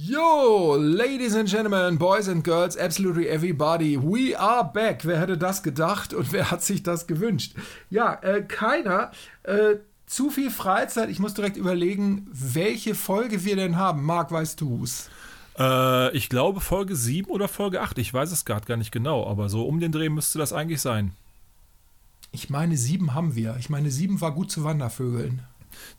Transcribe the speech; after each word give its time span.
Yo, 0.00 0.76
ladies 0.78 1.34
and 1.34 1.48
gentlemen, 1.48 1.98
boys 1.98 2.28
and 2.28 2.44
girls, 2.44 2.76
absolutely 2.76 3.26
everybody, 3.26 3.96
we 3.96 4.32
are 4.38 4.62
back. 4.62 5.04
Wer 5.04 5.18
hätte 5.18 5.36
das 5.36 5.64
gedacht 5.64 6.14
und 6.14 6.30
wer 6.30 6.52
hat 6.52 6.62
sich 6.62 6.84
das 6.84 7.08
gewünscht? 7.08 7.54
Ja, 7.90 8.14
äh, 8.22 8.42
keiner. 8.42 9.10
Äh, 9.42 9.78
zu 10.06 10.30
viel 10.30 10.52
Freizeit. 10.52 11.10
Ich 11.10 11.18
muss 11.18 11.34
direkt 11.34 11.56
überlegen, 11.56 12.28
welche 12.30 12.94
Folge 12.94 13.44
wir 13.44 13.56
denn 13.56 13.76
haben. 13.76 14.04
Marc, 14.04 14.30
weißt 14.30 14.60
du's? 14.60 15.10
Äh, 15.58 16.16
ich 16.16 16.28
glaube 16.28 16.60
Folge 16.60 16.94
7 16.94 17.28
oder 17.28 17.48
Folge 17.48 17.80
8. 17.80 17.98
Ich 17.98 18.14
weiß 18.14 18.30
es 18.30 18.44
gerade 18.44 18.66
gar 18.66 18.76
nicht 18.76 18.92
genau, 18.92 19.26
aber 19.26 19.48
so 19.48 19.66
um 19.66 19.80
den 19.80 19.90
Dreh 19.90 20.10
müsste 20.10 20.38
das 20.38 20.52
eigentlich 20.52 20.80
sein. 20.80 21.10
Ich 22.30 22.50
meine, 22.50 22.76
sieben 22.76 23.14
haben 23.14 23.34
wir. 23.34 23.56
Ich 23.58 23.68
meine, 23.68 23.90
sieben 23.90 24.20
war 24.20 24.30
gut 24.30 24.52
zu 24.52 24.62
Wandervögeln. 24.62 25.42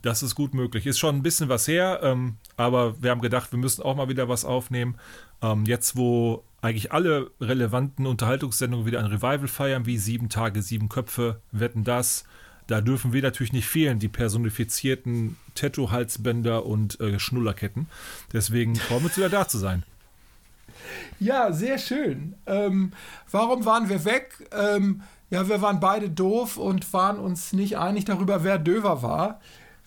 Das 0.02 0.24
ist 0.24 0.36
gut 0.36 0.54
möglich. 0.54 0.86
Ist 0.86 1.00
schon 1.00 1.16
ein 1.16 1.24
bisschen 1.24 1.50
was 1.50 1.68
her, 1.68 2.00
ähm, 2.04 2.38
aber 2.58 3.02
wir 3.02 3.12
haben 3.12 3.22
gedacht, 3.22 3.52
wir 3.52 3.60
müssen 3.60 3.82
auch 3.82 3.96
mal 3.96 4.10
wieder 4.10 4.30
was 4.30 4.46
aufnehmen. 4.46 4.96
Ähm, 5.42 5.66
jetzt, 5.66 5.96
wo 5.96 6.44
eigentlich 6.62 6.92
alle 6.92 7.32
relevanten 7.40 8.06
Unterhaltungssendungen 8.06 8.86
wieder 8.86 9.00
ein 9.00 9.06
Revival 9.06 9.48
feiern, 9.48 9.86
wie 9.86 9.98
Sieben 9.98 10.30
Tage, 10.30 10.62
Sieben 10.62 10.90
Köpfe, 10.90 11.40
Wetten 11.52 11.84
das. 11.84 12.26
Da 12.68 12.82
dürfen 12.82 13.14
wir 13.14 13.22
natürlich 13.22 13.54
nicht 13.54 13.68
fehlen, 13.68 13.98
die 13.98 14.10
personifizierten 14.10 15.38
Tattoo-Halsbänder 15.56 16.66
und 16.66 17.00
äh, 17.00 17.18
Schnullerketten. 17.18 17.88
Deswegen 18.32 18.76
freuen 18.76 19.02
wir 19.02 19.06
uns 19.08 19.18
wieder 19.18 19.30
da 19.30 19.48
zu 19.48 19.58
sein. 19.58 19.84
Ja, 21.20 21.52
sehr 21.52 21.78
schön. 21.78 22.36
Ähm, 22.46 22.92
warum 23.32 23.66
waren 23.66 23.90
wir 23.90 24.06
weg? 24.06 24.48
Ähm, 24.52 25.02
ja, 25.30 25.48
wir 25.48 25.62
waren 25.62 25.80
beide 25.80 26.10
doof 26.10 26.58
und 26.58 26.92
waren 26.94 27.20
uns 27.20 27.54
nicht 27.54 27.78
einig 27.78 28.06
darüber, 28.06 28.44
wer 28.44 28.58
Döver 28.58 29.02
war. 29.02 29.40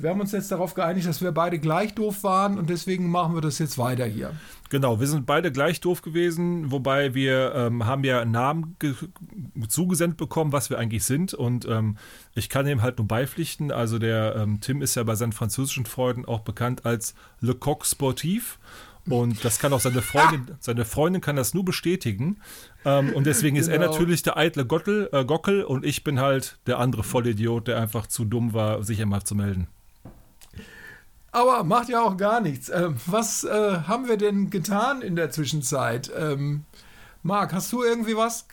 Wir 0.02 0.10
haben 0.10 0.20
uns 0.20 0.32
jetzt 0.32 0.50
darauf 0.50 0.74
geeinigt, 0.74 1.06
dass 1.06 1.22
wir 1.22 1.30
beide 1.30 1.60
gleich 1.60 1.94
doof 1.94 2.24
waren 2.24 2.58
und 2.58 2.68
deswegen 2.68 3.08
machen 3.08 3.36
wir 3.36 3.40
das 3.40 3.60
jetzt 3.60 3.78
weiter 3.78 4.04
hier. 4.04 4.32
Genau, 4.68 4.98
wir 4.98 5.06
sind 5.06 5.26
beide 5.26 5.52
gleich 5.52 5.80
doof 5.80 6.02
gewesen, 6.02 6.72
wobei 6.72 7.14
wir 7.14 7.54
ähm, 7.54 7.86
haben 7.86 8.02
ja 8.02 8.20
einen 8.20 8.32
Namen 8.32 8.76
zugesendet 9.68 10.18
bekommen, 10.18 10.50
was 10.50 10.70
wir 10.70 10.78
eigentlich 10.80 11.04
sind 11.04 11.34
und 11.34 11.66
ähm, 11.66 11.98
ich 12.34 12.48
kann 12.48 12.66
ihm 12.66 12.82
halt 12.82 12.98
nur 12.98 13.06
beipflichten. 13.06 13.70
Also 13.70 14.00
der 14.00 14.34
ähm, 14.34 14.60
Tim 14.60 14.82
ist 14.82 14.96
ja 14.96 15.04
bei 15.04 15.14
seinen 15.14 15.30
französischen 15.30 15.86
Freunden 15.86 16.24
auch 16.24 16.40
bekannt 16.40 16.84
als 16.84 17.14
Le 17.38 17.54
Coq 17.54 17.86
Sportif 17.86 18.58
und 19.08 19.44
das 19.44 19.60
kann 19.60 19.72
auch 19.72 19.80
seine 19.80 20.02
Freundin, 20.02 20.56
seine 20.58 20.84
Freundin 20.84 21.22
kann 21.22 21.36
das 21.36 21.54
nur 21.54 21.64
bestätigen. 21.64 22.40
Ähm, 22.84 23.12
und 23.12 23.24
deswegen 23.24 23.54
genau. 23.54 23.66
ist 23.66 23.72
er 23.72 23.78
genau. 23.78 23.92
natürlich 23.92 24.24
der 24.24 24.36
eitle 24.36 24.66
Gottel, 24.66 25.08
äh, 25.12 25.24
Gockel 25.24 25.62
und 25.62 25.84
ich 25.84 26.02
bin 26.02 26.18
halt 26.18 26.58
der 26.66 26.80
andere 26.80 27.04
Vollidiot, 27.04 27.68
der 27.68 27.78
einfach 27.78 28.08
zu 28.08 28.24
dumm 28.24 28.52
war, 28.52 28.82
sich 28.82 28.98
immer 28.98 29.24
zu 29.24 29.36
melden. 29.36 29.68
Aber 31.32 31.64
macht 31.64 31.88
ja 31.88 32.02
auch 32.02 32.16
gar 32.16 32.40
nichts. 32.40 32.68
Ähm, 32.68 32.96
was 33.06 33.44
äh, 33.44 33.78
haben 33.88 34.06
wir 34.06 34.18
denn 34.18 34.50
getan 34.50 35.00
in 35.00 35.16
der 35.16 35.30
Zwischenzeit? 35.30 36.12
Ähm, 36.16 36.64
Marc, 37.24 37.52
hast 37.52 37.72
du 37.72 37.84
irgendwie 37.84 38.16
was 38.16 38.46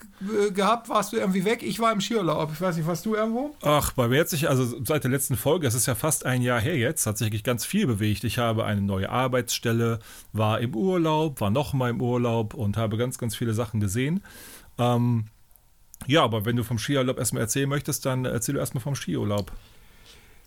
gehabt? 0.54 0.90
Warst 0.90 1.12
du 1.12 1.18
irgendwie 1.18 1.44
weg? 1.44 1.64
Ich 1.64 1.80
war 1.80 1.92
im 1.92 2.02
Skiurlaub. 2.02 2.52
Ich 2.54 2.62
weiß 2.62 2.78
nicht, 2.78 2.86
warst 2.86 3.04
du 3.06 3.16
irgendwo? 3.16 3.56
Ach, 3.64 3.94
bei 3.94 4.08
mir 4.08 4.20
hat 4.22 4.30
sich, 4.30 4.48
also 4.48 4.84
seit 4.86 5.04
der 5.04 5.10
letzten 5.10 5.38
Folge, 5.38 5.66
es 5.66 5.74
ist 5.74 5.88
ja 5.88 5.96
fast 5.96 6.26
ein 6.26 6.44
Jahr 6.44 6.62
her 6.62 6.78
jetzt, 6.78 7.08
hat 7.08 7.18
sich 7.18 7.26
wirklich 7.26 7.44
ganz 7.44 7.66
viel 7.66 7.88
bewegt. 7.88 8.24
Ich 8.24 8.38
habe 8.38 8.66
eine 8.66 8.82
neue 8.82 9.10
Arbeitsstelle, 9.10 10.00
war 10.34 10.60
im 10.60 10.76
Urlaub, 10.76 11.42
war 11.42 11.50
noch 11.50 11.74
mal 11.74 11.90
im 11.90 12.00
Urlaub 12.00 12.54
und 12.54 12.78
habe 12.78 12.98
ganz, 12.98 13.18
ganz 13.18 13.36
viele 13.36 13.56
Sachen 13.56 13.80
gesehen. 13.80 14.24
Ähm, 14.78 15.26
ja, 16.06 16.24
aber 16.24 16.46
wenn 16.46 16.56
du 16.56 16.64
vom 16.64 16.78
Skiurlaub 16.78 17.18
erstmal 17.18 17.42
erzählen 17.42 17.68
möchtest, 17.68 18.06
dann 18.06 18.26
erzähl 18.26 18.54
du 18.54 18.60
erstmal 18.60 18.84
vom 18.84 18.96
Skiurlaub. 18.96 19.52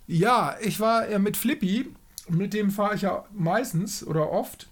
Ja, 0.06 0.54
ich 0.60 0.78
war 0.78 1.08
äh, 1.08 1.18
mit 1.18 1.36
Flippy 1.36 1.88
mit 2.28 2.54
dem 2.54 2.70
fahre 2.70 2.94
ich 2.94 3.02
ja 3.02 3.24
meistens 3.32 4.06
oder 4.06 4.30
oft, 4.30 4.68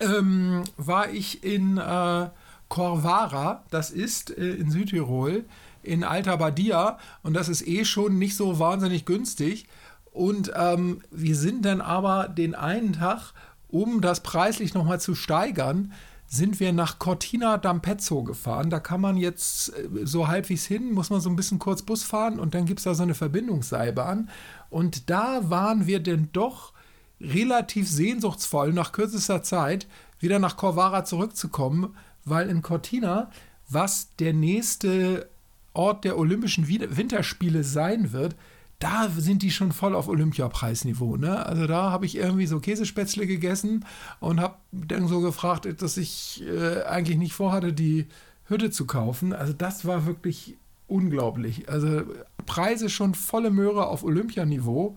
ähm, 0.00 0.64
war 0.76 1.10
ich 1.10 1.42
in 1.42 1.78
äh, 1.78 2.28
Corvara, 2.68 3.64
das 3.70 3.90
ist 3.90 4.36
äh, 4.36 4.54
in 4.54 4.70
Südtirol, 4.70 5.44
in 5.82 6.04
Alta 6.04 6.36
Badia 6.36 6.98
und 7.22 7.34
das 7.34 7.48
ist 7.48 7.66
eh 7.66 7.84
schon 7.84 8.18
nicht 8.18 8.36
so 8.36 8.58
wahnsinnig 8.58 9.04
günstig. 9.04 9.66
Und 10.12 10.52
ähm, 10.56 11.02
wir 11.10 11.36
sind 11.36 11.64
dann 11.64 11.80
aber 11.80 12.28
den 12.28 12.54
einen 12.54 12.94
Tag, 12.94 13.32
um 13.68 14.00
das 14.00 14.22
preislich 14.22 14.74
nochmal 14.74 15.00
zu 15.00 15.14
steigern, 15.14 15.92
sind 16.32 16.60
wir 16.60 16.72
nach 16.72 17.00
Cortina 17.00 17.56
d'Ampezzo 17.56 18.22
gefahren. 18.22 18.70
Da 18.70 18.78
kann 18.78 19.00
man 19.00 19.16
jetzt 19.16 19.76
äh, 19.76 20.06
so 20.06 20.28
halbwegs 20.28 20.64
hin, 20.64 20.92
muss 20.92 21.10
man 21.10 21.20
so 21.20 21.28
ein 21.28 21.34
bisschen 21.34 21.58
kurz 21.58 21.82
Bus 21.82 22.04
fahren 22.04 22.38
und 22.38 22.54
dann 22.54 22.66
gibt 22.66 22.78
es 22.78 22.84
da 22.84 22.94
so 22.94 23.02
eine 23.02 23.14
Verbindungsseilbahn. 23.14 24.30
Und 24.70 25.10
da 25.10 25.50
waren 25.50 25.88
wir 25.88 25.98
denn 25.98 26.28
doch 26.32 26.72
relativ 27.20 27.90
sehnsuchtsvoll, 27.90 28.72
nach 28.72 28.92
kürzester 28.92 29.42
Zeit 29.42 29.88
wieder 30.20 30.38
nach 30.38 30.56
Corvara 30.56 31.04
zurückzukommen, 31.04 31.96
weil 32.24 32.48
in 32.48 32.62
Cortina, 32.62 33.30
was 33.68 34.14
der 34.20 34.32
nächste 34.32 35.28
Ort 35.72 36.04
der 36.04 36.16
Olympischen 36.16 36.68
Winterspiele 36.68 37.64
sein 37.64 38.12
wird, 38.12 38.36
da 38.80 39.08
sind 39.10 39.42
die 39.42 39.50
schon 39.50 39.72
voll 39.72 39.94
auf 39.94 40.08
Olympiapreisniveau. 40.08 41.16
Ne? 41.16 41.46
Also 41.46 41.66
da 41.66 41.90
habe 41.90 42.06
ich 42.06 42.16
irgendwie 42.16 42.46
so 42.46 42.60
Käsespätzle 42.60 43.26
gegessen 43.26 43.84
und 44.20 44.40
habe 44.40 44.56
dann 44.72 45.06
so 45.06 45.20
gefragt, 45.20 45.68
dass 45.82 45.96
ich 45.98 46.42
äh, 46.46 46.82
eigentlich 46.84 47.18
nicht 47.18 47.34
vorhatte, 47.34 47.72
die 47.72 48.06
Hütte 48.46 48.70
zu 48.70 48.86
kaufen. 48.86 49.34
Also 49.34 49.52
das 49.52 49.84
war 49.84 50.06
wirklich 50.06 50.56
unglaublich. 50.88 51.68
Also 51.68 52.02
Preise 52.46 52.88
schon 52.88 53.14
volle 53.14 53.50
Möhre 53.50 53.86
auf 53.86 54.02
Olympianiveau, 54.02 54.96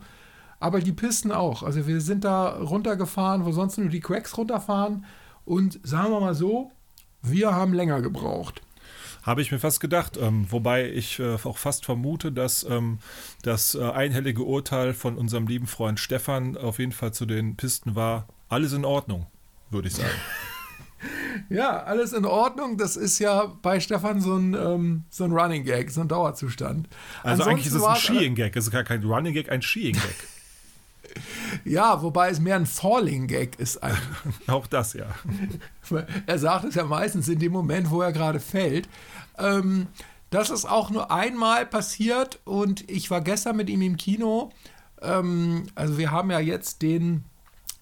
aber 0.61 0.79
die 0.79 0.93
Pisten 0.93 1.33
auch. 1.33 1.61
Also 1.61 1.85
wir 1.85 1.99
sind 1.99 2.23
da 2.23 2.57
runtergefahren, 2.57 3.43
wo 3.43 3.51
sonst 3.51 3.77
nur 3.77 3.89
die 3.89 3.99
Cracks 3.99 4.37
runterfahren 4.37 5.05
und 5.43 5.79
sagen 5.83 6.11
wir 6.11 6.21
mal 6.21 6.35
so, 6.35 6.71
wir 7.21 7.53
haben 7.53 7.73
länger 7.73 8.01
gebraucht. 8.01 8.61
Habe 9.23 9.41
ich 9.41 9.51
mir 9.51 9.59
fast 9.59 9.79
gedacht. 9.79 10.17
Ähm, 10.17 10.47
wobei 10.49 10.89
ich 10.89 11.19
äh, 11.19 11.35
auch 11.43 11.57
fast 11.57 11.85
vermute, 11.85 12.31
dass 12.31 12.63
ähm, 12.63 12.99
das 13.41 13.73
äh, 13.73 13.81
einhellige 13.81 14.43
Urteil 14.43 14.93
von 14.93 15.17
unserem 15.17 15.47
lieben 15.47 15.67
Freund 15.67 15.99
Stefan 15.99 16.57
auf 16.57 16.79
jeden 16.79 16.91
Fall 16.91 17.13
zu 17.13 17.25
den 17.25 17.55
Pisten 17.55 17.95
war, 17.95 18.27
alles 18.49 18.73
in 18.73 18.85
Ordnung, 18.85 19.27
würde 19.69 19.87
ich 19.87 19.95
sagen. 19.95 20.09
Ja, 21.49 21.83
alles 21.83 22.13
in 22.13 22.25
Ordnung. 22.25 22.77
Das 22.77 22.95
ist 22.95 23.19
ja 23.19 23.51
bei 23.61 23.81
Stefan 23.81 24.21
so 24.21 24.37
ein, 24.37 24.53
ähm, 24.53 25.03
so 25.09 25.25
ein 25.25 25.33
Running 25.33 25.65
Gag, 25.65 25.91
so 25.91 25.99
ein 25.99 26.07
Dauerzustand. 26.07 26.87
Also 27.21 27.43
Ansonsten 27.43 27.49
eigentlich 27.51 27.67
ist 27.67 27.73
es 27.73 27.83
ein 27.83 27.95
Skiing 27.97 28.35
Gag. 28.35 28.55
Es 28.55 28.65
ist 28.65 28.71
gar 28.71 28.85
kein 28.85 29.03
Running 29.03 29.33
Gag, 29.33 29.51
ein 29.51 29.61
Skiing 29.61 29.95
Gag. 29.95 30.15
Ja, 31.65 32.01
wobei 32.01 32.29
es 32.29 32.39
mehr 32.39 32.55
ein 32.55 32.65
Falling 32.65 33.27
Gag 33.27 33.59
ist 33.59 33.81
eigentlich. 33.83 34.01
Auch 34.49 34.67
das, 34.67 34.93
ja. 34.93 35.07
Er 36.25 36.39
sagt 36.39 36.65
es 36.65 36.75
ja 36.75 36.83
meistens 36.83 37.27
in 37.27 37.39
dem 37.39 37.51
Moment, 37.51 37.91
wo 37.91 38.01
er 38.01 38.11
gerade 38.11 38.39
fällt. 38.39 38.87
Ähm, 39.37 39.87
das 40.29 40.49
ist 40.49 40.65
auch 40.65 40.89
nur 40.89 41.11
einmal 41.11 41.65
passiert 41.65 42.39
und 42.43 42.89
ich 42.89 43.11
war 43.11 43.21
gestern 43.21 43.55
mit 43.55 43.69
ihm 43.69 43.83
im 43.83 43.97
Kino. 43.97 44.51
Ähm, 45.01 45.67
also 45.75 45.97
wir 45.97 46.09
haben 46.09 46.31
ja 46.31 46.39
jetzt 46.39 46.81
den 46.81 47.23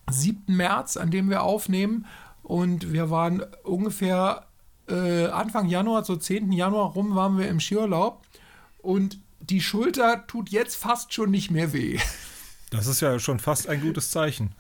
7. 0.10 0.58
März, 0.58 0.98
an 0.98 1.12
dem 1.12 1.30
wir 1.30 1.44
aufnehmen 1.44 2.06
und 2.44 2.92
wir 2.92 3.10
waren 3.10 3.44
ungefähr 3.64 4.48
äh, 4.90 5.28
Anfang 5.28 5.68
Januar, 5.68 6.04
so 6.04 6.16
10. 6.16 6.52
Januar 6.52 6.92
rum, 6.92 7.16
waren 7.16 7.38
wir 7.38 7.48
im 7.48 7.60
Skiurlaub. 7.60 8.22
Und 8.80 9.20
die 9.40 9.62
Schulter 9.62 10.26
tut 10.28 10.50
jetzt 10.50 10.76
fast 10.76 11.14
schon 11.14 11.32
nicht 11.32 11.52
mehr 11.52 11.74
weh. 11.74 12.00
Das 12.72 12.88
ist 12.88 13.02
ja 13.02 13.20
schon 13.20 13.40
fast 13.40 13.68
ein 13.68 13.82
gutes 13.82 14.12
Zeichen. 14.12 14.56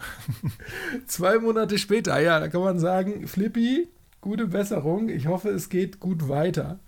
Zwei 1.07 1.39
Monate 1.39 1.77
später, 1.77 2.19
ja, 2.19 2.41
da 2.41 2.49
kann 2.49 2.61
man 2.61 2.77
sagen, 2.77 3.25
Flippy, 3.25 3.87
gute 4.19 4.47
Besserung. 4.47 5.07
Ich 5.07 5.27
hoffe, 5.27 5.49
es 5.49 5.69
geht 5.69 6.01
gut 6.01 6.27
weiter. 6.27 6.79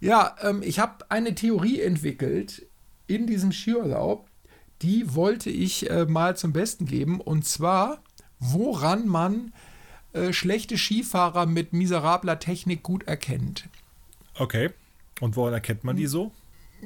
Ja, 0.00 0.36
ähm, 0.42 0.62
ich 0.62 0.78
habe 0.78 1.10
eine 1.10 1.34
Theorie 1.34 1.80
entwickelt 1.80 2.66
in 3.06 3.26
diesem 3.26 3.52
Skiurlaub. 3.52 4.28
Die 4.82 5.14
wollte 5.14 5.48
ich 5.48 5.90
äh, 5.90 6.04
mal 6.04 6.36
zum 6.36 6.52
Besten 6.52 6.84
geben. 6.84 7.22
Und 7.22 7.46
zwar, 7.46 8.02
woran 8.38 9.08
man 9.08 9.54
äh, 10.12 10.34
schlechte 10.34 10.76
Skifahrer 10.76 11.46
mit 11.46 11.72
miserabler 11.72 12.38
Technik 12.38 12.82
gut 12.82 13.04
erkennt. 13.04 13.70
Okay. 14.34 14.70
Und 15.20 15.36
woran 15.36 15.54
erkennt 15.54 15.84
man 15.84 15.96
die 15.96 16.06
so? 16.06 16.32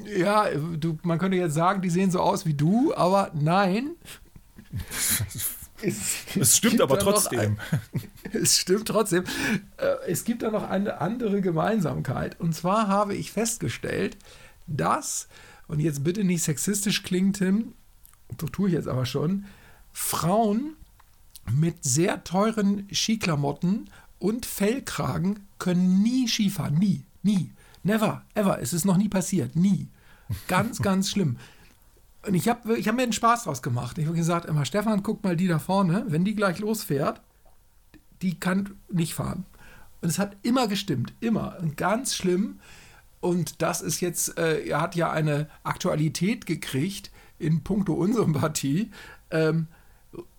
Ja, 0.04 0.48
du, 0.50 0.98
man 1.02 1.18
könnte 1.18 1.36
jetzt 1.36 1.54
sagen, 1.54 1.82
die 1.82 1.90
sehen 1.90 2.10
so 2.10 2.20
aus 2.20 2.46
wie 2.46 2.54
du, 2.54 2.94
aber 2.94 3.30
nein. 3.34 3.90
es, 5.82 6.36
es 6.38 6.56
stimmt 6.56 6.80
aber 6.80 6.98
trotzdem. 6.98 7.58
Ein, 7.70 8.00
es 8.32 8.58
stimmt 8.58 8.88
trotzdem. 8.88 9.24
Äh, 9.76 10.08
es 10.08 10.24
gibt 10.24 10.42
da 10.42 10.50
noch 10.50 10.68
eine 10.68 11.00
andere 11.00 11.40
Gemeinsamkeit. 11.40 12.38
Und 12.40 12.54
zwar 12.54 12.88
habe 12.88 13.14
ich 13.14 13.32
festgestellt, 13.32 14.16
dass, 14.66 15.28
und 15.68 15.80
jetzt 15.80 16.04
bitte 16.04 16.24
nicht 16.24 16.42
sexistisch 16.42 17.02
klingt, 17.02 17.38
Tim, 17.38 17.74
so 18.40 18.46
tue 18.46 18.68
ich 18.68 18.74
jetzt 18.74 18.88
aber 18.88 19.06
schon, 19.06 19.46
Frauen 19.92 20.76
mit 21.50 21.84
sehr 21.84 22.22
teuren 22.24 22.88
Skiklamotten 22.92 23.90
und 24.18 24.46
Fellkragen 24.46 25.40
können 25.58 26.02
nie 26.02 26.28
Skifahren. 26.28 26.78
Nie, 26.78 27.02
nie. 27.22 27.50
Never, 27.82 28.22
ever. 28.34 28.60
Es 28.60 28.72
ist 28.72 28.84
noch 28.84 28.96
nie 28.96 29.08
passiert. 29.08 29.56
Nie. 29.56 29.88
Ganz, 30.48 30.78
ganz 30.82 31.10
schlimm. 31.10 31.36
Und 32.26 32.34
ich 32.34 32.48
habe 32.48 32.76
ich 32.76 32.86
hab 32.86 32.96
mir 32.96 33.02
einen 33.02 33.12
Spaß 33.12 33.44
draus 33.44 33.62
gemacht. 33.62 33.96
Ich 33.98 34.06
habe 34.06 34.16
gesagt, 34.16 34.46
immer, 34.46 34.64
Stefan, 34.64 35.02
guck 35.02 35.24
mal 35.24 35.36
die 35.36 35.48
da 35.48 35.58
vorne, 35.58 36.04
wenn 36.08 36.24
die 36.24 36.34
gleich 36.34 36.58
losfährt, 36.58 37.22
die 38.20 38.38
kann 38.38 38.76
nicht 38.90 39.14
fahren. 39.14 39.46
Und 40.02 40.08
es 40.08 40.18
hat 40.18 40.36
immer 40.42 40.68
gestimmt, 40.68 41.14
immer. 41.20 41.56
Und 41.60 41.76
ganz 41.76 42.14
schlimm. 42.14 42.60
Und 43.20 43.62
das 43.62 43.80
ist 43.80 44.00
jetzt, 44.00 44.38
äh, 44.38 44.66
er 44.66 44.80
hat 44.80 44.96
ja 44.96 45.10
eine 45.10 45.48
Aktualität 45.62 46.46
gekriegt 46.46 47.10
in 47.38 47.62
puncto 47.62 47.94
Unsympathie. 47.94 48.90
Ähm, 49.30 49.68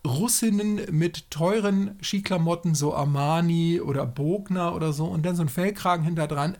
Russinnen 0.06 0.80
mit 0.90 1.30
teuren 1.30 1.96
Skiklamotten, 2.02 2.74
so 2.74 2.94
Armani 2.94 3.80
oder 3.80 4.04
Bogner 4.04 4.74
oder 4.74 4.92
so, 4.92 5.06
und 5.06 5.24
dann 5.24 5.36
so 5.36 5.42
ein 5.42 5.48
Fellkragen 5.48 6.04
hinter 6.04 6.26
dran, 6.26 6.58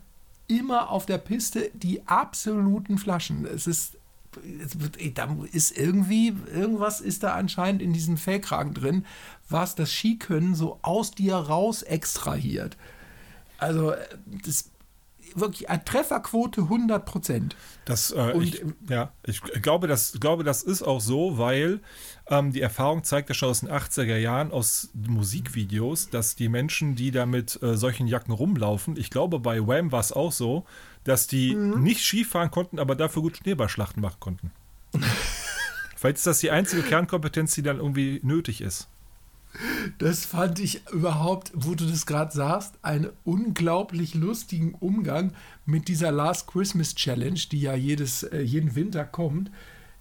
immer 0.49 0.91
auf 0.91 1.06
der 1.06 1.19
Piste 1.19 1.71
die 1.75 2.06
absoluten 2.06 2.99
Flaschen. 2.99 3.47
Es 3.47 3.67
ist, 3.67 3.97
da 5.15 5.37
ist 5.53 5.77
irgendwie, 5.77 6.35
irgendwas 6.53 7.00
ist 7.00 7.23
da 7.23 7.35
anscheinend 7.35 7.83
in 7.83 7.93
diesem 7.93 8.17
Fellkragen 8.17 8.75
drin, 8.75 9.06
was 9.49 9.75
das 9.75 9.93
Skikönnen 9.93 10.55
so 10.55 10.79
aus 10.83 11.12
dir 11.12 11.37
raus 11.37 11.83
extrahiert. 11.83 12.77
Also, 13.59 13.94
das 14.44 14.71
wirklich 15.35 15.71
eine 15.71 15.85
Trefferquote 15.85 16.62
100 16.62 17.05
Prozent. 17.05 17.56
Das, 17.85 18.11
äh, 18.11 18.37
ich, 18.39 18.65
ja, 18.89 19.12
ich 19.27 19.41
glaube, 19.41 19.87
das, 19.87 20.19
glaube, 20.21 20.44
das 20.44 20.62
ist 20.62 20.83
auch 20.83 21.00
so, 21.00 21.39
weil 21.39 21.81
ähm, 22.28 22.52
die 22.52 22.60
Erfahrung 22.60 23.04
zeigt 23.04 23.28
ja 23.28 23.34
schon 23.34 23.50
aus 23.50 23.60
den 23.60 23.70
80er 23.70 24.16
Jahren 24.16 24.52
aus 24.52 24.90
Musikvideos, 24.94 26.10
dass 26.10 26.36
die 26.36 26.48
Menschen, 26.48 26.94
die 26.94 27.10
da 27.10 27.26
mit 27.26 27.60
äh, 27.62 27.76
solchen 27.76 28.06
Jacken 28.06 28.32
rumlaufen, 28.32 28.96
ich 28.96 29.10
glaube, 29.10 29.38
bei 29.40 29.66
Wham 29.66 29.92
war 29.92 30.00
es 30.00 30.12
auch 30.12 30.32
so, 30.32 30.64
dass 31.04 31.26
die 31.26 31.54
mhm. 31.54 31.82
nicht 31.82 32.02
Skifahren 32.02 32.50
konnten, 32.50 32.78
aber 32.78 32.94
dafür 32.94 33.22
gut 33.22 33.38
Schneeballschlachten 33.38 34.00
machen 34.00 34.20
konnten. 34.20 34.50
Vielleicht 35.96 36.16
ist 36.16 36.26
das 36.26 36.40
die 36.40 36.50
einzige 36.50 36.82
Kernkompetenz, 36.82 37.54
die 37.54 37.62
dann 37.62 37.78
irgendwie 37.78 38.20
nötig 38.22 38.60
ist. 38.60 38.88
Das 39.98 40.24
fand 40.24 40.58
ich 40.58 40.86
überhaupt, 40.92 41.52
wo 41.54 41.74
du 41.74 41.84
das 41.84 42.06
gerade 42.06 42.32
sagst, 42.32 42.74
einen 42.82 43.10
unglaublich 43.24 44.14
lustigen 44.14 44.74
Umgang 44.74 45.32
mit 45.66 45.88
dieser 45.88 46.10
Last 46.10 46.46
Christmas 46.46 46.94
Challenge, 46.94 47.38
die 47.50 47.60
ja 47.60 47.74
jedes, 47.74 48.22
äh, 48.22 48.40
jeden 48.40 48.74
Winter 48.74 49.04
kommt. 49.04 49.50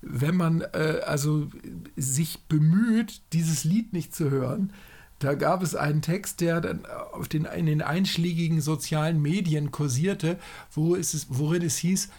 Wenn 0.02 0.36
man 0.36 0.62
äh, 0.62 1.02
also 1.06 1.48
sich 1.96 2.40
bemüht, 2.48 3.22
dieses 3.34 3.64
Lied 3.64 3.94
nicht 3.94 4.16
zu 4.16 4.30
hören, 4.30 4.74
da 5.20 5.36
gab 5.36 5.62
es 5.62 5.76
einen 5.76 6.02
Text, 6.02 6.42
der 6.42 6.62
dann 6.62 6.86
auf 7.14 7.28
den, 7.28 7.46
in 7.46 7.68
den 7.68 7.82
einschlägigen 7.84 8.60
sozialen 8.62 9.22
Medien 9.22 9.72
kursierte, 9.72 10.40
wo 10.72 10.96
es, 10.96 11.28
worin 11.30 11.62
es 11.62 11.78
hieß, 11.78 12.10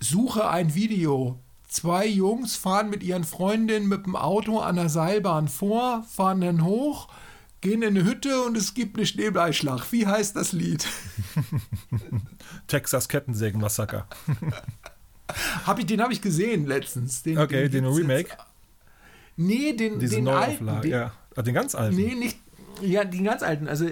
suche 0.00 0.48
ein 0.48 0.74
Video, 0.74 1.38
Zwei 1.68 2.06
Jungs 2.06 2.56
fahren 2.56 2.88
mit 2.88 3.02
ihren 3.02 3.24
Freundinnen 3.24 3.88
mit 3.88 4.06
dem 4.06 4.16
Auto 4.16 4.58
an 4.58 4.76
der 4.76 4.88
Seilbahn 4.88 5.48
vor, 5.48 6.02
fahren 6.08 6.40
dann 6.40 6.64
hoch, 6.64 7.08
gehen 7.60 7.82
in 7.82 7.88
eine 7.88 8.04
Hütte 8.04 8.42
und 8.42 8.56
es 8.56 8.72
gibt 8.72 8.96
eine 8.96 9.04
Schneebleischlacht. 9.04 9.92
Wie 9.92 10.06
heißt 10.06 10.34
das 10.34 10.52
Lied? 10.52 10.86
Texas 12.68 13.08
Kettensägen-Massaker. 13.10 14.06
hab 15.68 15.78
ich, 15.78 15.86
den 15.86 16.00
habe 16.02 16.12
ich 16.12 16.20
gesehen 16.20 16.66
letztens. 16.66 17.22
Den, 17.22 17.38
okay, 17.38 17.68
den, 17.68 17.84
den 17.84 17.92
Remake? 17.92 18.30
Jetzt, 18.30 18.36
nee, 19.36 19.72
den, 19.72 19.98
Diese 19.98 20.16
den 20.16 20.28
alten. 20.28 20.66
Den, 20.82 20.90
ja. 20.90 21.12
Ah, 21.36 21.42
den 21.42 21.54
ganz 21.54 21.74
alten? 21.74 21.96
Nee, 21.96 22.14
nicht. 22.14 22.38
Ja, 22.80 23.04
den 23.04 23.24
ganz 23.24 23.42
alten. 23.42 23.68
Also 23.68 23.86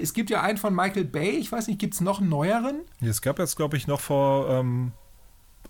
es 0.00 0.12
gibt 0.12 0.30
ja 0.30 0.42
einen 0.42 0.58
von 0.58 0.74
Michael 0.74 1.04
Bay. 1.04 1.30
Ich 1.30 1.52
weiß 1.52 1.68
nicht, 1.68 1.78
gibt 1.78 1.94
es 1.94 2.00
noch 2.00 2.20
einen 2.20 2.28
neueren? 2.28 2.82
Es 3.00 3.22
gab 3.22 3.38
jetzt, 3.38 3.56
glaube 3.56 3.76
ich, 3.76 3.86
noch 3.86 4.00
vor... 4.00 4.50
Ähm 4.50 4.92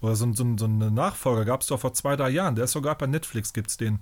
oder 0.00 0.16
so, 0.16 0.30
so, 0.34 0.44
so 0.58 0.64
eine 0.66 0.90
Nachfolger 0.90 1.46
gab 1.46 1.62
es 1.62 1.68
doch 1.68 1.80
vor 1.80 1.94
zwei, 1.94 2.14
drei 2.14 2.28
Jahren. 2.28 2.56
Der 2.56 2.64
ist 2.64 2.72
sogar 2.72 2.96
bei 2.96 3.06
Netflix, 3.06 3.54
gibt 3.54 3.70
es 3.70 3.78
den. 3.78 4.00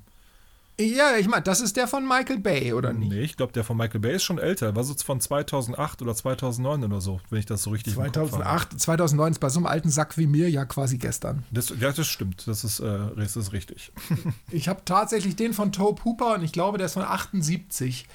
Ja, 0.80 1.16
ich 1.18 1.28
meine, 1.28 1.42
das 1.42 1.60
ist 1.60 1.76
der 1.76 1.86
von 1.86 2.06
Michael 2.06 2.38
Bay, 2.38 2.72
oder 2.72 2.92
nicht? 2.92 3.10
Nee, 3.10 3.20
ich 3.20 3.36
glaube, 3.36 3.52
der 3.52 3.62
von 3.62 3.76
Michael 3.76 4.00
Bay 4.00 4.14
ist 4.14 4.24
schon 4.24 4.38
älter. 4.38 4.74
War 4.74 4.84
so 4.84 4.94
von 4.94 5.20
2008 5.20 6.02
oder 6.02 6.14
2009 6.14 6.84
oder 6.84 7.00
so, 7.00 7.20
wenn 7.30 7.38
ich 7.38 7.46
das 7.46 7.62
so 7.62 7.70
richtig 7.70 7.94
2008, 7.94 8.80
2009 8.80 9.32
ist 9.32 9.38
bei 9.38 9.50
so 9.50 9.58
einem 9.58 9.66
alten 9.66 9.90
Sack 9.90 10.16
wie 10.16 10.26
mir 10.26 10.48
ja 10.48 10.64
quasi 10.64 10.96
gestern. 10.96 11.44
Das, 11.50 11.72
ja, 11.78 11.92
das 11.92 12.06
stimmt. 12.06 12.48
Das 12.48 12.64
ist, 12.64 12.80
äh, 12.80 12.98
das 13.16 13.36
ist 13.36 13.52
richtig. 13.52 13.92
ich 14.50 14.68
habe 14.68 14.80
tatsächlich 14.84 15.36
den 15.36 15.52
von 15.52 15.72
Tobe 15.72 16.04
Hooper 16.04 16.34
und 16.34 16.42
ich 16.42 16.52
glaube, 16.52 16.78
der 16.78 16.86
ist 16.86 16.94
von 16.94 17.02
78. 17.02 18.06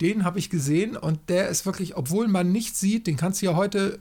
Den 0.00 0.24
habe 0.24 0.38
ich 0.38 0.50
gesehen 0.50 0.96
und 0.96 1.28
der 1.28 1.48
ist 1.48 1.64
wirklich, 1.64 1.96
obwohl 1.96 2.26
man 2.26 2.50
nichts 2.50 2.80
sieht, 2.80 3.06
den 3.06 3.16
kannst 3.16 3.40
du 3.42 3.46
ja 3.46 3.54
heute 3.54 4.00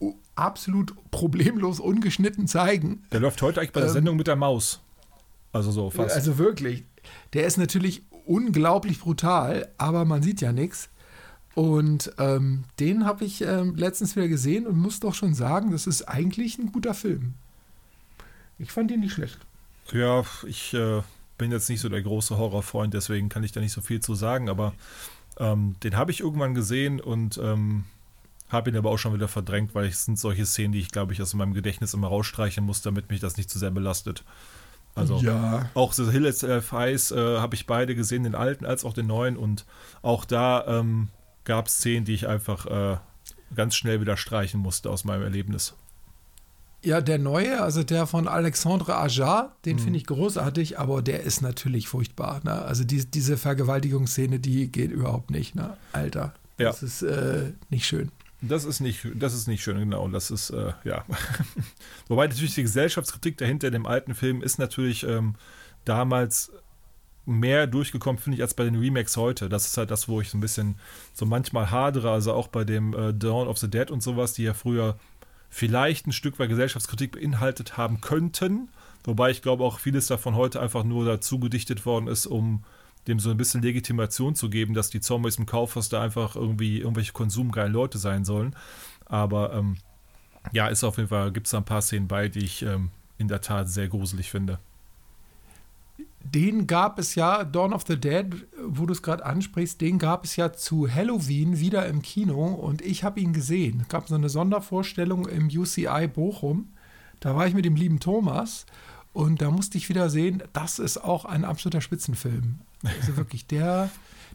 äh, 0.00 0.06
absolut 0.34 0.94
problemlos 1.10 1.78
ungeschnitten 1.78 2.46
zeigen. 2.46 3.02
Der 3.12 3.20
läuft 3.20 3.42
heute 3.42 3.60
eigentlich 3.60 3.72
bei 3.72 3.80
der 3.80 3.88
ähm, 3.90 3.94
Sendung 3.94 4.16
mit 4.16 4.28
der 4.28 4.36
Maus. 4.36 4.80
Also 5.52 5.72
so 5.72 5.90
fast. 5.90 6.14
Also 6.14 6.38
wirklich. 6.38 6.84
Der 7.32 7.46
ist 7.46 7.58
natürlich 7.58 8.02
unglaublich 8.26 9.00
brutal, 9.00 9.68
aber 9.78 10.04
man 10.04 10.22
sieht 10.22 10.40
ja 10.40 10.52
nichts. 10.52 10.88
Und 11.54 12.12
ähm, 12.18 12.64
den 12.78 13.04
habe 13.04 13.24
ich 13.24 13.42
ähm, 13.42 13.74
letztens 13.74 14.14
wieder 14.14 14.28
gesehen 14.28 14.66
und 14.66 14.78
muss 14.78 15.00
doch 15.00 15.14
schon 15.14 15.34
sagen, 15.34 15.72
das 15.72 15.86
ist 15.86 16.02
eigentlich 16.02 16.58
ein 16.58 16.72
guter 16.72 16.94
Film. 16.94 17.34
Ich 18.58 18.72
fand 18.72 18.90
ihn 18.90 19.00
nicht 19.00 19.12
schlecht. 19.12 19.38
Ja, 19.92 20.24
ich 20.46 20.74
äh, 20.74 21.02
bin 21.38 21.50
jetzt 21.50 21.68
nicht 21.68 21.80
so 21.80 21.88
der 21.88 22.02
große 22.02 22.38
Horrorfreund, 22.38 22.94
deswegen 22.94 23.28
kann 23.28 23.42
ich 23.42 23.52
da 23.52 23.60
nicht 23.60 23.72
so 23.72 23.80
viel 23.80 24.00
zu 24.00 24.14
sagen, 24.14 24.48
aber 24.48 24.74
ähm, 25.38 25.74
den 25.82 25.96
habe 25.96 26.12
ich 26.12 26.20
irgendwann 26.20 26.54
gesehen 26.54 27.00
und 27.00 27.38
ähm, 27.38 27.84
habe 28.50 28.70
ihn 28.70 28.76
aber 28.76 28.90
auch 28.90 28.98
schon 28.98 29.14
wieder 29.14 29.28
verdrängt, 29.28 29.74
weil 29.74 29.86
es 29.86 30.04
sind 30.04 30.18
solche 30.18 30.46
Szenen, 30.46 30.72
die 30.72 30.80
ich, 30.80 30.90
glaube 30.90 31.12
ich, 31.12 31.22
aus 31.22 31.34
meinem 31.34 31.54
Gedächtnis 31.54 31.94
immer 31.94 32.08
rausstreichen 32.08 32.64
muss, 32.64 32.82
damit 32.82 33.10
mich 33.10 33.20
das 33.20 33.36
nicht 33.36 33.50
zu 33.50 33.58
sehr 33.58 33.70
belastet. 33.70 34.24
Also 34.94 35.18
ja. 35.18 35.70
auch 35.74 35.92
The 35.92 36.10
Hill 36.10 36.26
Itself 36.26 36.72
Ice 36.72 37.14
äh, 37.14 37.38
habe 37.38 37.54
ich 37.54 37.66
beide 37.66 37.94
gesehen, 37.94 38.24
den 38.24 38.34
alten 38.34 38.66
als 38.66 38.84
auch 38.84 38.92
den 38.92 39.06
neuen. 39.06 39.36
Und 39.36 39.64
auch 40.02 40.24
da 40.24 40.66
ähm, 40.66 41.08
gab 41.44 41.68
es 41.68 41.74
Szenen, 41.74 42.04
die 42.04 42.14
ich 42.14 42.26
einfach 42.28 42.66
äh, 42.66 42.96
ganz 43.54 43.76
schnell 43.76 44.00
wieder 44.00 44.16
streichen 44.16 44.60
musste 44.60 44.90
aus 44.90 45.04
meinem 45.04 45.22
Erlebnis. 45.22 45.74
Ja, 46.82 47.02
der 47.02 47.18
neue, 47.18 47.60
also 47.62 47.82
der 47.82 48.06
von 48.06 48.26
Alexandre 48.26 48.96
Ajar, 48.96 49.54
den 49.66 49.76
mhm. 49.76 49.80
finde 49.80 49.98
ich 49.98 50.06
großartig, 50.06 50.78
aber 50.78 51.02
der 51.02 51.22
ist 51.22 51.42
natürlich 51.42 51.88
furchtbar. 51.88 52.40
Ne? 52.42 52.52
Also 52.52 52.84
die, 52.84 53.04
diese 53.04 53.36
Vergewaltigungsszene, 53.36 54.40
die 54.40 54.72
geht 54.72 54.90
überhaupt 54.90 55.30
nicht, 55.30 55.54
ne? 55.54 55.76
Alter. 55.92 56.32
Das 56.56 56.80
ja. 56.80 56.86
ist 56.86 57.02
äh, 57.02 57.52
nicht 57.68 57.86
schön. 57.86 58.10
Das 58.42 58.64
ist 58.64 58.80
nicht, 58.80 59.06
das 59.14 59.34
ist 59.34 59.48
nicht 59.48 59.62
schön, 59.62 59.78
genau. 59.78 60.08
Das 60.08 60.30
ist, 60.30 60.50
äh, 60.50 60.72
ja. 60.84 61.04
Wobei 62.08 62.26
natürlich 62.26 62.54
die 62.54 62.62
Gesellschaftskritik 62.62 63.36
dahinter 63.36 63.70
dem 63.70 63.86
alten 63.86 64.14
Film 64.14 64.42
ist 64.42 64.58
natürlich 64.58 65.04
ähm, 65.04 65.34
damals 65.84 66.52
mehr 67.26 67.66
durchgekommen, 67.66 68.20
finde 68.20 68.36
ich, 68.36 68.42
als 68.42 68.54
bei 68.54 68.64
den 68.64 68.76
Remakes 68.76 69.16
heute. 69.16 69.48
Das 69.48 69.66
ist 69.66 69.76
halt 69.76 69.90
das, 69.90 70.08
wo 70.08 70.20
ich 70.20 70.30
so 70.30 70.38
ein 70.38 70.40
bisschen 70.40 70.76
so 71.12 71.26
manchmal 71.26 71.70
hadere, 71.70 72.10
also 72.10 72.32
auch 72.32 72.48
bei 72.48 72.64
dem 72.64 72.94
äh, 72.94 73.12
Dawn 73.12 73.46
of 73.46 73.58
the 73.58 73.70
Dead 73.70 73.90
und 73.90 74.02
sowas, 74.02 74.32
die 74.32 74.44
ja 74.44 74.54
früher 74.54 74.98
vielleicht 75.50 76.06
ein 76.06 76.12
Stück 76.12 76.38
weit 76.38 76.48
Gesellschaftskritik 76.48 77.12
beinhaltet 77.12 77.76
haben 77.76 78.00
könnten. 78.00 78.68
Wobei 79.04 79.30
ich 79.30 79.42
glaube 79.42 79.64
auch 79.64 79.78
vieles 79.78 80.06
davon 80.06 80.34
heute 80.34 80.60
einfach 80.60 80.84
nur 80.84 81.04
dazu 81.04 81.38
gedichtet 81.38 81.84
worden 81.86 82.06
ist, 82.06 82.26
um 82.26 82.64
dem 83.06 83.18
so 83.18 83.30
ein 83.30 83.36
bisschen 83.36 83.62
Legitimation 83.62 84.34
zu 84.34 84.50
geben, 84.50 84.74
dass 84.74 84.90
die 84.90 85.00
Zombies 85.00 85.36
im 85.36 85.46
Kaufhaus 85.46 85.88
da 85.88 86.02
einfach 86.02 86.36
irgendwie 86.36 86.78
irgendwelche 86.78 87.12
konsumgeilen 87.12 87.72
Leute 87.72 87.98
sein 87.98 88.24
sollen. 88.24 88.54
Aber 89.06 89.54
ähm, 89.54 89.76
ja, 90.52 90.68
ist 90.68 90.84
auf 90.84 90.96
jeden 90.96 91.08
Fall, 91.08 91.32
gibt 91.32 91.46
es 91.46 91.52
da 91.52 91.58
ein 91.58 91.64
paar 91.64 91.82
Szenen 91.82 92.08
bei, 92.08 92.28
die 92.28 92.44
ich 92.44 92.62
ähm, 92.62 92.90
in 93.18 93.28
der 93.28 93.40
Tat 93.40 93.68
sehr 93.68 93.88
gruselig 93.88 94.30
finde. 94.30 94.58
Den 96.22 96.66
gab 96.66 96.98
es 96.98 97.14
ja, 97.14 97.44
Dawn 97.44 97.72
of 97.72 97.84
the 97.86 97.98
Dead, 97.98 98.26
wo 98.62 98.84
du 98.84 98.92
es 98.92 99.02
gerade 99.02 99.24
ansprichst, 99.24 99.80
den 99.80 99.98
gab 99.98 100.24
es 100.24 100.36
ja 100.36 100.52
zu 100.52 100.92
Halloween 100.92 101.58
wieder 101.58 101.86
im 101.86 102.02
Kino 102.02 102.46
und 102.46 102.82
ich 102.82 103.04
habe 103.04 103.20
ihn 103.20 103.32
gesehen. 103.32 103.80
Es 103.82 103.88
gab 103.88 104.06
so 104.06 104.14
eine 104.14 104.28
Sondervorstellung 104.28 105.26
im 105.26 105.48
UCI 105.48 106.08
Bochum. 106.12 106.68
Da 107.20 107.34
war 107.34 107.46
ich 107.46 107.54
mit 107.54 107.64
dem 107.64 107.74
lieben 107.74 108.00
Thomas 108.00 108.66
und 109.12 109.42
da 109.42 109.50
musste 109.50 109.76
ich 109.78 109.88
wieder 109.88 110.08
sehen, 110.08 110.42
das 110.52 110.78
ist 110.78 110.98
auch 110.98 111.24
ein 111.24 111.44
absoluter 111.44 111.80
Spitzenfilm. 111.80 112.60
Also 112.82 113.16
wirklich, 113.16 113.46
der, 113.46 113.90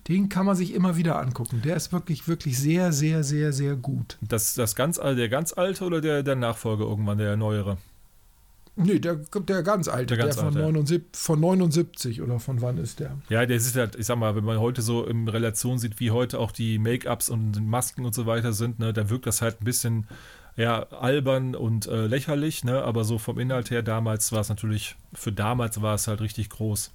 den 0.07 0.29
kann 0.29 0.45
man 0.45 0.55
sich 0.55 0.73
immer 0.73 0.97
wieder 0.97 1.19
angucken. 1.19 1.61
Der 1.63 1.75
ist 1.75 1.91
wirklich, 1.91 2.27
wirklich 2.27 2.59
sehr, 2.59 2.91
sehr, 2.91 3.23
sehr, 3.23 3.53
sehr 3.53 3.75
gut. 3.75 4.17
Das, 4.21 4.53
das 4.53 4.75
ganz, 4.75 4.97
der 4.97 5.29
ganz 5.29 5.53
alte 5.53 5.85
oder 5.85 6.01
der, 6.01 6.23
der 6.23 6.35
Nachfolger 6.35 6.85
irgendwann, 6.85 7.17
der 7.17 7.37
neuere? 7.37 7.77
Nee, 8.77 8.99
der, 8.99 9.15
der 9.15 9.63
ganz 9.63 9.87
alte, 9.87 10.15
der, 10.15 10.25
ganz 10.25 10.35
der 10.35 10.43
von, 10.43 10.53
alte. 10.53 10.65
79, 10.65 11.03
von 11.13 11.39
79 11.39 12.21
oder 12.21 12.39
von 12.41 12.61
wann 12.61 12.77
ist 12.77 12.99
der? 12.99 13.17
Ja, 13.29 13.45
der 13.45 13.55
ist 13.55 13.73
halt, 13.77 13.95
ich 13.95 14.05
sag 14.05 14.17
mal, 14.17 14.35
wenn 14.35 14.43
man 14.43 14.59
heute 14.59 14.81
so 14.81 15.05
in 15.05 15.29
Relation 15.29 15.79
sieht, 15.79 16.01
wie 16.01 16.11
heute 16.11 16.39
auch 16.39 16.51
die 16.51 16.77
Make-ups 16.77 17.29
und 17.29 17.65
Masken 17.65 18.05
und 18.05 18.13
so 18.13 18.25
weiter 18.25 18.51
sind, 18.51 18.79
ne, 18.79 18.91
da 18.91 19.09
wirkt 19.09 19.27
das 19.27 19.41
halt 19.41 19.61
ein 19.61 19.65
bisschen 19.65 20.07
ja, 20.57 20.83
albern 20.83 21.55
und 21.55 21.87
äh, 21.87 22.07
lächerlich, 22.07 22.63
ne? 22.63 22.83
aber 22.83 23.03
so 23.03 23.17
vom 23.17 23.39
Inhalt 23.39 23.71
her 23.71 23.83
damals 23.83 24.31
war 24.31 24.39
es 24.39 24.49
natürlich, 24.49 24.95
für 25.13 25.31
damals 25.31 25.81
war 25.81 25.95
es 25.95 26.07
halt 26.07 26.21
richtig 26.21 26.49
groß. 26.49 26.93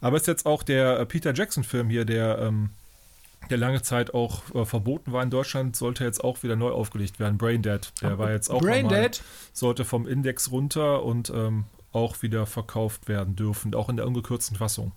Aber 0.00 0.16
ist 0.16 0.26
jetzt 0.26 0.46
auch 0.46 0.62
der 0.62 1.00
äh, 1.00 1.06
Peter 1.06 1.34
Jackson-Film 1.34 1.90
hier, 1.90 2.04
der, 2.04 2.38
ähm, 2.38 2.70
der 3.50 3.58
lange 3.58 3.82
Zeit 3.82 4.14
auch 4.14 4.42
äh, 4.54 4.64
verboten 4.64 5.12
war 5.12 5.22
in 5.22 5.30
Deutschland, 5.30 5.76
sollte 5.76 6.04
jetzt 6.04 6.24
auch 6.24 6.42
wieder 6.42 6.56
neu 6.56 6.70
aufgelegt 6.70 7.20
werden. 7.20 7.36
Braindead, 7.36 7.92
der 8.00 8.18
war 8.18 8.30
jetzt 8.30 8.50
auch 8.50 8.60
Braindead 8.60 9.22
sollte 9.52 9.84
vom 9.84 10.06
Index 10.06 10.50
runter 10.50 11.02
und 11.02 11.30
ähm, 11.30 11.64
auch 11.92 12.22
wieder 12.22 12.46
verkauft 12.46 13.08
werden 13.08 13.36
dürfen, 13.36 13.74
auch 13.74 13.90
in 13.90 13.96
der 13.96 14.06
ungekürzten 14.06 14.56
Fassung. 14.56 14.92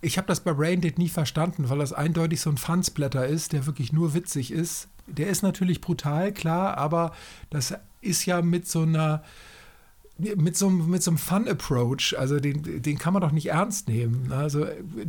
Ich 0.00 0.16
habe 0.18 0.26
das 0.26 0.40
bei 0.40 0.52
Braindead 0.52 0.98
nie 0.98 1.08
verstanden, 1.08 1.68
weil 1.68 1.78
das 1.78 1.92
eindeutig 1.92 2.40
so 2.40 2.50
ein 2.50 2.56
Fansblätter 2.56 3.26
ist, 3.26 3.52
der 3.52 3.66
wirklich 3.66 3.92
nur 3.92 4.14
witzig 4.14 4.50
ist. 4.50 4.88
Der 5.06 5.28
ist 5.28 5.42
natürlich 5.42 5.80
brutal, 5.80 6.32
klar, 6.32 6.78
aber 6.78 7.12
das 7.50 7.74
ist 8.00 8.26
ja 8.26 8.42
mit 8.42 8.66
so 8.68 8.82
einer 8.82 9.22
mit 10.18 10.56
so, 10.56 10.70
mit 10.70 11.02
so 11.02 11.10
einem 11.10 11.18
Fun-Approach, 11.18 12.14
also 12.16 12.38
den, 12.38 12.82
den 12.82 12.98
kann 12.98 13.12
man 13.12 13.22
doch 13.22 13.32
nicht 13.32 13.46
ernst 13.46 13.88
nehmen. 13.88 14.30
Also 14.30 14.66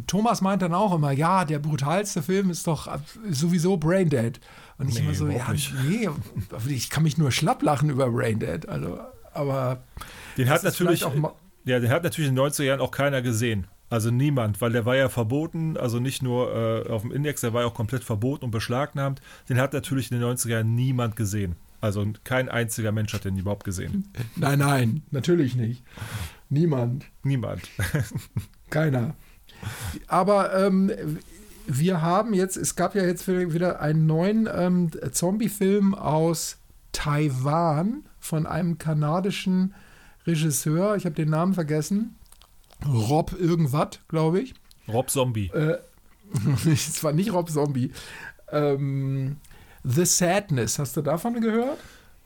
Thomas 0.07 0.41
meint 0.41 0.61
dann 0.61 0.73
auch 0.73 0.95
immer, 0.95 1.11
ja, 1.11 1.45
der 1.45 1.59
brutalste 1.59 2.23
Film 2.23 2.49
ist 2.49 2.65
doch 2.65 2.89
sowieso 3.29 3.77
Braindead. 3.77 4.39
Und 4.77 4.89
ich 4.89 4.95
nee, 4.95 5.01
immer 5.01 5.13
so, 5.13 5.27
ja, 5.27 5.51
nicht. 5.51 5.73
nee, 5.87 6.09
ich 6.67 6.89
kann 6.89 7.03
mich 7.03 7.17
nur 7.17 7.31
schlapp 7.31 7.61
lachen 7.61 7.89
über 7.89 8.09
Braindead. 8.09 8.67
Also, 8.67 8.99
aber 9.33 9.83
den 10.37 10.49
hat 10.49 10.63
natürlich 10.63 11.03
auch 11.03 11.13
ja, 11.65 11.79
den 11.79 11.89
hat 11.89 12.03
natürlich 12.03 12.29
in 12.29 12.35
den 12.35 12.45
90er 12.45 12.63
Jahren 12.63 12.81
auch 12.81 12.91
keiner 12.91 13.21
gesehen. 13.21 13.67
Also 13.89 14.09
niemand, 14.09 14.59
weil 14.59 14.71
der 14.71 14.85
war 14.85 14.95
ja 14.95 15.07
verboten, 15.07 15.77
also 15.77 15.99
nicht 15.99 16.23
nur 16.23 16.53
äh, 16.55 16.89
auf 16.89 17.03
dem 17.03 17.11
Index, 17.11 17.41
der 17.41 17.53
war 17.53 17.61
ja 17.61 17.67
auch 17.67 17.75
komplett 17.75 18.03
verboten 18.03 18.45
und 18.45 18.51
beschlagnahmt. 18.51 19.21
Den 19.49 19.59
hat 19.59 19.73
natürlich 19.73 20.11
in 20.11 20.19
den 20.19 20.27
90er 20.27 20.49
Jahren 20.49 20.73
niemand 20.75 21.15
gesehen. 21.15 21.55
Also 21.79 22.05
kein 22.23 22.49
einziger 22.49 22.91
Mensch 22.91 23.13
hat 23.13 23.25
den 23.25 23.37
überhaupt 23.37 23.65
gesehen. 23.65 24.07
Nein, 24.37 24.59
nein, 24.59 25.03
natürlich 25.11 25.55
nicht. 25.55 25.83
Niemand. 26.49 27.05
Niemand. 27.23 27.61
Keiner. 28.69 29.15
Aber 30.07 30.57
ähm, 30.57 30.91
wir 31.67 32.01
haben 32.01 32.33
jetzt, 32.33 32.57
es 32.57 32.75
gab 32.75 32.95
ja 32.95 33.03
jetzt 33.03 33.27
wieder 33.27 33.81
einen 33.81 34.05
neuen 34.05 34.47
ähm, 34.53 34.91
Zombie-Film 35.11 35.93
aus 35.93 36.57
Taiwan 36.93 38.05
von 38.19 38.45
einem 38.45 38.77
kanadischen 38.77 39.73
Regisseur. 40.25 40.95
Ich 40.95 41.05
habe 41.05 41.15
den 41.15 41.29
Namen 41.29 41.53
vergessen. 41.53 42.15
Rob 42.87 43.33
irgendwas, 43.33 43.99
glaube 44.07 44.41
ich. 44.41 44.53
Rob 44.87 45.09
Zombie. 45.09 45.47
Äh, 45.47 45.77
es 46.65 47.03
war 47.03 47.13
nicht 47.13 47.31
Rob 47.31 47.49
Zombie. 47.49 47.91
Ähm, 48.51 49.37
The 49.83 50.05
Sadness, 50.05 50.79
hast 50.79 50.97
du 50.97 51.01
davon 51.01 51.39
gehört? 51.41 51.77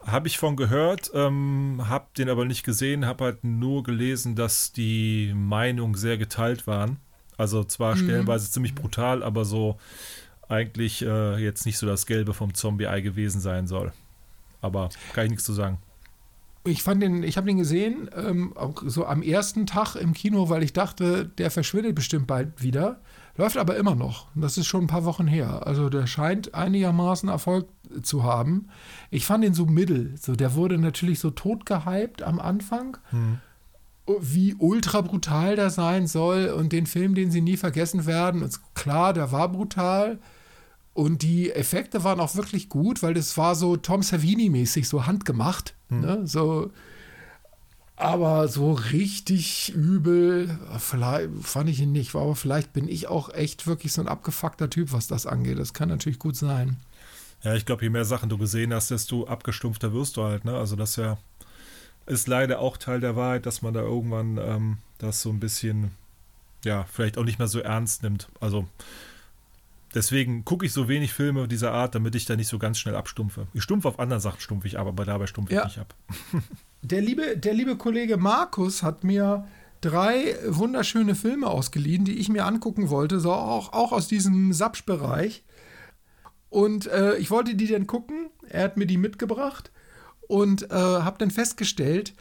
Habe 0.05 0.27
ich 0.27 0.37
von 0.37 0.55
gehört, 0.55 1.11
ähm, 1.13 1.83
habe 1.89 2.05
den 2.17 2.29
aber 2.29 2.45
nicht 2.45 2.63
gesehen, 2.63 3.05
habe 3.05 3.25
halt 3.25 3.43
nur 3.43 3.83
gelesen, 3.83 4.35
dass 4.35 4.71
die 4.71 5.33
Meinungen 5.35 5.95
sehr 5.95 6.17
geteilt 6.17 6.67
waren. 6.67 6.97
Also 7.35 7.63
zwar 7.63 7.95
mhm. 7.95 7.99
stellenweise 7.99 8.49
ziemlich 8.49 8.73
brutal, 8.73 9.21
aber 9.21 9.43
so 9.43 9.77
eigentlich 10.47 11.03
äh, 11.03 11.37
jetzt 11.37 11.65
nicht 11.65 11.77
so 11.77 11.85
das 11.85 12.05
Gelbe 12.05 12.33
vom 12.33 12.53
Zombie-Ei 12.53 13.01
gewesen 13.01 13.41
sein 13.41 13.67
soll. 13.67 13.91
Aber 14.61 14.89
kann 15.13 15.25
ich 15.25 15.31
nichts 15.31 15.45
zu 15.45 15.53
sagen 15.53 15.79
ich 16.67 16.83
fand 16.83 17.01
den, 17.01 17.23
ich 17.23 17.37
habe 17.37 17.47
den 17.47 17.57
gesehen, 17.57 18.09
ähm, 18.15 18.53
so 18.85 19.05
am 19.05 19.21
ersten 19.21 19.65
Tag 19.65 19.95
im 19.95 20.13
Kino, 20.13 20.49
weil 20.49 20.63
ich 20.63 20.73
dachte, 20.73 21.25
der 21.25 21.51
verschwindet 21.51 21.95
bestimmt 21.95 22.27
bald 22.27 22.61
wieder. 22.61 23.01
Läuft 23.37 23.57
aber 23.57 23.77
immer 23.77 23.95
noch. 23.95 24.27
Das 24.35 24.57
ist 24.57 24.65
schon 24.65 24.85
ein 24.85 24.87
paar 24.87 25.05
Wochen 25.05 25.27
her. 25.27 25.67
Also 25.67 25.89
der 25.89 26.07
scheint 26.07 26.55
einigermaßen 26.55 27.29
Erfolg 27.29 27.67
zu 28.01 28.23
haben. 28.23 28.67
Ich 29.11 29.25
fand 29.25 29.45
ihn 29.45 29.53
so 29.53 29.65
mittel. 29.65 30.15
So, 30.19 30.35
der 30.35 30.55
wurde 30.55 30.77
natürlich 30.79 31.19
so 31.19 31.29
tot 31.29 31.65
gehypt 31.65 32.23
am 32.23 32.39
Anfang. 32.39 32.97
Hm. 33.11 33.39
Wie 34.19 34.55
ultra 34.55 35.01
brutal 35.01 35.55
der 35.55 35.69
sein 35.69 36.07
soll 36.07 36.47
und 36.47 36.71
den 36.71 36.87
Film, 36.87 37.13
den 37.13 37.29
sie 37.29 37.41
nie 37.41 37.57
vergessen 37.57 38.05
werden. 38.07 38.41
Und 38.41 38.59
klar, 38.73 39.13
der 39.13 39.31
war 39.31 39.51
brutal. 39.51 40.19
Und 40.97 41.21
die 41.21 41.51
Effekte 41.51 42.03
waren 42.03 42.19
auch 42.19 42.35
wirklich 42.35 42.69
gut, 42.69 43.03
weil 43.03 43.13
das 43.13 43.37
war 43.37 43.53
so 43.53 43.77
Tom 43.77 44.01
Savini-mäßig, 44.01 44.87
so 44.87 45.05
handgemacht. 45.05 45.75
Hm. 45.89 46.01
Ne? 46.01 46.25
So, 46.25 46.71
aber 47.95 48.47
so 48.47 48.73
richtig 48.73 49.75
übel, 49.75 50.57
vielleicht 50.79 51.29
fand 51.43 51.69
ich 51.69 51.81
ihn 51.81 51.91
nicht. 51.91 52.15
Aber 52.15 52.35
vielleicht 52.35 52.73
bin 52.73 52.87
ich 52.87 53.07
auch 53.09 53.31
echt 53.31 53.67
wirklich 53.67 53.93
so 53.93 54.01
ein 54.01 54.07
abgefuckter 54.07 54.71
Typ, 54.71 54.91
was 54.91 55.05
das 55.05 55.27
angeht. 55.27 55.59
Das 55.59 55.75
kann 55.75 55.89
natürlich 55.89 56.17
gut 56.17 56.35
sein. 56.35 56.77
Ja, 57.43 57.53
ich 57.53 57.67
glaube, 57.67 57.83
je 57.83 57.91
mehr 57.91 58.03
Sachen 58.03 58.29
du 58.29 58.39
gesehen 58.39 58.73
hast, 58.73 58.89
desto 58.89 59.27
abgestumpfter 59.27 59.93
wirst 59.93 60.17
du 60.17 60.23
halt. 60.23 60.45
Ne? 60.45 60.57
Also 60.57 60.75
das 60.75 60.95
ja 60.95 61.19
ist 62.07 62.27
leider 62.27 62.57
auch 62.57 62.75
Teil 62.75 63.01
der 63.01 63.15
Wahrheit, 63.15 63.45
dass 63.45 63.61
man 63.61 63.75
da 63.75 63.81
irgendwann 63.81 64.39
ähm, 64.39 64.77
das 64.97 65.21
so 65.21 65.29
ein 65.29 65.39
bisschen, 65.39 65.91
ja, 66.65 66.87
vielleicht 66.91 67.19
auch 67.19 67.23
nicht 67.23 67.37
mehr 67.37 67.47
so 67.47 67.59
ernst 67.59 68.01
nimmt. 68.01 68.29
Also 68.39 68.67
Deswegen 69.93 70.43
gucke 70.43 70.65
ich 70.65 70.73
so 70.73 70.87
wenig 70.87 71.13
Filme 71.13 71.47
dieser 71.47 71.71
Art, 71.71 71.95
damit 71.95 72.15
ich 72.15 72.25
da 72.25 72.35
nicht 72.35 72.49
so 72.49 72.59
ganz 72.59 72.77
schnell 72.77 72.95
abstumpfe. 72.95 73.47
Ich 73.53 73.63
stumpfe 73.63 73.87
auf 73.87 73.99
anderen 73.99 74.21
Sachen 74.21 74.41
stumpfe 74.41 74.67
ich 74.67 74.77
ab, 74.77 74.87
aber 74.87 75.05
dabei 75.05 75.27
stumpfe 75.27 75.53
ich 75.53 75.63
nicht 75.63 75.79
ab. 75.79 75.95
der, 76.81 77.01
liebe, 77.01 77.37
der 77.37 77.53
liebe 77.53 77.77
Kollege 77.77 78.17
Markus 78.17 78.83
hat 78.83 79.03
mir 79.03 79.47
drei 79.81 80.35
wunderschöne 80.45 81.15
Filme 81.15 81.47
ausgeliehen, 81.47 82.03
die 82.03 82.17
ich 82.17 82.29
mir 82.29 82.45
angucken 82.45 82.89
wollte, 82.89 83.19
so 83.19 83.31
auch, 83.31 83.73
auch 83.73 83.91
aus 83.91 84.07
diesem 84.07 84.51
Sapsch-Bereich. 84.51 85.43
Und 86.49 86.87
äh, 86.87 87.15
ich 87.17 87.31
wollte 87.31 87.55
die 87.55 87.67
dann 87.67 87.87
gucken. 87.87 88.29
Er 88.49 88.63
hat 88.63 88.77
mir 88.77 88.87
die 88.87 88.97
mitgebracht 88.97 89.71
und 90.27 90.71
äh, 90.71 90.75
habe 90.75 91.17
dann 91.17 91.31
festgestellt, 91.31 92.13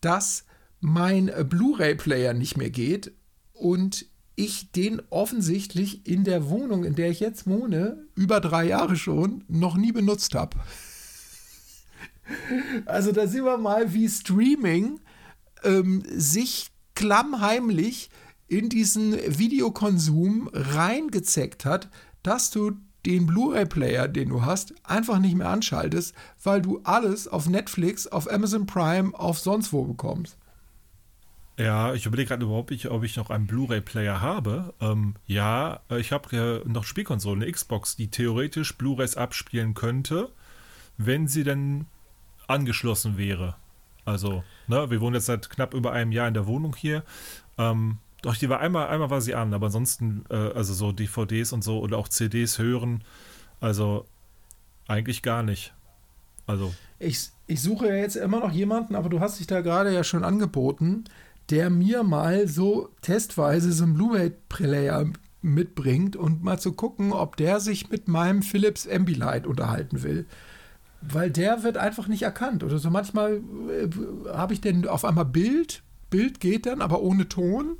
dass 0.00 0.44
mein 0.80 1.30
Blu-ray-Player 1.48 2.34
nicht 2.34 2.56
mehr 2.56 2.70
geht 2.70 3.12
und 3.52 4.06
ich 4.34 4.72
den 4.72 5.02
offensichtlich 5.10 6.06
in 6.06 6.24
der 6.24 6.48
Wohnung, 6.48 6.84
in 6.84 6.94
der 6.94 7.10
ich 7.10 7.20
jetzt 7.20 7.46
wohne, 7.46 8.04
über 8.14 8.40
drei 8.40 8.64
Jahre 8.64 8.96
schon, 8.96 9.44
noch 9.48 9.76
nie 9.76 9.92
benutzt 9.92 10.34
habe. 10.34 10.56
Also 12.86 13.10
da 13.12 13.26
sehen 13.26 13.44
wir 13.44 13.58
mal, 13.58 13.92
wie 13.92 14.08
Streaming 14.08 15.00
ähm, 15.64 16.02
sich 16.06 16.70
klammheimlich 16.94 18.10
in 18.46 18.68
diesen 18.68 19.12
Videokonsum 19.12 20.48
reingezeckt 20.52 21.64
hat, 21.64 21.90
dass 22.22 22.50
du 22.50 22.72
den 23.04 23.26
Blu-ray-Player, 23.26 24.08
den 24.08 24.28
du 24.28 24.44
hast, 24.44 24.74
einfach 24.84 25.18
nicht 25.18 25.36
mehr 25.36 25.48
anschaltest, 25.48 26.14
weil 26.42 26.62
du 26.62 26.80
alles 26.84 27.26
auf 27.26 27.48
Netflix, 27.48 28.06
auf 28.06 28.30
Amazon 28.30 28.66
Prime, 28.66 29.12
auf 29.14 29.38
sonst 29.38 29.72
wo 29.72 29.84
bekommst. 29.84 30.36
Ja, 31.58 31.92
ich 31.92 32.06
überlege 32.06 32.28
gerade 32.28 32.44
überhaupt 32.44 32.70
nicht, 32.70 32.86
ob 32.90 33.04
ich 33.04 33.16
noch 33.16 33.28
einen 33.28 33.46
Blu-ray-Player 33.46 34.20
habe. 34.20 34.72
Ähm, 34.80 35.14
ja, 35.26 35.80
äh, 35.90 36.00
ich 36.00 36.12
habe 36.12 36.34
ja 36.34 36.68
noch 36.68 36.84
Spielkonsolen, 36.84 37.42
eine 37.42 37.52
Xbox, 37.52 37.94
die 37.96 38.08
theoretisch 38.08 38.76
Blu-rays 38.78 39.16
abspielen 39.16 39.74
könnte, 39.74 40.30
wenn 40.96 41.28
sie 41.28 41.44
denn 41.44 41.86
angeschlossen 42.46 43.18
wäre. 43.18 43.56
Also, 44.04 44.42
ne, 44.66 44.90
wir 44.90 45.00
wohnen 45.00 45.14
jetzt 45.14 45.26
seit 45.26 45.50
knapp 45.50 45.74
über 45.74 45.92
einem 45.92 46.10
Jahr 46.10 46.26
in 46.26 46.34
der 46.34 46.46
Wohnung 46.46 46.74
hier. 46.74 47.04
Ähm, 47.58 47.98
doch, 48.22 48.36
die 48.36 48.48
war 48.48 48.60
einmal, 48.60 48.88
einmal 48.88 49.10
war 49.10 49.20
sie 49.20 49.34
an, 49.34 49.52
aber 49.52 49.66
ansonsten, 49.66 50.24
äh, 50.30 50.34
also 50.34 50.72
so 50.72 50.90
DVDs 50.90 51.52
und 51.52 51.62
so 51.62 51.80
oder 51.80 51.98
auch 51.98 52.08
CDs 52.08 52.58
hören, 52.58 53.04
also 53.60 54.06
eigentlich 54.88 55.22
gar 55.22 55.42
nicht. 55.42 55.74
Also. 56.46 56.74
Ich, 56.98 57.30
ich 57.46 57.60
suche 57.60 57.88
ja 57.88 57.94
jetzt 57.94 58.16
immer 58.16 58.40
noch 58.40 58.52
jemanden, 58.52 58.94
aber 58.96 59.08
du 59.08 59.20
hast 59.20 59.38
dich 59.38 59.46
da 59.46 59.60
gerade 59.60 59.92
ja 59.92 60.02
schon 60.02 60.24
angeboten 60.24 61.04
der 61.52 61.68
mir 61.68 62.02
mal 62.02 62.48
so 62.48 62.88
testweise 63.02 63.72
so 63.72 63.84
einen 63.84 63.94
Blu-ray-Player 63.94 65.04
mitbringt 65.42 66.16
und 66.16 66.42
mal 66.42 66.58
zu 66.58 66.72
gucken, 66.72 67.12
ob 67.12 67.36
der 67.36 67.60
sich 67.60 67.90
mit 67.90 68.08
meinem 68.08 68.42
Philips 68.42 68.88
Ambilight 68.88 69.46
unterhalten 69.46 70.02
will. 70.02 70.24
Weil 71.02 71.30
der 71.30 71.62
wird 71.62 71.76
einfach 71.76 72.08
nicht 72.08 72.22
erkannt. 72.22 72.64
Oder 72.64 72.78
so 72.78 72.88
manchmal 72.88 73.42
äh, 73.68 73.88
habe 74.32 74.54
ich 74.54 74.62
denn 74.62 74.88
auf 74.88 75.04
einmal 75.04 75.26
Bild, 75.26 75.82
Bild 76.08 76.40
geht 76.40 76.64
dann, 76.64 76.80
aber 76.80 77.02
ohne 77.02 77.28
Ton. 77.28 77.76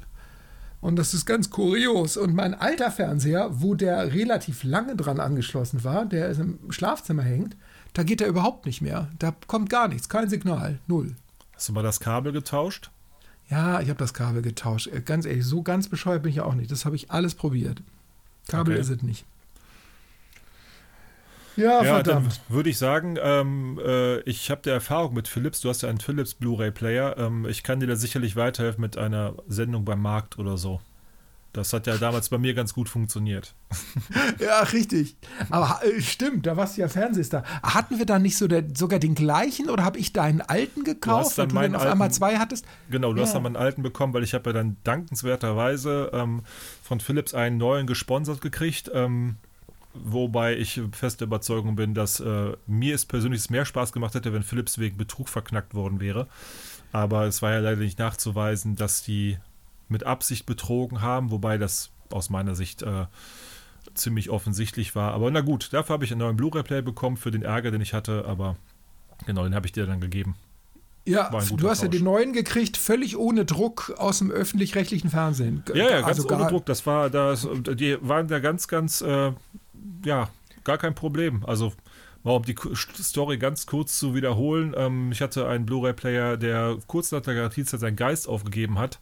Und 0.82 0.96
das 0.96 1.14
ist 1.14 1.24
ganz 1.24 1.48
kurios. 1.48 2.18
Und 2.18 2.34
mein 2.34 2.52
alter 2.52 2.90
Fernseher, 2.90 3.48
wo 3.52 3.74
der 3.74 4.12
relativ 4.12 4.64
lange 4.64 4.96
dran 4.96 5.18
angeschlossen 5.18 5.82
war, 5.82 6.04
der 6.04 6.30
im 6.32 6.58
Schlafzimmer 6.70 7.22
hängt, 7.22 7.56
da 7.94 8.02
geht 8.02 8.20
er 8.20 8.28
überhaupt 8.28 8.66
nicht 8.66 8.82
mehr. 8.82 9.08
Da 9.18 9.34
kommt 9.46 9.70
gar 9.70 9.88
nichts, 9.88 10.10
kein 10.10 10.28
Signal, 10.28 10.78
null. 10.88 11.14
Hast 11.54 11.70
du 11.70 11.72
mal 11.72 11.82
das 11.82 12.00
Kabel 12.00 12.32
getauscht? 12.32 12.90
Ja, 13.52 13.82
ich 13.82 13.90
habe 13.90 13.98
das 13.98 14.14
Kabel 14.14 14.40
getauscht. 14.40 14.86
Äh, 14.86 15.02
ganz 15.02 15.26
ehrlich, 15.26 15.44
so 15.44 15.60
ganz 15.62 15.86
bescheuert 15.86 16.22
bin 16.22 16.32
ich 16.32 16.40
auch 16.40 16.54
nicht. 16.54 16.70
Das 16.70 16.86
habe 16.86 16.96
ich 16.96 17.10
alles 17.10 17.34
probiert. 17.34 17.82
Kabel 18.48 18.72
okay. 18.72 18.80
ist 18.80 18.88
es 18.88 19.02
nicht. 19.02 19.26
Ja, 21.56 21.84
ja 21.84 21.94
verdammt. 21.96 22.40
Dann 22.48 22.54
würde 22.56 22.70
ich 22.70 22.78
sagen, 22.78 23.18
ähm, 23.20 23.78
äh, 23.84 24.20
ich 24.20 24.50
habe 24.50 24.62
der 24.62 24.72
Erfahrung 24.72 25.12
mit 25.12 25.28
Philips. 25.28 25.60
Du 25.60 25.68
hast 25.68 25.82
ja 25.82 25.90
einen 25.90 26.00
Philips 26.00 26.32
Blu-ray-Player. 26.32 27.18
Ähm, 27.18 27.44
ich 27.44 27.62
kann 27.62 27.78
dir 27.78 27.86
da 27.86 27.94
sicherlich 27.94 28.36
weiterhelfen 28.36 28.80
mit 28.80 28.96
einer 28.96 29.34
Sendung 29.48 29.84
beim 29.84 30.00
Markt 30.00 30.38
oder 30.38 30.56
so. 30.56 30.80
Das 31.52 31.74
hat 31.74 31.86
ja 31.86 31.98
damals 31.98 32.30
bei 32.30 32.38
mir 32.38 32.54
ganz 32.54 32.72
gut 32.72 32.88
funktioniert. 32.88 33.54
ja, 34.38 34.60
richtig. 34.60 35.16
Aber 35.50 35.80
äh, 35.84 36.00
stimmt, 36.00 36.46
da 36.46 36.56
warst 36.56 36.76
du 36.76 36.80
ja 36.80 36.88
Fernsehstar. 36.88 37.44
Hatten 37.62 37.98
wir 37.98 38.06
da 38.06 38.18
nicht 38.18 38.38
so 38.38 38.48
der, 38.48 38.64
sogar 38.74 38.98
den 38.98 39.14
gleichen 39.14 39.68
oder 39.68 39.84
habe 39.84 39.98
ich 39.98 40.14
deinen 40.14 40.40
alten 40.40 40.82
gekauft, 40.82 41.36
weil 41.36 41.48
du 41.48 41.54
dann 41.54 41.76
auf 41.76 41.84
einmal 41.84 42.10
zwei 42.10 42.38
hattest? 42.38 42.64
Genau, 42.90 43.12
du 43.12 43.18
ja. 43.18 43.26
hast 43.26 43.34
dann 43.34 43.42
meinen 43.42 43.56
alten 43.56 43.82
bekommen, 43.82 44.14
weil 44.14 44.22
ich 44.22 44.32
habe 44.32 44.48
ja 44.48 44.54
dann 44.54 44.78
dankenswerterweise 44.84 46.10
ähm, 46.14 46.42
von 46.82 47.00
Philips 47.00 47.34
einen 47.34 47.58
neuen 47.58 47.86
gesponsert 47.86 48.40
gekriegt. 48.40 48.90
Ähm, 48.94 49.36
wobei 49.92 50.56
ich 50.56 50.80
feste 50.92 51.24
Überzeugung 51.24 51.76
bin, 51.76 51.92
dass 51.92 52.18
äh, 52.20 52.52
mir 52.66 52.94
es 52.94 53.04
persönlich 53.04 53.50
mehr 53.50 53.66
Spaß 53.66 53.92
gemacht 53.92 54.14
hätte, 54.14 54.32
wenn 54.32 54.42
Philips 54.42 54.78
wegen 54.78 54.96
Betrug 54.96 55.28
verknackt 55.28 55.74
worden 55.74 56.00
wäre. 56.00 56.28
Aber 56.92 57.26
es 57.26 57.42
war 57.42 57.52
ja 57.52 57.58
leider 57.58 57.80
nicht 57.80 57.98
nachzuweisen, 57.98 58.76
dass 58.76 59.02
die 59.02 59.36
mit 59.92 60.04
Absicht 60.04 60.46
betrogen 60.46 61.00
haben, 61.00 61.30
wobei 61.30 61.58
das 61.58 61.90
aus 62.10 62.30
meiner 62.30 62.54
Sicht 62.54 62.82
äh, 62.82 63.06
ziemlich 63.94 64.30
offensichtlich 64.30 64.94
war. 64.94 65.12
Aber 65.12 65.30
na 65.30 65.40
gut, 65.40 65.72
dafür 65.72 65.94
habe 65.94 66.04
ich 66.04 66.10
einen 66.12 66.20
neuen 66.20 66.36
Blu-ray-Player 66.36 66.82
bekommen 66.82 67.16
für 67.16 67.30
den 67.30 67.42
Ärger, 67.42 67.70
den 67.70 67.80
ich 67.80 67.94
hatte, 67.94 68.24
aber 68.26 68.56
genau, 69.26 69.44
den 69.44 69.54
habe 69.54 69.66
ich 69.66 69.72
dir 69.72 69.86
dann 69.86 70.00
gegeben. 70.00 70.34
Ja, 71.04 71.30
du 71.30 71.36
hast 71.36 71.50
Tausch. 71.50 71.82
ja 71.82 71.88
den 71.88 72.04
neuen 72.04 72.32
gekriegt, 72.32 72.76
völlig 72.76 73.16
ohne 73.16 73.44
Druck 73.44 73.92
aus 73.98 74.18
dem 74.18 74.30
öffentlich-rechtlichen 74.30 75.10
Fernsehen. 75.10 75.64
Ja, 75.74 75.90
ja, 75.90 76.00
ganz 76.00 76.18
also 76.18 76.28
ohne 76.28 76.46
Druck. 76.46 76.64
Das 76.66 76.86
war, 76.86 77.10
das, 77.10 77.48
die 77.74 77.98
waren 78.00 78.28
da 78.28 78.38
ganz, 78.38 78.68
ganz, 78.68 79.00
äh, 79.00 79.32
ja, 80.04 80.30
gar 80.62 80.78
kein 80.78 80.94
Problem. 80.94 81.44
Also, 81.44 81.72
mal 82.22 82.36
um 82.36 82.44
die 82.44 82.54
Story 82.74 83.36
ganz 83.38 83.66
kurz 83.66 83.98
zu 83.98 84.14
wiederholen. 84.14 84.74
Ähm, 84.76 85.10
ich 85.10 85.20
hatte 85.20 85.48
einen 85.48 85.66
Blu-ray-Player, 85.66 86.36
der 86.36 86.76
kurz 86.86 87.10
nach 87.10 87.20
der 87.20 87.34
Garantiezeit 87.34 87.80
seinen 87.80 87.96
Geist 87.96 88.28
aufgegeben 88.28 88.78
hat. 88.78 89.00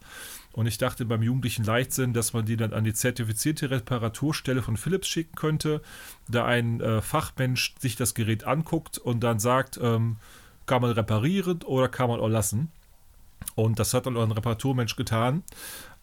Und 0.53 0.67
ich 0.67 0.77
dachte 0.77 1.05
beim 1.05 1.23
jugendlichen 1.23 1.63
Leichtsinn, 1.63 2.13
dass 2.13 2.33
man 2.33 2.45
die 2.45 2.57
dann 2.57 2.73
an 2.73 2.83
die 2.83 2.93
zertifizierte 2.93 3.69
Reparaturstelle 3.69 4.61
von 4.61 4.77
Philips 4.77 5.07
schicken 5.07 5.35
könnte, 5.35 5.81
da 6.27 6.45
ein 6.45 6.81
äh, 6.81 7.01
Fachmensch 7.01 7.75
sich 7.79 7.95
das 7.95 8.13
Gerät 8.13 8.43
anguckt 8.43 8.97
und 8.97 9.21
dann 9.21 9.39
sagt, 9.39 9.79
ähm, 9.81 10.17
kann 10.65 10.81
man 10.81 10.91
reparieren 10.91 11.63
oder 11.63 11.87
kann 11.87 12.09
man 12.09 12.19
auch 12.19 12.27
lassen. 12.27 12.71
Und 13.55 13.79
das 13.79 13.93
hat 13.93 14.05
dann 14.05 14.17
auch 14.17 14.23
ein 14.23 14.31
Reparaturmensch 14.31 14.95
getan. 14.95 15.43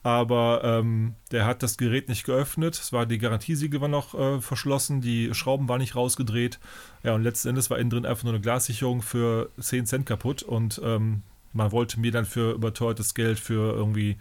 Aber 0.02 0.62
ähm, 0.62 1.14
der 1.32 1.44
hat 1.44 1.62
das 1.62 1.76
Gerät 1.76 2.08
nicht 2.08 2.24
geöffnet. 2.24 2.74
Es 2.74 2.92
war 2.92 3.04
die 3.04 3.18
Garantiesiegel 3.18 3.80
war 3.80 3.88
noch 3.88 4.14
äh, 4.14 4.40
verschlossen, 4.40 5.00
die 5.00 5.34
Schrauben 5.34 5.68
waren 5.68 5.80
nicht 5.80 5.96
rausgedreht. 5.96 6.60
Ja, 7.02 7.14
und 7.14 7.22
letzten 7.22 7.48
Endes 7.48 7.68
war 7.68 7.78
innen 7.78 7.90
drin 7.90 8.06
einfach 8.06 8.24
nur 8.24 8.32
eine 8.32 8.40
Glassicherung 8.40 9.02
für 9.02 9.50
10 9.58 9.86
Cent 9.86 10.06
kaputt. 10.06 10.42
Und 10.42 10.80
ähm, 10.84 11.22
man 11.58 11.72
wollte 11.72 12.00
mir 12.00 12.12
dann 12.12 12.24
für 12.24 12.54
überteuertes 12.54 13.12
Geld 13.12 13.38
für 13.38 13.74
irgendwie 13.74 14.16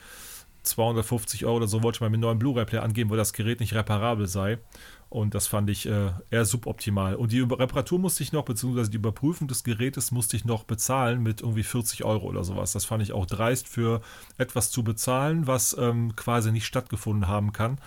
250 0.63 1.46
Euro 1.46 1.58
oder 1.58 1.67
so, 1.67 1.84
wollte 1.84 2.03
man 2.03 2.12
mir 2.12 2.15
einen 2.15 2.22
neuen 2.24 2.39
Blu-ray-Player 2.39 2.84
angeben, 2.84 3.10
weil 3.10 3.17
das 3.17 3.32
Gerät 3.32 3.62
nicht 3.62 3.74
reparabel 3.74 4.27
sei. 4.27 4.58
Und 5.10 5.36
das 5.36 5.48
fand 5.48 5.70
ich 5.70 5.86
äh, 5.86 6.12
eher 6.32 6.44
suboptimal. 6.44 7.15
Und 7.15 7.32
die 7.32 7.39
Reparatur 7.39 7.98
musste 7.98 8.24
ich 8.24 8.34
noch, 8.34 8.44
beziehungsweise 8.44 8.91
die 8.91 8.98
Überprüfung 8.98 9.48
des 9.48 9.63
Gerätes 9.63 10.12
musste 10.12 10.36
ich 10.36 10.44
noch 10.44 10.65
bezahlen 10.65 11.24
mit 11.24 11.39
irgendwie 11.39 11.63
40 11.63 12.03
Euro 12.03 12.25
oder 12.25 12.44
sowas. 12.44 12.74
Das 12.74 12.84
fand 12.84 13.01
ich 13.01 13.13
auch 13.13 13.25
dreist 13.25 13.70
für 13.70 14.01
etwas 14.38 14.70
zu 14.70 14.84
bezahlen, 14.84 15.48
was 15.48 15.77
ähm, 15.79 16.13
quasi 16.17 16.51
nicht 16.51 16.65
stattgefunden 16.65 17.29
haben 17.29 17.53
kann. 17.53 17.77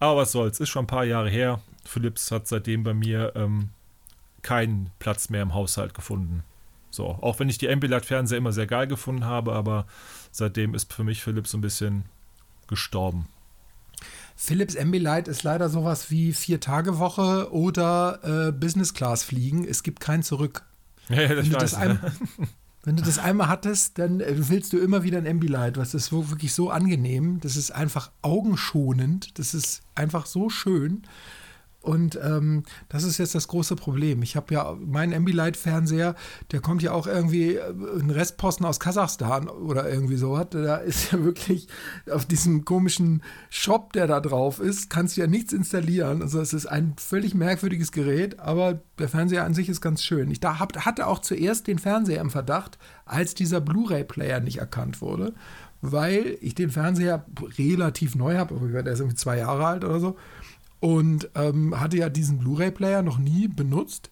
Aber 0.00 0.22
was 0.22 0.32
soll's, 0.32 0.58
ist 0.58 0.70
schon 0.70 0.84
ein 0.84 0.88
paar 0.88 1.04
Jahre 1.04 1.30
her. 1.30 1.60
Philips 1.84 2.32
hat 2.32 2.48
seitdem 2.48 2.82
bei 2.82 2.94
mir 2.94 3.32
ähm, 3.36 3.68
keinen 4.42 4.90
Platz 4.98 5.28
mehr 5.28 5.42
im 5.42 5.54
Haushalt 5.54 5.94
gefunden. 5.94 6.42
So, 6.90 7.06
auch 7.06 7.38
wenn 7.38 7.48
ich 7.48 7.58
die 7.58 7.68
Ambilight-Fernseher 7.68 8.38
immer 8.38 8.52
sehr 8.52 8.66
geil 8.66 8.86
gefunden 8.86 9.24
habe, 9.24 9.52
aber 9.52 9.86
seitdem 10.32 10.74
ist 10.74 10.92
für 10.92 11.04
mich 11.04 11.22
Philips 11.22 11.52
so 11.52 11.58
ein 11.58 11.62
bisschen 11.62 12.04
gestorben. 12.66 13.26
Philips 14.36 14.74
Ambilight 14.74 15.28
ist 15.28 15.42
leider 15.42 15.68
sowas 15.68 16.10
wie 16.10 16.32
Vier-Tage-Woche 16.32 17.52
oder 17.52 18.48
äh, 18.48 18.52
Business-Class-Fliegen. 18.52 19.66
Es 19.68 19.82
gibt 19.82 20.00
kein 20.00 20.22
Zurück. 20.22 20.64
Ja, 21.10 21.22
ja, 21.22 21.34
das 21.34 21.44
wenn, 21.44 21.52
du 21.52 21.58
das 21.58 21.74
ein, 21.74 22.00
wenn 22.84 22.96
du 22.96 23.02
das 23.02 23.18
einmal 23.18 23.48
hattest, 23.48 23.98
dann 23.98 24.20
äh, 24.20 24.32
willst 24.48 24.72
du 24.72 24.78
immer 24.78 25.02
wieder 25.02 25.18
ein 25.18 25.26
Ambilight. 25.26 25.76
Was 25.76 25.92
ist 25.92 26.10
wirklich 26.10 26.54
so 26.54 26.70
angenehm. 26.70 27.40
Das 27.40 27.56
ist 27.56 27.70
einfach 27.70 28.12
augenschonend. 28.22 29.38
Das 29.38 29.52
ist 29.52 29.82
einfach 29.94 30.24
so 30.24 30.48
schön. 30.48 31.02
Und 31.82 32.18
ähm, 32.22 32.64
das 32.90 33.04
ist 33.04 33.16
jetzt 33.16 33.34
das 33.34 33.48
große 33.48 33.74
Problem. 33.74 34.22
Ich 34.22 34.36
habe 34.36 34.52
ja 34.52 34.76
meinen 34.78 35.14
Ambilight-Fernseher, 35.14 36.14
der 36.52 36.60
kommt 36.60 36.82
ja 36.82 36.92
auch 36.92 37.06
irgendwie 37.06 37.54
äh, 37.54 37.72
ein 37.98 38.10
Restposten 38.10 38.66
aus 38.66 38.80
Kasachstan 38.80 39.48
oder 39.48 39.88
irgendwie 39.88 40.16
so. 40.16 40.36
Da 40.44 40.76
ist 40.76 41.12
ja 41.12 41.24
wirklich 41.24 41.68
auf 42.10 42.26
diesem 42.26 42.66
komischen 42.66 43.22
Shop, 43.48 43.94
der 43.94 44.06
da 44.06 44.20
drauf 44.20 44.60
ist, 44.60 44.90
kannst 44.90 45.16
du 45.16 45.22
ja 45.22 45.26
nichts 45.26 45.54
installieren. 45.54 46.20
Also 46.20 46.40
es 46.40 46.52
ist 46.52 46.66
ein 46.66 46.94
völlig 46.98 47.34
merkwürdiges 47.34 47.92
Gerät, 47.92 48.38
aber 48.40 48.80
der 48.98 49.08
Fernseher 49.08 49.44
an 49.44 49.54
sich 49.54 49.70
ist 49.70 49.80
ganz 49.80 50.02
schön. 50.02 50.30
Ich 50.30 50.40
da 50.40 50.58
hab, 50.58 50.76
hatte 50.84 51.06
auch 51.06 51.20
zuerst 51.20 51.66
den 51.66 51.78
Fernseher 51.78 52.20
im 52.20 52.30
Verdacht, 52.30 52.78
als 53.06 53.34
dieser 53.34 53.62
Blu-ray-Player 53.62 54.40
nicht 54.40 54.58
erkannt 54.58 55.00
wurde, 55.00 55.32
weil 55.80 56.36
ich 56.42 56.54
den 56.54 56.68
Fernseher 56.68 57.24
relativ 57.58 58.14
neu 58.14 58.36
habe. 58.36 58.54
Der 58.82 58.92
ist 58.92 59.00
irgendwie 59.00 59.16
zwei 59.16 59.38
Jahre 59.38 59.66
alt 59.66 59.84
oder 59.84 59.98
so 59.98 60.16
und 60.80 61.30
ähm, 61.34 61.78
hatte 61.78 61.98
ja 61.98 62.08
diesen 62.08 62.38
Blu-ray-Player 62.38 63.02
noch 63.02 63.18
nie 63.18 63.48
benutzt 63.48 64.10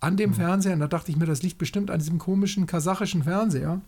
an 0.00 0.16
dem 0.16 0.30
mhm. 0.30 0.34
Fernseher. 0.34 0.74
Und 0.74 0.80
da 0.80 0.86
dachte 0.86 1.10
ich 1.10 1.16
mir, 1.16 1.26
das 1.26 1.42
liegt 1.42 1.58
bestimmt 1.58 1.90
an 1.90 1.98
diesem 1.98 2.18
komischen 2.18 2.66
kasachischen 2.66 3.24
Fernseher. 3.24 3.80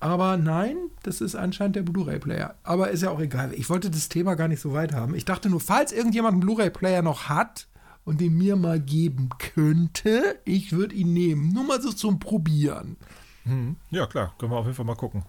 Aber 0.00 0.36
nein, 0.36 0.76
das 1.04 1.20
ist 1.20 1.36
anscheinend 1.36 1.76
der 1.76 1.82
Blu-ray-Player. 1.82 2.56
Aber 2.64 2.90
ist 2.90 3.02
ja 3.02 3.10
auch 3.10 3.20
egal. 3.20 3.52
Ich 3.54 3.70
wollte 3.70 3.90
das 3.90 4.08
Thema 4.08 4.34
gar 4.34 4.48
nicht 4.48 4.60
so 4.60 4.72
weit 4.72 4.92
haben. 4.92 5.14
Ich 5.14 5.24
dachte 5.24 5.48
nur, 5.48 5.60
falls 5.60 5.92
irgendjemand 5.92 6.32
einen 6.32 6.40
Blu-ray-Player 6.40 7.02
noch 7.02 7.28
hat 7.28 7.68
und 8.04 8.20
den 8.20 8.36
mir 8.36 8.56
mal 8.56 8.80
geben 8.80 9.28
könnte, 9.38 10.40
ich 10.44 10.72
würde 10.72 10.94
ihn 10.94 11.12
nehmen. 11.12 11.52
Nur 11.52 11.64
mal 11.64 11.80
so 11.80 11.92
zum 11.92 12.18
Probieren. 12.18 12.96
Mhm. 13.44 13.76
Ja, 13.90 14.06
klar. 14.06 14.34
Können 14.38 14.50
wir 14.50 14.56
auf 14.56 14.64
jeden 14.64 14.76
Fall 14.76 14.86
mal 14.86 14.96
gucken. 14.96 15.22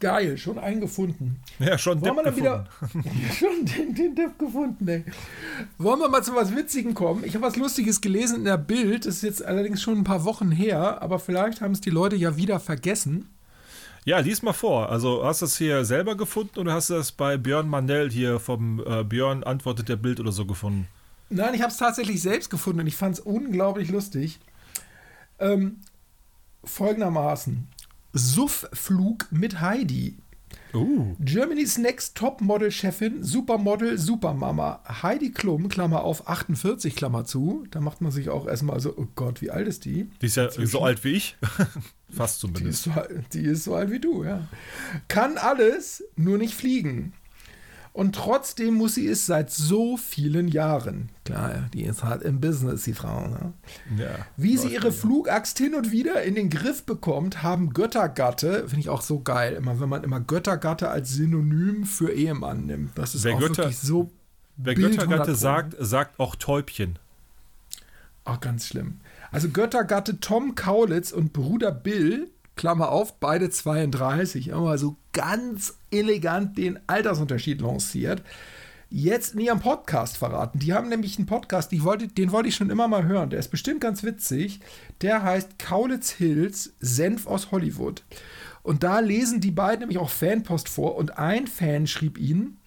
Geil, 0.00 0.38
schon 0.38 0.58
eingefunden. 0.58 1.40
Ja, 1.58 1.76
schon 1.76 2.00
Wollen 2.00 2.16
wir 2.16 2.22
dann 2.22 2.36
wieder 2.36 2.66
schon 3.38 3.64
den, 3.64 3.94
den 3.94 4.14
Depp 4.14 4.38
gefunden, 4.38 4.86
ey. 4.86 5.04
Wollen 5.76 5.98
wir 5.98 6.08
mal 6.08 6.22
zu 6.22 6.34
was 6.36 6.54
Witzigen 6.54 6.94
kommen? 6.94 7.24
Ich 7.24 7.34
habe 7.34 7.44
was 7.44 7.56
Lustiges 7.56 8.00
gelesen 8.00 8.38
in 8.38 8.44
der 8.44 8.58
Bild. 8.58 9.06
Das 9.06 9.16
ist 9.16 9.22
jetzt 9.22 9.44
allerdings 9.44 9.82
schon 9.82 9.98
ein 9.98 10.04
paar 10.04 10.24
Wochen 10.24 10.52
her, 10.52 11.02
aber 11.02 11.18
vielleicht 11.18 11.60
haben 11.60 11.72
es 11.72 11.80
die 11.80 11.90
Leute 11.90 12.14
ja 12.14 12.36
wieder 12.36 12.60
vergessen. 12.60 13.28
Ja, 14.04 14.20
lies 14.20 14.42
mal 14.42 14.52
vor. 14.52 14.88
Also 14.88 15.24
hast 15.24 15.42
du 15.42 15.46
es 15.46 15.58
hier 15.58 15.84
selber 15.84 16.16
gefunden 16.16 16.60
oder 16.60 16.72
hast 16.72 16.90
du 16.90 16.94
das 16.94 17.10
bei 17.10 17.36
Björn 17.36 17.68
Mandel 17.68 18.10
hier 18.10 18.38
vom 18.38 18.82
äh, 18.86 19.02
Björn 19.02 19.42
antwortet 19.42 19.88
der 19.88 19.96
Bild 19.96 20.20
oder 20.20 20.32
so 20.32 20.46
gefunden? 20.46 20.86
Nein, 21.28 21.54
ich 21.54 21.60
habe 21.60 21.72
es 21.72 21.76
tatsächlich 21.76 22.22
selbst 22.22 22.50
gefunden 22.50 22.80
und 22.80 22.86
ich 22.86 22.96
fand 22.96 23.16
es 23.16 23.20
unglaublich 23.20 23.90
lustig. 23.90 24.38
Ähm, 25.40 25.80
folgendermaßen. 26.64 27.68
Suffflug 28.12 29.26
mit 29.30 29.60
Heidi. 29.60 30.18
Uh. 30.74 31.14
Germany's 31.20 31.78
Next 31.78 32.16
Topmodel-Chefin, 32.16 33.22
Supermodel, 33.24 33.96
Supermama. 33.98 34.82
Heidi 35.02 35.30
Klum, 35.30 35.68
Klammer 35.68 36.02
auf 36.04 36.28
48, 36.28 36.94
Klammer 36.94 37.24
zu. 37.24 37.64
Da 37.70 37.80
macht 37.80 38.00
man 38.00 38.12
sich 38.12 38.28
auch 38.28 38.46
erstmal 38.46 38.78
so, 38.80 38.94
oh 38.96 39.06
Gott, 39.14 39.40
wie 39.40 39.50
alt 39.50 39.66
ist 39.66 39.84
die? 39.84 40.10
Die 40.20 40.26
ist 40.26 40.36
ja 40.36 40.44
Inzwischen. 40.44 40.70
so 40.70 40.80
alt 40.82 41.04
wie 41.04 41.12
ich. 41.12 41.36
Fast 42.10 42.40
zumindest. 42.40 42.86
Die 42.86 42.90
ist, 42.90 42.96
so, 42.96 43.02
die 43.32 43.44
ist 43.44 43.64
so 43.64 43.74
alt 43.74 43.90
wie 43.90 44.00
du, 44.00 44.24
ja. 44.24 44.46
Kann 45.08 45.38
alles, 45.38 46.04
nur 46.16 46.38
nicht 46.38 46.54
fliegen. 46.54 47.14
Und 47.92 48.14
trotzdem 48.14 48.74
muss 48.74 48.94
sie 48.94 49.08
es 49.08 49.26
seit 49.26 49.50
so 49.50 49.96
vielen 49.96 50.48
Jahren. 50.48 51.10
Klar, 51.24 51.68
die 51.72 51.84
ist 51.84 52.04
halt 52.04 52.22
im 52.22 52.40
Business, 52.40 52.84
die 52.84 52.92
Frau. 52.92 53.26
Ne? 53.26 53.52
Ja, 53.96 54.10
Wie 54.36 54.56
sie 54.56 54.68
ihre 54.68 54.92
Flugaxt 54.92 55.58
hin 55.58 55.74
und 55.74 55.90
wieder 55.90 56.22
in 56.22 56.34
den 56.34 56.48
Griff 56.50 56.84
bekommt, 56.84 57.42
haben 57.42 57.72
Göttergatte, 57.72 58.68
finde 58.68 58.80
ich 58.80 58.88
auch 58.88 59.02
so 59.02 59.20
geil, 59.20 59.54
immer 59.54 59.80
wenn 59.80 59.88
man 59.88 60.04
immer 60.04 60.20
Göttergatte 60.20 60.88
als 60.90 61.12
Synonym 61.12 61.84
für 61.84 62.12
Ehemann 62.12 62.66
nimmt. 62.66 62.96
Das 62.96 63.14
ist 63.14 63.24
wer 63.24 63.34
auch 63.34 63.40
Götter, 63.40 63.64
wirklich 63.64 63.78
so. 63.78 64.10
Wer 64.56 64.74
Göttergatte 64.74 65.34
sagt, 65.34 65.76
sagt 65.78 66.18
auch 66.20 66.36
Täubchen. 66.36 66.98
Auch 68.24 68.40
ganz 68.40 68.66
schlimm. 68.66 69.00
Also 69.30 69.48
Göttergatte 69.48 70.20
Tom 70.20 70.54
Kaulitz 70.54 71.12
und 71.12 71.32
Bruder 71.32 71.72
Bill 71.72 72.28
Klammer 72.58 72.90
auf, 72.90 73.18
beide 73.20 73.48
32, 73.48 74.48
immer 74.48 74.76
so 74.76 74.96
ganz 75.14 75.78
elegant 75.90 76.58
den 76.58 76.78
Altersunterschied 76.86 77.62
lanciert. 77.62 78.22
Jetzt 78.90 79.34
in 79.34 79.40
ihrem 79.40 79.60
Podcast 79.60 80.16
verraten. 80.16 80.58
Die 80.58 80.72
haben 80.72 80.88
nämlich 80.88 81.18
einen 81.18 81.26
Podcast, 81.26 81.72
wollte, 81.84 82.08
den 82.08 82.32
wollte 82.32 82.48
ich 82.48 82.56
schon 82.56 82.70
immer 82.70 82.88
mal 82.88 83.04
hören. 83.04 83.30
Der 83.30 83.38
ist 83.38 83.48
bestimmt 83.48 83.80
ganz 83.80 84.02
witzig. 84.02 84.60
Der 85.02 85.22
heißt 85.22 85.58
Kaulitz 85.58 86.10
Hills 86.10 86.74
Senf 86.80 87.26
aus 87.26 87.50
Hollywood. 87.50 88.02
Und 88.62 88.82
da 88.82 89.00
lesen 89.00 89.40
die 89.40 89.50
beiden 89.50 89.80
nämlich 89.80 89.98
auch 89.98 90.10
Fanpost 90.10 90.68
vor. 90.68 90.96
Und 90.96 91.16
ein 91.16 91.46
Fan 91.46 91.86
schrieb 91.86 92.18
ihnen: 92.18 92.58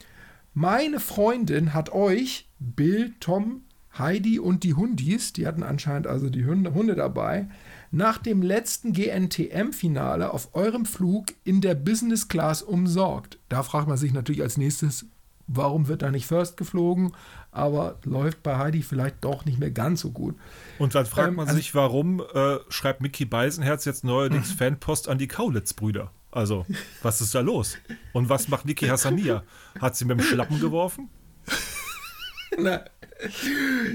Meine 0.53 0.99
Freundin 0.99 1.73
hat 1.73 1.91
euch, 1.91 2.47
Bill, 2.59 3.13
Tom, 3.19 3.63
Heidi 3.97 4.39
und 4.39 4.63
die 4.63 4.75
Hundis, 4.75 5.33
die 5.33 5.45
hatten 5.47 5.63
anscheinend 5.63 6.07
also 6.07 6.29
die 6.29 6.45
Hunde, 6.45 6.73
Hunde 6.73 6.95
dabei, 6.95 7.47
nach 7.91 8.17
dem 8.17 8.41
letzten 8.41 8.93
GNTM-Finale 8.93 10.31
auf 10.33 10.55
eurem 10.55 10.85
Flug 10.85 11.27
in 11.43 11.59
der 11.61 11.75
Business 11.75 12.29
Class 12.29 12.61
umsorgt. 12.61 13.37
Da 13.49 13.63
fragt 13.63 13.87
man 13.87 13.97
sich 13.97 14.13
natürlich 14.13 14.41
als 14.41 14.57
nächstes, 14.57 15.05
warum 15.47 15.87
wird 15.87 16.01
da 16.01 16.09
nicht 16.09 16.25
First 16.25 16.55
geflogen? 16.55 17.13
Aber 17.51 17.99
läuft 18.05 18.43
bei 18.43 18.57
Heidi 18.57 18.81
vielleicht 18.81 19.23
doch 19.25 19.43
nicht 19.43 19.59
mehr 19.59 19.71
ganz 19.71 20.01
so 20.01 20.11
gut. 20.11 20.35
Und 20.79 20.95
dann 20.95 21.05
fragt 21.05 21.29
ähm, 21.29 21.35
man 21.35 21.47
also, 21.47 21.57
sich, 21.57 21.75
warum 21.75 22.21
äh, 22.33 22.57
schreibt 22.69 23.01
Mickey 23.01 23.25
Beisenherz 23.25 23.83
jetzt 23.83 24.05
neuerdings 24.05 24.51
Fanpost 24.57 25.09
an 25.09 25.17
die 25.17 25.27
Kaulitz-Brüder? 25.27 26.11
Also, 26.31 26.65
was 27.01 27.19
ist 27.19 27.35
da 27.35 27.41
los? 27.41 27.77
Und 28.13 28.29
was 28.29 28.47
macht 28.47 28.65
Niki 28.65 28.87
Hassania? 28.87 29.43
Hat 29.81 29.97
sie 29.97 30.05
mit 30.05 30.17
dem 30.17 30.25
Schlappen 30.25 30.61
geworfen? 30.61 31.09
Na, 32.57 32.85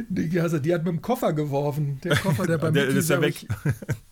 Die, 0.09 0.41
also, 0.41 0.59
die 0.59 0.73
hat 0.73 0.85
mit 0.85 0.93
dem 0.93 1.03
Koffer 1.03 1.33
geworfen. 1.33 2.01
Der 2.05 2.17
Koffer, 2.17 2.47
der 2.47 2.59
beim 2.59 2.75
der 2.75 2.87
ist 2.87 3.11
ja 3.11 3.21
weg. 3.21 3.47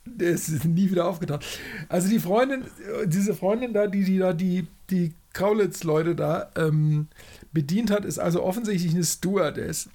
Der 0.04 0.30
ist 0.30 0.64
nie 0.64 0.90
wieder 0.90 1.06
aufgetaucht. 1.08 1.44
Also 1.88 2.08
die 2.08 2.20
Freundin, 2.20 2.64
diese 3.06 3.34
Freundin 3.34 3.72
da, 3.72 3.86
die, 3.86 4.04
die 4.04 4.18
da 4.18 4.32
die, 4.32 4.66
die 4.90 5.12
Kaulitz-Leute 5.32 6.14
da 6.14 6.50
ähm, 6.56 7.08
bedient 7.52 7.90
hat, 7.90 8.04
ist 8.04 8.18
also 8.18 8.42
offensichtlich 8.42 8.94
eine 8.94 9.04
Stewardess. 9.04 9.88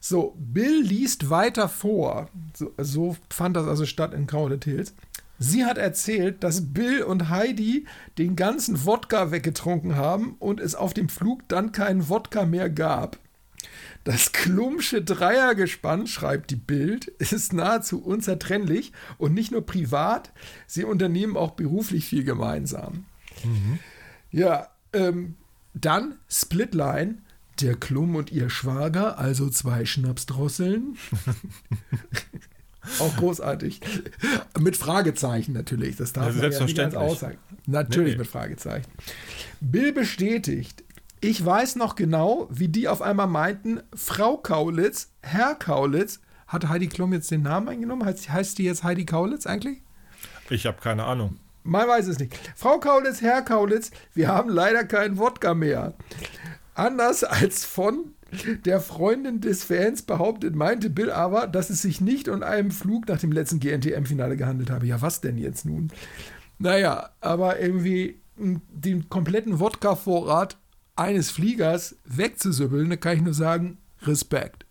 So, 0.00 0.34
Bill 0.38 0.80
liest 0.82 1.30
weiter 1.30 1.68
vor. 1.68 2.28
So, 2.54 2.72
so 2.78 3.16
fand 3.30 3.56
das 3.56 3.68
also 3.68 3.84
statt 3.86 4.14
in 4.14 4.26
Crowded 4.26 4.64
Hills. 4.64 4.94
Sie 5.38 5.64
hat 5.64 5.76
erzählt, 5.76 6.42
dass 6.44 6.72
Bill 6.72 7.02
und 7.02 7.28
Heidi 7.28 7.86
den 8.16 8.36
ganzen 8.36 8.84
Wodka 8.84 9.32
weggetrunken 9.32 9.96
haben 9.96 10.36
und 10.38 10.60
es 10.60 10.74
auf 10.74 10.94
dem 10.94 11.08
Flug 11.08 11.48
dann 11.48 11.72
keinen 11.72 12.08
Wodka 12.08 12.44
mehr 12.44 12.70
gab. 12.70 13.18
Das 14.04 14.32
Klumpsche 14.32 15.02
Dreiergespann, 15.02 16.06
schreibt 16.06 16.50
die 16.50 16.56
Bild, 16.56 17.06
ist 17.06 17.52
nahezu 17.52 18.02
unzertrennlich 18.02 18.92
und 19.18 19.34
nicht 19.34 19.52
nur 19.52 19.64
privat, 19.64 20.32
sie 20.66 20.84
unternehmen 20.84 21.36
auch 21.36 21.52
beruflich 21.52 22.06
viel 22.06 22.24
gemeinsam. 22.24 23.06
Mhm. 23.44 23.78
Ja, 24.30 24.68
ähm, 24.92 25.36
dann 25.74 26.16
Splitline, 26.28 27.18
der 27.60 27.76
Klum 27.76 28.16
und 28.16 28.32
ihr 28.32 28.50
Schwager, 28.50 29.18
also 29.18 29.48
zwei 29.50 29.84
Schnapsdrosseln. 29.84 30.96
Auch 32.98 33.16
großartig. 33.16 33.80
mit 34.58 34.76
Fragezeichen 34.76 35.52
natürlich. 35.52 35.96
Das 35.96 36.12
darf 36.12 36.26
also 36.26 36.40
man 36.40 36.50
ja 36.50 36.64
nicht 36.64 36.80
als 36.80 36.96
Aussage. 36.96 37.38
Natürlich 37.66 38.14
nee. 38.14 38.18
mit 38.18 38.26
Fragezeichen. 38.26 38.90
Bill 39.60 39.92
bestätigt, 39.92 40.82
ich 41.22 41.46
weiß 41.46 41.76
noch 41.76 41.94
genau, 41.94 42.48
wie 42.50 42.66
die 42.66 42.88
auf 42.88 43.00
einmal 43.00 43.28
meinten, 43.28 43.80
Frau 43.94 44.36
Kaulitz, 44.36 45.12
Herr 45.22 45.54
Kaulitz. 45.54 46.20
Hat 46.48 46.68
Heidi 46.68 46.88
Klum 46.88 47.12
jetzt 47.12 47.30
den 47.30 47.42
Namen 47.42 47.68
eingenommen? 47.68 48.04
Heißt, 48.04 48.28
heißt 48.28 48.58
die 48.58 48.64
jetzt 48.64 48.82
Heidi 48.82 49.06
Kaulitz 49.06 49.46
eigentlich? 49.46 49.78
Ich 50.50 50.66
habe 50.66 50.78
keine 50.82 51.04
Ahnung. 51.04 51.36
Man 51.62 51.86
weiß 51.86 52.08
es 52.08 52.18
nicht. 52.18 52.36
Frau 52.56 52.78
Kaulitz, 52.80 53.22
Herr 53.22 53.42
Kaulitz, 53.42 53.92
wir 54.14 54.28
haben 54.28 54.50
leider 54.50 54.84
keinen 54.84 55.16
Wodka 55.16 55.54
mehr. 55.54 55.94
Anders 56.74 57.22
als 57.22 57.64
von 57.64 58.14
der 58.64 58.80
Freundin 58.80 59.40
des 59.40 59.62
Fans 59.62 60.02
behauptet, 60.02 60.56
meinte 60.56 60.90
Bill 60.90 61.12
aber, 61.12 61.46
dass 61.46 61.70
es 61.70 61.82
sich 61.82 62.00
nicht 62.00 62.28
um 62.28 62.42
einen 62.42 62.72
Flug 62.72 63.06
nach 63.06 63.20
dem 63.20 63.30
letzten 63.30 63.60
GNTM-Finale 63.60 64.36
gehandelt 64.36 64.70
habe. 64.70 64.86
Ja, 64.86 65.00
was 65.00 65.20
denn 65.20 65.38
jetzt 65.38 65.64
nun? 65.66 65.92
Naja, 66.58 67.10
aber 67.20 67.60
irgendwie 67.60 68.18
den 68.36 69.08
kompletten 69.08 69.60
Wodka-Vorrat 69.60 70.56
eines 70.96 71.30
Fliegers 71.30 71.96
wegzusübbeln, 72.04 72.90
da 72.90 72.96
kann 72.96 73.16
ich 73.16 73.22
nur 73.22 73.34
sagen, 73.34 73.78
Respekt. 74.02 74.66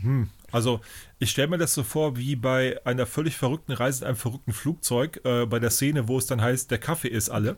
Hm. 0.00 0.28
Also 0.50 0.80
ich 1.18 1.30
stelle 1.30 1.48
mir 1.48 1.58
das 1.58 1.74
so 1.74 1.82
vor 1.82 2.16
wie 2.16 2.36
bei 2.36 2.80
einer 2.84 3.06
völlig 3.06 3.36
verrückten 3.36 3.72
Reise 3.72 4.04
in 4.04 4.08
einem 4.08 4.16
verrückten 4.16 4.52
Flugzeug, 4.52 5.20
äh, 5.24 5.46
bei 5.46 5.58
der 5.58 5.70
Szene, 5.70 6.08
wo 6.08 6.16
es 6.18 6.26
dann 6.26 6.40
heißt, 6.40 6.70
der 6.70 6.78
Kaffee 6.78 7.08
ist 7.08 7.28
alle. 7.28 7.56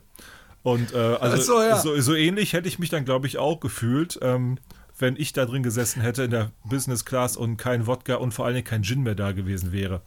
Und 0.62 0.92
äh, 0.92 0.98
also 0.98 1.36
so, 1.40 1.62
ja. 1.62 1.78
so, 1.78 1.98
so, 2.00 2.14
ähnlich 2.14 2.52
hätte 2.52 2.68
ich 2.68 2.78
mich 2.78 2.90
dann, 2.90 3.04
glaube 3.04 3.26
ich, 3.26 3.38
auch 3.38 3.60
gefühlt, 3.60 4.18
ähm, 4.22 4.58
wenn 4.98 5.16
ich 5.16 5.32
da 5.32 5.46
drin 5.46 5.62
gesessen 5.62 6.02
hätte 6.02 6.24
in 6.24 6.30
der 6.30 6.50
Business 6.64 7.04
Class 7.04 7.36
und 7.36 7.56
kein 7.56 7.86
Wodka 7.86 8.16
und 8.16 8.32
vor 8.32 8.44
allen 8.44 8.56
Dingen 8.56 8.66
kein 8.66 8.82
Gin 8.82 9.02
mehr 9.02 9.14
da 9.14 9.32
gewesen 9.32 9.72
wäre. 9.72 10.02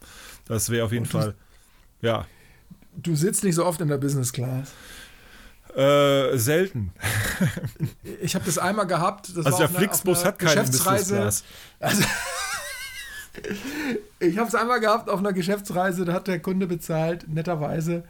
Das 0.45 0.69
wäre 0.69 0.85
auf 0.85 0.91
jeden 0.91 1.05
Fall, 1.05 1.33
ja. 2.01 2.27
Du 2.95 3.15
sitzt 3.15 3.43
nicht 3.43 3.55
so 3.55 3.65
oft 3.65 3.81
in 3.81 3.87
der 3.87 3.97
Business 3.97 4.31
Class. 4.31 4.71
Äh, 5.75 6.37
selten. 6.37 6.93
ich 8.21 8.35
habe 8.35 8.45
das 8.45 8.57
einmal 8.57 8.85
gehabt. 8.85 9.35
Das 9.35 9.45
also 9.45 9.57
der 9.57 9.69
einer, 9.69 9.79
Flixbus 9.79 10.23
hat 10.23 10.37
keine 10.37 10.69
Class. 10.69 11.43
Also 11.79 12.03
ich 14.19 14.37
habe 14.37 14.47
es 14.47 14.55
einmal 14.55 14.79
gehabt 14.79 15.09
auf 15.09 15.19
einer 15.19 15.33
Geschäftsreise, 15.33 16.05
da 16.05 16.13
hat 16.13 16.27
der 16.27 16.39
Kunde 16.39 16.67
bezahlt, 16.67 17.27
netterweise. 17.27 18.03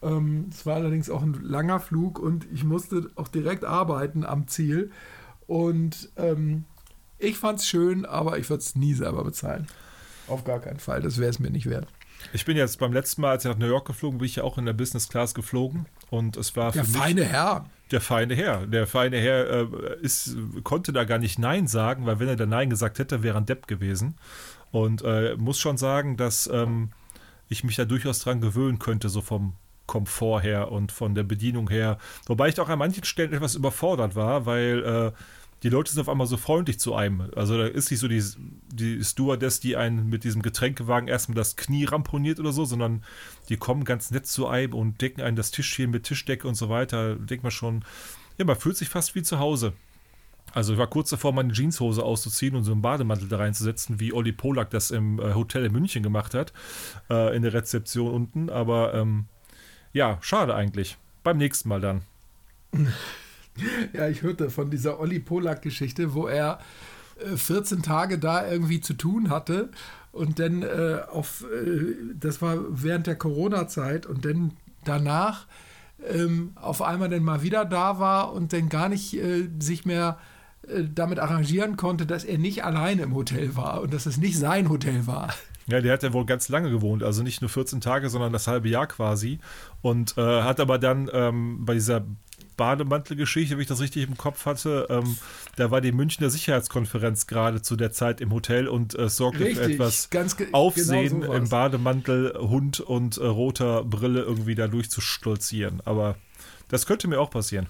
Ähm, 0.00 0.50
es 0.52 0.64
war 0.64 0.76
allerdings 0.76 1.10
auch 1.10 1.22
ein 1.22 1.34
langer 1.42 1.80
Flug 1.80 2.18
und 2.18 2.46
ich 2.52 2.62
musste 2.62 3.10
auch 3.16 3.28
direkt 3.28 3.64
arbeiten 3.64 4.24
am 4.24 4.46
Ziel. 4.46 4.92
Und 5.46 6.10
ähm, 6.16 6.64
ich 7.18 7.38
fand 7.38 7.58
es 7.58 7.66
schön, 7.66 8.04
aber 8.04 8.38
ich 8.38 8.48
würde 8.48 8.62
es 8.62 8.76
nie 8.76 8.94
selber 8.94 9.24
bezahlen. 9.24 9.66
Auf 10.28 10.44
gar 10.44 10.60
keinen 10.60 10.78
Fall. 10.78 11.00
Das 11.00 11.18
wäre 11.18 11.30
es 11.30 11.40
mir 11.40 11.50
nicht 11.50 11.68
wert. 11.68 11.88
Ich 12.32 12.44
bin 12.44 12.56
jetzt 12.56 12.78
beim 12.78 12.92
letzten 12.92 13.22
Mal, 13.22 13.30
als 13.30 13.44
ich 13.44 13.50
nach 13.50 13.58
New 13.58 13.66
York 13.66 13.86
geflogen 13.86 14.18
bin, 14.18 14.26
ich 14.26 14.36
ja 14.36 14.44
auch 14.44 14.58
in 14.58 14.66
der 14.66 14.72
Business 14.72 15.08
Class 15.08 15.34
geflogen. 15.34 15.86
Und 16.10 16.36
es 16.36 16.56
war 16.56 16.72
Der 16.72 16.84
feine 16.84 17.24
Herr. 17.24 17.66
Der 17.90 18.00
feine 18.00 18.34
Herr. 18.34 18.66
Der 18.66 18.86
feine 18.86 19.18
Herr 19.18 19.48
äh, 19.48 19.66
ist, 20.02 20.36
konnte 20.62 20.92
da 20.92 21.04
gar 21.04 21.18
nicht 21.18 21.38
Nein 21.38 21.66
sagen, 21.66 22.06
weil 22.06 22.18
wenn 22.18 22.28
er 22.28 22.36
da 22.36 22.46
Nein 22.46 22.70
gesagt 22.70 22.98
hätte, 22.98 23.22
wäre 23.22 23.36
er 23.36 23.40
ein 23.40 23.46
Depp 23.46 23.66
gewesen. 23.66 24.16
Und 24.70 25.02
äh, 25.02 25.36
muss 25.36 25.58
schon 25.58 25.78
sagen, 25.78 26.16
dass 26.16 26.48
ähm, 26.52 26.90
ich 27.48 27.64
mich 27.64 27.76
da 27.76 27.84
durchaus 27.84 28.20
dran 28.20 28.40
gewöhnen 28.40 28.78
könnte, 28.78 29.08
so 29.08 29.22
vom 29.22 29.54
Komfort 29.86 30.42
her 30.42 30.70
und 30.70 30.92
von 30.92 31.14
der 31.14 31.22
Bedienung 31.22 31.70
her. 31.70 31.98
Wobei 32.26 32.48
ich 32.48 32.60
auch 32.60 32.68
an 32.68 32.78
manchen 32.78 33.04
Stellen 33.04 33.32
etwas 33.32 33.54
überfordert 33.54 34.14
war, 34.14 34.44
weil 34.44 34.84
äh, 34.84 35.12
die 35.62 35.68
Leute 35.68 35.90
sind 35.90 36.00
auf 36.00 36.08
einmal 36.08 36.26
so 36.26 36.36
freundlich 36.36 36.78
zu 36.78 36.94
einem. 36.94 37.30
Also 37.34 37.58
da 37.58 37.66
ist 37.66 37.90
nicht 37.90 38.00
so 38.00 38.08
die, 38.08 38.22
die 38.72 39.02
Stewardess, 39.02 39.60
die 39.60 39.76
einen 39.76 40.08
mit 40.08 40.24
diesem 40.24 40.42
Getränkewagen 40.42 41.08
erstmal 41.08 41.34
das 41.34 41.56
Knie 41.56 41.84
ramponiert 41.84 42.38
oder 42.38 42.52
so, 42.52 42.64
sondern 42.64 43.02
die 43.48 43.56
kommen 43.56 43.84
ganz 43.84 44.10
nett 44.10 44.26
zu 44.26 44.46
einem 44.46 44.74
und 44.74 45.00
decken 45.00 45.20
einen 45.20 45.36
das 45.36 45.50
Tischchen 45.50 45.90
mit 45.90 46.04
Tischdecke 46.04 46.46
und 46.46 46.54
so 46.54 46.68
weiter. 46.68 47.16
Denkt 47.16 47.42
man 47.42 47.50
schon, 47.50 47.84
ja, 48.36 48.44
man 48.44 48.56
fühlt 48.56 48.76
sich 48.76 48.88
fast 48.88 49.14
wie 49.14 49.22
zu 49.22 49.40
Hause. 49.40 49.72
Also 50.54 50.72
ich 50.72 50.78
war 50.78 50.86
kurz 50.86 51.10
davor, 51.10 51.32
meine 51.32 51.52
Jeanshose 51.52 52.02
auszuziehen 52.02 52.54
und 52.54 52.64
so 52.64 52.72
einen 52.72 52.80
Bademantel 52.80 53.28
da 53.28 53.36
reinzusetzen, 53.36 54.00
wie 54.00 54.12
Olli 54.12 54.32
Polak 54.32 54.70
das 54.70 54.90
im 54.90 55.18
äh, 55.18 55.34
Hotel 55.34 55.64
in 55.64 55.72
München 55.72 56.02
gemacht 56.02 56.34
hat, 56.34 56.52
äh, 57.10 57.36
in 57.36 57.42
der 57.42 57.52
Rezeption 57.52 58.12
unten. 58.12 58.48
Aber 58.48 58.94
ähm, 58.94 59.26
ja, 59.92 60.18
schade 60.20 60.54
eigentlich. 60.54 60.96
Beim 61.24 61.36
nächsten 61.36 61.68
Mal 61.68 61.80
dann. 61.80 62.02
Ja, 63.92 64.08
ich 64.08 64.22
hörte 64.22 64.50
von 64.50 64.70
dieser 64.70 65.00
Olli 65.00 65.18
Polak-Geschichte, 65.20 66.14
wo 66.14 66.26
er 66.26 66.60
14 67.34 67.78
äh, 67.78 67.82
Tage 67.82 68.18
da 68.18 68.48
irgendwie 68.48 68.80
zu 68.80 68.94
tun 68.94 69.30
hatte 69.30 69.70
und 70.12 70.38
dann 70.38 70.62
äh, 70.62 71.00
auf, 71.10 71.44
äh, 71.44 71.94
das 72.18 72.40
war 72.42 72.58
während 72.68 73.06
der 73.06 73.16
Corona-Zeit 73.16 74.06
und 74.06 74.24
dann 74.24 74.52
danach 74.84 75.46
ähm, 76.08 76.52
auf 76.54 76.82
einmal 76.82 77.08
dann 77.08 77.24
mal 77.24 77.42
wieder 77.42 77.64
da 77.64 77.98
war 77.98 78.32
und 78.32 78.52
dann 78.52 78.68
gar 78.68 78.88
nicht 78.88 79.14
äh, 79.14 79.48
sich 79.58 79.84
mehr 79.84 80.18
äh, 80.68 80.84
damit 80.94 81.18
arrangieren 81.18 81.76
konnte, 81.76 82.06
dass 82.06 82.24
er 82.24 82.38
nicht 82.38 82.64
alleine 82.64 83.02
im 83.02 83.14
Hotel 83.14 83.56
war 83.56 83.80
und 83.80 83.92
dass 83.92 84.06
es 84.06 84.16
nicht 84.16 84.38
sein 84.38 84.68
Hotel 84.68 85.06
war. 85.06 85.34
Ja, 85.66 85.82
der 85.82 85.92
hat 85.92 86.02
ja 86.02 86.12
wohl 86.14 86.24
ganz 86.24 86.48
lange 86.48 86.70
gewohnt, 86.70 87.02
also 87.02 87.22
nicht 87.22 87.42
nur 87.42 87.50
14 87.50 87.82
Tage, 87.82 88.08
sondern 88.08 88.32
das 88.32 88.46
halbe 88.46 88.68
Jahr 88.70 88.86
quasi. 88.86 89.38
Und 89.82 90.16
äh, 90.16 90.42
hat 90.42 90.60
aber 90.60 90.78
dann 90.78 91.10
ähm, 91.12 91.64
bei 91.66 91.74
dieser 91.74 92.06
Bademantelgeschichte, 92.58 93.54
wenn 93.54 93.62
ich 93.62 93.68
das 93.68 93.80
richtig 93.80 94.06
im 94.06 94.18
Kopf 94.18 94.44
hatte, 94.44 94.86
ähm, 94.90 95.16
da 95.56 95.70
war 95.70 95.80
die 95.80 95.92
Münchner 95.92 96.28
Sicherheitskonferenz 96.28 97.26
gerade 97.26 97.62
zu 97.62 97.76
der 97.76 97.92
Zeit 97.92 98.20
im 98.20 98.32
Hotel 98.32 98.68
und 98.68 98.98
äh, 98.98 99.08
sorgte 99.08 99.44
richtig, 99.44 99.56
für 99.56 99.72
etwas 99.72 100.10
Aufsehen 100.52 101.20
genau 101.22 101.32
so 101.32 101.38
im 101.38 101.48
Bademantel, 101.48 102.34
Hund 102.38 102.80
und 102.80 103.16
äh, 103.16 103.24
roter 103.24 103.84
Brille 103.84 104.20
irgendwie 104.20 104.54
da 104.54 104.68
durchzustolzieren. 104.68 105.80
Aber 105.86 106.16
das 106.68 106.84
könnte 106.84 107.08
mir 107.08 107.18
auch 107.20 107.30
passieren. 107.30 107.66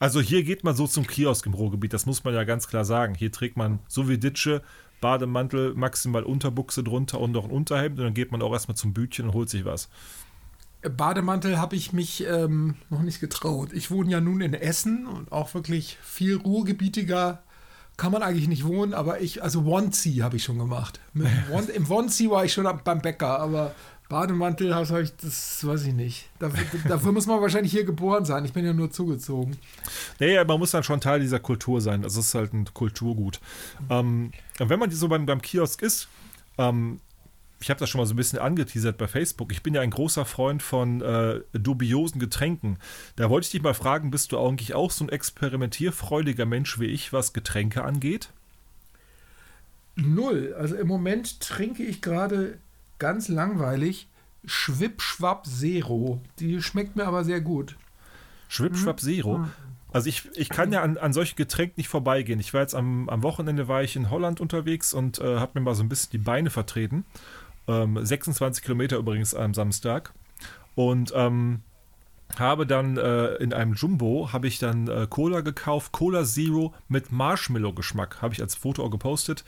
Also 0.00 0.20
hier 0.20 0.42
geht 0.42 0.64
man 0.64 0.74
so 0.74 0.86
zum 0.86 1.06
Kiosk 1.06 1.46
im 1.46 1.54
Ruhrgebiet, 1.54 1.92
das 1.92 2.06
muss 2.06 2.24
man 2.24 2.34
ja 2.34 2.44
ganz 2.44 2.66
klar 2.66 2.84
sagen. 2.84 3.14
Hier 3.14 3.30
trägt 3.30 3.56
man 3.56 3.78
so 3.86 4.08
wie 4.08 4.18
Ditsche 4.18 4.62
Bademantel, 5.00 5.74
maximal 5.74 6.24
Unterbuchse 6.24 6.82
drunter 6.82 7.20
und 7.20 7.32
noch 7.32 7.44
ein 7.44 7.50
Unterhemd 7.50 7.98
und 7.98 8.04
dann 8.04 8.14
geht 8.14 8.32
man 8.32 8.42
auch 8.42 8.52
erstmal 8.52 8.76
zum 8.76 8.92
Bütchen 8.92 9.26
und 9.26 9.34
holt 9.34 9.50
sich 9.50 9.64
was. 9.64 9.88
Bademantel 10.82 11.58
habe 11.58 11.76
ich 11.76 11.92
mich 11.92 12.26
ähm, 12.26 12.74
noch 12.88 13.02
nicht 13.02 13.20
getraut. 13.20 13.72
Ich 13.72 13.90
wohne 13.90 14.10
ja 14.10 14.20
nun 14.20 14.40
in 14.40 14.54
Essen 14.54 15.06
und 15.06 15.30
auch 15.30 15.54
wirklich 15.54 15.98
viel 16.02 16.36
ruhrgebietiger 16.36 17.42
kann 17.96 18.12
man 18.12 18.22
eigentlich 18.22 18.48
nicht 18.48 18.64
wohnen, 18.64 18.94
aber 18.94 19.20
ich, 19.20 19.42
also 19.42 19.60
Onesie 19.60 20.22
habe 20.22 20.36
ich 20.36 20.44
schon 20.44 20.58
gemacht. 20.58 21.00
One, 21.52 21.66
Im 21.66 21.90
Onesie 21.90 22.30
war 22.30 22.46
ich 22.46 22.52
schon 22.54 22.66
beim 22.82 23.02
Bäcker, 23.02 23.38
aber 23.38 23.74
Bademantel, 24.08 24.70
das, 24.70 24.90
ich, 24.90 25.14
das 25.16 25.66
weiß 25.66 25.84
ich 25.84 25.92
nicht. 25.92 26.30
Dafür, 26.38 26.64
dafür, 26.88 27.12
muss 27.12 27.26
man 27.26 27.42
wahrscheinlich 27.42 27.72
hier 27.72 27.84
geboren 27.84 28.24
sein. 28.24 28.44
Ich 28.46 28.54
bin 28.54 28.64
ja 28.64 28.72
nur 28.72 28.90
zugezogen. 28.90 29.56
Naja, 30.18 30.44
man 30.44 30.58
muss 30.58 30.70
dann 30.70 30.82
schon 30.82 31.00
Teil 31.00 31.20
dieser 31.20 31.40
Kultur 31.40 31.80
sein. 31.80 32.02
Das 32.02 32.16
ist 32.16 32.34
halt 32.34 32.54
ein 32.54 32.64
Kulturgut. 32.72 33.38
Ähm, 33.90 34.32
wenn 34.58 34.80
man 34.80 34.90
so 34.90 35.06
beim, 35.06 35.26
beim 35.26 35.42
Kiosk 35.42 35.82
ist, 35.82 36.08
ähm, 36.58 37.00
ich 37.60 37.68
habe 37.68 37.78
das 37.78 37.90
schon 37.90 38.00
mal 38.00 38.06
so 38.06 38.14
ein 38.14 38.16
bisschen 38.16 38.38
angeteasert 38.38 38.96
bei 38.96 39.06
Facebook. 39.06 39.52
Ich 39.52 39.62
bin 39.62 39.74
ja 39.74 39.82
ein 39.82 39.90
großer 39.90 40.24
Freund 40.24 40.62
von 40.62 41.02
äh, 41.02 41.40
dubiosen 41.52 42.18
Getränken. 42.18 42.78
Da 43.16 43.28
wollte 43.28 43.44
ich 43.44 43.50
dich 43.50 43.62
mal 43.62 43.74
fragen, 43.74 44.10
bist 44.10 44.32
du 44.32 44.38
eigentlich 44.38 44.74
auch 44.74 44.90
so 44.90 45.04
ein 45.04 45.10
experimentierfreudiger 45.10 46.46
Mensch 46.46 46.80
wie 46.80 46.86
ich, 46.86 47.12
was 47.12 47.32
Getränke 47.34 47.84
angeht? 47.84 48.30
Null. 49.94 50.54
Also 50.58 50.76
im 50.76 50.88
Moment 50.88 51.40
trinke 51.40 51.82
ich 51.82 52.00
gerade 52.00 52.58
ganz 52.98 53.28
langweilig. 53.28 54.08
Schwip 54.46 55.02
Schwapp 55.02 55.46
Zero. 55.46 56.22
Die 56.38 56.62
schmeckt 56.62 56.96
mir 56.96 57.04
aber 57.04 57.24
sehr 57.24 57.42
gut. 57.42 57.76
Schwip 58.48 58.74
Schwapp 58.74 59.02
mhm. 59.02 59.06
Zero? 59.06 59.46
Also 59.92 60.08
ich, 60.08 60.30
ich 60.34 60.48
kann 60.48 60.72
ja 60.72 60.82
an, 60.82 60.96
an 60.96 61.12
solchen 61.12 61.36
Getränken 61.36 61.74
nicht 61.76 61.88
vorbeigehen. 61.88 62.40
Ich 62.40 62.54
war 62.54 62.60
jetzt 62.60 62.74
am, 62.74 63.08
am 63.08 63.22
Wochenende 63.22 63.68
war 63.68 63.82
ich 63.82 63.96
in 63.96 64.08
Holland 64.08 64.40
unterwegs 64.40 64.94
und 64.94 65.18
äh, 65.18 65.36
habe 65.38 65.58
mir 65.58 65.64
mal 65.64 65.74
so 65.74 65.82
ein 65.82 65.88
bisschen 65.88 66.12
die 66.12 66.18
Beine 66.18 66.50
vertreten. 66.50 67.04
Ähm, 67.70 67.98
26 68.04 68.62
Kilometer 68.62 68.96
übrigens 68.96 69.34
am 69.34 69.54
Samstag. 69.54 70.12
Und 70.74 71.12
ähm, 71.14 71.60
habe 72.38 72.66
dann 72.66 72.96
äh, 72.96 73.34
in 73.34 73.52
einem 73.52 73.74
Jumbo 73.74 74.32
habe 74.32 74.46
ich 74.46 74.58
dann 74.58 74.88
äh, 74.88 75.06
Cola 75.08 75.40
gekauft, 75.40 75.92
Cola 75.92 76.24
Zero 76.24 76.74
mit 76.88 77.10
Marshmallow-Geschmack, 77.10 78.22
habe 78.22 78.34
ich 78.34 78.40
als 78.40 78.54
Foto 78.54 78.84
auch 78.84 78.90
gepostet. 78.90 79.44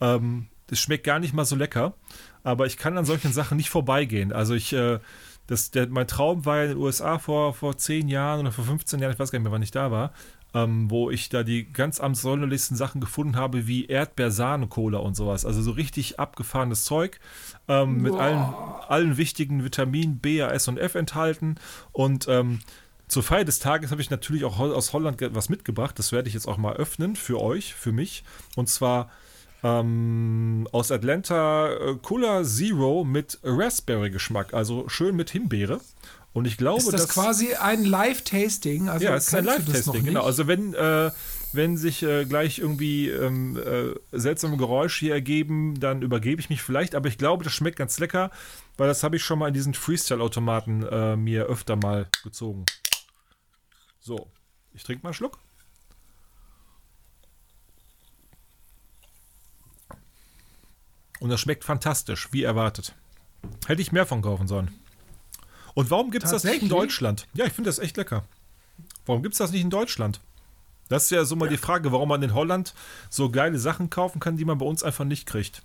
Ähm, 0.00 0.48
das 0.66 0.80
schmeckt 0.80 1.04
gar 1.04 1.18
nicht 1.18 1.34
mal 1.34 1.44
so 1.44 1.56
lecker, 1.56 1.94
aber 2.42 2.66
ich 2.66 2.76
kann 2.76 2.98
an 2.98 3.04
solchen 3.04 3.32
Sachen 3.32 3.56
nicht 3.56 3.70
vorbeigehen. 3.70 4.32
Also 4.32 4.54
ich 4.54 4.72
äh, 4.72 4.98
das, 5.46 5.70
der, 5.70 5.88
mein 5.88 6.06
Traum 6.06 6.46
war 6.46 6.62
in 6.62 6.70
den 6.70 6.78
USA 6.78 7.18
vor, 7.18 7.52
vor 7.52 7.76
10 7.76 8.08
Jahren 8.08 8.40
oder 8.40 8.52
vor 8.52 8.64
15 8.64 9.00
Jahren, 9.00 9.12
ich 9.12 9.18
weiß 9.18 9.30
gar 9.30 9.38
nicht 9.38 9.44
mehr, 9.44 9.52
wann 9.52 9.62
ich 9.62 9.70
da 9.70 9.90
war, 9.90 10.12
ähm, 10.54 10.90
wo 10.90 11.10
ich 11.10 11.28
da 11.28 11.42
die 11.42 11.70
ganz 11.70 12.00
absonderlichsten 12.00 12.76
Sachen 12.76 13.00
gefunden 13.00 13.36
habe, 13.36 13.66
wie 13.66 13.86
Erdbeersahne-Cola 13.86 14.98
und 14.98 15.16
sowas. 15.16 15.44
Also 15.44 15.60
so 15.62 15.72
richtig 15.72 16.20
abgefahrenes 16.20 16.84
Zeug 16.84 17.18
ähm, 17.68 18.02
mit 18.02 18.14
allen, 18.14 18.54
allen 18.88 19.16
wichtigen 19.16 19.64
Vitaminen 19.64 20.18
B, 20.18 20.40
A, 20.42 20.50
S 20.50 20.68
und 20.68 20.78
F 20.78 20.94
enthalten. 20.94 21.56
Und 21.92 22.28
ähm, 22.28 22.60
zur 23.08 23.22
Feier 23.22 23.44
des 23.44 23.58
Tages 23.58 23.90
habe 23.90 24.00
ich 24.00 24.10
natürlich 24.10 24.44
auch 24.44 24.58
aus 24.60 24.92
Holland 24.92 25.20
was 25.34 25.48
mitgebracht. 25.48 25.98
Das 25.98 26.12
werde 26.12 26.28
ich 26.28 26.34
jetzt 26.34 26.46
auch 26.46 26.56
mal 26.56 26.74
öffnen 26.76 27.16
für 27.16 27.40
euch, 27.40 27.74
für 27.74 27.92
mich. 27.92 28.24
Und 28.54 28.68
zwar 28.68 29.10
ähm, 29.64 30.68
aus 30.70 30.92
Atlanta 30.92 31.72
äh, 31.72 31.96
Cola 32.00 32.44
Zero 32.44 33.02
mit 33.02 33.40
Raspberry-Geschmack, 33.42 34.54
also 34.54 34.88
schön 34.88 35.16
mit 35.16 35.30
Himbeere. 35.30 35.80
Und 36.34 36.46
ich 36.46 36.56
glaube, 36.56 36.80
ist 36.80 36.92
das 36.92 37.02
dass, 37.02 37.10
quasi 37.10 37.54
ein 37.54 37.84
Live-Tasting? 37.84 38.88
Also 38.88 39.06
ja, 39.06 39.14
es 39.14 39.28
ist 39.28 39.34
ein 39.34 39.44
Live-Tasting, 39.44 40.04
genau. 40.04 40.24
Also 40.24 40.48
wenn, 40.48 40.74
äh, 40.74 41.12
wenn 41.52 41.76
sich 41.76 42.02
äh, 42.02 42.24
gleich 42.24 42.58
irgendwie 42.58 43.08
ähm, 43.08 43.56
äh, 43.56 43.94
seltsame 44.10 44.56
Geräusche 44.56 45.06
hier 45.06 45.14
ergeben, 45.14 45.78
dann 45.78 46.02
übergebe 46.02 46.40
ich 46.40 46.50
mich 46.50 46.60
vielleicht. 46.60 46.96
Aber 46.96 47.06
ich 47.06 47.18
glaube, 47.18 47.44
das 47.44 47.52
schmeckt 47.52 47.78
ganz 47.78 48.00
lecker, 48.00 48.32
weil 48.76 48.88
das 48.88 49.04
habe 49.04 49.14
ich 49.14 49.22
schon 49.22 49.38
mal 49.38 49.46
in 49.46 49.54
diesen 49.54 49.74
Freestyle-Automaten 49.74 50.82
äh, 50.82 51.14
mir 51.14 51.44
öfter 51.44 51.76
mal 51.76 52.08
gezogen. 52.24 52.66
So, 54.00 54.28
ich 54.72 54.82
trinke 54.82 55.04
mal 55.04 55.10
einen 55.10 55.14
Schluck. 55.14 55.38
Und 61.20 61.30
das 61.30 61.40
schmeckt 61.40 61.62
fantastisch, 61.62 62.28
wie 62.32 62.42
erwartet. 62.42 62.92
Hätte 63.68 63.80
ich 63.80 63.92
mehr 63.92 64.04
von 64.04 64.20
kaufen 64.20 64.48
sollen. 64.48 64.74
Und 65.74 65.90
warum 65.90 66.10
gibt 66.10 66.24
es 66.24 66.30
das 66.30 66.44
nicht 66.44 66.62
in 66.62 66.68
Deutschland? 66.68 67.26
Ja, 67.34 67.46
ich 67.46 67.52
finde 67.52 67.68
das 67.68 67.78
echt 67.78 67.96
lecker. 67.96 68.24
Warum 69.06 69.22
gibt 69.22 69.34
es 69.34 69.38
das 69.38 69.52
nicht 69.52 69.62
in 69.62 69.70
Deutschland? 69.70 70.20
Das 70.88 71.04
ist 71.04 71.10
ja 71.10 71.24
so 71.24 71.36
mal 71.36 71.46
ja. 71.46 71.52
die 71.52 71.56
Frage, 71.58 71.92
warum 71.92 72.08
man 72.08 72.22
in 72.22 72.34
Holland 72.34 72.74
so 73.10 73.30
geile 73.30 73.58
Sachen 73.58 73.90
kaufen 73.90 74.20
kann, 74.20 74.36
die 74.36 74.44
man 74.44 74.58
bei 74.58 74.66
uns 74.66 74.82
einfach 74.82 75.04
nicht 75.04 75.26
kriegt. 75.26 75.62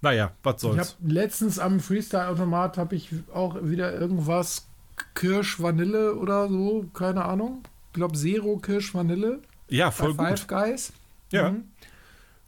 Naja, 0.00 0.32
was 0.42 0.60
soll's. 0.60 0.96
Letztens 1.02 1.58
am 1.58 1.80
Freestyle-Automat 1.80 2.76
habe 2.76 2.94
ich 2.94 3.10
auch 3.32 3.56
wieder 3.62 3.98
irgendwas 3.98 4.66
Kirsch 5.14 5.60
Vanille 5.60 6.14
oder 6.16 6.48
so, 6.48 6.86
keine 6.92 7.24
Ahnung. 7.24 7.62
Ich 7.88 7.94
glaube 7.94 8.14
Zero 8.14 8.58
Kirsch 8.58 8.94
Vanille. 8.94 9.40
Ja, 9.68 9.90
voll 9.90 10.14
bei 10.14 10.36
Five 10.36 10.46
Guys. 10.46 10.92
Ja. 11.30 11.52
Mhm. 11.52 11.64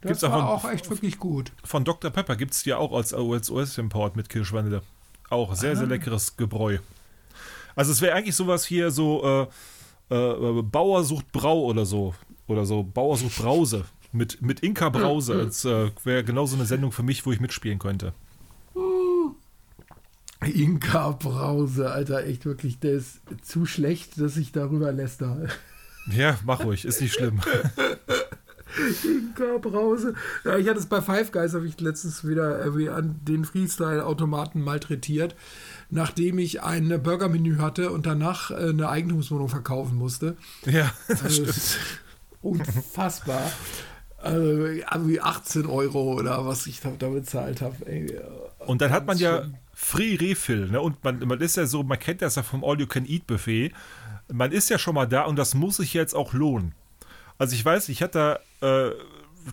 Das 0.01 0.09
gibt's 0.09 0.23
war 0.23 0.33
auch, 0.33 0.61
von, 0.61 0.69
auch 0.69 0.73
echt 0.73 0.89
wirklich 0.89 1.17
gut. 1.17 1.51
Von 1.63 1.83
Dr. 1.83 2.11
Pepper 2.11 2.35
gibt 2.35 2.53
es 2.53 2.63
die 2.63 2.73
auch 2.73 2.93
als 2.93 3.13
OS-Import 3.13 4.15
mit 4.15 4.29
Kirschvanille. 4.29 4.83
Auch 5.29 5.55
sehr, 5.55 5.75
sehr 5.75 5.85
ah. 5.85 5.89
leckeres 5.89 6.37
Gebräu. 6.37 6.77
Also 7.75 7.91
es 7.91 8.01
wäre 8.01 8.15
eigentlich 8.15 8.35
sowas 8.35 8.65
hier 8.65 8.91
so 8.91 9.47
äh, 10.09 10.15
äh, 10.15 10.61
Bauer 10.63 11.03
sucht 11.03 11.31
Brau 11.31 11.65
oder 11.65 11.85
so. 11.85 12.15
Oder 12.47 12.65
so 12.65 12.83
Bauer 12.83 13.17
sucht 13.17 13.37
Brause. 13.37 13.85
Mit, 14.11 14.41
mit 14.41 14.61
Inka 14.61 14.89
Brause. 14.89 15.45
Das 15.45 15.65
äh, 15.65 15.91
wäre 16.03 16.23
genau 16.23 16.45
so 16.45 16.55
eine 16.55 16.65
Sendung 16.65 16.91
für 16.91 17.03
mich, 17.03 17.25
wo 17.25 17.31
ich 17.31 17.39
mitspielen 17.39 17.77
könnte. 17.77 18.13
Inka 20.41 21.11
Brause, 21.11 21.91
Alter, 21.91 22.25
echt 22.25 22.45
wirklich, 22.45 22.79
der 22.79 22.93
ist 22.93 23.21
zu 23.41 23.65
schlecht, 23.65 24.19
dass 24.19 24.37
ich 24.37 24.51
darüber 24.51 24.91
läster. 24.91 25.47
Ja, 26.11 26.37
mach 26.45 26.63
ruhig, 26.63 26.85
ist 26.85 27.01
nicht 27.01 27.13
schlimm. 27.13 27.41
Brause. 29.61 30.13
Ja, 30.43 30.57
ich 30.57 30.67
hatte 30.67 30.79
es 30.79 30.85
bei 30.85 31.01
Five 31.01 31.31
Guys, 31.31 31.53
habe 31.53 31.67
ich 31.67 31.79
letztens 31.79 32.27
wieder 32.27 32.63
irgendwie 32.63 32.89
an 32.89 33.19
den 33.23 33.45
Freestyle-Automaten 33.45 34.61
malträtiert, 34.61 35.35
nachdem 35.89 36.39
ich 36.39 36.63
ein 36.63 37.01
Burgermenü 37.01 37.57
hatte 37.57 37.91
und 37.91 38.05
danach 38.05 38.51
äh, 38.51 38.69
eine 38.69 38.89
Eigentumswohnung 38.89 39.49
verkaufen 39.49 39.97
musste. 39.97 40.37
Ja, 40.65 40.91
das 41.07 41.23
also, 41.23 41.43
stimmt. 41.43 41.79
Unfassbar. 42.41 43.51
Also, 44.17 44.65
also 44.87 45.07
wie 45.07 45.21
18 45.21 45.65
Euro 45.67 46.13
oder 46.13 46.45
was 46.45 46.65
ich 46.67 46.81
da 46.81 47.09
bezahlt 47.09 47.61
habe. 47.61 47.75
Und 48.59 48.81
dann 48.81 48.91
hat 48.91 49.05
man 49.05 49.17
ja 49.17 49.43
Free 49.73 50.15
Refill, 50.15 50.69
ne? 50.69 50.81
Und 50.81 51.03
man, 51.03 51.19
man 51.19 51.39
ist 51.39 51.55
ja 51.55 51.67
so, 51.67 51.83
man 51.83 51.99
kennt 51.99 52.21
das 52.21 52.35
ja 52.35 52.43
vom 52.43 52.63
All-You-Can-Eat-Buffet. 52.63 53.71
Man 54.31 54.51
ist 54.51 54.69
ja 54.69 54.77
schon 54.79 54.95
mal 54.95 55.05
da 55.05 55.23
und 55.23 55.37
das 55.37 55.53
muss 55.53 55.77
sich 55.77 55.93
jetzt 55.93 56.15
auch 56.15 56.33
lohnen. 56.33 56.73
Also 57.37 57.55
ich 57.55 57.63
weiß, 57.63 57.89
ich 57.89 58.01
hatte 58.01 58.39
äh, 58.61 58.89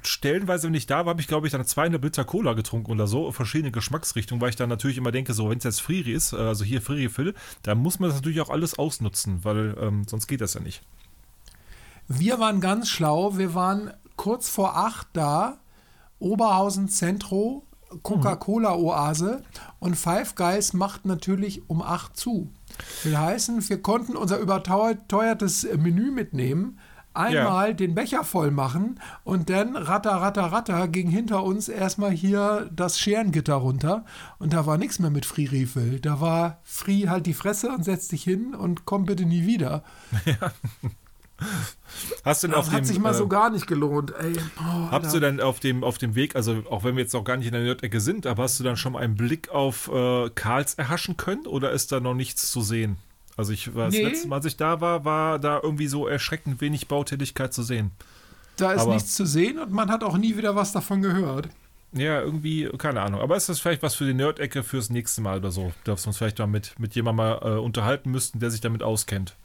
stellenweise, 0.03 0.67
wenn 0.67 0.75
ich 0.75 0.87
da 0.87 0.99
war, 0.99 1.11
habe 1.11 1.21
ich, 1.21 1.29
glaube 1.29 1.47
ich, 1.47 1.53
dann 1.53 1.65
200 1.65 2.03
Liter 2.03 2.25
Cola 2.25 2.55
getrunken 2.55 2.91
oder 2.91 3.07
so, 3.07 3.31
verschiedene 3.33 3.71
Geschmacksrichtungen, 3.71 4.41
weil 4.41 4.51
ich 4.51 4.57
dann 4.57 4.69
natürlich 4.69 4.97
immer 4.97 5.13
denke, 5.13 5.35
so, 5.35 5.51
wenn 5.51 5.59
es 5.59 5.65
jetzt 5.65 5.81
Friri 5.81 6.13
ist, 6.13 6.33
äh, 6.33 6.37
also 6.37 6.65
hier 6.65 6.83
Friri 6.83 7.09
Fill, 7.09 7.35
dann 7.63 7.79
muss 7.79 7.99
man 7.99 8.11
das 8.11 8.17
natürlich 8.17 8.41
auch 8.41 8.51
alles 8.51 8.79
ausnutzen, 8.79 9.45
weil 9.45 9.77
ähm, 9.81 10.05
sonst 10.07 10.27
geht 10.27 10.41
das 10.41 10.55
ja 10.55 10.61
nicht. 10.61 10.83
Wir 12.09 12.39
waren 12.39 12.61
ganz 12.61 12.89
schlau, 12.91 13.39
wir 13.39 13.55
waren 13.55 13.93
kurz 14.17 14.49
vor 14.49 14.77
acht 14.77 15.09
da, 15.13 15.59
Oberhausen 16.19 16.89
Zentro, 16.89 17.67
Coca-Cola-Oase 18.03 19.43
und 19.79 19.97
Five 19.97 20.35
Guys 20.35 20.73
macht 20.73 21.05
natürlich 21.05 21.69
um 21.69 21.83
acht 21.83 22.17
zu. 22.17 22.51
Will 23.05 23.17
heißen, 23.17 23.69
wir 23.69 23.83
konnten 23.83 24.17
unser 24.17 24.39
überteuertes 24.39 25.67
Menü 25.77 26.11
mitnehmen, 26.11 26.79
einmal 27.15 27.69
ja. 27.69 27.75
den 27.75 27.95
Becher 27.95 28.25
voll 28.25 28.51
machen 28.51 29.01
und 29.23 29.49
dann 29.51 29.77
ratter, 29.77 30.13
ratter, 30.13 30.53
ratter 30.53 30.89
ging 30.89 31.09
hinter 31.09 31.43
uns 31.45 31.69
erstmal 31.69 32.11
hier 32.11 32.69
das 32.75 32.99
Scherengitter 32.99 33.55
runter 33.55 34.05
und 34.39 34.53
da 34.53 34.67
war 34.67 34.77
nichts 34.77 34.99
mehr 34.99 35.11
mit 35.11 35.25
Free 35.25 35.47
Refill. 35.47 36.01
Da 36.01 36.21
war 36.21 36.59
Free 36.65 37.09
halt 37.09 37.27
die 37.27 37.35
Fresse 37.35 37.71
und 37.71 37.85
setz 37.85 38.09
dich 38.09 38.23
hin 38.23 38.55
und 38.55 38.85
komm 38.85 39.07
bitte 39.07 39.25
nie 39.25 39.47
wieder. 39.47 39.83
Ja. 40.25 40.53
Hast 42.25 42.43
du 42.43 42.47
denn 42.47 42.57
das 42.57 42.69
auf 42.69 42.73
hat 42.73 42.81
dem, 42.81 42.85
sich 42.85 42.99
mal 42.99 43.11
äh, 43.11 43.15
so 43.15 43.29
gar 43.29 43.51
nicht 43.51 43.67
gelohnt, 43.67 44.15
ey. 44.19 44.35
Oh, 44.59 44.91
hast 44.91 45.15
du 45.15 45.21
denn 45.21 45.41
auf 45.41 45.61
dem, 45.61 45.85
auf 45.85 45.99
dem 45.99 46.15
Weg, 46.15 46.37
also 46.37 46.63
auch 46.71 46.85
wenn 46.85 46.97
wir 46.97 47.03
jetzt 47.03 47.13
noch 47.13 47.25
gar 47.25 47.37
nicht 47.37 47.47
in 47.47 47.53
der 47.53 47.63
Nerdecke 47.63 48.01
sind, 48.01 48.27
aber 48.27 48.45
hast 48.45 48.59
du 48.59 48.65
dann 48.65 48.77
schon 48.77 48.93
mal 48.93 49.01
einen 49.01 49.17
Blick 49.17 49.51
auf 49.51 49.91
äh, 49.93 50.31
Karls 50.31 50.75
erhaschen 50.75 51.17
können 51.17 51.47
oder 51.47 51.73
ist 51.73 51.93
da 51.93 52.01
noch 52.01 52.15
nichts 52.15 52.51
zu 52.51 52.63
sehen? 52.63 52.97
Also 53.37 53.53
ich 53.53 53.75
war 53.75 53.89
nee. 53.89 54.03
das 54.03 54.13
letzte 54.13 54.29
Mal, 54.29 54.37
als 54.37 54.45
ich 54.45 54.57
da 54.57 54.81
war, 54.81 55.05
war 55.05 55.39
da 55.39 55.61
irgendwie 55.63 55.87
so 55.87 56.07
erschreckend 56.07 56.61
wenig 56.61 56.89
Bautätigkeit 56.89 57.53
zu 57.53 57.63
sehen. 57.63 57.91
Da 58.57 58.73
ist 58.73 58.83
Aber, 58.83 58.95
nichts 58.95 59.15
zu 59.15 59.27
sehen 59.27 59.59
und 59.59 59.73
man 59.73 59.91
hat 59.91 60.05
auch 60.05 60.17
nie 60.17 60.37
wieder 60.37 60.55
was 60.55 60.73
davon 60.73 61.03
gehört. 61.03 61.49
Ja, 61.93 62.21
irgendwie, 62.21 62.69
keine 62.77 63.01
Ahnung. 63.03 63.21
Aber 63.21 63.37
ist 63.37 63.49
das 63.49 63.61
vielleicht 63.61 63.83
was 63.83 63.95
für 63.95 64.05
die 64.05 64.15
Nerd-Ecke 64.15 64.63
fürs 64.63 64.91
nächste 64.91 65.21
Mal 65.21 65.39
oder 65.39 65.53
so? 65.53 65.73
Dass 65.85 66.05
wir 66.05 66.09
uns 66.09 66.19
vielleicht 66.19 66.39
mal 66.39 66.47
mit, 66.47 66.79
mit 66.79 66.95
jemandem 66.95 67.25
mal 67.25 67.39
äh, 67.43 67.59
unterhalten 67.59 68.11
müssten, 68.11 68.41
der 68.41 68.51
sich 68.51 68.61
damit 68.61 68.83
auskennt. 68.83 69.37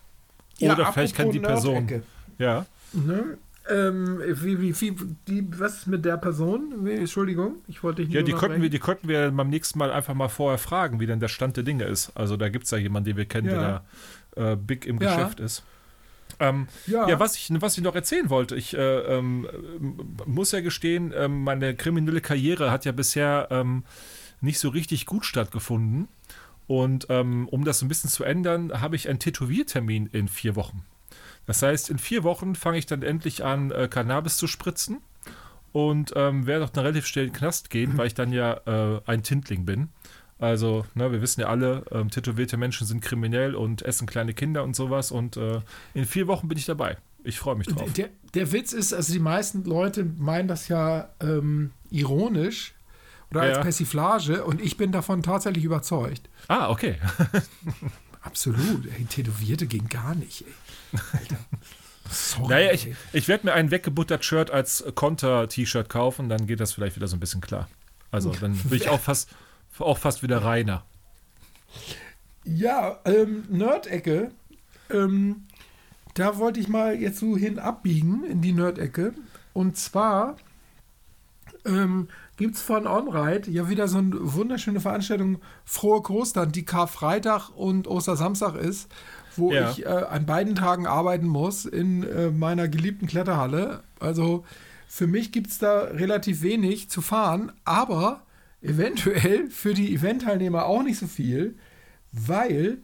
Oder 0.59 0.77
ja, 0.77 0.91
vielleicht 0.91 1.15
kennt 1.15 1.33
die 1.33 1.39
Person. 1.39 2.03
Ja. 2.37 2.65
Ne? 2.93 3.37
Ähm, 3.69 4.19
wie, 4.25 4.59
wie, 4.59 4.81
wie, 4.81 4.95
die, 5.27 5.47
was 5.59 5.79
ist 5.79 5.87
mit 5.87 6.03
der 6.03 6.17
Person? 6.17 6.87
Entschuldigung, 6.87 7.57
ich 7.67 7.83
wollte 7.83 8.01
dich 8.01 8.09
nicht 8.09 8.15
Ja, 8.15 8.23
die 8.23 8.33
könnten, 8.33 8.61
wir, 8.61 8.69
die 8.69 8.79
könnten 8.79 9.07
wir 9.07 9.31
beim 9.31 9.49
nächsten 9.49 9.77
Mal 9.77 9.91
einfach 9.91 10.13
mal 10.13 10.29
vorher 10.29 10.57
fragen, 10.57 10.99
wie 10.99 11.05
denn 11.05 11.19
der 11.19 11.27
Stand 11.27 11.57
der 11.57 11.63
Dinge 11.63 11.83
ist. 11.83 12.11
Also 12.15 12.35
da 12.35 12.49
gibt 12.49 12.65
es 12.65 12.71
ja 12.71 12.77
jemanden, 12.77 13.09
den 13.09 13.17
wir 13.17 13.25
kennen, 13.25 13.49
ja. 13.49 13.83
der 14.35 14.51
äh, 14.51 14.55
big 14.55 14.85
im 14.85 14.99
ja. 14.99 15.15
Geschäft 15.15 15.39
ist. 15.39 15.63
Ähm, 16.39 16.67
ja. 16.87 17.07
ja, 17.07 17.19
was, 17.19 17.35
ich, 17.35 17.49
was 17.61 17.77
ich 17.77 17.83
noch 17.83 17.95
erzählen 17.95 18.29
wollte, 18.29 18.55
ich 18.55 18.75
äh, 18.75 19.17
ähm, 19.17 19.47
muss 20.25 20.51
ja 20.51 20.61
gestehen, 20.61 21.13
ähm, 21.15 21.43
meine 21.43 21.75
kriminelle 21.75 22.21
Karriere 22.21 22.71
hat 22.71 22.85
ja 22.85 22.91
bisher 22.91 23.47
ähm, 23.51 23.83
nicht 24.41 24.59
so 24.59 24.69
richtig 24.69 25.05
gut 25.05 25.25
stattgefunden. 25.25 26.07
Und 26.67 27.07
ähm, 27.09 27.47
um 27.49 27.65
das 27.65 27.81
ein 27.81 27.87
bisschen 27.87 28.09
zu 28.09 28.23
ändern, 28.23 28.79
habe 28.79 28.95
ich 28.95 29.09
einen 29.09 29.19
Tätowiertermin 29.19 30.07
in 30.07 30.27
vier 30.27 30.55
Wochen. 30.55 30.85
Das 31.45 31.61
heißt, 31.61 31.89
in 31.89 31.97
vier 31.97 32.23
Wochen 32.23 32.55
fange 32.55 32.77
ich 32.77 32.85
dann 32.85 33.01
endlich 33.01 33.43
an, 33.43 33.71
äh, 33.71 33.87
Cannabis 33.89 34.37
zu 34.37 34.47
spritzen 34.47 35.01
und 35.71 36.13
ähm, 36.15 36.45
werde 36.45 36.65
auch 36.65 36.69
dann 36.69 36.83
relativ 36.83 37.07
schnell 37.07 37.25
in 37.25 37.31
den 37.31 37.37
Knast 37.37 37.69
gehen, 37.69 37.97
weil 37.97 38.07
ich 38.07 38.13
dann 38.13 38.31
ja 38.31 38.53
äh, 38.65 39.01
ein 39.05 39.23
Tintling 39.23 39.65
bin. 39.65 39.89
Also, 40.39 40.85
ne, 40.95 41.11
wir 41.11 41.21
wissen 41.21 41.41
ja 41.41 41.47
alle, 41.47 41.83
ähm, 41.91 42.09
tätowierte 42.09 42.55
Menschen 42.55 42.87
sind 42.87 43.01
kriminell 43.01 43.55
und 43.55 43.81
essen 43.81 44.07
kleine 44.07 44.33
Kinder 44.33 44.63
und 44.63 44.75
sowas. 44.75 45.11
Und 45.11 45.35
äh, 45.35 45.59
in 45.93 46.05
vier 46.05 46.27
Wochen 46.27 46.47
bin 46.47 46.57
ich 46.57 46.65
dabei. 46.65 46.97
Ich 47.23 47.37
freue 47.39 47.55
mich 47.55 47.67
drauf. 47.67 47.91
Der, 47.93 48.09
der, 48.33 48.51
Witz 48.53 48.71
ist, 48.71 48.93
also 48.93 49.11
die 49.11 49.19
meisten 49.19 49.65
Leute 49.65 50.05
meinen 50.05 50.47
das 50.47 50.69
ja 50.69 51.09
ähm, 51.19 51.71
ironisch 51.91 52.73
oder 53.31 53.41
als 53.41 53.57
ja. 53.57 53.61
Persiflage 53.61 54.45
und 54.45 54.61
ich 54.61 54.77
bin 54.77 54.93
davon 54.93 55.21
tatsächlich 55.21 55.65
überzeugt. 55.65 56.29
Ah, 56.47 56.69
okay. 56.69 56.95
absolut. 58.21 58.87
Ey, 58.97 59.03
Tätowierte 59.05 59.67
ging 59.67 59.89
gar 59.89 60.15
nicht, 60.15 60.43
ey. 60.43 60.53
Alter. 61.13 61.37
Sorry, 62.11 62.49
naja, 62.49 62.71
ich, 62.73 62.95
ich 63.13 63.27
werde 63.27 63.45
mir 63.45 63.53
ein 63.53 63.71
weggebuttert 63.71 64.25
Shirt 64.25 64.49
als 64.49 64.83
Konter-T-Shirt 64.95 65.89
kaufen, 65.89 66.27
dann 66.27 66.47
geht 66.47 66.59
das 66.59 66.73
vielleicht 66.73 66.95
wieder 66.95 67.07
so 67.07 67.15
ein 67.15 67.19
bisschen 67.19 67.41
klar. 67.41 67.69
Also 68.11 68.31
dann 68.31 68.55
bin 68.57 68.77
ich 68.77 68.89
auch 68.89 68.99
fast, 68.99 69.29
auch 69.77 69.97
fast 69.97 70.23
wieder 70.23 70.43
reiner. 70.43 70.83
Ja, 72.43 72.99
ähm, 73.05 73.43
Nerd-Ecke. 73.49 74.31
Ähm, 74.89 75.43
da 76.15 76.37
wollte 76.37 76.59
ich 76.59 76.67
mal 76.67 76.95
jetzt 76.95 77.19
so 77.19 77.37
hin 77.37 77.59
abbiegen 77.59 78.23
in 78.23 78.41
die 78.41 78.53
Nerd-Ecke. 78.53 79.13
Und 79.53 79.77
zwar 79.77 80.37
ähm, 81.65 82.07
gibt 82.37 82.55
es 82.55 82.61
von 82.61 82.87
OnRide 82.87 83.51
ja 83.51 83.69
wieder 83.69 83.87
so 83.87 83.99
eine 83.99 84.33
wunderschöne 84.33 84.79
Veranstaltung, 84.79 85.39
Frohe 85.65 86.01
Ostern, 86.09 86.51
die 86.51 86.65
Karfreitag 86.65 87.49
und 87.49 87.87
Ostersamstag 87.87 88.55
ist, 88.55 88.89
wo 89.35 89.51
ja. 89.51 89.71
ich 89.71 89.85
äh, 89.85 89.89
an 89.89 90.25
beiden 90.25 90.55
Tagen 90.55 90.87
arbeiten 90.87 91.27
muss 91.27 91.65
in 91.65 92.03
äh, 92.03 92.29
meiner 92.29 92.67
geliebten 92.67 93.07
Kletterhalle. 93.07 93.83
Also 93.99 94.45
für 94.87 95.07
mich 95.07 95.31
gibt 95.31 95.47
es 95.51 95.59
da 95.59 95.81
relativ 95.81 96.41
wenig 96.41 96.89
zu 96.89 97.01
fahren, 97.01 97.51
aber 97.65 98.23
eventuell 98.61 99.49
für 99.49 99.73
die 99.73 99.93
Eventteilnehmer 99.93 100.65
auch 100.65 100.83
nicht 100.83 100.99
so 100.99 101.07
viel, 101.07 101.55
weil 102.11 102.79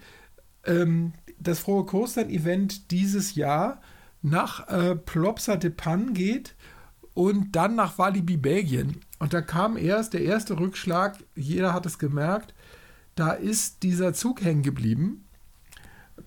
ähm, 0.66 1.14
das 1.40 1.60
Frohe 1.60 1.86
Ostern-Event 1.94 2.92
dieses 2.92 3.36
Jahr 3.36 3.82
nach 4.22 4.68
äh, 4.70 4.96
Plopsa 4.96 5.56
de 5.56 5.70
Pan 5.70 6.14
geht 6.14 6.56
und 7.14 7.56
dann 7.56 7.76
nach 7.76 7.98
Walibi, 7.98 8.38
Belgien. 8.38 9.02
Und 9.20 9.34
da 9.34 9.42
kam 9.42 9.78
erst 9.78 10.14
der 10.14 10.22
erste 10.22 10.60
Rückschlag, 10.60 11.18
jeder 11.36 11.74
hat 11.74 11.86
es 11.86 12.00
gemerkt, 12.00 12.54
da 13.16 13.32
ist 13.32 13.84
dieser 13.84 14.14
Zug 14.14 14.44
hängen 14.44 14.64
geblieben. 14.64 15.25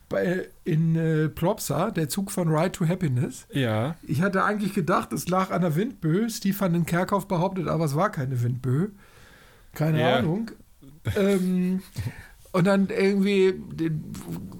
Bei, 0.08 0.48
in 0.64 0.96
äh, 0.96 1.28
Plopsa, 1.28 1.90
der 1.90 2.08
Zug 2.08 2.30
von 2.30 2.48
Ride 2.48 2.72
to 2.72 2.88
Happiness. 2.88 3.46
Ja. 3.52 3.96
Ich 4.02 4.22
hatte 4.22 4.42
eigentlich 4.44 4.72
gedacht, 4.72 5.12
es 5.12 5.28
lag 5.28 5.50
an 5.50 5.60
der 5.60 5.76
Windböe. 5.76 6.30
Steve 6.30 6.58
van 6.58 6.72
den 6.72 6.86
Kerkhoff 6.86 7.28
behauptet, 7.28 7.68
aber 7.68 7.84
es 7.84 7.94
war 7.94 8.10
keine 8.10 8.42
Windböe. 8.42 8.90
Keine 9.74 10.00
ja. 10.00 10.16
Ahnung. 10.16 10.50
ähm, 11.16 11.82
und 12.52 12.66
dann 12.66 12.88
irgendwie 12.88 13.54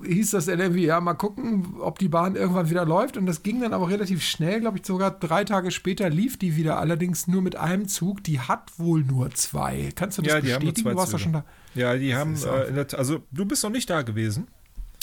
hieß 0.05 0.33
das 0.33 0.47
dann 0.47 0.61
irgendwie, 0.61 0.85
ja, 0.85 1.01
mal 1.01 1.15
gucken, 1.15 1.77
ob 1.81 1.99
die 1.99 2.09
Bahn 2.09 2.37
irgendwann 2.37 2.69
wieder 2.69 2.85
läuft. 2.85 3.17
Und 3.17 3.27
das 3.27 3.43
ging 3.43 3.61
dann 3.61 3.73
aber 3.73 3.89
relativ 3.89 4.23
schnell, 4.23 4.61
glaube 4.61 4.79
ich, 4.79 4.87
sogar 4.87 5.11
drei 5.11 5.45
Tage 5.45 5.71
später 5.71 6.11
lief 6.11 6.39
die 6.39 6.57
wieder, 6.57 6.79
allerdings 6.79 7.27
nur 7.27 7.41
mit 7.41 7.57
einem 7.57 7.89
Zug. 7.89 8.23
Die 8.25 8.41
hat 8.41 8.79
wohl 8.79 9.03
nur 9.03 9.31
zwei. 9.31 9.91
Kannst 9.95 10.19
du 10.19 10.23
das 10.23 10.35
ja, 10.35 10.41
die 10.41 10.47
bestätigen? 10.47 10.89
Haben 10.91 10.97
nur 10.97 11.07
zwei 11.07 11.13
du 11.13 11.19
schon 11.19 11.33
da? 11.33 11.45
Ja, 11.75 11.97
die 11.97 12.15
haben, 12.15 12.37
äh, 12.37 12.87
also 12.95 13.21
du 13.31 13.47
bist 13.47 13.65
noch 13.65 13.71
nicht 13.71 13.89
da 13.89 14.03
gewesen. 14.03 14.49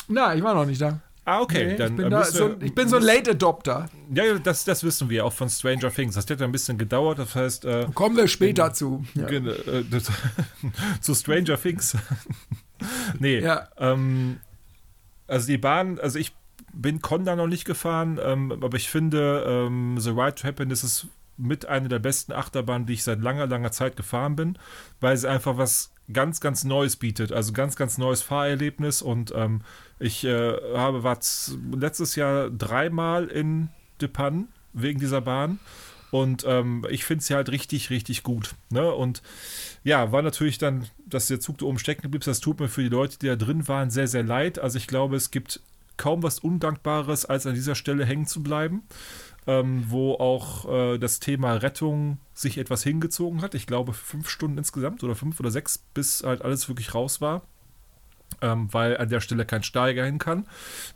Nein, 0.08 0.38
ich 0.38 0.44
war 0.44 0.54
noch 0.54 0.66
nicht 0.66 0.82
da. 0.82 1.00
Ah, 1.28 1.42
okay. 1.42 1.70
Nee, 1.70 1.76
dann, 1.76 1.94
ich, 1.94 1.98
bin 1.98 2.10
da, 2.12 2.24
so, 2.24 2.56
ich 2.62 2.76
bin 2.76 2.88
so 2.88 2.98
ein 2.98 3.02
Late 3.02 3.32
Adopter. 3.32 3.88
Ja, 4.14 4.38
das, 4.38 4.64
das 4.64 4.84
wissen 4.84 5.10
wir 5.10 5.26
auch 5.26 5.34
von 5.34 5.50
Stranger 5.50 5.92
Things. 5.92 6.14
Das 6.14 6.30
hat 6.30 6.40
ja 6.40 6.46
ein 6.46 6.52
bisschen 6.52 6.78
gedauert. 6.78 7.18
Das 7.18 7.34
heißt. 7.34 7.66
Äh, 7.66 7.88
Kommen 7.96 8.16
wir 8.16 8.28
später 8.28 8.68
in, 8.68 8.74
zu. 8.76 9.06
Ja. 9.16 9.28
Äh, 9.28 9.84
zu 11.02 11.16
Stranger 11.16 11.60
Things. 11.60 11.98
nee. 13.20 13.40
Ja. 13.40 13.68
Ähm, 13.78 14.40
also 15.28 15.48
die 15.48 15.58
Bahn, 15.58 16.00
also 16.00 16.20
ich 16.20 16.36
bin 16.72 17.02
Conda 17.02 17.36
noch 17.36 17.48
nicht 17.48 17.66
gefahren, 17.66 18.20
ähm, 18.22 18.52
aber 18.52 18.78
ich 18.78 18.90
finde, 18.90 19.46
ähm, 19.48 19.96
The 19.98 20.12
Ride 20.12 20.36
to 20.36 20.48
Happiness 20.48 20.84
ist 20.84 21.08
mit 21.38 21.66
einer 21.66 21.90
der 21.90 22.00
besten 22.00 22.34
Achterbahnen, 22.34 22.86
die 22.86 22.94
ich 22.94 23.04
seit 23.04 23.20
langer, 23.20 23.48
langer 23.48 23.72
Zeit 23.72 23.96
gefahren 23.96 24.36
bin, 24.36 24.60
weil 25.00 25.18
sie 25.18 25.30
einfach 25.30 25.58
was 25.58 25.92
ganz, 26.12 26.40
ganz 26.40 26.64
Neues 26.64 26.96
bietet. 26.96 27.32
Also 27.32 27.54
ganz, 27.54 27.76
ganz 27.76 27.98
neues 27.98 28.22
Fahrerlebnis 28.22 29.02
und 29.02 29.34
ähm, 29.36 29.62
ich 30.00 30.24
äh, 30.24 30.54
habe 30.76 31.04
war 31.04 31.20
letztes 31.72 32.16
Jahr 32.16 32.50
dreimal 32.50 33.28
in 33.28 33.70
Depan 34.02 34.48
wegen 34.74 35.00
dieser 35.00 35.22
Bahn 35.22 35.60
und 36.12 36.46
ähm, 36.48 36.86
ich 36.90 37.04
finde 37.04 37.24
sie 37.24 37.34
halt 37.34 37.50
richtig, 37.50 37.90
richtig 37.90 38.24
gut. 38.24 38.56
Ne? 38.70 38.90
Und 38.94 39.22
ja, 39.84 40.12
war 40.12 40.22
natürlich 40.22 40.58
dann, 40.58 40.86
dass 41.06 41.28
der 41.28 41.40
Zug 41.40 41.58
da 41.58 41.66
oben 41.66 41.80
stecken 41.80 42.10
blieb. 42.10 42.24
Das 42.24 42.40
tut 42.40 42.60
mir 42.60 42.70
für 42.70 42.84
die 42.84 42.90
Leute, 42.90 43.20
die 43.20 43.28
da 43.28 43.36
drin 43.36 43.68
waren, 43.68 43.90
sehr, 43.90 44.08
sehr 44.08 44.24
leid. 44.24 44.60
Also 44.60 44.78
ich 44.78 44.88
glaube, 44.88 45.16
es 45.16 45.32
gibt 45.32 45.60
kaum 45.98 46.24
was 46.24 46.40
Undankbares, 46.40 47.26
als 47.26 47.46
an 47.46 47.54
dieser 47.54 47.76
Stelle 47.76 48.06
hängen 48.06 48.28
zu 48.28 48.44
bleiben. 48.44 48.84
Ähm, 49.48 49.86
wo 49.90 50.14
auch 50.16 50.68
äh, 50.72 50.98
das 50.98 51.20
Thema 51.20 51.54
Rettung 51.54 52.18
sich 52.34 52.58
etwas 52.58 52.82
hingezogen 52.84 53.44
hat. 53.44 53.54
Ich 53.54 53.68
glaube, 53.68 53.94
fünf 53.94 54.28
Stunden 54.28 54.58
insgesamt 54.58 55.04
oder 55.04 55.14
fünf 55.14 55.40
oder 55.40 55.52
sechs, 55.52 55.78
bis 55.78 56.24
halt 56.24 56.42
alles 56.42 56.68
wirklich 56.68 56.96
raus 56.96 57.22
war 57.22 57.44
ähm, 58.42 58.72
weil 58.72 58.98
an 58.98 59.10
der 59.10 59.22
Stelle 59.22 59.46
kein 59.46 59.64
Steiger 59.64 60.06
hin 60.06 60.20
kann. 60.20 60.46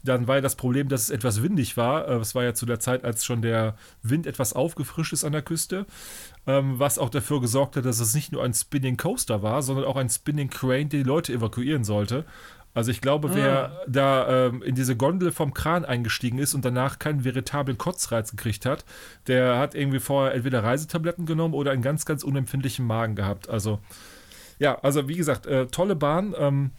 Dann 0.04 0.28
war 0.28 0.36
ja 0.36 0.42
das 0.42 0.56
Problem, 0.56 0.90
dass 0.90 1.04
es 1.04 1.10
etwas 1.10 1.42
windig 1.42 1.78
war. 1.78 2.08
Äh, 2.08 2.16
es 2.16 2.36
war 2.36 2.44
ja 2.44 2.54
zu 2.54 2.66
der 2.66 2.80
Zeit, 2.80 3.04
als 3.04 3.26
schon 3.26 3.42
der 3.42 3.76
Wind 4.04 4.28
etwas 4.28 4.54
aufgefrischt 4.54 5.14
ist 5.14 5.24
an 5.24 5.32
der 5.32 5.42
Küste, 5.42 5.86
ähm, 6.48 6.80
was 6.80 7.00
auch 7.00 7.10
dafür 7.10 7.42
gesorgt 7.42 7.76
hat, 7.76 7.86
dass 7.86 8.00
es 8.00 8.14
nicht 8.14 8.32
nur 8.32 8.44
ein 8.44 8.54
Spinning 8.54 8.98
Coaster 8.98 9.42
war, 9.42 9.62
sondern 9.62 9.86
auch 9.86 9.96
ein 9.96 10.10
Spinning 10.10 10.50
Crane, 10.50 10.90
der 10.90 11.04
die 11.04 11.10
Leute 11.10 11.34
evakuieren 11.34 11.84
sollte. 11.84 12.26
Also 12.80 12.92
ich 12.92 13.02
glaube, 13.02 13.36
wer 13.36 13.72
ah. 13.72 13.86
da 13.90 14.48
ähm, 14.48 14.64
in 14.64 14.74
diese 14.74 14.96
Gondel 14.96 15.34
vom 15.34 15.54
Kran 15.54 15.84
eingestiegen 15.84 16.40
ist 16.40 16.54
und 16.54 16.64
danach 16.64 16.98
keinen 16.98 17.26
veritablen 17.26 17.78
Kotzreiz 17.78 18.32
gekriegt 18.32 18.66
hat, 18.66 18.86
der 19.28 19.60
hat 19.60 19.76
irgendwie 19.76 20.00
vorher 20.00 20.34
entweder 20.34 20.64
Reisetabletten 20.64 21.26
genommen 21.26 21.56
oder 21.56 21.72
einen 21.72 21.82
ganz, 21.82 22.06
ganz 22.06 22.24
unempfindlichen 22.24 22.88
Magen 22.88 23.16
gehabt. 23.16 23.50
Also 23.50 23.80
ja, 24.60 24.80
also 24.80 25.10
wie 25.10 25.18
gesagt, 25.18 25.46
äh, 25.46 25.68
tolle 25.68 25.98
Bahn. 25.98 26.34
Ähm, 26.38 26.72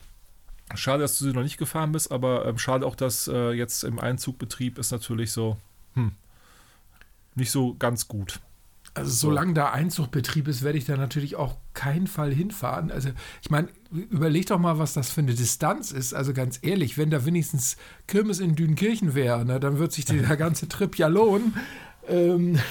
Schade, 0.75 1.03
dass 1.03 1.19
du 1.19 1.27
sie 1.27 1.35
noch 1.35 1.43
nicht 1.43 1.59
gefahren 1.59 1.93
bist, 1.93 2.11
aber 2.11 2.47
ähm, 2.47 2.57
schade 2.57 2.87
auch, 2.87 2.95
dass 2.95 3.29
äh, 3.29 3.51
jetzt 3.51 3.85
im 3.85 3.99
Einzugbetrieb 3.99 4.79
ist 4.79 4.93
natürlich 4.93 5.33
so, 5.33 5.59
hm, 5.93 6.13
nicht 7.35 7.51
so 7.51 7.75
ganz 7.75 8.09
gut. 8.09 8.41
Also 8.95 9.11
solange 9.11 9.55
da 9.55 9.71
Einzugbetrieb 9.71 10.49
ist, 10.49 10.63
werde 10.63 10.79
ich 10.79 10.85
da 10.85 10.97
natürlich 10.97 11.37
auch 11.37 11.57
keinen 11.75 12.07
Fall 12.07 12.33
hinfahren. 12.33 12.91
Also 12.91 13.11
ich 13.41 13.51
meine, 13.51 13.69
überleg 13.91 14.47
doch 14.47 14.59
mal, 14.59 14.79
was 14.79 14.95
das 14.95 15.11
für 15.11 15.21
eine 15.21 15.35
Distanz 15.35 15.93
ist. 15.93 16.13
Also 16.13 16.33
ganz 16.33 16.59
ehrlich, 16.63 16.99
wenn 16.99 17.11
da 17.11 17.25
wenigstens 17.25 17.77
Kirmes 18.07 18.41
in 18.41 18.57
Dünenkirchen 18.57 19.15
wäre, 19.15 19.45
ne, 19.45 19.61
dann 19.61 19.79
wird 19.79 19.93
sich 19.93 20.05
der 20.05 20.37
ganze 20.37 20.69
Trip 20.69 20.97
ja 20.99 21.07
lohnen. 21.07 21.55
Ähm, 22.09 22.59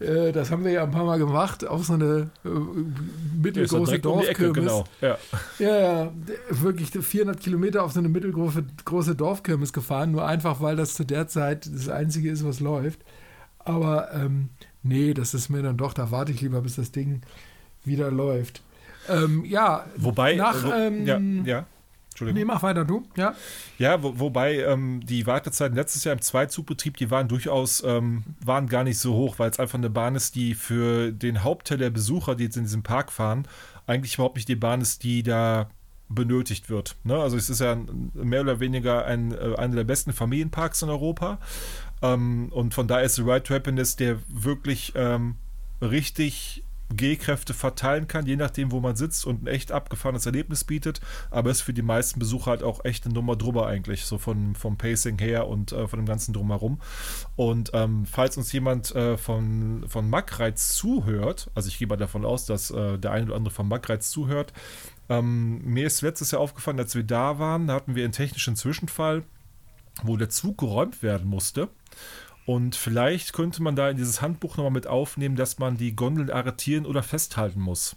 Äh, 0.00 0.32
das 0.32 0.50
haben 0.50 0.64
wir 0.64 0.72
ja 0.72 0.84
ein 0.84 0.90
paar 0.90 1.04
Mal 1.04 1.18
gemacht, 1.18 1.66
auf 1.66 1.84
so 1.84 1.94
eine 1.94 2.30
äh, 2.44 2.48
mittelgroße 3.40 3.92
ja, 3.92 3.98
Dorfkirmes. 3.98 4.54
genau. 4.54 4.84
ja. 5.00 5.18
ja, 5.58 5.78
ja, 5.78 6.12
wirklich 6.50 6.90
400 6.90 7.38
Kilometer 7.38 7.84
auf 7.84 7.92
so 7.92 8.00
eine 8.00 8.08
mittelgroße 8.08 8.64
große 8.84 9.14
Dorfkirmes 9.14 9.72
gefahren, 9.72 10.12
nur 10.12 10.26
einfach, 10.26 10.60
weil 10.60 10.76
das 10.76 10.94
zu 10.94 11.04
der 11.04 11.28
Zeit 11.28 11.68
das 11.72 11.88
Einzige 11.88 12.30
ist, 12.30 12.44
was 12.44 12.60
läuft. 12.60 13.00
Aber 13.58 14.12
ähm, 14.14 14.50
nee, 14.88 15.14
das 15.14 15.34
ist 15.34 15.48
mir 15.48 15.62
dann 15.62 15.76
doch, 15.76 15.92
da 15.92 16.10
warte 16.10 16.32
ich 16.32 16.40
lieber, 16.40 16.60
bis 16.62 16.76
das 16.76 16.90
Ding 16.90 17.22
wieder 17.84 18.10
läuft. 18.10 18.62
Ähm, 19.08 19.44
ja, 19.44 19.86
wobei, 19.96 20.34
nach, 20.34 20.54
also, 20.54 20.72
ähm, 20.72 21.06
ja, 21.06 21.18
ja. 21.18 21.66
Entschuldigung. 22.10 22.40
Nee, 22.40 22.44
mach 22.44 22.62
weiter, 22.62 22.84
du. 22.84 23.06
Ja, 23.16 23.34
ja 23.78 24.02
wo, 24.02 24.18
wobei 24.18 24.56
ähm, 24.56 25.00
die 25.04 25.26
Wartezeiten 25.26 25.76
letztes 25.76 26.02
Jahr 26.02 26.14
im 26.14 26.20
Zweizugbetrieb, 26.20 26.96
die 26.96 27.10
waren 27.10 27.28
durchaus, 27.28 27.82
ähm, 27.84 28.24
waren 28.44 28.66
gar 28.66 28.82
nicht 28.82 28.98
so 28.98 29.14
hoch, 29.14 29.38
weil 29.38 29.50
es 29.50 29.60
einfach 29.60 29.78
eine 29.78 29.88
Bahn 29.90 30.16
ist, 30.16 30.34
die 30.34 30.54
für 30.54 31.12
den 31.12 31.44
Hauptteil 31.44 31.78
der 31.78 31.90
Besucher, 31.90 32.34
die 32.34 32.44
jetzt 32.44 32.56
in 32.56 32.64
diesem 32.64 32.82
Park 32.82 33.12
fahren, 33.12 33.46
eigentlich 33.86 34.14
überhaupt 34.14 34.36
nicht 34.36 34.48
die 34.48 34.56
Bahn 34.56 34.80
ist, 34.80 35.04
die 35.04 35.22
da 35.22 35.70
benötigt 36.08 36.70
wird. 36.70 36.96
Ne? 37.04 37.16
Also 37.16 37.36
es 37.36 37.50
ist 37.50 37.60
ja 37.60 37.76
mehr 38.14 38.40
oder 38.40 38.60
weniger 38.60 39.04
ein, 39.04 39.32
äh, 39.32 39.54
einer 39.56 39.76
der 39.76 39.84
besten 39.84 40.12
Familienparks 40.12 40.82
in 40.82 40.88
Europa. 40.88 41.38
Ähm, 42.02 42.48
und 42.50 42.74
von 42.74 42.86
daher 42.88 43.04
ist 43.04 43.16
The 43.16 43.22
Ride 43.22 43.42
to 43.44 43.54
Happiness 43.54 43.96
der 43.96 44.18
wirklich 44.28 44.92
ähm, 44.94 45.36
richtig 45.80 46.64
G-Kräfte 46.90 47.52
verteilen 47.52 48.08
kann, 48.08 48.26
je 48.26 48.36
nachdem, 48.36 48.72
wo 48.72 48.80
man 48.80 48.96
sitzt 48.96 49.26
und 49.26 49.42
ein 49.42 49.46
echt 49.46 49.72
abgefahrenes 49.72 50.24
Erlebnis 50.26 50.64
bietet. 50.64 51.00
Aber 51.30 51.50
ist 51.50 51.60
für 51.60 51.74
die 51.74 51.82
meisten 51.82 52.18
Besucher 52.18 52.50
halt 52.50 52.62
auch 52.62 52.84
echt 52.84 53.04
eine 53.04 53.14
Nummer 53.14 53.36
drüber 53.36 53.66
eigentlich, 53.66 54.06
so 54.06 54.18
von, 54.18 54.54
vom 54.54 54.76
Pacing 54.76 55.18
her 55.18 55.48
und 55.48 55.72
äh, 55.72 55.86
von 55.86 55.98
dem 55.98 56.06
ganzen 56.06 56.32
Drumherum. 56.32 56.80
Und 57.36 57.70
ähm, 57.74 58.06
falls 58.06 58.36
uns 58.36 58.52
jemand 58.52 58.94
äh, 58.94 59.18
von, 59.18 59.84
von 59.86 60.08
Mackreiz 60.08 60.74
zuhört, 60.74 61.50
also 61.54 61.68
ich 61.68 61.78
gehe 61.78 61.86
mal 61.86 61.96
davon 61.96 62.24
aus, 62.24 62.46
dass 62.46 62.70
äh, 62.70 62.98
der 62.98 63.12
eine 63.12 63.26
oder 63.26 63.36
andere 63.36 63.54
von 63.54 63.68
Mackreiz 63.68 64.10
zuhört, 64.10 64.52
ähm, 65.10 65.60
mir 65.64 65.86
ist 65.86 66.00
letztes 66.02 66.30
Jahr 66.30 66.40
aufgefallen, 66.40 66.78
als 66.78 66.94
wir 66.94 67.04
da 67.04 67.38
waren, 67.38 67.66
da 67.66 67.74
hatten 67.74 67.94
wir 67.94 68.04
einen 68.04 68.12
technischen 68.12 68.56
Zwischenfall, 68.56 69.24
wo 70.02 70.16
der 70.16 70.28
Zug 70.28 70.58
geräumt 70.58 71.02
werden 71.02 71.28
musste. 71.28 71.68
Und 72.46 72.76
vielleicht 72.76 73.34
könnte 73.34 73.62
man 73.62 73.76
da 73.76 73.90
in 73.90 73.98
dieses 73.98 74.22
Handbuch 74.22 74.56
nochmal 74.56 74.72
mit 74.72 74.86
aufnehmen, 74.86 75.36
dass 75.36 75.58
man 75.58 75.76
die 75.76 75.94
Gondeln 75.94 76.30
arretieren 76.30 76.86
oder 76.86 77.02
festhalten 77.02 77.60
muss. 77.60 77.96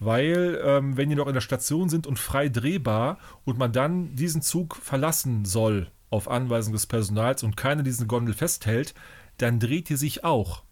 Weil, 0.00 0.58
ähm, 0.64 0.96
wenn 0.96 1.10
die 1.10 1.14
noch 1.14 1.26
in 1.26 1.34
der 1.34 1.42
Station 1.42 1.90
sind 1.90 2.06
und 2.06 2.18
frei 2.18 2.48
drehbar 2.48 3.18
und 3.44 3.58
man 3.58 3.72
dann 3.72 4.16
diesen 4.16 4.40
Zug 4.40 4.76
verlassen 4.76 5.44
soll 5.44 5.90
auf 6.08 6.30
Anweisung 6.30 6.72
des 6.72 6.86
Personals 6.86 7.42
und 7.42 7.56
keiner 7.56 7.82
diesen 7.82 8.08
Gondel 8.08 8.32
festhält, 8.32 8.94
dann 9.36 9.60
dreht 9.60 9.90
die 9.90 9.96
sich 9.96 10.24
auch. 10.24 10.62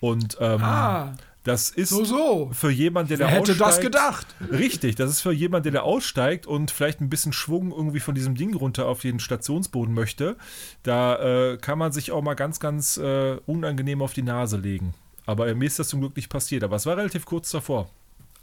Und 0.00 0.36
ähm, 0.40 0.64
ah. 0.64 1.14
Das 1.44 1.70
ist 1.70 1.88
So, 1.88 2.04
so. 2.04 2.50
für 2.52 2.70
jemanden, 2.70 3.08
der 3.08 3.18
Wer 3.18 3.26
da 3.26 3.32
hätte 3.32 3.56
das 3.56 3.78
aussteigt- 3.78 3.82
gedacht? 3.82 4.26
Richtig, 4.52 4.94
das 4.94 5.10
ist 5.10 5.20
für 5.22 5.32
jemanden, 5.32 5.64
der 5.64 5.72
da 5.72 5.80
aussteigt 5.80 6.46
und 6.46 6.70
vielleicht 6.70 7.00
ein 7.00 7.08
bisschen 7.10 7.32
Schwung 7.32 7.72
irgendwie 7.72 7.98
von 7.98 8.14
diesem 8.14 8.36
Ding 8.36 8.54
runter 8.54 8.86
auf 8.86 9.00
den 9.00 9.18
Stationsboden 9.18 9.92
möchte. 9.92 10.36
Da 10.84 11.16
äh, 11.52 11.56
kann 11.58 11.78
man 11.78 11.90
sich 11.90 12.12
auch 12.12 12.22
mal 12.22 12.34
ganz, 12.34 12.60
ganz 12.60 12.96
äh, 12.96 13.38
unangenehm 13.46 14.02
auf 14.02 14.12
die 14.12 14.22
Nase 14.22 14.56
legen. 14.56 14.94
Aber 15.26 15.52
mir 15.54 15.66
ist 15.66 15.78
das 15.80 15.88
zum 15.88 16.00
Glück 16.00 16.14
nicht 16.14 16.28
passiert. 16.30 16.62
Aber 16.62 16.76
es 16.76 16.86
war 16.86 16.96
relativ 16.96 17.24
kurz 17.24 17.50
davor. 17.50 17.88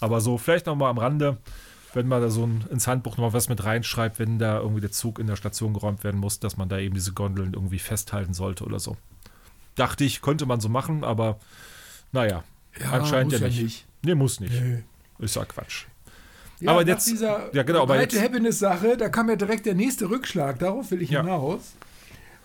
Aber 0.02 0.20
so, 0.20 0.38
vielleicht 0.38 0.66
noch 0.66 0.76
mal 0.76 0.90
am 0.90 0.98
Rande, 0.98 1.38
wenn 1.94 2.08
man 2.08 2.22
da 2.22 2.30
so 2.30 2.46
ein, 2.46 2.66
ins 2.70 2.86
Handbuch 2.88 3.16
noch 3.18 3.26
mal 3.28 3.34
was 3.34 3.48
mit 3.48 3.64
reinschreibt, 3.64 4.20
wenn 4.20 4.40
da 4.40 4.60
irgendwie 4.60 4.82
der 4.82 4.92
Zug 4.92 5.20
in 5.20 5.28
der 5.28 5.36
Station 5.38 5.74
geräumt 5.74 6.04
werden 6.04 6.20
muss, 6.20 6.40
dass 6.42 6.58
man 6.58 6.68
da 6.68 6.78
eben 6.80 6.96
diese 6.96 7.14
Gondeln 7.14 7.54
irgendwie 7.54 7.80
festhalten 7.80 8.34
sollte 8.34 8.66
oder 8.66 8.80
so. 8.80 8.98
Dachte 9.76 10.04
ich, 10.04 10.22
könnte 10.22 10.46
man 10.46 10.60
so 10.60 10.68
machen, 10.70 11.04
aber 11.06 11.40
naja, 12.12 12.44
Ja, 12.80 12.92
anscheinend 12.92 13.34
ja 13.34 13.40
nicht. 13.40 13.62
nicht. 13.62 13.86
Nee, 14.04 14.16
muss 14.16 14.40
nicht. 14.40 14.54
Nö. 14.60 14.78
Ist 15.20 15.36
ja 15.36 15.46
Quatsch. 15.46 15.86
Ja, 16.62 16.72
Aber 16.72 16.86
jetzt- 16.86 17.08
dieser 17.08 17.54
ja, 17.54 17.64
genau, 17.64 17.92
jetzt- 17.94 18.20
Happiness-Sache, 18.22 18.98
da 18.98 19.10
kam 19.10 19.30
ja 19.30 19.36
direkt 19.36 19.66
der 19.66 19.76
nächste 19.76 20.10
Rückschlag, 20.10 20.60
darauf 20.60 20.92
will 20.92 21.02
ich 21.02 21.10
Ja. 21.10 21.22
hinaus. 21.22 21.74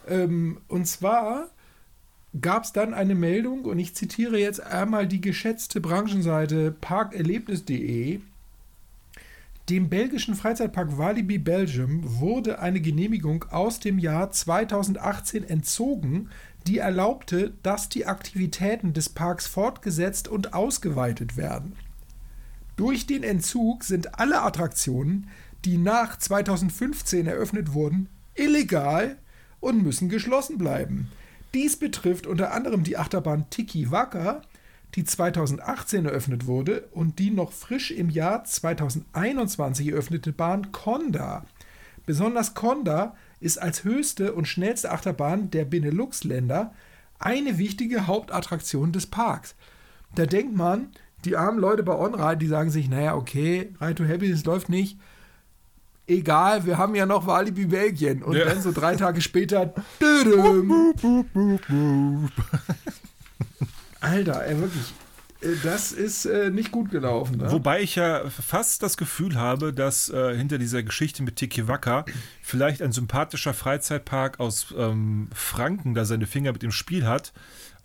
Ähm, 0.08 0.58
und 0.68 0.86
zwar 0.86 1.48
gab 2.40 2.64
es 2.64 2.72
dann 2.72 2.94
eine 2.94 3.14
Meldung, 3.14 3.64
und 3.64 3.78
ich 3.78 3.94
zitiere 3.94 4.38
jetzt 4.38 4.60
einmal 4.60 5.06
die 5.06 5.20
geschätzte 5.20 5.80
Branchenseite 5.80 6.72
parkerlebnis.de. 6.80 8.20
Dem 9.70 9.88
belgischen 9.88 10.34
Freizeitpark 10.34 10.98
Walibi 10.98 11.38
Belgium 11.38 12.00
wurde 12.20 12.58
eine 12.58 12.80
Genehmigung 12.80 13.44
aus 13.50 13.80
dem 13.80 13.98
Jahr 13.98 14.30
2018 14.30 15.42
entzogen, 15.44 16.28
die 16.66 16.78
erlaubte, 16.78 17.52
dass 17.62 17.88
die 17.88 18.06
Aktivitäten 18.06 18.92
des 18.92 19.08
Parks 19.08 19.46
fortgesetzt 19.46 20.28
und 20.28 20.54
ausgeweitet 20.54 21.36
werden. 21.36 21.76
Durch 22.76 23.06
den 23.06 23.22
Entzug 23.22 23.84
sind 23.84 24.18
alle 24.18 24.42
Attraktionen, 24.42 25.28
die 25.64 25.78
nach 25.78 26.18
2015 26.18 27.26
eröffnet 27.26 27.72
wurden, 27.72 28.08
illegal 28.34 29.16
und 29.60 29.82
müssen 29.82 30.08
geschlossen 30.08 30.58
bleiben. 30.58 31.10
Dies 31.54 31.76
betrifft 31.76 32.26
unter 32.26 32.52
anderem 32.52 32.82
die 32.82 32.96
Achterbahn 32.96 33.48
Tiki 33.48 33.90
Waka, 33.90 34.42
die 34.94 35.04
2018 35.04 36.04
eröffnet 36.04 36.46
wurde 36.46 36.88
und 36.92 37.18
die 37.18 37.30
noch 37.30 37.52
frisch 37.52 37.90
im 37.90 38.10
Jahr 38.10 38.44
2021 38.44 39.88
eröffnete 39.88 40.32
Bahn 40.32 40.72
Conda. 40.72 41.44
Besonders 42.06 42.54
Conda 42.54 43.16
ist 43.44 43.58
als 43.58 43.84
höchste 43.84 44.32
und 44.32 44.48
schnellste 44.48 44.90
Achterbahn 44.90 45.50
der 45.50 45.64
Benelux-Länder 45.64 46.72
eine 47.18 47.58
wichtige 47.58 48.06
Hauptattraktion 48.06 48.90
des 48.92 49.06
Parks. 49.06 49.54
Da 50.14 50.26
denkt 50.26 50.56
man, 50.56 50.88
die 51.24 51.36
armen 51.36 51.58
Leute 51.58 51.82
bei 51.82 51.94
OnRide, 51.94 52.38
die 52.38 52.46
sagen 52.48 52.70
sich, 52.70 52.88
naja, 52.88 53.14
okay, 53.14 53.72
Ride 53.80 53.94
to 53.96 54.04
Happiness 54.04 54.44
läuft 54.44 54.68
nicht. 54.68 54.98
Egal, 56.06 56.66
wir 56.66 56.76
haben 56.76 56.94
ja 56.94 57.06
noch 57.06 57.26
Walibi 57.26 57.66
Belgien. 57.66 58.22
Und 58.22 58.36
Ja. 58.36 58.44
dann 58.44 58.60
so 58.60 58.72
drei 58.72 58.94
Tage 58.96 59.20
später. 59.22 59.72
Alter, 64.00 64.44
ey, 64.46 64.58
wirklich. 64.58 64.92
Das 65.62 65.92
ist 65.92 66.24
äh, 66.26 66.50
nicht 66.50 66.70
gut 66.70 66.90
gelaufen. 66.90 67.36
Ne? 67.38 67.50
Wobei 67.52 67.82
ich 67.82 67.96
ja 67.96 68.28
fast 68.30 68.82
das 68.82 68.96
Gefühl 68.96 69.36
habe, 69.36 69.72
dass 69.72 70.08
äh, 70.08 70.36
hinter 70.36 70.58
dieser 70.58 70.82
Geschichte 70.82 71.22
mit 71.22 71.36
Tiki 71.36 71.68
Waka 71.68 72.04
vielleicht 72.42 72.80
ein 72.82 72.92
sympathischer 72.92 73.54
Freizeitpark 73.54 74.40
aus 74.40 74.74
ähm, 74.76 75.28
Franken 75.34 75.94
da 75.94 76.04
seine 76.04 76.26
Finger 76.26 76.52
mit 76.52 76.62
dem 76.62 76.72
Spiel 76.72 77.06
hat. 77.06 77.32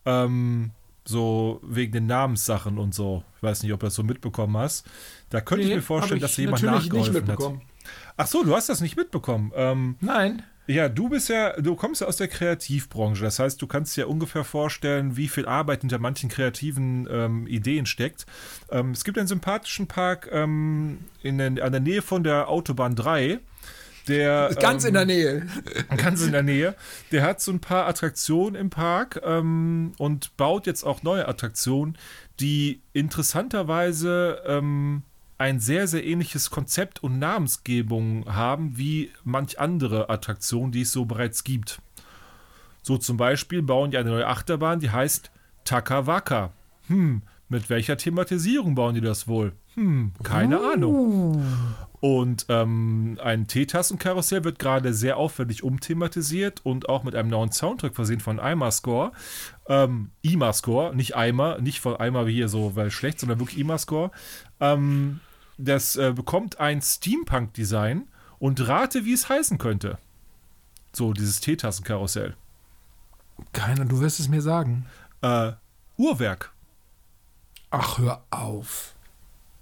Ähm, 0.05 0.71
so 1.05 1.59
wegen 1.63 1.91
den 1.91 2.05
Namenssachen 2.05 2.77
und 2.77 2.93
so. 2.93 3.23
Ich 3.37 3.43
weiß 3.43 3.63
nicht, 3.63 3.73
ob 3.73 3.79
du 3.79 3.87
das 3.87 3.95
so 3.95 4.03
mitbekommen 4.03 4.55
hast. 4.57 4.85
Da 5.29 5.41
könnte 5.41 5.63
ich 5.63 5.69
Nee, 5.69 5.75
mir 5.77 5.81
vorstellen, 5.81 6.19
dass 6.19 6.31
ich 6.31 6.35
da 6.37 6.41
jemand 6.43 6.63
natürlich 6.63 6.83
nicht 6.83 6.93
nachgeholfen 6.93 7.21
hat. 7.21 7.27
mitbekommen. 7.27 7.61
Ach 8.17 8.27
so, 8.27 8.43
du 8.43 8.55
hast 8.55 8.69
das 8.69 8.81
nicht 8.81 8.95
mitbekommen. 8.95 9.51
Ähm, 9.55 9.95
Nein. 10.01 10.43
Ja, 10.69 10.87
du 10.87 11.09
bist 11.09 11.29
ja, 11.29 11.59
du 11.59 11.75
kommst 11.75 12.01
ja 12.01 12.07
aus 12.07 12.17
der 12.17 12.27
Kreativbranche. 12.27 13.23
Das 13.23 13.39
heißt, 13.39 13.59
du 13.59 13.65
kannst 13.65 13.97
dir 13.97 14.07
ungefähr 14.07 14.43
vorstellen, 14.43 15.17
wie 15.17 15.27
viel 15.27 15.47
Arbeit 15.47 15.81
hinter 15.81 15.97
manchen 15.97 16.29
kreativen 16.29 17.07
ähm, 17.09 17.47
Ideen 17.47 17.87
steckt. 17.87 18.27
Ähm, 18.69 18.91
es 18.91 19.03
gibt 19.03 19.17
einen 19.17 19.27
sympathischen 19.27 19.87
Park 19.87 20.29
ähm, 20.31 20.99
in 21.23 21.39
den, 21.39 21.59
an 21.59 21.71
der 21.71 21.81
Nähe 21.81 22.03
von 22.03 22.23
der 22.23 22.49
Autobahn 22.49 22.95
3. 22.95 23.39
Der, 24.07 24.55
Ganz 24.59 24.83
ähm, 24.83 24.89
in 24.89 24.93
der 24.93 25.05
Nähe. 25.05 25.47
Ganz 25.97 26.21
in 26.21 26.33
der 26.33 26.43
Nähe. 26.43 26.75
Der 27.11 27.23
hat 27.23 27.41
so 27.41 27.51
ein 27.51 27.61
paar 27.61 27.87
Attraktionen 27.87 28.53
im 28.53 28.69
Park 28.69 29.19
ähm, 29.23 29.93
und 29.97 30.37
baut 30.37 30.67
jetzt 30.67 30.83
auch 30.83 31.01
neue 31.01 31.27
Attraktionen, 31.27 31.97
die 32.39 32.83
interessanterweise 32.93 34.43
ähm, 34.45 35.01
ein 35.39 35.59
sehr, 35.59 35.87
sehr 35.87 36.05
ähnliches 36.05 36.49
Konzept 36.49 37.01
und 37.01 37.17
Namensgebung 37.17 38.25
haben 38.27 38.77
wie 38.77 39.11
manch 39.23 39.59
andere 39.59 40.09
Attraktionen, 40.09 40.71
die 40.73 40.81
es 40.81 40.91
so 40.91 41.05
bereits 41.05 41.43
gibt. 41.43 41.81
So 42.81 42.97
zum 42.97 43.17
Beispiel 43.17 43.61
bauen 43.61 43.91
die 43.91 43.97
eine 43.97 44.09
neue 44.09 44.27
Achterbahn, 44.27 44.81
die 44.81 44.91
heißt 44.91 45.31
Takawaka. 45.63 46.51
Hm, 46.87 47.21
mit 47.47 47.69
welcher 47.69 47.95
Thematisierung 47.95 48.75
bauen 48.75 48.95
die 48.95 49.01
das 49.01 49.27
wohl? 49.27 49.53
Hm, 49.75 50.11
keine 50.23 50.59
Ahnung. 50.59 51.41
Und 52.01 52.45
ähm, 52.49 53.17
ein 53.23 53.47
Teetassenkarussell 53.47 54.43
wird 54.43 54.59
gerade 54.59 54.93
sehr 54.93 55.15
aufwendig 55.15 55.63
umthematisiert 55.63 56.65
und 56.65 56.89
auch 56.89 57.03
mit 57.03 57.15
einem 57.15 57.29
neuen 57.29 57.51
Soundtrack 57.51 57.95
versehen 57.95 58.19
von 58.19 58.39
IMA-Score. 58.39 59.13
Ähm, 59.67 60.11
IMA-Score, 60.21 60.95
nicht 60.95 61.15
Eimer, 61.15 61.59
nicht 61.59 61.79
von 61.79 61.95
Eimer 61.95 62.27
wie 62.27 62.33
hier 62.33 62.49
so, 62.49 62.75
weil 62.75 62.91
schlecht, 62.91 63.19
sondern 63.19 63.39
wirklich 63.39 63.59
IMA-Score. 63.59 64.11
Ähm, 64.59 65.21
das 65.59 65.95
äh, 65.97 66.13
bekommt 66.15 66.59
ein 66.59 66.81
Steampunk-Design 66.81 68.07
und 68.39 68.67
rate, 68.67 69.05
wie 69.05 69.13
es 69.13 69.29
heißen 69.29 69.57
könnte. 69.57 69.97
So, 70.93 71.13
dieses 71.13 71.39
Teetassenkarussell. 71.41 72.35
Keiner, 73.53 73.85
du 73.85 73.99
wirst 73.99 74.19
es 74.19 74.27
mir 74.27 74.41
sagen. 74.41 74.85
Äh, 75.21 75.51
Uhrwerk. 75.97 76.51
Ach, 77.71 77.97
hör 77.99 78.23
auf. 78.31 78.95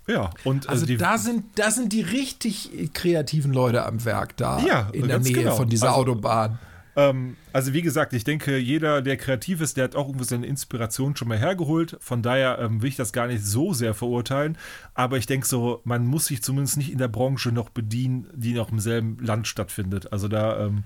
Ja, 0.07 0.29
und 0.45 0.69
Also 0.69 0.85
die, 0.85 0.95
da 0.95 1.17
sind, 1.17 1.43
da 1.59 1.69
sind 1.69 1.91
die 1.91 2.01
richtig 2.01 2.91
kreativen 2.93 3.51
Leute 3.51 3.85
am 3.85 4.05
Werk 4.05 4.37
da 4.37 4.59
Ja, 4.59 4.89
in 4.93 5.07
der 5.09 5.19
Nähe 5.19 5.33
genau. 5.33 5.55
von 5.57 5.67
dieser 5.67 5.89
Also- 5.89 5.99
Autobahn. 6.01 6.59
Ähm, 6.97 7.37
also 7.53 7.73
wie 7.73 7.83
gesagt, 7.83 8.11
ich 8.13 8.23
denke, 8.23 8.57
jeder, 8.57 9.03
der 9.03 9.17
kreativ 9.17 9.61
ist, 9.61 9.77
der 9.77 9.85
hat 9.85 9.95
auch 9.95 10.07
irgendwo 10.07 10.25
seine 10.25 10.47
Inspiration 10.47 11.15
schon 11.15 11.27
mal 11.27 11.37
hergeholt. 11.37 11.95
Von 12.01 12.23
daher 12.23 12.57
ähm, 12.59 12.81
will 12.81 12.89
ich 12.89 12.95
das 12.95 13.13
gar 13.13 13.27
nicht 13.27 13.45
so 13.45 13.71
sehr 13.71 13.93
verurteilen. 13.93 14.57
Aber 14.95 15.17
ich 15.17 15.27
denke 15.27 15.47
so, 15.47 15.79
man 15.83 16.05
muss 16.07 16.25
sich 16.25 16.41
zumindest 16.41 16.75
nicht 16.77 16.91
in 16.91 16.97
der 16.97 17.07
Branche 17.07 17.51
noch 17.51 17.69
bedienen, 17.69 18.27
die 18.33 18.53
noch 18.53 18.71
im 18.71 18.79
selben 18.79 19.19
Land 19.19 19.47
stattfindet. 19.47 20.11
Also 20.11 20.27
da 20.27 20.65
ähm, 20.65 20.85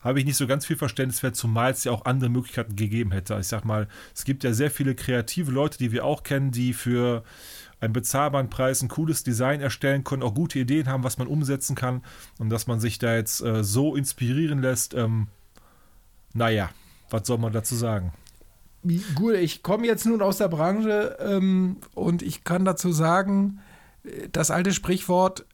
habe 0.00 0.20
ich 0.20 0.24
nicht 0.24 0.36
so 0.36 0.46
ganz 0.46 0.64
viel 0.64 0.76
Verständnis 0.76 1.18
für, 1.18 1.32
zumal 1.32 1.72
es 1.72 1.82
ja 1.82 1.90
auch 1.90 2.04
andere 2.04 2.30
Möglichkeiten 2.30 2.76
gegeben 2.76 3.10
hätte. 3.10 3.36
Ich 3.40 3.48
sag 3.48 3.64
mal, 3.64 3.88
es 4.14 4.24
gibt 4.24 4.44
ja 4.44 4.52
sehr 4.52 4.70
viele 4.70 4.94
kreative 4.94 5.50
Leute, 5.50 5.76
die 5.78 5.90
wir 5.90 6.04
auch 6.04 6.22
kennen, 6.22 6.52
die 6.52 6.72
für 6.72 7.24
einen 7.80 7.92
bezahlbaren 7.92 8.48
Preis 8.48 8.80
ein 8.80 8.88
cooles 8.88 9.24
Design 9.24 9.60
erstellen 9.60 10.04
können, 10.04 10.22
auch 10.22 10.34
gute 10.34 10.60
Ideen 10.60 10.88
haben, 10.88 11.02
was 11.02 11.18
man 11.18 11.26
umsetzen 11.26 11.74
kann. 11.74 12.02
Und 12.38 12.50
dass 12.50 12.68
man 12.68 12.78
sich 12.78 13.00
da 13.00 13.16
jetzt 13.16 13.40
äh, 13.40 13.64
so 13.64 13.96
inspirieren 13.96 14.60
lässt, 14.60 14.94
ähm, 14.94 15.26
naja, 16.34 16.70
was 17.10 17.26
soll 17.26 17.38
man 17.38 17.52
dazu 17.52 17.74
sagen? 17.74 18.12
Gut, 19.14 19.34
ich 19.34 19.62
komme 19.62 19.86
jetzt 19.86 20.06
nun 20.06 20.22
aus 20.22 20.38
der 20.38 20.48
Branche 20.48 21.16
ähm, 21.20 21.78
und 21.94 22.22
ich 22.22 22.44
kann 22.44 22.64
dazu 22.64 22.92
sagen, 22.92 23.60
äh, 24.04 24.28
das 24.30 24.50
alte 24.50 24.72
Sprichwort, 24.72 25.44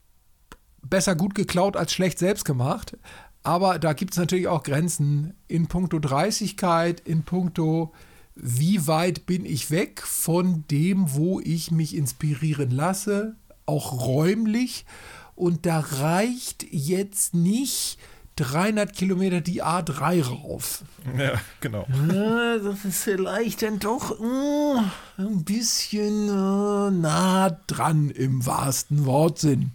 besser 0.82 1.16
gut 1.16 1.34
geklaut 1.34 1.76
als 1.76 1.92
schlecht 1.92 2.18
selbst 2.18 2.44
gemacht. 2.44 2.96
Aber 3.42 3.78
da 3.78 3.92
gibt 3.92 4.12
es 4.12 4.18
natürlich 4.18 4.48
auch 4.48 4.62
Grenzen 4.62 5.34
in 5.48 5.66
puncto 5.66 5.98
Dreistigkeit, 5.98 7.00
in 7.00 7.24
puncto, 7.24 7.92
wie 8.34 8.86
weit 8.86 9.26
bin 9.26 9.44
ich 9.44 9.70
weg 9.70 10.02
von 10.02 10.64
dem, 10.70 11.14
wo 11.14 11.40
ich 11.40 11.70
mich 11.70 11.94
inspirieren 11.96 12.70
lasse, 12.70 13.36
auch 13.66 14.06
räumlich. 14.06 14.86
Und 15.34 15.66
da 15.66 15.80
reicht 15.80 16.64
jetzt 16.70 17.34
nicht 17.34 17.98
300 18.36 18.92
Kilometer 18.92 19.40
die 19.40 19.62
A3 19.62 20.26
rauf. 20.26 20.82
Ja, 21.16 21.40
genau. 21.60 21.86
Ja, 22.12 22.58
das 22.58 22.84
ist 22.84 23.04
vielleicht 23.04 23.62
dann 23.62 23.78
doch 23.78 24.18
äh, 24.20 25.22
ein 25.22 25.44
bisschen 25.44 26.28
äh, 26.28 26.90
nah 26.90 27.50
dran 27.66 28.10
im 28.10 28.44
wahrsten 28.44 29.06
Wortsinn. 29.06 29.72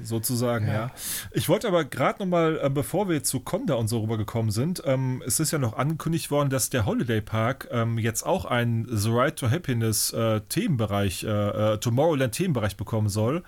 Sozusagen, 0.00 0.66
ja. 0.66 0.90
Ich 1.32 1.48
wollte 1.48 1.68
aber 1.68 1.84
gerade 1.84 2.20
nochmal, 2.20 2.58
äh, 2.62 2.70
bevor 2.70 3.08
wir 3.08 3.16
jetzt 3.16 3.28
zu 3.28 3.40
Conda 3.40 3.74
und 3.74 3.88
so 3.88 4.00
rübergekommen 4.00 4.50
sind, 4.50 4.82
ähm, 4.86 5.22
es 5.26 5.38
ist 5.38 5.50
ja 5.50 5.58
noch 5.58 5.76
angekündigt 5.76 6.30
worden, 6.30 6.50
dass 6.50 6.70
der 6.70 6.86
Holiday 6.86 7.20
Park 7.20 7.68
ähm, 7.70 7.98
jetzt 7.98 8.24
auch 8.24 8.44
einen 8.44 8.86
The 8.90 9.10
Right 9.10 9.36
to 9.36 9.50
Happiness 9.50 10.12
äh, 10.12 10.40
Themenbereich, 10.48 11.24
äh, 11.24 11.74
äh, 11.74 11.78
Tomorrowland 11.78 12.32
Themenbereich 12.32 12.76
bekommen 12.76 13.08
soll. 13.08 13.42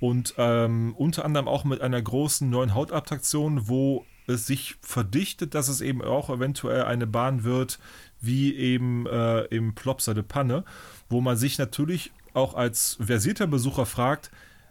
Und 0.00 0.34
ähm, 0.38 0.94
unter 0.96 1.24
anderem 1.24 1.48
auch 1.48 1.64
mit 1.64 1.80
einer 1.80 2.00
großen 2.00 2.48
neuen 2.48 2.74
Hautattraktion, 2.74 3.68
wo 3.68 4.04
es 4.26 4.46
sich 4.46 4.76
verdichtet, 4.80 5.54
dass 5.54 5.68
es 5.68 5.80
eben 5.80 6.02
auch 6.02 6.30
eventuell 6.30 6.84
eine 6.84 7.06
Bahn 7.06 7.44
wird, 7.44 7.78
wie 8.20 8.54
eben 8.54 9.06
äh, 9.06 9.42
im 9.44 9.74
Plopsa 9.74 10.14
de 10.14 10.22
Panne, 10.22 10.64
wo 11.08 11.20
man 11.20 11.36
sich 11.36 11.58
natürlich 11.58 12.12
auch 12.34 12.54
als 12.54 12.98
versierter 13.00 13.46
Besucher 13.46 13.86
fragt, 13.86 14.30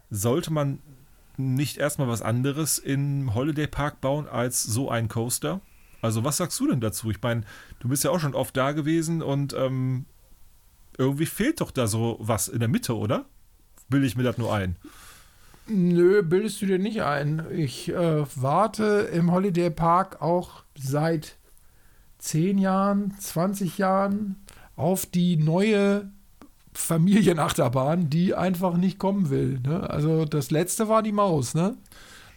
sollte 0.09 0.53
man 0.53 0.79
nicht 1.37 1.77
erstmal 1.77 2.07
was 2.07 2.21
anderes 2.21 2.77
im 2.77 3.33
Holiday 3.35 3.67
Park 3.67 4.01
bauen 4.01 4.27
als 4.27 4.63
so 4.63 4.89
ein 4.89 5.07
Coaster? 5.07 5.61
Also 6.01 6.23
was 6.23 6.37
sagst 6.37 6.59
du 6.59 6.67
denn 6.67 6.81
dazu? 6.81 7.09
Ich 7.09 7.21
meine, 7.21 7.43
du 7.79 7.89
bist 7.89 8.03
ja 8.03 8.11
auch 8.11 8.19
schon 8.19 8.35
oft 8.35 8.55
da 8.55 8.71
gewesen 8.71 9.21
und 9.21 9.53
ähm, 9.53 10.05
irgendwie 10.97 11.25
fehlt 11.25 11.61
doch 11.61 11.71
da 11.71 11.87
so 11.87 12.17
was 12.19 12.47
in 12.47 12.59
der 12.59 12.69
Mitte, 12.69 12.95
oder? 12.95 13.25
Bilde 13.89 14.07
ich 14.07 14.15
mir 14.15 14.23
das 14.23 14.37
nur 14.37 14.53
ein? 14.53 14.75
Nö, 15.69 16.23
bildest 16.23 16.61
du 16.61 16.65
dir 16.65 16.79
nicht 16.79 17.01
ein. 17.01 17.45
Ich 17.51 17.89
äh, 17.89 18.25
warte 18.35 19.09
im 19.13 19.31
Holiday 19.31 19.69
Park 19.69 20.21
auch 20.21 20.63
seit 20.77 21.35
10 22.19 22.57
Jahren, 22.57 23.13
20 23.19 23.77
Jahren 23.77 24.37
auf 24.75 25.05
die 25.05 25.35
neue 25.35 26.09
Familienachterbahn, 26.73 28.09
die 28.09 28.33
einfach 28.33 28.77
nicht 28.77 28.97
kommen 28.97 29.29
will. 29.29 29.59
Ne? 29.59 29.89
Also 29.89 30.25
das 30.25 30.51
letzte 30.51 30.87
war 30.87 31.03
die 31.03 31.11
Maus, 31.11 31.53
ne? 31.53 31.75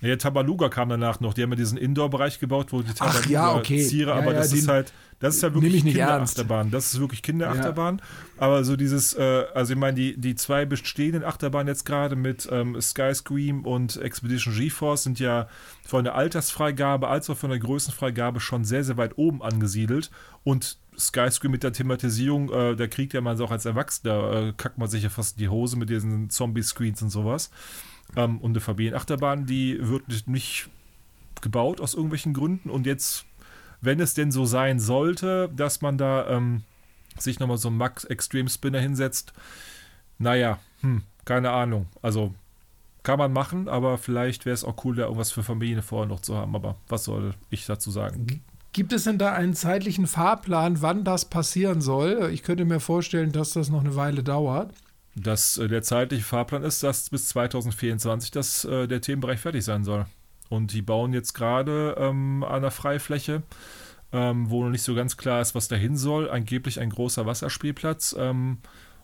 Ja, 0.00 0.16
Tabaluga 0.16 0.68
kam 0.68 0.88
danach 0.88 1.20
noch. 1.20 1.34
Die 1.34 1.42
haben 1.42 1.50
ja 1.50 1.56
diesen 1.56 1.76
Indoor-Bereich 1.76 2.40
gebaut, 2.40 2.72
wo 2.72 2.82
die 2.82 2.94
Tabaluga 2.94 3.28
ja, 3.28 3.54
okay. 3.54 3.82
Ziere, 3.82 4.10
ja, 4.10 4.16
aber 4.16 4.32
ja, 4.32 4.38
das 4.38 4.52
ist 4.52 4.66
halt, 4.66 4.92
das 5.18 5.36
ist 5.36 5.42
ja 5.42 5.52
wirklich 5.52 5.84
Kinderachterbahn. 5.84 6.70
Das 6.70 6.94
ist 6.94 7.00
wirklich 7.00 7.22
Kinderachterbahn. 7.22 8.00
Aber 8.38 8.64
so 8.64 8.76
dieses, 8.76 9.12
äh, 9.12 9.44
also 9.54 9.74
ich 9.74 9.78
meine, 9.78 9.94
die, 9.94 10.18
die 10.18 10.34
zwei 10.34 10.64
bestehenden 10.64 11.22
Achterbahnen 11.22 11.68
jetzt 11.68 11.84
gerade 11.84 12.16
mit 12.16 12.48
ähm, 12.50 12.80
Sky 12.80 13.14
Scream 13.14 13.66
und 13.66 13.98
Expedition 13.98 14.54
GeForce 14.54 15.02
sind 15.02 15.20
ja 15.20 15.48
von 15.86 16.04
der 16.04 16.14
Altersfreigabe 16.14 17.08
als 17.08 17.28
auch 17.28 17.36
von 17.36 17.50
der 17.50 17.58
Größenfreigabe 17.58 18.40
schon 18.40 18.64
sehr, 18.64 18.84
sehr 18.84 18.96
weit 18.96 19.18
oben 19.18 19.42
angesiedelt. 19.42 20.10
Und 20.42 20.78
Sky 20.98 21.30
Scream 21.30 21.52
mit 21.52 21.62
der 21.62 21.74
Thematisierung, 21.74 22.50
äh, 22.50 22.76
da 22.76 22.86
kriegt 22.86 23.12
ja 23.12 23.20
man 23.20 23.34
es 23.34 23.40
auch 23.42 23.50
als 23.50 23.66
Erwachsener, 23.66 24.32
äh, 24.32 24.52
kackt 24.56 24.78
man 24.78 24.88
sich 24.88 25.02
ja 25.02 25.10
fast 25.10 25.36
in 25.36 25.42
die 25.42 25.48
Hose 25.50 25.76
mit 25.76 25.90
diesen 25.90 26.30
Zombie-Screens 26.30 27.02
und 27.02 27.10
sowas. 27.10 27.50
Ähm, 28.16 28.38
und 28.38 28.52
eine 28.52 28.60
Familienachterbahn, 28.60 29.46
die 29.46 29.78
wird 29.80 30.26
nicht 30.26 30.68
gebaut 31.40 31.80
aus 31.80 31.94
irgendwelchen 31.94 32.34
Gründen. 32.34 32.70
Und 32.70 32.86
jetzt, 32.86 33.24
wenn 33.80 34.00
es 34.00 34.14
denn 34.14 34.30
so 34.30 34.44
sein 34.44 34.80
sollte, 34.80 35.50
dass 35.54 35.80
man 35.80 35.98
da 35.98 36.28
ähm, 36.28 36.62
sich 37.18 37.38
nochmal 37.40 37.58
so 37.58 37.68
einen 37.68 37.78
Max 37.78 38.04
Extreme 38.04 38.48
Spinner 38.48 38.80
hinsetzt, 38.80 39.32
naja, 40.18 40.58
hm, 40.80 41.02
keine 41.24 41.50
Ahnung. 41.50 41.86
Also 42.02 42.34
kann 43.02 43.18
man 43.18 43.32
machen, 43.32 43.68
aber 43.68 43.96
vielleicht 43.96 44.44
wäre 44.44 44.54
es 44.54 44.64
auch 44.64 44.84
cool, 44.84 44.96
da 44.96 45.04
irgendwas 45.04 45.32
für 45.32 45.42
Familien 45.42 45.82
vorher 45.82 46.08
noch 46.08 46.20
zu 46.20 46.36
haben. 46.36 46.54
Aber 46.54 46.76
was 46.88 47.04
soll 47.04 47.34
ich 47.48 47.64
dazu 47.64 47.90
sagen? 47.90 48.42
Gibt 48.72 48.92
es 48.92 49.04
denn 49.04 49.18
da 49.18 49.32
einen 49.32 49.54
zeitlichen 49.54 50.06
Fahrplan, 50.06 50.82
wann 50.82 51.02
das 51.02 51.24
passieren 51.24 51.80
soll? 51.80 52.30
Ich 52.32 52.42
könnte 52.42 52.64
mir 52.64 52.78
vorstellen, 52.78 53.32
dass 53.32 53.54
das 53.54 53.70
noch 53.70 53.80
eine 53.80 53.96
Weile 53.96 54.22
dauert 54.22 54.72
dass 55.22 55.58
äh, 55.58 55.68
der 55.68 55.82
zeitliche 55.82 56.24
Fahrplan 56.24 56.62
ist, 56.62 56.82
dass 56.82 57.10
bis 57.10 57.28
2024 57.28 58.30
das, 58.30 58.64
äh, 58.64 58.86
der 58.86 59.00
Themenbereich 59.00 59.40
fertig 59.40 59.64
sein 59.64 59.84
soll. 59.84 60.06
Und 60.48 60.72
die 60.72 60.82
bauen 60.82 61.12
jetzt 61.12 61.32
gerade 61.32 61.94
ähm, 61.98 62.42
an 62.42 62.62
der 62.62 62.70
Freifläche, 62.70 63.42
ähm, 64.12 64.50
wo 64.50 64.64
noch 64.64 64.70
nicht 64.70 64.82
so 64.82 64.94
ganz 64.94 65.16
klar 65.16 65.40
ist, 65.40 65.54
was 65.54 65.68
dahin 65.68 65.96
soll. 65.96 66.28
Angeblich 66.30 66.80
ein 66.80 66.90
großer 66.90 67.26
Wasserspielplatz. 67.26 68.16
Ähm, 68.18 68.58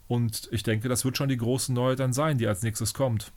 und 0.09 0.49
ich 0.51 0.63
denke, 0.63 0.89
das 0.89 1.05
wird 1.05 1.17
schon 1.17 1.29
die 1.29 1.37
große 1.37 1.73
Neue 1.73 1.97
dann 1.97 2.13
sein, 2.13 2.39
die 2.39 2.47
als 2.47 2.63
nächstes 2.63 2.95
kommt. 2.95 3.33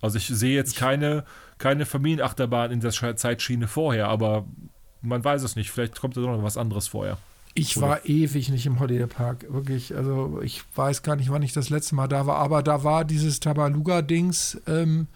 Also 0.00 0.18
ich 0.18 0.26
sehe 0.26 0.54
jetzt 0.54 0.76
keine, 0.76 1.24
keine 1.58 1.86
Familienachterbahn 1.86 2.70
in 2.70 2.80
der 2.80 2.92
Zeitschiene 2.92 3.66
vorher, 3.66 4.08
aber 4.08 4.46
man 5.02 5.24
weiß 5.24 5.42
es 5.42 5.56
nicht. 5.56 5.70
Vielleicht 5.70 6.00
kommt 6.00 6.16
da 6.16 6.20
noch 6.20 6.42
was 6.42 6.56
anderes 6.56 6.88
vorher. 6.88 7.18
Ich 7.58 7.76
Oder? 7.76 7.88
war 7.88 8.06
ewig 8.06 8.50
nicht 8.50 8.66
im 8.66 8.78
Holiday 8.78 9.06
Park, 9.06 9.46
wirklich. 9.48 9.96
Also 9.96 10.40
ich 10.42 10.62
weiß 10.74 11.02
gar 11.02 11.16
nicht, 11.16 11.30
wann 11.30 11.42
ich 11.42 11.52
das 11.52 11.70
letzte 11.70 11.94
Mal 11.94 12.06
da 12.06 12.26
war, 12.26 12.36
aber 12.36 12.62
da 12.62 12.84
war 12.84 13.04
dieses 13.04 13.40
Tabaluga-Dings, 13.40 14.60
ähm, 14.66 15.08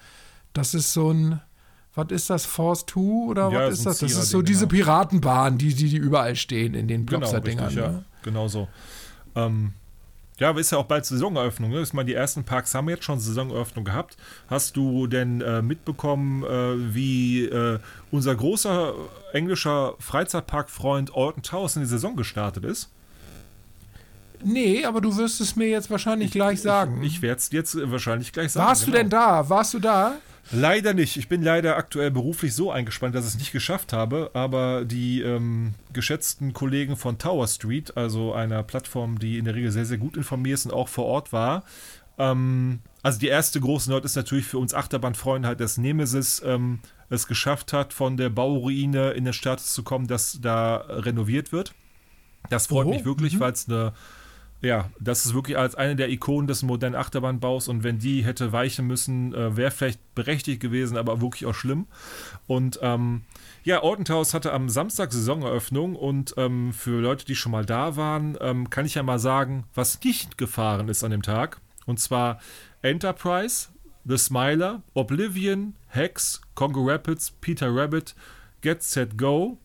das 0.53 0.75
ist 0.75 0.93
so 0.93 1.13
ein, 1.13 1.41
was 1.95 2.11
ist 2.11 2.31
das, 2.31 2.45
Force 2.45 2.85
2 2.87 3.01
oder 3.01 3.51
ja, 3.51 3.67
was 3.67 3.79
ist 3.79 3.87
das? 3.87 3.99
Das 3.99 4.13
ist 4.13 4.31
so 4.31 4.43
diese 4.43 4.67
genau. 4.67 4.85
Piratenbahn, 4.85 5.59
die, 5.59 5.75
die, 5.75 5.89
die 5.89 5.97
überall 5.97 6.35
stehen 6.35 6.75
in 6.75 6.89
den 6.89 7.07
Blobster-Dingern. 7.07 7.75
Genau, 7.75 7.87
ne? 7.87 7.95
ja, 7.95 8.05
genau 8.23 8.49
so. 8.49 8.69
Ähm, 9.35 9.73
ja, 10.39 10.49
aber 10.49 10.61
ist 10.61 10.73
ja 10.73 10.79
auch 10.79 10.87
bald 10.87 11.05
Saisoneröffnung. 11.05 11.71
Ne? 11.71 11.83
Ich 11.83 11.93
meine, 11.93 12.07
die 12.07 12.15
ersten 12.15 12.45
Parks 12.45 12.75
haben 12.75 12.89
jetzt 12.89 13.05
schon 13.05 13.21
Saisoneröffnung 13.21 13.85
gehabt. 13.85 14.17
Hast 14.49 14.77
du 14.77 15.07
denn 15.07 15.41
äh, 15.41 15.63
mitbekommen, 15.63 16.43
äh, 16.43 16.95
wie 16.95 17.45
äh, 17.45 17.79
unser 18.11 18.35
großer 18.35 18.95
englischer 19.33 19.95
Freizeitparkfreund 19.99 21.15
Alton 21.15 21.43
Towers 21.43 21.77
in 21.77 21.83
die 21.83 21.89
Saison 21.89 22.17
gestartet 22.17 22.65
ist? 22.65 22.91
Nee, 24.45 24.85
aber 24.85 25.01
du 25.01 25.17
wirst 25.17 25.41
es 25.41 25.55
mir 25.55 25.69
jetzt 25.69 25.91
wahrscheinlich 25.91 26.29
ich, 26.29 26.33
gleich 26.33 26.61
sagen. 26.61 27.03
Ich, 27.03 27.15
ich 27.15 27.23
werde 27.23 27.39
es 27.39 27.53
jetzt 27.53 27.79
wahrscheinlich 27.91 28.33
gleich 28.33 28.53
sagen. 28.53 28.67
Warst 28.67 28.85
genau. 28.87 28.97
du 28.97 29.03
denn 29.03 29.11
da? 29.11 29.49
Warst 29.49 29.75
du 29.75 29.79
da? 29.79 30.17
Leider 30.51 30.93
nicht. 30.93 31.17
Ich 31.17 31.29
bin 31.29 31.43
leider 31.43 31.77
aktuell 31.77 32.11
beruflich 32.11 32.55
so 32.55 32.71
eingespannt, 32.71 33.15
dass 33.15 33.27
ich 33.27 33.35
es 33.35 33.39
nicht 33.39 33.53
geschafft 33.53 33.93
habe. 33.93 34.31
Aber 34.35 34.85
die 34.85 35.23
ähm, 35.23 35.75
geschätzten 35.93 36.53
Kollegen 36.53 36.97
von 36.97 37.19
Tower 37.19 37.47
Street, 37.47 37.97
also 37.97 38.35
einer 38.35 38.63
Plattform, 38.63 39.19
die 39.19 39.39
in 39.39 39.45
der 39.45 39.55
Regel 39.55 39.71
sehr, 39.71 39.87
sehr 39.87 39.99
gut 39.99 40.17
informiert 40.17 40.55
ist 40.55 40.67
und 40.67 40.73
auch 40.73 40.89
vor 40.89 41.07
Ort 41.07 41.33
war, 41.33 41.63
ähm, 42.19 42.81
also 43.03 43.19
die 43.19 43.29
erste 43.29 43.61
große 43.61 43.91
Not 43.91 44.05
ist 44.05 44.17
natürlich 44.17 44.47
für 44.47 44.59
uns 44.59 44.75
Achterbahnfreunde 44.75 45.49
halt, 45.49 45.61
dass 45.61 45.79
Nemesis 45.79 46.43
ähm, 46.45 46.81
es 47.09 47.27
geschafft 47.27 47.73
hat, 47.73 47.93
von 47.93 48.17
der 48.17 48.31
Bauruine 48.31 49.11
in 49.13 49.25
den 49.25 49.33
Status 49.33 49.73
zu 49.73 49.83
kommen, 49.83 50.07
dass 50.07 50.41
da 50.41 50.77
renoviert 50.89 51.53
wird. 51.53 51.75
Das 52.49 52.69
freut 52.69 52.87
oh, 52.87 52.91
mich 52.91 53.05
wirklich, 53.05 53.35
mhm. 53.35 53.41
weil 53.41 53.53
es 53.53 53.69
eine 53.69 53.93
ja, 54.63 54.91
das 55.01 55.27
ist 55.27 55.35
wirklich 55.35 55.59
als 55.59 55.75
eine 55.75 55.97
der 55.97 56.09
Ikonen 56.09 56.47
des 56.47 56.63
modernen 56.63 56.95
Achterbahnbaus 56.95 57.67
und 57.67 57.83
wenn 57.83 57.99
die 57.99 58.25
hätte 58.25 58.53
weichen 58.53 58.87
müssen, 58.87 59.35
äh, 59.35 59.57
wäre 59.57 59.73
vielleicht 59.73 60.15
berechtigt 60.15 60.61
gewesen, 60.61 60.97
aber 60.97 61.21
wirklich 61.21 61.47
auch 61.47 61.55
schlimm. 61.55 61.87
Und 62.47 62.79
ähm, 62.81 63.23
ja, 63.65 63.83
Ortenthaus 63.83 64.35
hatte 64.35 64.53
am 64.53 64.69
Samstag 64.69 65.13
Saisoneröffnung 65.13 65.97
und 65.97 66.35
ähm, 66.37 66.73
für 66.73 67.01
Leute, 67.01 67.27
die 67.27 67.35
schon 67.35 67.51
mal 67.51 67.67
da 67.67 67.97
waren, 67.97 68.39
ähm, 68.41 68.71
kann 68.71 68.87
ich 68.87 68.95
ja 68.95 69.03
mal 69.03 69.19
sagen, 69.19 69.65
was 69.75 70.03
nicht 70.05 70.39
gefahren 70.39 70.89
ist 70.89 71.03
an 71.03 71.11
dem 71.11 71.23
Tag. 71.23 71.61
Und 71.87 71.99
zwar 71.99 72.41
Enterprise, 72.83 73.69
The 74.05 74.17
Smiler, 74.17 74.83
Oblivion, 74.95 75.75
Hex, 75.89 76.41
Congo 76.55 76.89
Rapids, 76.89 77.33
Peter 77.41 77.75
Rabbit, 77.75 78.15
Get 78.61 78.85
Set 78.85 79.19
Go, 79.19 79.59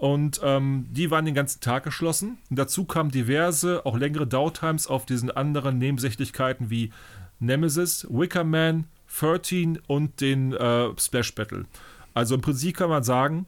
und 0.00 0.40
ähm, 0.42 0.86
die 0.90 1.10
waren 1.10 1.24
den 1.24 1.34
ganzen 1.34 1.60
Tag 1.60 1.84
geschlossen. 1.84 2.38
Und 2.50 2.58
dazu 2.58 2.84
kamen 2.84 3.10
diverse, 3.10 3.86
auch 3.86 3.96
längere 3.96 4.26
Downtimes 4.26 4.86
auf 4.86 5.06
diesen 5.06 5.30
anderen 5.30 5.78
Nebensächlichkeiten 5.78 6.68
wie 6.68 6.90
Nemesis, 7.38 8.06
Wicker 8.10 8.44
Man, 8.44 8.84
13 9.18 9.78
und 9.86 10.20
den 10.20 10.52
äh, 10.52 10.88
Splash 10.98 11.34
Battle. 11.34 11.66
Also 12.12 12.34
im 12.34 12.40
Prinzip 12.40 12.76
kann 12.76 12.90
man 12.90 13.04
sagen, 13.04 13.46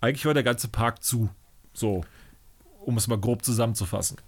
eigentlich 0.00 0.26
war 0.26 0.34
der 0.34 0.42
ganze 0.42 0.68
Park 0.68 1.02
zu. 1.02 1.30
So, 1.72 2.04
um 2.80 2.96
es 2.96 3.08
mal 3.08 3.18
grob 3.18 3.44
zusammenzufassen. 3.44 4.18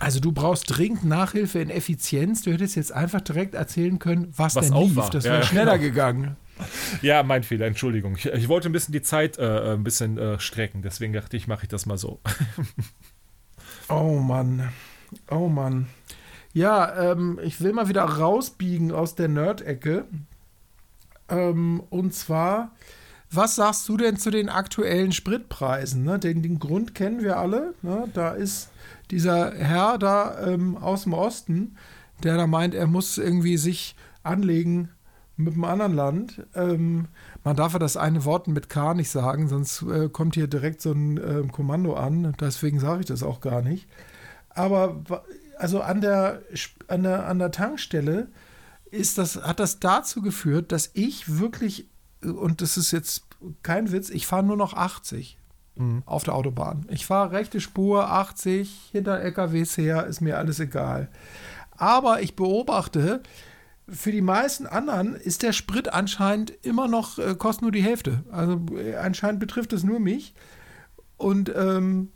Also 0.00 0.20
du 0.20 0.32
brauchst 0.32 0.76
dringend 0.76 1.04
Nachhilfe 1.04 1.60
in 1.60 1.70
Effizienz. 1.70 2.42
Du 2.42 2.52
hättest 2.52 2.76
jetzt 2.76 2.92
einfach 2.92 3.20
direkt 3.20 3.54
erzählen 3.54 3.98
können, 3.98 4.32
was, 4.36 4.56
was 4.56 4.68
denn 4.68 4.76
lief. 4.76 4.96
War. 4.96 5.10
Das 5.10 5.24
wäre 5.24 5.36
ja, 5.36 5.42
schneller 5.42 5.78
genau. 5.78 5.90
gegangen. 5.90 6.36
Ja, 7.02 7.22
mein 7.22 7.42
Fehler, 7.42 7.66
Entschuldigung. 7.66 8.16
Ich, 8.16 8.26
ich 8.26 8.48
wollte 8.48 8.68
ein 8.68 8.72
bisschen 8.72 8.92
die 8.92 9.02
Zeit 9.02 9.38
äh, 9.38 9.72
ein 9.72 9.84
bisschen 9.84 10.18
äh, 10.18 10.38
strecken, 10.38 10.82
deswegen 10.82 11.12
dachte 11.12 11.36
ich, 11.36 11.46
mache 11.46 11.64
ich 11.64 11.68
das 11.68 11.86
mal 11.86 11.98
so. 11.98 12.20
oh 13.88 14.18
Mann. 14.18 14.70
Oh 15.30 15.48
Mann. 15.48 15.86
Ja, 16.52 17.12
ähm, 17.12 17.40
ich 17.42 17.60
will 17.60 17.72
mal 17.72 17.88
wieder 17.88 18.04
rausbiegen 18.04 18.92
aus 18.92 19.16
der 19.16 19.28
Nerd-Ecke. 19.28 20.04
Ähm, 21.28 21.82
und 21.90 22.14
zwar, 22.14 22.70
was 23.30 23.56
sagst 23.56 23.88
du 23.88 23.96
denn 23.96 24.16
zu 24.16 24.30
den 24.30 24.48
aktuellen 24.48 25.12
Spritpreisen? 25.12 26.04
Ne? 26.04 26.18
Den, 26.18 26.42
den 26.42 26.60
Grund 26.60 26.94
kennen 26.94 27.22
wir 27.22 27.38
alle. 27.38 27.74
Ne? 27.82 28.08
Da 28.14 28.30
ist 28.30 28.70
dieser 29.10 29.52
Herr 29.54 29.98
da 29.98 30.46
ähm, 30.46 30.76
aus 30.76 31.02
dem 31.04 31.14
Osten, 31.14 31.76
der 32.22 32.36
da 32.36 32.46
meint, 32.46 32.74
er 32.74 32.86
muss 32.86 33.18
irgendwie 33.18 33.56
sich 33.56 33.96
anlegen 34.22 34.90
mit 35.36 35.54
einem 35.54 35.64
anderen 35.64 35.94
Land. 35.94 36.46
Ähm, 36.54 37.08
man 37.42 37.56
darf 37.56 37.72
ja 37.72 37.78
das 37.78 37.96
eine 37.96 38.24
Wort 38.24 38.46
mit 38.48 38.68
K 38.68 38.94
nicht 38.94 39.10
sagen, 39.10 39.48
sonst 39.48 39.82
äh, 39.82 40.08
kommt 40.08 40.34
hier 40.34 40.46
direkt 40.46 40.80
so 40.80 40.92
ein 40.92 41.16
äh, 41.16 41.46
Kommando 41.50 41.94
an. 41.94 42.34
Deswegen 42.40 42.78
sage 42.78 43.00
ich 43.00 43.06
das 43.06 43.22
auch 43.22 43.40
gar 43.40 43.62
nicht. 43.62 43.88
Aber 44.50 45.02
also 45.58 45.80
an 45.80 46.00
der, 46.00 46.42
an 46.88 47.02
der, 47.02 47.26
an 47.26 47.38
der 47.38 47.50
Tankstelle 47.50 48.28
ist 48.90 49.18
das, 49.18 49.36
hat 49.42 49.60
das 49.60 49.80
dazu 49.80 50.22
geführt, 50.22 50.70
dass 50.72 50.90
ich 50.94 51.38
wirklich, 51.38 51.88
und 52.22 52.60
das 52.60 52.76
ist 52.76 52.92
jetzt 52.92 53.24
kein 53.62 53.90
Witz, 53.90 54.10
ich 54.10 54.26
fahre 54.26 54.44
nur 54.44 54.56
noch 54.56 54.74
80 54.74 55.36
mhm. 55.76 56.02
auf 56.06 56.22
der 56.22 56.34
Autobahn. 56.34 56.86
Ich 56.90 57.06
fahre 57.06 57.32
rechte 57.32 57.60
Spur, 57.60 58.10
80, 58.10 58.90
hinter 58.92 59.20
LKWs 59.20 59.76
her, 59.76 60.06
ist 60.06 60.20
mir 60.20 60.38
alles 60.38 60.60
egal. 60.60 61.08
Aber 61.76 62.22
ich 62.22 62.36
beobachte, 62.36 63.22
für 63.88 64.12
die 64.12 64.22
meisten 64.22 64.66
anderen 64.66 65.14
ist 65.14 65.42
der 65.42 65.52
Sprit 65.52 65.92
anscheinend 65.92 66.52
immer 66.64 66.88
noch, 66.88 67.18
äh, 67.18 67.34
kostet 67.34 67.62
nur 67.62 67.72
die 67.72 67.82
Hälfte. 67.82 68.24
Also 68.30 68.60
äh, 68.76 68.96
anscheinend 68.96 69.40
betrifft 69.40 69.72
es 69.72 69.84
nur 69.84 70.00
mich. 70.00 70.34
Und 71.16 71.52
ähm, 71.54 72.10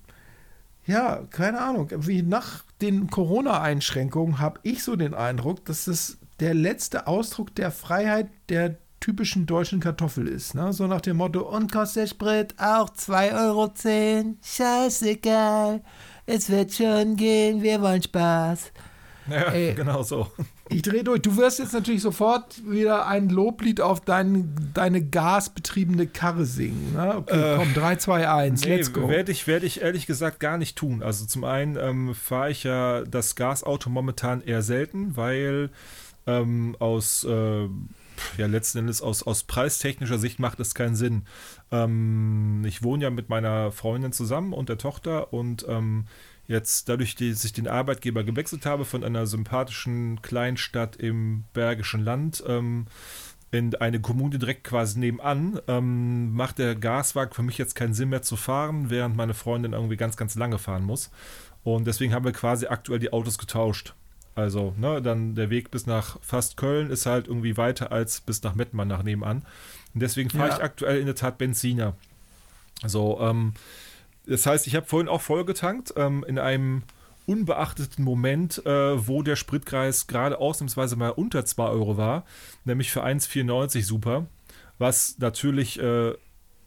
ja, 0.86 1.22
keine 1.30 1.60
Ahnung, 1.60 1.90
wie 1.94 2.22
nach 2.22 2.64
den 2.80 3.10
Corona-Einschränkungen 3.10 4.38
habe 4.38 4.60
ich 4.62 4.82
so 4.82 4.96
den 4.96 5.14
Eindruck, 5.14 5.64
dass 5.66 5.84
das 5.84 6.18
der 6.40 6.54
letzte 6.54 7.06
Ausdruck 7.06 7.54
der 7.54 7.70
Freiheit 7.70 8.28
der 8.48 8.78
typischen 9.00 9.46
deutschen 9.46 9.80
Kartoffel 9.80 10.26
ist. 10.26 10.54
Ne? 10.54 10.72
So 10.72 10.86
nach 10.86 11.00
dem 11.00 11.18
Motto, 11.18 11.42
und 11.42 11.70
kostet 11.70 12.02
der 12.02 12.06
Sprit 12.08 12.54
auch 12.58 12.90
2,10 12.90 13.46
Euro? 13.46 14.36
Scheißegal, 14.42 15.82
es 16.26 16.48
wird 16.48 16.72
schon 16.72 17.16
gehen, 17.16 17.62
wir 17.62 17.80
wollen 17.80 18.02
Spaß. 18.02 18.72
Ja, 19.30 19.52
Ey, 19.52 19.74
genau 19.74 20.02
so. 20.02 20.28
Ich 20.70 20.82
drehe 20.82 21.04
durch. 21.04 21.22
Du 21.22 21.36
wirst 21.36 21.58
jetzt 21.58 21.72
natürlich 21.72 22.02
sofort 22.02 22.62
wieder 22.68 23.06
ein 23.06 23.28
Loblied 23.28 23.80
auf 23.80 24.00
dein, 24.00 24.54
deine 24.74 25.02
gasbetriebene 25.02 26.06
Karre 26.06 26.44
singen. 26.44 26.92
Ne? 26.94 27.16
Okay, 27.16 27.54
äh, 27.54 27.56
komm, 27.56 27.74
3, 27.74 27.96
2, 27.96 28.28
1, 28.28 28.64
nee, 28.64 28.76
let's 28.76 28.92
go. 28.92 29.08
Werde 29.08 29.32
ich, 29.32 29.46
werd 29.46 29.64
ich 29.64 29.80
ehrlich 29.80 30.06
gesagt 30.06 30.40
gar 30.40 30.58
nicht 30.58 30.76
tun. 30.76 31.02
Also 31.02 31.26
zum 31.26 31.44
einen 31.44 31.76
ähm, 31.76 32.14
fahre 32.14 32.50
ich 32.50 32.64
ja 32.64 33.02
das 33.02 33.34
Gasauto 33.34 33.90
momentan 33.90 34.42
eher 34.42 34.62
selten, 34.62 35.16
weil 35.16 35.70
ähm, 36.26 36.76
aus, 36.78 37.24
äh, 37.24 37.68
ja, 38.36 38.46
letzten 38.46 38.78
Endes 38.78 39.00
aus, 39.00 39.22
aus 39.22 39.44
preistechnischer 39.44 40.18
Sicht 40.18 40.38
macht 40.38 40.60
es 40.60 40.74
keinen 40.74 40.96
Sinn. 40.96 41.22
Ähm, 41.70 42.62
ich 42.66 42.82
wohne 42.82 43.04
ja 43.04 43.10
mit 43.10 43.28
meiner 43.28 43.72
Freundin 43.72 44.12
zusammen 44.12 44.52
und 44.52 44.68
der 44.68 44.78
Tochter 44.78 45.32
und 45.32 45.64
ähm, 45.68 46.06
jetzt 46.48 46.88
dadurch, 46.88 47.14
dass 47.14 47.44
ich 47.44 47.52
den 47.52 47.68
Arbeitgeber 47.68 48.24
gewechselt 48.24 48.66
habe 48.66 48.84
von 48.84 49.04
einer 49.04 49.26
sympathischen 49.26 50.20
Kleinstadt 50.22 50.96
im 50.96 51.44
Bergischen 51.52 52.02
Land 52.02 52.42
ähm, 52.46 52.86
in 53.50 53.74
eine 53.76 54.00
Kommune 54.00 54.38
direkt 54.38 54.64
quasi 54.64 54.98
nebenan, 54.98 55.60
ähm, 55.68 56.32
macht 56.32 56.58
der 56.58 56.74
Gaswagen 56.74 57.32
für 57.32 57.42
mich 57.42 57.58
jetzt 57.58 57.74
keinen 57.74 57.94
Sinn 57.94 58.08
mehr 58.08 58.22
zu 58.22 58.36
fahren, 58.36 58.90
während 58.90 59.16
meine 59.16 59.34
Freundin 59.34 59.72
irgendwie 59.72 59.96
ganz, 59.96 60.16
ganz 60.16 60.34
lange 60.34 60.58
fahren 60.58 60.84
muss. 60.84 61.10
Und 61.64 61.86
deswegen 61.86 62.12
haben 62.12 62.24
wir 62.24 62.32
quasi 62.32 62.66
aktuell 62.66 62.98
die 62.98 63.12
Autos 63.12 63.38
getauscht. 63.38 63.94
Also, 64.34 64.74
ne, 64.78 65.02
dann 65.02 65.34
der 65.34 65.50
Weg 65.50 65.70
bis 65.70 65.86
nach 65.86 66.18
fast 66.22 66.56
Köln 66.56 66.90
ist 66.90 67.06
halt 67.06 67.26
irgendwie 67.26 67.56
weiter 67.56 67.90
als 67.90 68.20
bis 68.20 68.42
nach 68.42 68.54
Mettmann 68.54 68.88
nach 68.88 69.02
nebenan. 69.02 69.44
Und 69.94 70.00
deswegen 70.00 70.30
fahre 70.30 70.50
ja. 70.50 70.56
ich 70.56 70.62
aktuell 70.62 71.00
in 71.00 71.06
der 71.06 71.14
Tat 71.14 71.38
Benziner. 71.38 71.96
So, 72.86 73.18
ähm, 73.20 73.54
das 74.28 74.46
heißt, 74.46 74.66
ich 74.66 74.76
habe 74.76 74.86
vorhin 74.86 75.08
auch 75.08 75.22
voll 75.22 75.44
getankt, 75.44 75.94
ähm, 75.96 76.24
in 76.26 76.38
einem 76.38 76.82
unbeachteten 77.26 78.04
Moment, 78.04 78.64
äh, 78.64 79.06
wo 79.06 79.22
der 79.22 79.36
Spritkreis 79.36 80.06
gerade 80.06 80.38
ausnahmsweise 80.38 80.96
mal 80.96 81.10
unter 81.10 81.44
2 81.44 81.68
Euro 81.68 81.96
war, 81.96 82.24
nämlich 82.64 82.90
für 82.90 83.04
1,94 83.04 83.84
super, 83.84 84.26
was 84.78 85.18
natürlich 85.18 85.78
äh, 85.78 86.14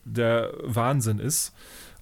der 0.05 0.53
Wahnsinn 0.62 1.20
ist. 1.20 1.53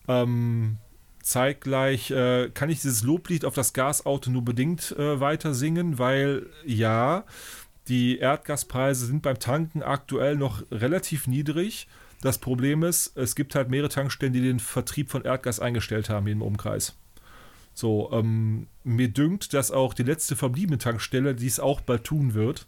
Ähm, 0.08 0.78
zeitgleich 1.22 2.12
äh, 2.12 2.50
kann 2.50 2.70
ich 2.70 2.82
dieses 2.82 3.04
Loblied 3.04 3.46
auf 3.46 3.54
das 3.54 3.74
Gasauto 3.74 4.30
nur 4.30 4.44
bedingt 4.44 4.92
äh, 4.98 5.20
weiter 5.20 5.54
singen, 5.54 6.00
weil 6.00 6.48
ja, 6.66 7.24
die 7.88 8.18
Erdgaspreise 8.18 9.06
sind 9.06 9.22
beim 9.22 9.40
Tanken 9.40 9.84
aktuell 9.84 10.36
noch 10.36 10.64
relativ 10.72 11.28
niedrig 11.28 11.88
das 12.22 12.38
Problem 12.38 12.84
ist, 12.84 13.16
es 13.16 13.36
gibt 13.36 13.56
halt 13.56 13.70
mehrere 13.70 13.90
Tankstellen, 13.90 14.34
die 14.34 14.42
den 14.42 14.60
Vertrieb 14.60 15.10
von 15.10 15.24
Erdgas 15.24 15.60
eingestellt 15.60 16.10
haben 16.10 16.26
hier 16.26 16.34
im 16.34 16.42
Umkreis. 16.42 16.96
So, 17.74 18.12
ähm, 18.12 18.68
mir 18.84 19.08
dünkt, 19.08 19.54
dass 19.54 19.72
auch 19.72 19.94
die 19.94 20.04
letzte 20.04 20.36
verbliebene 20.36 20.80
Tankstelle 20.80 21.34
dies 21.34 21.60
auch 21.60 21.80
bald 21.80 22.04
tun 22.04 22.34
wird. 22.34 22.68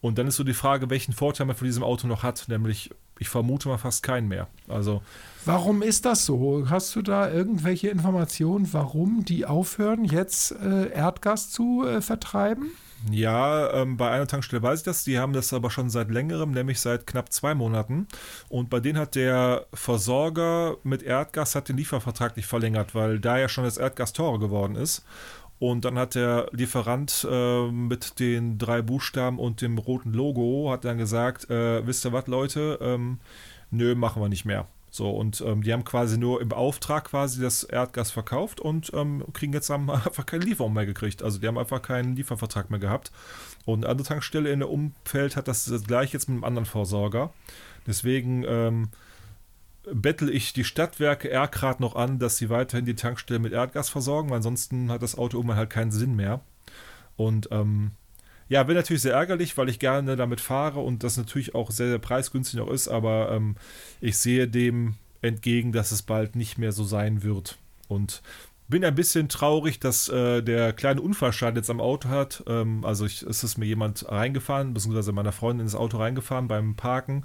Und 0.00 0.18
dann 0.18 0.26
ist 0.26 0.36
so 0.36 0.44
die 0.44 0.54
Frage, 0.54 0.90
welchen 0.90 1.12
Vorteil 1.12 1.46
man 1.46 1.56
von 1.56 1.66
diesem 1.66 1.84
Auto 1.84 2.08
noch 2.08 2.22
hat, 2.22 2.46
nämlich 2.48 2.90
ich 3.20 3.28
vermute 3.28 3.68
mal 3.68 3.78
fast 3.78 4.02
keinen 4.02 4.28
mehr. 4.28 4.48
Also 4.66 5.02
warum 5.44 5.82
ist 5.82 6.06
das 6.06 6.24
so? 6.24 6.66
Hast 6.68 6.96
du 6.96 7.02
da 7.02 7.30
irgendwelche 7.30 7.88
Informationen, 7.88 8.72
warum 8.72 9.24
die 9.24 9.44
aufhören, 9.46 10.04
jetzt 10.04 10.52
äh, 10.52 10.90
Erdgas 10.90 11.50
zu 11.50 11.86
äh, 11.86 12.00
vertreiben? 12.00 12.72
Ja, 13.10 13.72
ähm, 13.72 13.96
bei 13.96 14.10
einer 14.10 14.26
Tankstelle 14.26 14.62
weiß 14.62 14.80
ich 14.80 14.84
das. 14.84 15.04
Die 15.04 15.18
haben 15.18 15.32
das 15.32 15.52
aber 15.52 15.70
schon 15.70 15.88
seit 15.88 16.10
längerem, 16.10 16.50
nämlich 16.50 16.80
seit 16.80 17.06
knapp 17.06 17.32
zwei 17.32 17.54
Monaten. 17.54 18.08
Und 18.48 18.68
bei 18.68 18.80
denen 18.80 18.98
hat 18.98 19.14
der 19.14 19.66
Versorger 19.72 20.76
mit 20.82 21.02
Erdgas 21.02 21.54
hat 21.54 21.68
den 21.68 21.78
Liefervertrag 21.78 22.36
nicht 22.36 22.46
verlängert, 22.46 22.94
weil 22.94 23.18
da 23.18 23.38
ja 23.38 23.48
schon 23.48 23.64
das 23.64 23.78
Erdgas 23.78 24.12
teurer 24.12 24.38
geworden 24.38 24.76
ist. 24.76 25.04
Und 25.60 25.84
dann 25.84 25.98
hat 25.98 26.14
der 26.14 26.48
Lieferant 26.52 27.26
äh, 27.30 27.70
mit 27.70 28.18
den 28.18 28.56
drei 28.56 28.80
Buchstaben 28.80 29.38
und 29.38 29.60
dem 29.60 29.76
roten 29.76 30.12
Logo 30.12 30.70
hat 30.72 30.86
dann 30.86 30.96
gesagt, 30.96 31.50
äh, 31.50 31.86
wisst 31.86 32.06
ihr 32.06 32.14
was, 32.14 32.26
Leute, 32.26 32.78
ähm, 32.80 33.18
nö, 33.70 33.94
machen 33.94 34.22
wir 34.22 34.30
nicht 34.30 34.46
mehr. 34.46 34.66
So, 34.90 35.10
und 35.10 35.42
ähm, 35.46 35.62
die 35.62 35.72
haben 35.74 35.84
quasi 35.84 36.16
nur 36.16 36.40
im 36.40 36.52
Auftrag 36.52 37.04
quasi 37.04 37.42
das 37.42 37.62
Erdgas 37.62 38.10
verkauft 38.10 38.58
und 38.58 38.90
ähm, 38.94 39.22
kriegen 39.34 39.52
jetzt 39.52 39.68
haben 39.68 39.90
einfach 39.90 40.24
keine 40.24 40.44
Lieferung 40.44 40.72
mehr 40.72 40.86
gekriegt. 40.86 41.22
Also 41.22 41.38
die 41.38 41.46
haben 41.46 41.58
einfach 41.58 41.82
keinen 41.82 42.16
Liefervertrag 42.16 42.70
mehr 42.70 42.80
gehabt. 42.80 43.12
Und 43.66 43.84
eine 43.84 43.90
andere 43.90 44.08
Tankstelle 44.08 44.50
in 44.50 44.60
der 44.60 44.70
Umfeld 44.70 45.36
hat 45.36 45.46
das, 45.46 45.66
das 45.66 45.84
gleich 45.84 46.14
jetzt 46.14 46.28
mit 46.30 46.36
einem 46.36 46.44
anderen 46.44 46.66
Versorger. 46.66 47.34
Deswegen 47.86 48.44
ähm, 48.48 48.88
bettel 49.92 50.28
ich 50.28 50.52
die 50.52 50.64
Stadtwerke 50.64 51.30
Erkrad 51.30 51.80
noch 51.80 51.96
an, 51.96 52.18
dass 52.18 52.36
sie 52.36 52.50
weiterhin 52.50 52.86
die 52.86 52.94
Tankstelle 52.94 53.38
mit 53.38 53.52
Erdgas 53.52 53.88
versorgen, 53.88 54.30
weil 54.30 54.36
ansonsten 54.36 54.90
hat 54.90 55.02
das 55.02 55.16
Auto 55.16 55.38
irgendwann 55.38 55.56
halt 55.58 55.70
keinen 55.70 55.90
Sinn 55.90 56.16
mehr. 56.16 56.40
Und 57.16 57.48
ähm, 57.50 57.92
ja, 58.48 58.62
bin 58.64 58.76
natürlich 58.76 59.02
sehr 59.02 59.14
ärgerlich, 59.14 59.56
weil 59.56 59.68
ich 59.68 59.78
gerne 59.78 60.16
damit 60.16 60.40
fahre 60.40 60.80
und 60.80 61.04
das 61.04 61.16
natürlich 61.16 61.54
auch 61.54 61.70
sehr, 61.70 61.88
sehr 61.88 61.98
preisgünstig 61.98 62.58
noch 62.58 62.70
ist, 62.70 62.88
aber 62.88 63.30
ähm, 63.32 63.56
ich 64.00 64.18
sehe 64.18 64.48
dem 64.48 64.94
entgegen, 65.22 65.72
dass 65.72 65.92
es 65.92 66.02
bald 66.02 66.34
nicht 66.34 66.58
mehr 66.58 66.72
so 66.72 66.84
sein 66.84 67.22
wird. 67.22 67.58
Und 67.88 68.22
bin 68.68 68.84
ein 68.84 68.94
bisschen 68.94 69.28
traurig, 69.28 69.80
dass 69.80 70.08
äh, 70.08 70.42
der 70.42 70.72
kleine 70.72 71.02
Unfallschaden 71.02 71.56
jetzt 71.56 71.70
am 71.70 71.80
Auto 71.80 72.08
hat. 72.08 72.42
Ähm, 72.46 72.84
also 72.84 73.04
ich, 73.04 73.22
es 73.22 73.44
ist 73.44 73.58
mir 73.58 73.66
jemand 73.66 74.08
reingefahren, 74.08 74.72
beziehungsweise 74.72 75.12
meiner 75.12 75.32
Freundin 75.32 75.66
ins 75.66 75.74
Auto 75.74 75.98
reingefahren 75.98 76.48
beim 76.48 76.76
Parken 76.76 77.24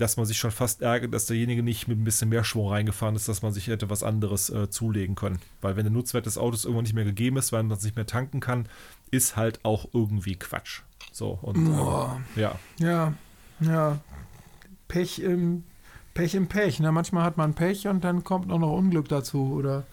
dass 0.00 0.16
man 0.16 0.26
sich 0.26 0.38
schon 0.38 0.50
fast 0.50 0.82
ärgert, 0.82 1.12
dass 1.12 1.26
derjenige 1.26 1.62
nicht 1.62 1.86
mit 1.86 1.98
ein 1.98 2.04
bisschen 2.04 2.30
mehr 2.30 2.44
Schwung 2.44 2.68
reingefahren 2.68 3.16
ist, 3.16 3.28
dass 3.28 3.42
man 3.42 3.52
sich 3.52 3.66
hätte 3.66 3.90
was 3.90 4.02
anderes 4.02 4.48
äh, 4.48 4.70
zulegen 4.70 5.14
können. 5.14 5.40
Weil 5.60 5.76
wenn 5.76 5.84
der 5.84 5.92
Nutzwert 5.92 6.26
des 6.26 6.38
Autos 6.38 6.64
irgendwann 6.64 6.84
nicht 6.84 6.94
mehr 6.94 7.04
gegeben 7.04 7.36
ist, 7.36 7.52
weil 7.52 7.62
man 7.62 7.76
es 7.76 7.84
nicht 7.84 7.96
mehr 7.96 8.06
tanken 8.06 8.40
kann, 8.40 8.66
ist 9.10 9.36
halt 9.36 9.64
auch 9.64 9.88
irgendwie 9.92 10.36
Quatsch. 10.36 10.82
So, 11.12 11.38
und 11.42 11.56
ähm, 11.56 12.24
ja. 12.36 12.58
Ja, 12.78 13.14
ja. 13.60 13.98
Pech 14.88 15.18
im 15.18 15.64
Pech 16.14 16.34
im 16.34 16.48
Pech. 16.48 16.80
Ne? 16.80 16.92
Manchmal 16.92 17.24
hat 17.24 17.36
man 17.36 17.54
Pech 17.54 17.86
und 17.86 18.02
dann 18.02 18.24
kommt 18.24 18.50
auch 18.50 18.58
noch 18.58 18.72
Unglück 18.72 19.08
dazu, 19.08 19.52
oder? 19.52 19.84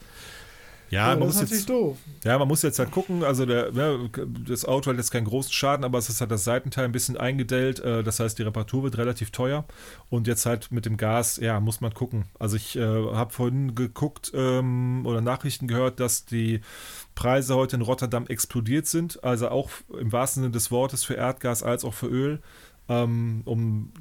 Ja, 0.90 1.08
man 1.10 1.20
muss 1.20 1.40
jetzt, 1.40 1.70
doof. 1.70 1.98
Ja, 2.24 2.38
man 2.38 2.48
muss 2.48 2.62
jetzt 2.62 2.80
halt 2.80 2.92
gucken. 2.92 3.24
Also 3.24 3.46
der, 3.46 3.72
ja, 3.74 3.98
ne, 3.98 4.10
das 4.48 4.66
Auto 4.66 4.90
hat 4.90 4.98
jetzt 4.98 5.12
keinen 5.12 5.26
großen 5.26 5.52
Schaden, 5.52 5.84
aber 5.84 5.98
es 5.98 6.10
ist 6.10 6.22
halt 6.22 6.32
das 6.32 6.44
Seitenteil 6.44 6.86
ein 6.86 6.92
bisschen 6.92 7.18
eingedellt. 7.18 7.80
Äh, 7.80 8.04
das 8.04 8.20
heißt, 8.20 8.38
die 8.40 8.44
Reparatur 8.44 8.84
wird 8.84 8.98
relativ 8.98 9.32
teuer. 9.32 9.66
Und 10.10 10.28
jetzt 10.28 10.46
halt 10.46 10.72
mit 10.72 10.86
dem 10.86 10.98
Gas, 10.98 11.38
ja, 11.38 11.60
muss 11.60 11.82
man 11.82 11.94
gucken. 11.94 12.26
Also 12.40 12.56
ich 12.56 12.76
äh, 12.78 12.82
habe 12.82 13.34
vorhin 13.34 13.76
geguckt 13.76 14.32
ähm, 14.34 15.06
oder 15.06 15.22
Nachrichten 15.22 15.68
gehört, 15.68 16.00
dass 16.00 16.26
die 16.26 16.62
Preise 17.16 17.56
heute 17.56 17.76
in 17.76 17.82
Rotterdam 17.82 18.28
explodiert 18.28 18.88
sind. 18.88 19.24
Also 19.24 19.50
auch 19.50 19.70
im 20.00 20.12
wahrsten 20.12 20.44
Sinne 20.44 20.54
des 20.54 20.72
Wortes 20.72 21.04
für 21.04 21.16
Erdgas 21.16 21.64
als 21.64 21.84
auch 21.84 21.94
für 21.94 22.08
Öl. 22.08 22.40
Ähm, 22.90 23.42
um 23.44 23.92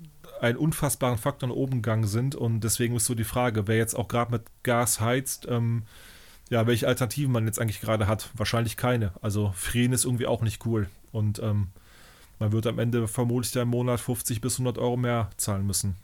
einen 0.41 0.59
unfassbaren 0.59 1.19
Faktor 1.19 1.49
nach 1.49 1.57
oben 1.57 1.83
gegangen 1.83 2.07
sind. 2.07 2.35
Und 2.35 2.61
deswegen 2.61 2.95
ist 2.97 3.07
so 3.07 3.15
die 3.15 3.25
Frage, 3.25 3.67
wer 3.67 3.77
jetzt 3.77 3.95
auch 3.95 4.09
gerade 4.09 4.31
mit 4.31 4.43
Gas 4.63 5.01
heizt, 5.01 5.47
ähm, 5.49 5.85
ja, 6.51 6.67
welche 6.67 6.87
Alternativen 6.87 7.33
man 7.33 7.47
jetzt 7.47 7.61
eigentlich 7.61 7.81
gerade 7.81 8.07
hat. 8.07 8.31
Wahrscheinlich 8.35 8.77
keine. 8.77 9.13
Also 9.21 9.53
Frieren 9.57 9.93
ist 9.93 10.05
irgendwie 10.05 10.27
auch 10.27 10.43
nicht 10.43 10.65
cool. 10.67 10.89
Und 11.13 11.39
ähm, 11.41 11.69
man 12.39 12.53
wird 12.53 12.67
am 12.67 12.79
Ende 12.79 13.09
vermutlich 13.09 13.55
im 13.57 13.69
Monat 13.69 14.01
50 14.01 14.41
bis 14.41 14.55
100 14.55 14.79
Euro 14.79 14.97
mehr 14.97 15.31
zahlen 15.37 15.67
müssen. 15.67 15.97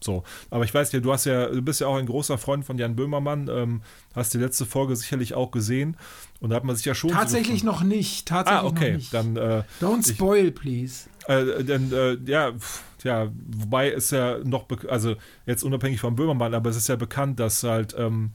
So, 0.00 0.22
aber 0.50 0.64
ich 0.64 0.72
weiß 0.72 0.92
ja, 0.92 1.00
du 1.00 1.12
hast 1.12 1.24
ja, 1.24 1.48
du 1.48 1.60
bist 1.60 1.80
ja 1.80 1.88
auch 1.88 1.96
ein 1.96 2.06
großer 2.06 2.38
Freund 2.38 2.64
von 2.64 2.78
Jan 2.78 2.94
Böhmermann, 2.94 3.48
ähm, 3.52 3.82
hast 4.14 4.32
die 4.32 4.38
letzte 4.38 4.64
Folge 4.64 4.94
sicherlich 4.94 5.34
auch 5.34 5.50
gesehen 5.50 5.96
und 6.38 6.50
da 6.50 6.56
hat 6.56 6.62
man 6.62 6.76
sich 6.76 6.84
ja 6.84 6.94
schon 6.94 7.10
tatsächlich 7.10 7.60
so 7.60 7.66
noch 7.66 7.82
nicht, 7.82 8.28
tatsächlich 8.28 8.62
ah, 8.62 8.66
okay, 8.66 8.92
noch 8.92 8.98
nicht. 8.98 9.14
dann 9.14 9.36
äh, 9.36 9.62
don't 9.80 10.08
spoil, 10.08 10.46
ich, 10.46 10.54
please. 10.54 11.08
Äh, 11.26 11.64
denn 11.64 11.92
äh, 11.92 12.16
ja, 12.30 12.52
ja, 13.02 13.30
wobei 13.48 13.90
es 13.90 14.10
ja 14.10 14.38
noch, 14.38 14.66
also 14.88 15.16
jetzt 15.46 15.64
unabhängig 15.64 16.00
von 16.00 16.14
Böhmermann, 16.14 16.54
aber 16.54 16.70
es 16.70 16.76
ist 16.76 16.88
ja 16.88 16.96
bekannt, 16.96 17.40
dass 17.40 17.64
halt 17.64 17.94
ähm, 17.98 18.30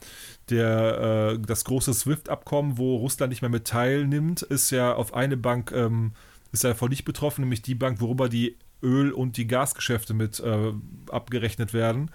der, 0.49 1.33
äh, 1.33 1.39
das 1.39 1.65
große 1.65 1.93
SWIFT-Abkommen, 1.93 2.77
wo 2.77 2.97
Russland 2.97 3.29
nicht 3.31 3.41
mehr 3.41 3.49
mit 3.49 3.65
teilnimmt, 3.65 4.41
ist 4.41 4.71
ja 4.71 4.93
auf 4.93 5.13
eine 5.13 5.37
Bank, 5.37 5.71
ähm, 5.71 6.13
ist 6.51 6.63
ja 6.63 6.73
voll 6.73 6.89
nicht 6.89 7.05
betroffen, 7.05 7.41
nämlich 7.41 7.61
die 7.61 7.75
Bank, 7.75 8.01
worüber 8.01 8.29
die 8.29 8.57
Öl- 8.81 9.13
und 9.13 9.37
die 9.37 9.47
Gasgeschäfte 9.47 10.13
mit 10.13 10.39
äh, 10.39 10.73
abgerechnet 11.09 11.73
werden. 11.73 12.11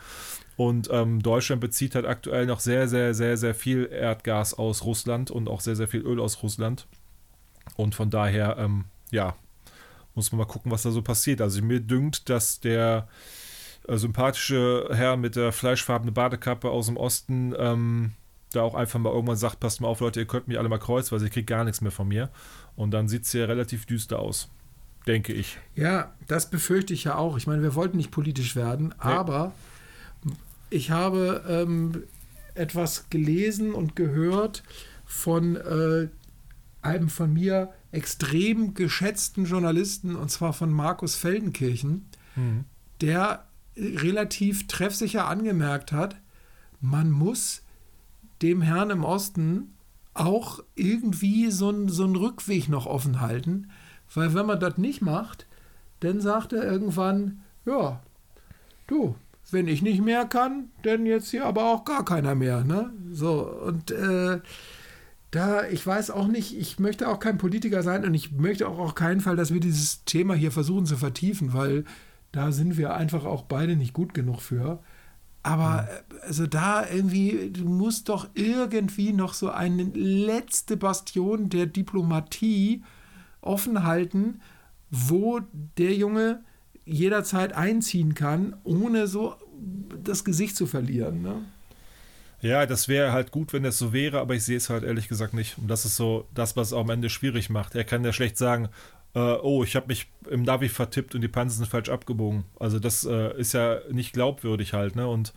Und 0.57 0.89
ähm, 0.93 1.23
Deutschland 1.23 1.61
bezieht 1.61 1.95
halt 1.95 2.05
aktuell 2.05 2.47
noch 2.47 2.61
sehr, 2.61 2.89
sehr, 2.89 3.15
sehr, 3.15 3.37
sehr 3.37 3.55
viel 3.55 3.89
Erdgas 3.91 4.55
aus 4.55 4.85
Russland 4.85 5.31
und 5.31 5.49
auch 5.49 5.61
sehr, 5.61 5.77
sehr 5.77 5.89
viel 5.89 6.03
Öl 6.03 6.21
aus 6.21 6.43
Russland. 6.43 6.87
Und 7.77 7.95
von 7.95 8.11
daher, 8.11 8.57
ähm, 8.59 8.85
ja, 9.11 9.37
muss 10.15 10.33
man 10.33 10.41
mal 10.41 10.47
gucken, 10.47 10.73
was 10.73 10.83
da 10.83 10.91
so 10.91 11.01
passiert. 11.01 11.41
Also 11.41 11.63
mir 11.63 11.81
dünkt, 11.81 12.29
dass 12.29 12.61
der 12.61 13.09
sympathische 13.97 14.89
Herr 14.93 15.17
mit 15.17 15.37
der 15.37 15.53
fleischfarbenen 15.53 16.13
Badekappe 16.15 16.69
aus 16.71 16.87
dem 16.87 16.97
Osten 16.97 17.55
ähm, 17.57 18.13
da 18.53 18.63
auch 18.63 18.75
einfach 18.75 18.99
mal 18.99 19.13
irgendwann 19.13 19.37
sagt, 19.37 19.61
passt 19.61 19.81
mal 19.81 19.89
auf, 19.89 20.01
Leute, 20.01 20.21
ihr 20.21 20.27
könnt 20.27 20.49
mich 20.49 20.59
alle 20.59 20.69
mal 20.69 20.79
kreuzen, 20.79 21.13
weil 21.13 21.25
ich 21.27 21.33
kriege 21.33 21.45
gar 21.45 21.65
nichts 21.65 21.81
mehr 21.81 21.93
von 21.93 22.09
mir. 22.09 22.31
Und 22.77 22.93
dann 22.93 23.09
sieht 23.09 23.25
es 23.25 23.33
hier 23.33 23.49
relativ 23.49 23.87
düster 23.87 24.19
aus, 24.19 24.49
denke 25.07 25.33
ich. 25.33 25.59
Ja, 25.75 26.15
das 26.27 26.51
befürchte 26.51 26.95
ich 26.95 27.05
ja 27.05 27.17
auch. 27.17 27.37
Ich 27.37 27.47
meine, 27.47 27.63
wir 27.63 27.75
wollten 27.75 27.97
nicht 27.97 28.11
politisch 28.11 28.57
werden, 28.57 28.89
nee. 28.89 28.95
aber 28.99 29.53
ich 30.71 30.91
habe 30.91 31.45
ähm, 31.49 32.05
etwas 32.55 33.11
gelesen 33.11 33.75
und 33.75 33.97
gehört 33.97 34.63
von 35.05 35.57
äh, 35.57 36.09
einem 36.83 37.09
von 37.09 37.33
mir 37.33 37.73
extrem 37.93 38.75
geschätzten 38.75 39.47
Journalisten, 39.47 40.17
und 40.17 40.31
zwar 40.31 40.53
von 40.53 40.71
Markus 40.71 41.17
Feldenkirchen, 41.17 42.07
mhm. 42.37 42.65
der 43.01 43.48
relativ 43.79 44.67
treffsicher 44.67 45.29
angemerkt 45.29 45.93
hat, 45.93 46.17
man 46.81 47.11
muss 47.11 47.63
dem 48.43 48.63
Herrn 48.63 48.91
im 48.91 49.05
Osten 49.05 49.75
auch 50.15 50.63
irgendwie 50.75 51.51
so, 51.51 51.71
ein, 51.71 51.89
so 51.89 52.05
einen 52.05 52.17
Rückweg 52.17 52.69
noch 52.69 52.87
offen 52.87 53.21
halten, 53.21 53.71
weil 54.15 54.35
wenn 54.35 54.47
man 54.47 54.61
das 54.61 54.79
nicht 54.79 55.01
macht, 55.01 55.47
dann 56.01 56.21
sagt 56.21 56.53
er 56.53 56.65
irgendwann, 56.65 57.43
ja, 57.65 58.01
du, 58.87 59.17
wenn 59.51 59.69
ich 59.69 59.83
nicht 59.83 60.03
mehr 60.03 60.25
kann, 60.25 60.71
dann 60.83 61.07
jetzt 61.07 61.31
hier 61.31 61.47
aber 61.47 61.73
auch 61.73 61.85
gar 61.85 62.05
keiner 62.05 62.35
mehr. 62.35 62.65
Ne? 62.65 62.91
So, 63.13 63.43
und 63.43 63.91
äh, 63.91 64.41
da, 65.31 65.67
ich 65.67 65.87
weiß 65.87 66.11
auch 66.11 66.27
nicht, 66.27 66.57
ich 66.57 66.79
möchte 66.79 67.09
auch 67.09 67.21
kein 67.21 67.39
Politiker 67.39 67.83
sein 67.83 68.05
und 68.05 68.15
ich 68.15 68.33
möchte 68.33 68.69
auch 68.69 68.79
auf 68.79 68.95
keinen 68.95 69.21
Fall, 69.21 69.37
dass 69.37 69.53
wir 69.53 69.61
dieses 69.61 70.05
Thema 70.05 70.35
hier 70.35 70.53
versuchen 70.53 70.87
zu 70.87 70.97
vertiefen, 70.97 71.53
weil 71.53 71.85
da 72.33 72.53
sind 72.53 72.77
wir 72.77 72.95
einfach 72.95 73.25
auch 73.25 73.43
beide 73.43 73.77
nicht 73.77 73.93
gut 73.93 74.15
genug 74.15 74.41
für. 74.41 74.81
Aber 75.43 75.89
äh, 75.89 76.27
also 76.27 76.47
da 76.47 76.87
irgendwie, 76.89 77.51
du 77.51 77.65
musst 77.65 78.09
doch 78.09 78.29
irgendwie 78.35 79.13
noch 79.13 79.35
so 79.35 79.51
eine 79.51 79.85
letzte 79.85 80.77
Bastion 80.77 81.49
der 81.49 81.67
Diplomatie 81.67 82.83
offen 83.41 83.85
halten, 83.85 84.41
wo 84.91 85.41
der 85.77 85.95
Junge 85.95 86.43
jederzeit 86.85 87.53
einziehen 87.53 88.15
kann, 88.15 88.57
ohne 88.65 89.07
so 89.07 89.37
das 90.03 90.25
Gesicht 90.25 90.57
zu 90.57 90.67
verlieren. 90.67 91.23
Ne? 91.23 91.43
Ja, 92.41 92.67
das 92.67 92.89
wäre 92.89 93.13
halt 93.13 93.31
gut, 93.31 93.53
wenn 93.53 93.65
das 93.65 93.79
so 93.79 93.93
wäre, 93.93 94.21
aber 94.21 94.35
ich 94.35 94.45
sehe 94.45 94.57
es 94.57 94.71
halt 94.71 94.85
ehrlich 94.85 95.09
gesagt 95.09 95.35
nicht. 95.35 95.59
Und 95.59 95.69
das 95.69 95.85
ist 95.85 95.97
so 95.97 96.29
das, 96.35 96.57
was 96.57 96.69
es 96.69 96.73
am 96.73 96.89
Ende 96.91 97.11
schwierig 97.11 97.51
macht. 97.51 97.75
Er 97.75 97.85
kann 97.85 98.05
ja 98.05 98.13
schlecht 98.13 98.39
sagen, 98.39 98.69
äh, 99.19 99.39
oh, 99.43 99.65
ich 99.65 99.75
habe 99.75 99.89
mich 99.89 100.07
im 100.31 100.43
Navi 100.43 100.69
vertippt 100.69 101.15
und 101.15 101.23
die 101.23 101.29
Panzer 101.29 101.57
sind 101.57 101.67
falsch 101.67 101.89
abgebogen. 101.89 102.45
Also 102.61 102.79
das 102.79 103.05
äh, 103.05 103.37
ist 103.39 103.53
ja 103.53 103.79
nicht 103.91 104.13
glaubwürdig 104.13 104.75
halt, 104.75 104.95
ne? 104.95 105.09
Und 105.09 105.35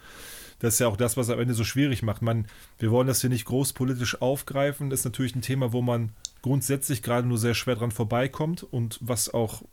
das 0.59 0.75
ist 0.75 0.79
ja 0.79 0.87
auch 0.87 0.97
das, 0.97 1.17
was 1.17 1.31
am 1.31 1.39
Ende 1.39 1.55
so 1.55 1.63
schwierig 1.63 2.03
macht. 2.03 2.21
Man, 2.21 2.45
wir 2.77 2.91
wollen 2.91 3.07
das 3.07 3.21
hier 3.21 3.31
nicht 3.31 3.45
groß 3.45 3.73
politisch 3.73 4.21
aufgreifen. 4.21 4.91
Das 4.91 4.99
ist 4.99 5.05
natürlich 5.05 5.35
ein 5.35 5.41
Thema, 5.41 5.73
wo 5.73 5.81
man 5.81 6.11
grundsätzlich 6.43 7.01
gerade 7.01 7.27
nur 7.27 7.39
sehr 7.39 7.55
schwer 7.55 7.75
dran 7.75 7.89
vorbeikommt 7.89 8.61
und 8.61 8.99
was 9.01 9.33
auch 9.33 9.63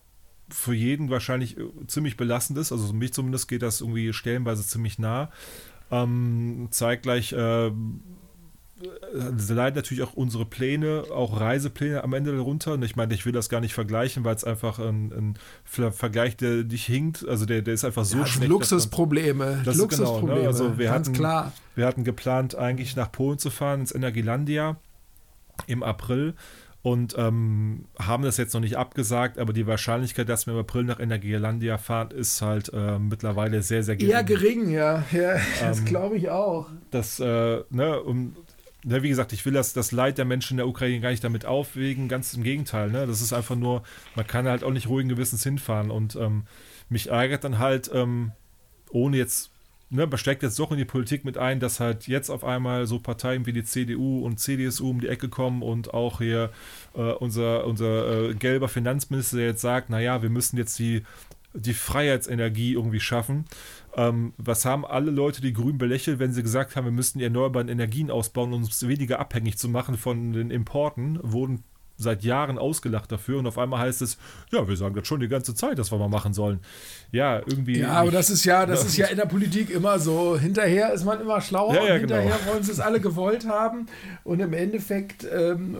für 0.49 0.73
jeden 0.73 1.11
wahrscheinlich 1.11 1.59
äh, 1.59 1.65
ziemlich 1.87 2.17
belastend 2.17 2.59
ist. 2.59 2.73
Also 2.73 2.91
mich 2.95 3.13
zumindest 3.13 3.49
geht 3.49 3.61
das 3.61 3.83
irgendwie 3.83 4.15
stellenweise 4.15 4.67
ziemlich 4.67 4.99
nah. 4.99 5.31
Ähm, 5.91 6.69
zeitgleich 6.71 7.33
äh, 7.33 7.71
leiden 9.13 9.77
natürlich 9.77 10.03
auch 10.03 10.15
unsere 10.15 10.45
Pläne, 10.45 11.05
auch 11.13 11.41
Reisepläne 11.41 12.05
am 12.05 12.13
Ende 12.13 12.37
darunter. 12.37 12.75
Und 12.75 12.85
ich 12.85 12.97
meine, 12.97 13.15
ich 13.15 13.27
will 13.27 13.33
das 13.33 13.49
gar 13.49 13.61
nicht 13.61 13.75
vergleichen, 13.75 14.25
weil 14.25 14.35
es 14.35 14.45
einfach 14.45 14.79
ein, 14.79 15.13
ein, 15.13 15.35
Vergleich, 15.65 16.37
der 16.37 16.65
nicht 16.65 16.87
hinkt. 16.87 17.27
Also 17.27 17.47
der, 17.47 17.63
der 17.63 17.75
ist 17.75 17.85
einfach 17.85 18.05
so 18.05 18.19
ja, 18.19 18.27
schlecht. 18.27 18.49
Luxusprobleme. 18.49 19.63
Das 19.65 19.77
Luxusprobleme. 19.77 20.27
Genau, 20.27 20.43
ne? 20.43 20.47
Also 20.47 20.79
wir 20.79 20.87
ganz 20.87 21.09
hatten, 21.09 21.17
klar. 21.17 21.53
Wir 21.75 21.87
hatten 21.87 22.05
geplant, 22.05 22.55
eigentlich 22.55 22.97
nach 22.97 23.11
Polen 23.11 23.39
zu 23.39 23.51
fahren, 23.51 23.81
ins 23.81 23.95
Energielandia 23.95 24.77
im 25.67 25.83
April 25.83 26.35
und 26.83 27.17
ähm, 27.19 27.87
haben 27.99 28.23
das 28.23 28.37
jetzt 28.37 28.55
noch 28.55 28.61
nicht 28.61 28.77
abgesagt, 28.77 29.39
aber 29.39 29.53
die 29.53 29.67
Wahrscheinlichkeit, 29.67 30.29
dass 30.29 30.47
wir 30.47 30.55
im 30.55 30.61
April 30.61 30.85
nach 30.85 31.01
Energielandia 31.01 31.77
fahren, 31.77 32.13
ist 32.13 32.41
halt 32.41 32.73
äh, 32.73 32.99
mittlerweile 32.99 33.63
sehr, 33.63 33.83
sehr 33.83 33.97
gering. 33.97 34.13
Eher 34.13 34.25
gering, 34.25 34.71
ja. 34.71 35.05
ja 35.13 35.37
das 35.61 35.81
ähm, 35.81 35.85
glaube 35.85 36.17
ich 36.17 36.31
auch. 36.31 36.69
Das, 36.91 37.19
äh, 37.21 37.63
ne, 37.71 38.01
um, 38.01 38.37
ne, 38.85 39.03
wie 39.03 39.09
gesagt, 39.09 39.33
ich 39.33 39.45
will 39.45 39.53
das, 39.53 39.73
das 39.73 39.93
Leid 39.93 40.19
der 40.19 40.25
Menschen 40.25 40.55
in 40.55 40.59
der 40.59 40.69
Ukraine 40.69 41.01
gar 41.01 41.11
nicht 41.11 41.25
damit 41.25 41.45
aufwägen, 41.45 42.09
ganz 42.09 42.35
im 42.35 42.43
Gegenteil. 42.43 42.91
Ne? 42.91 43.07
Das 43.07 43.21
ist 43.21 43.33
einfach 43.33 43.57
nur, 43.57 43.83
man 44.15 44.27
kann 44.27 44.47
halt 44.47 44.65
auch 44.65 44.73
nicht 44.73 44.89
ruhigen 44.89 45.09
Gewissens 45.09 45.43
hinfahren 45.43 45.91
und 45.91 46.17
ähm, 46.17 46.45
mich 46.89 47.09
ärgert 47.09 47.45
dann 47.45 47.59
halt, 47.59 47.91
ähm, 47.93 48.33
ohne 48.91 49.17
jetzt 49.17 49.51
ne, 49.91 50.07
man 50.07 50.19
steigt 50.19 50.43
jetzt 50.43 50.59
doch 50.59 50.71
in 50.71 50.79
die 50.79 50.85
Politik 50.85 51.25
mit 51.25 51.39
ein, 51.39 51.61
dass 51.61 51.81
halt 51.81 52.07
jetzt 52.07 52.31
auf 52.31 52.45
einmal 52.45 52.87
so 52.87 52.99
Parteien 52.99 53.47
wie 53.47 53.53
die 53.53 53.65
CDU 53.65 54.25
und 54.25 54.39
CDSU 54.39 54.91
um 54.91 55.01
die 55.01 55.09
Ecke 55.09 55.29
kommen 55.29 55.63
und 55.63 55.95
auch 55.95 56.19
hier 56.19 56.51
äh, 56.95 57.01
unser, 57.01 57.67
unser 57.67 58.31
äh, 58.31 58.35
gelber 58.35 58.69
Finanzminister 58.69 59.39
jetzt 59.39 59.61
sagt, 59.61 59.91
naja, 59.91 60.23
wir 60.23 60.31
müssen 60.31 60.57
jetzt 60.57 60.79
die, 60.79 61.03
die 61.55 61.75
Freiheitsenergie 61.75 62.75
irgendwie 62.75 63.01
schaffen. 63.01 63.47
Ähm, 63.99 64.33
was 64.37 64.65
haben 64.65 64.87
alle 64.87 65.11
Leute 65.11 65.41
die 65.41 65.53
Grünen 65.53 65.77
belächelt, 65.77 66.21
wenn 66.21 66.33
sie 66.33 66.45
gesagt 66.45 66.77
haben, 66.77 66.85
wir 66.85 66.93
müssten 66.93 67.19
die 67.19 67.25
erneuerbaren 67.25 67.69
Energien 67.69 68.13
ausbauen, 68.13 68.53
um 68.53 68.63
uns 68.63 68.87
weniger 68.87 69.19
abhängig 69.19 69.59
zu 69.59 69.69
machen 69.69 69.97
von 69.97 70.33
den 70.33 70.53
Importen, 70.53 71.19
wurden 71.23 71.65
seit 71.97 72.23
Jahren 72.23 72.59
ausgelacht 72.59 73.11
dafür 73.11 73.41
und 73.41 73.49
auf 73.49 73.59
einmal 73.59 73.81
heißt 73.81 74.03
es, 74.03 74.19
ja, 74.53 74.69
wir 74.69 74.77
sagen 74.77 74.95
das 74.95 75.09
schon 75.09 75.19
die 75.19 75.27
ganze 75.27 75.53
Zeit, 75.57 75.81
dass 75.81 75.91
wir 75.91 75.99
mal 75.99 76.09
machen 76.09 76.33
sollen. 76.33 76.61
Ja, 77.11 77.39
irgendwie. 77.39 77.81
Ja, 77.81 77.95
aber 77.95 78.13
das 78.13 78.31
ist 78.31 78.45
ja, 78.45 78.67
das 78.67 78.85
ist 78.87 78.97
ja 78.97 79.09
in 79.09 79.17
der 79.17 79.27
Politik 79.27 79.69
immer 79.69 79.99
so. 79.99 80.39
Hinterher 80.39 80.93
ist 80.93 81.05
man 81.05 81.21
immer 81.21 81.41
schlauer 81.41 81.75
ja, 81.75 81.85
ja, 81.85 81.95
und 81.95 82.01
hinterher 82.01 82.39
genau. 82.39 82.53
wollen 82.53 82.63
sie 82.63 82.71
es 82.71 82.79
alle 82.79 83.01
gewollt 83.01 83.49
haben 83.49 83.87
und 84.23 84.39
im 84.39 84.53
Endeffekt. 84.53 85.27
Ähm, 85.29 85.79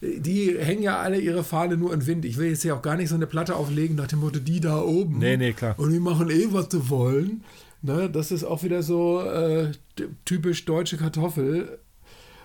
die 0.00 0.56
hängen 0.58 0.82
ja 0.82 0.98
alle 0.98 1.18
ihre 1.18 1.44
Fahne 1.44 1.76
nur 1.76 1.92
in 1.92 2.06
Wind. 2.06 2.24
Ich 2.24 2.36
will 2.38 2.50
jetzt 2.50 2.64
ja 2.64 2.74
auch 2.74 2.82
gar 2.82 2.96
nicht 2.96 3.08
so 3.08 3.14
eine 3.14 3.26
Platte 3.26 3.56
auflegen 3.56 3.96
nach 3.96 4.06
dem 4.06 4.20
Motto, 4.20 4.38
die 4.38 4.60
da 4.60 4.80
oben. 4.80 5.18
Nee, 5.18 5.36
nee, 5.36 5.52
klar. 5.52 5.74
Und 5.78 5.92
die 5.92 6.00
machen 6.00 6.30
eh, 6.30 6.46
was 6.50 6.68
sie 6.70 6.88
wollen. 6.88 7.42
Ne, 7.80 8.10
das 8.10 8.32
ist 8.32 8.42
auch 8.42 8.64
wieder 8.64 8.82
so 8.82 9.20
äh, 9.22 9.70
typisch 10.24 10.64
deutsche 10.64 10.96
Kartoffel 10.96 11.78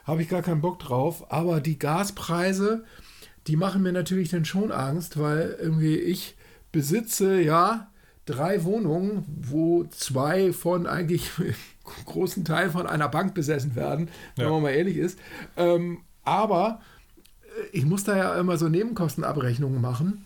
habe 0.04 0.22
ich 0.22 0.30
gar 0.30 0.42
keinen 0.42 0.62
Bock 0.62 0.80
drauf. 0.80 1.32
Aber 1.32 1.60
die 1.60 1.80
Gaspreise, 1.80 2.84
die 3.48 3.56
machen 3.56 3.82
mir 3.82 3.94
natürlich 3.94 4.30
dann 4.30 4.46
schon 4.46 4.72
Angst, 4.72 5.20
weil 5.20 5.58
irgendwie 5.60 5.96
ich 5.96 6.36
besitze 6.72 7.42
ja 7.42 7.90
drei 8.26 8.64
Wohnungen, 8.64 9.26
wo 9.42 9.86
zwei 9.86 10.54
von 10.54 10.88
eigentlich 10.88 11.32
großen 12.06 12.46
Teil 12.46 12.70
von 12.70 12.88
einer 12.88 13.10
Bank 13.10 13.34
besessen 13.34 13.76
werden, 13.76 14.10
wenn 14.36 14.46
ja. 14.46 14.52
man 14.52 14.62
mal 14.62 14.70
ehrlich 14.70 14.98
ist. 14.98 15.20
Ähm, 15.58 16.02
aber 16.24 16.80
ich 17.72 17.86
muss 17.86 18.04
da 18.04 18.18
ja 18.18 18.40
immer 18.40 18.58
so 18.58 18.70
Nebenkostenabrechnungen 18.70 19.82
machen. 19.82 20.26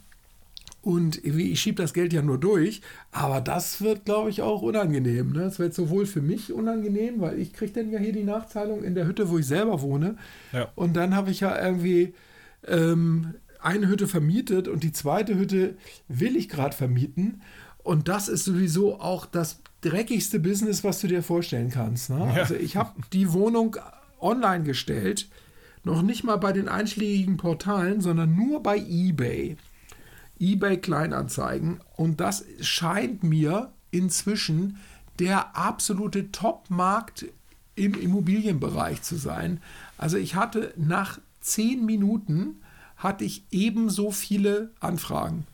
Und 0.81 1.25
ich 1.25 1.59
schiebe 1.59 1.81
das 1.81 1.93
Geld 1.93 2.13
ja 2.13 2.21
nur 2.21 2.37
durch, 2.37 2.81
aber 3.11 3.41
das 3.41 3.81
wird, 3.81 4.05
glaube 4.05 4.29
ich, 4.29 4.41
auch 4.41 4.61
unangenehm. 4.61 5.33
Ne? 5.33 5.41
Das 5.41 5.59
wird 5.59 5.73
sowohl 5.73 6.05
für 6.05 6.21
mich 6.21 6.53
unangenehm, 6.53 7.19
weil 7.19 7.39
ich 7.39 7.51
kriege 7.51 7.73
dann 7.73 7.91
ja 7.91 7.99
hier 7.99 8.13
die 8.13 8.23
Nachzahlung 8.23 8.83
in 8.83 8.95
der 8.95 9.05
Hütte, 9.05 9.29
wo 9.29 9.37
ich 9.37 9.45
selber 9.47 9.81
wohne. 9.81 10.15
Ja. 10.53 10.69
Und 10.75 10.95
dann 10.95 11.13
habe 11.13 11.29
ich 11.29 11.41
ja 11.41 11.61
irgendwie 11.61 12.13
ähm, 12.65 13.33
eine 13.59 13.89
Hütte 13.89 14.07
vermietet 14.07 14.69
und 14.69 14.83
die 14.83 14.93
zweite 14.93 15.37
Hütte 15.37 15.75
will 16.07 16.37
ich 16.37 16.47
gerade 16.47 16.75
vermieten. 16.75 17.41
Und 17.83 18.07
das 18.07 18.29
ist 18.29 18.45
sowieso 18.45 19.01
auch 19.01 19.25
das 19.25 19.59
dreckigste 19.81 20.39
Business, 20.39 20.85
was 20.85 21.01
du 21.01 21.07
dir 21.07 21.21
vorstellen 21.21 21.69
kannst. 21.69 22.09
Ne? 22.09 22.19
Ja. 22.19 22.41
Also 22.41 22.55
ich 22.55 22.77
habe 22.77 22.91
die 23.11 23.33
Wohnung 23.33 23.75
online 24.21 24.63
gestellt, 24.63 25.27
noch 25.87 26.03
nicht 26.03 26.23
mal 26.23 26.37
bei 26.37 26.53
den 26.53 26.69
einschlägigen 26.69 27.37
Portalen, 27.37 28.01
sondern 28.01 28.35
nur 28.35 28.61
bei 28.61 28.77
eBay 28.77 29.57
eBay 30.39 30.77
Kleinanzeigen 30.77 31.79
und 31.95 32.19
das 32.19 32.45
scheint 32.61 33.23
mir 33.23 33.71
inzwischen 33.91 34.77
der 35.19 35.55
absolute 35.55 36.31
Top-Markt 36.31 37.25
im 37.75 37.93
Immobilienbereich 37.93 39.01
zu 39.01 39.15
sein. 39.15 39.61
Also 39.97 40.17
ich 40.17 40.35
hatte 40.35 40.73
nach 40.77 41.19
zehn 41.41 41.85
Minuten 41.85 42.61
hatte 42.97 43.23
ich 43.23 43.43
ebenso 43.51 44.11
viele 44.11 44.71
Anfragen. 44.79 45.45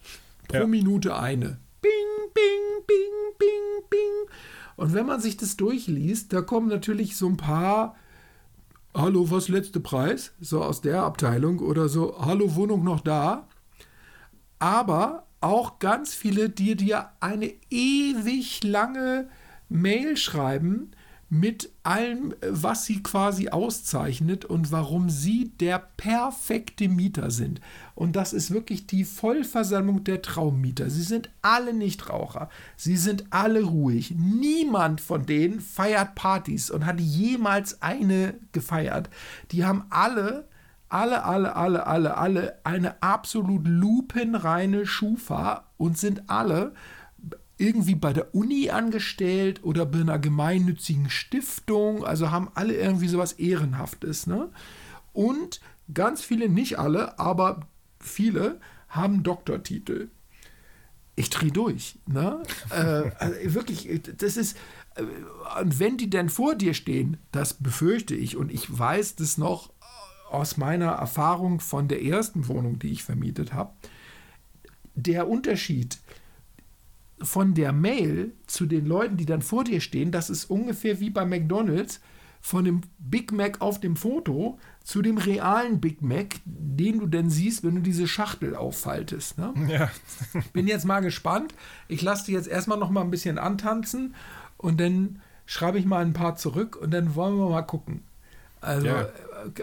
Pro 0.47 0.59
ja. 0.59 0.67
Minute 0.67 1.17
eine. 1.17 1.57
Bing, 1.81 1.91
bing, 2.33 2.85
bing, 2.87 3.37
bing, 3.37 3.89
bing. 3.89 4.35
Und 4.75 4.93
wenn 4.93 5.05
man 5.05 5.19
sich 5.19 5.37
das 5.37 5.57
durchliest, 5.57 6.31
da 6.33 6.41
kommen 6.41 6.69
natürlich 6.69 7.17
so 7.17 7.27
ein 7.27 7.37
paar 7.37 7.95
Hallo, 8.95 9.31
was 9.31 9.47
letzte 9.47 9.79
Preis? 9.79 10.33
So 10.39 10.63
aus 10.63 10.81
der 10.81 11.03
Abteilung 11.03 11.59
oder 11.59 11.89
so, 11.89 12.15
Hallo, 12.25 12.55
Wohnung 12.55 12.83
noch 12.83 13.01
da? 13.01 13.47
aber 14.63 15.27
auch 15.41 15.79
ganz 15.79 16.13
viele, 16.13 16.49
die 16.49 16.77
dir 16.77 17.09
eine 17.19 17.51
ewig 17.69 18.63
lange 18.63 19.27
Mail 19.67 20.15
schreiben 20.15 20.91
mit 21.33 21.71
allem, 21.81 22.35
was 22.47 22.85
sie 22.85 23.01
quasi 23.01 23.49
auszeichnet 23.49 24.45
und 24.45 24.71
warum 24.71 25.09
sie 25.09 25.49
der 25.59 25.79
perfekte 25.97 26.87
Mieter 26.87 27.31
sind. 27.31 27.59
Und 27.95 28.15
das 28.15 28.33
ist 28.33 28.51
wirklich 28.51 28.85
die 28.85 29.03
Vollversammlung 29.03 30.03
der 30.03 30.21
Traummieter. 30.21 30.91
Sie 30.91 31.01
sind 31.01 31.31
alle 31.41 31.73
Nichtraucher. 31.73 32.49
Sie 32.77 32.97
sind 32.97 33.25
alle 33.31 33.63
ruhig. 33.63 34.13
Niemand 34.15 35.01
von 35.01 35.25
denen 35.25 35.59
feiert 35.59 36.13
Partys 36.13 36.69
und 36.69 36.85
hat 36.85 36.99
jemals 36.99 37.81
eine 37.81 38.35
gefeiert. 38.51 39.09
Die 39.51 39.65
haben 39.65 39.85
alle 39.89 40.47
alle, 40.89 41.23
alle, 41.25 41.55
alle, 41.55 41.87
alle, 41.87 42.15
alle 42.17 42.59
eine 42.63 43.01
absolut 43.01 43.67
lupenreine 43.67 44.85
Schufa 44.85 45.63
und 45.77 45.97
sind 45.97 46.29
alle 46.29 46.73
irgendwie 47.57 47.95
bei 47.95 48.13
der 48.13 48.33
Uni 48.33 48.69
angestellt 48.69 49.63
oder 49.63 49.85
bei 49.85 49.99
einer 49.99 50.19
gemeinnützigen 50.19 51.09
Stiftung, 51.09 52.03
also 52.03 52.31
haben 52.31 52.49
alle 52.55 52.75
irgendwie 52.75 53.07
sowas 53.07 53.33
Ehrenhaftes. 53.33 54.27
Ne? 54.27 54.49
Und 55.13 55.61
ganz 55.93 56.23
viele, 56.23 56.49
nicht 56.49 56.79
alle, 56.79 57.19
aber 57.19 57.67
viele 57.99 58.59
haben 58.89 59.23
Doktortitel. 59.23 60.09
Ich 61.15 61.29
drehe 61.29 61.51
durch. 61.51 61.99
Ne? 62.07 62.41
äh, 62.71 63.11
also 63.19 63.53
wirklich, 63.53 64.01
das 64.17 64.35
ist. 64.35 64.57
Äh, 64.95 65.03
und 65.61 65.79
wenn 65.79 65.97
die 65.97 66.09
denn 66.09 66.29
vor 66.29 66.55
dir 66.55 66.73
stehen, 66.73 67.17
das 67.31 67.53
befürchte 67.53 68.15
ich, 68.15 68.35
und 68.35 68.51
ich 68.51 68.77
weiß 68.77 69.15
das 69.15 69.37
noch 69.37 69.71
aus 70.31 70.57
meiner 70.57 70.93
Erfahrung 70.93 71.59
von 71.59 71.87
der 71.87 72.03
ersten 72.03 72.47
Wohnung, 72.47 72.79
die 72.79 72.91
ich 72.91 73.03
vermietet 73.03 73.53
habe, 73.53 73.73
der 74.95 75.27
Unterschied 75.27 75.99
von 77.23 77.53
der 77.53 77.71
Mail 77.71 78.33
zu 78.47 78.65
den 78.65 78.85
Leuten, 78.85 79.17
die 79.17 79.25
dann 79.25 79.41
vor 79.41 79.63
dir 79.63 79.81
stehen, 79.81 80.11
das 80.11 80.29
ist 80.29 80.45
ungefähr 80.45 80.99
wie 80.99 81.09
bei 81.09 81.25
McDonald's 81.25 82.01
von 82.41 82.65
dem 82.65 82.81
Big 82.99 83.31
Mac 83.31 83.61
auf 83.61 83.79
dem 83.79 83.95
Foto 83.95 84.59
zu 84.83 85.01
dem 85.01 85.17
realen 85.17 85.79
Big 85.79 86.01
Mac, 86.01 86.35
den 86.43 86.99
du 86.99 87.07
dann 87.07 87.29
siehst, 87.29 87.63
wenn 87.63 87.75
du 87.75 87.81
diese 87.81 88.05
Schachtel 88.05 88.55
auffaltest. 88.57 89.37
Ne? 89.37 89.53
Ja. 89.69 89.89
Bin 90.53 90.67
jetzt 90.67 90.83
mal 90.83 90.99
gespannt. 90.99 91.55
Ich 91.87 92.01
lasse 92.01 92.25
dich 92.25 92.35
jetzt 92.35 92.49
erstmal 92.49 92.77
noch 92.77 92.89
mal 92.89 93.01
ein 93.01 93.11
bisschen 93.11 93.37
antanzen 93.37 94.13
und 94.57 94.81
dann 94.81 95.21
schreibe 95.45 95.79
ich 95.79 95.85
mal 95.85 96.03
ein 96.03 96.11
paar 96.11 96.35
zurück 96.35 96.75
und 96.75 96.91
dann 96.91 97.15
wollen 97.15 97.37
wir 97.37 97.49
mal 97.49 97.61
gucken. 97.61 98.03
Also, 98.63 98.87
ja. 98.87 99.07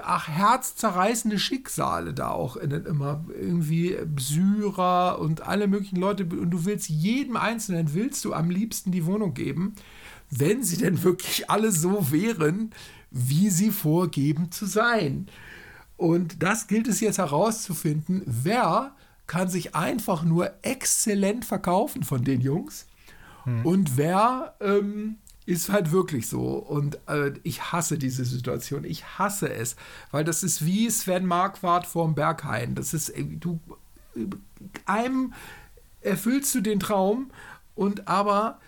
ach, 0.03 0.29
herzzerreißende 0.29 1.39
Schicksale 1.39 2.13
da 2.13 2.31
auch 2.31 2.57
immer. 2.57 3.25
Irgendwie 3.29 3.97
Syrer 4.19 5.19
und 5.19 5.43
alle 5.43 5.69
möglichen 5.69 5.97
Leute. 5.97 6.25
Und 6.25 6.51
du 6.51 6.65
willst 6.65 6.89
jedem 6.89 7.37
Einzelnen, 7.37 7.95
willst 7.95 8.25
du 8.25 8.35
am 8.35 8.51
liebsten 8.51 8.93
die 8.93 9.07
Wohnung 9.07 9.35
geben, 9.35 9.75
wenn 10.31 10.63
sie 10.63 10.77
denn 10.77 11.03
wirklich 11.03 11.49
alle 11.49 11.73
so 11.73 12.13
wären, 12.13 12.73
wie 13.11 13.51
sie 13.51 13.71
vorgeben 13.71 14.53
zu 14.53 14.67
sein. 14.67 15.27
Und 15.97 16.43
das 16.43 16.67
gilt 16.67 16.89
es 16.89 17.01
jetzt 17.01 17.19
herauszufinden, 17.19 18.23
wer 18.27 18.93
kann 19.27 19.49
sich 19.49 19.75
einfach 19.75 20.25
nur 20.25 20.51
exzellent 20.63 21.45
verkaufen 21.45 22.03
von 22.03 22.25
den 22.25 22.41
Jungs 22.41 22.87
hm. 23.45 23.65
und 23.65 23.97
wer 23.97 24.55
ähm, 24.61 25.19
ist 25.51 25.69
halt 25.69 25.91
wirklich 25.91 26.29
so. 26.29 26.43
Und 26.55 26.99
äh, 27.09 27.33
ich 27.43 27.73
hasse 27.73 27.99
diese 27.99 28.25
Situation. 28.25 28.85
Ich 28.85 29.19
hasse 29.19 29.53
es. 29.53 29.75
Weil 30.13 30.23
das 30.23 30.45
ist 30.45 30.65
wie 30.65 30.89
Sven 30.89 31.27
Marquardt 31.27 31.87
vorm 31.87 32.15
Berghain. 32.15 32.77
Das 32.77 32.95
ist, 32.95 33.09
äh, 33.11 33.25
du, 33.25 33.59
einem 34.87 35.35
erfüllst 36.01 36.55
du 36.55 36.61
den 36.61 36.79
Traum 36.79 37.31
und 37.75 38.07
aber 38.07 38.61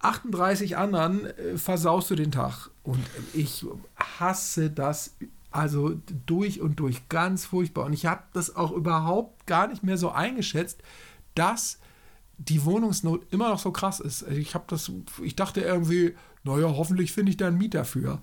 38 0.00 0.76
anderen 0.76 1.24
äh, 1.24 1.56
versaust 1.56 2.10
du 2.10 2.14
den 2.14 2.30
Tag. 2.30 2.68
Und 2.82 3.04
ich 3.32 3.64
hasse 3.96 4.70
das 4.70 5.16
also 5.50 5.98
durch 6.26 6.60
und 6.60 6.78
durch 6.78 7.08
ganz 7.08 7.46
furchtbar. 7.46 7.86
Und 7.86 7.94
ich 7.94 8.04
habe 8.04 8.22
das 8.34 8.54
auch 8.54 8.72
überhaupt 8.72 9.46
gar 9.46 9.66
nicht 9.66 9.82
mehr 9.82 9.96
so 9.96 10.10
eingeschätzt, 10.10 10.82
dass 11.34 11.78
die 12.38 12.64
Wohnungsnot 12.64 13.32
immer 13.32 13.50
noch 13.50 13.58
so 13.58 13.72
krass 13.72 14.00
ist. 14.00 14.22
Also 14.22 14.38
ich 14.38 14.54
habe 14.54 14.64
das, 14.68 14.90
ich 15.22 15.36
dachte 15.36 15.60
irgendwie, 15.60 16.14
naja, 16.44 16.68
hoffentlich 16.68 17.12
finde 17.12 17.30
ich 17.30 17.36
da 17.36 17.48
einen 17.48 17.58
Mieter 17.58 17.84
für. 17.84 18.20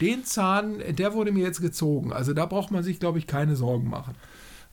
Den 0.00 0.24
Zahn, 0.24 0.78
der 0.88 1.12
wurde 1.12 1.30
mir 1.30 1.44
jetzt 1.44 1.60
gezogen. 1.60 2.12
Also 2.12 2.32
da 2.32 2.46
braucht 2.46 2.70
man 2.70 2.82
sich, 2.82 2.98
glaube 3.00 3.18
ich, 3.18 3.26
keine 3.26 3.56
Sorgen 3.56 3.88
machen. 3.88 4.14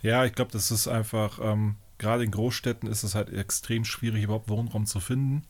Ja, 0.02 0.26
ich 0.26 0.34
glaube, 0.34 0.52
das 0.52 0.72
ist 0.72 0.88
einfach, 0.88 1.40
ähm, 1.42 1.76
gerade 1.98 2.24
in 2.24 2.32
Großstädten 2.32 2.90
ist 2.90 3.04
es 3.04 3.14
halt 3.14 3.32
extrem 3.34 3.84
schwierig, 3.84 4.24
überhaupt 4.24 4.50
Wohnraum 4.50 4.86
zu 4.86 5.00
finden. 5.00 5.44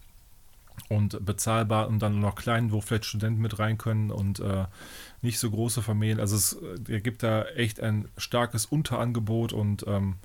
Und 0.89 1.25
bezahlbar 1.25 1.88
und 1.88 1.99
dann 1.99 2.19
noch 2.19 2.35
klein, 2.35 2.71
wo 2.71 2.81
vielleicht 2.81 3.05
Studenten 3.05 3.41
mit 3.41 3.57
rein 3.57 3.79
können 3.79 4.11
und 4.11 4.39
äh, 4.39 4.65
nicht 5.23 5.39
so 5.39 5.49
große 5.49 5.81
Familien. 5.81 6.19
Also 6.19 6.35
es 6.35 6.57
äh, 6.88 7.01
gibt 7.01 7.23
da 7.23 7.45
echt 7.45 7.81
ein 7.81 8.07
starkes 8.15 8.67
Unterangebot 8.67 9.53
und 9.53 9.85
ähm, 9.88 10.17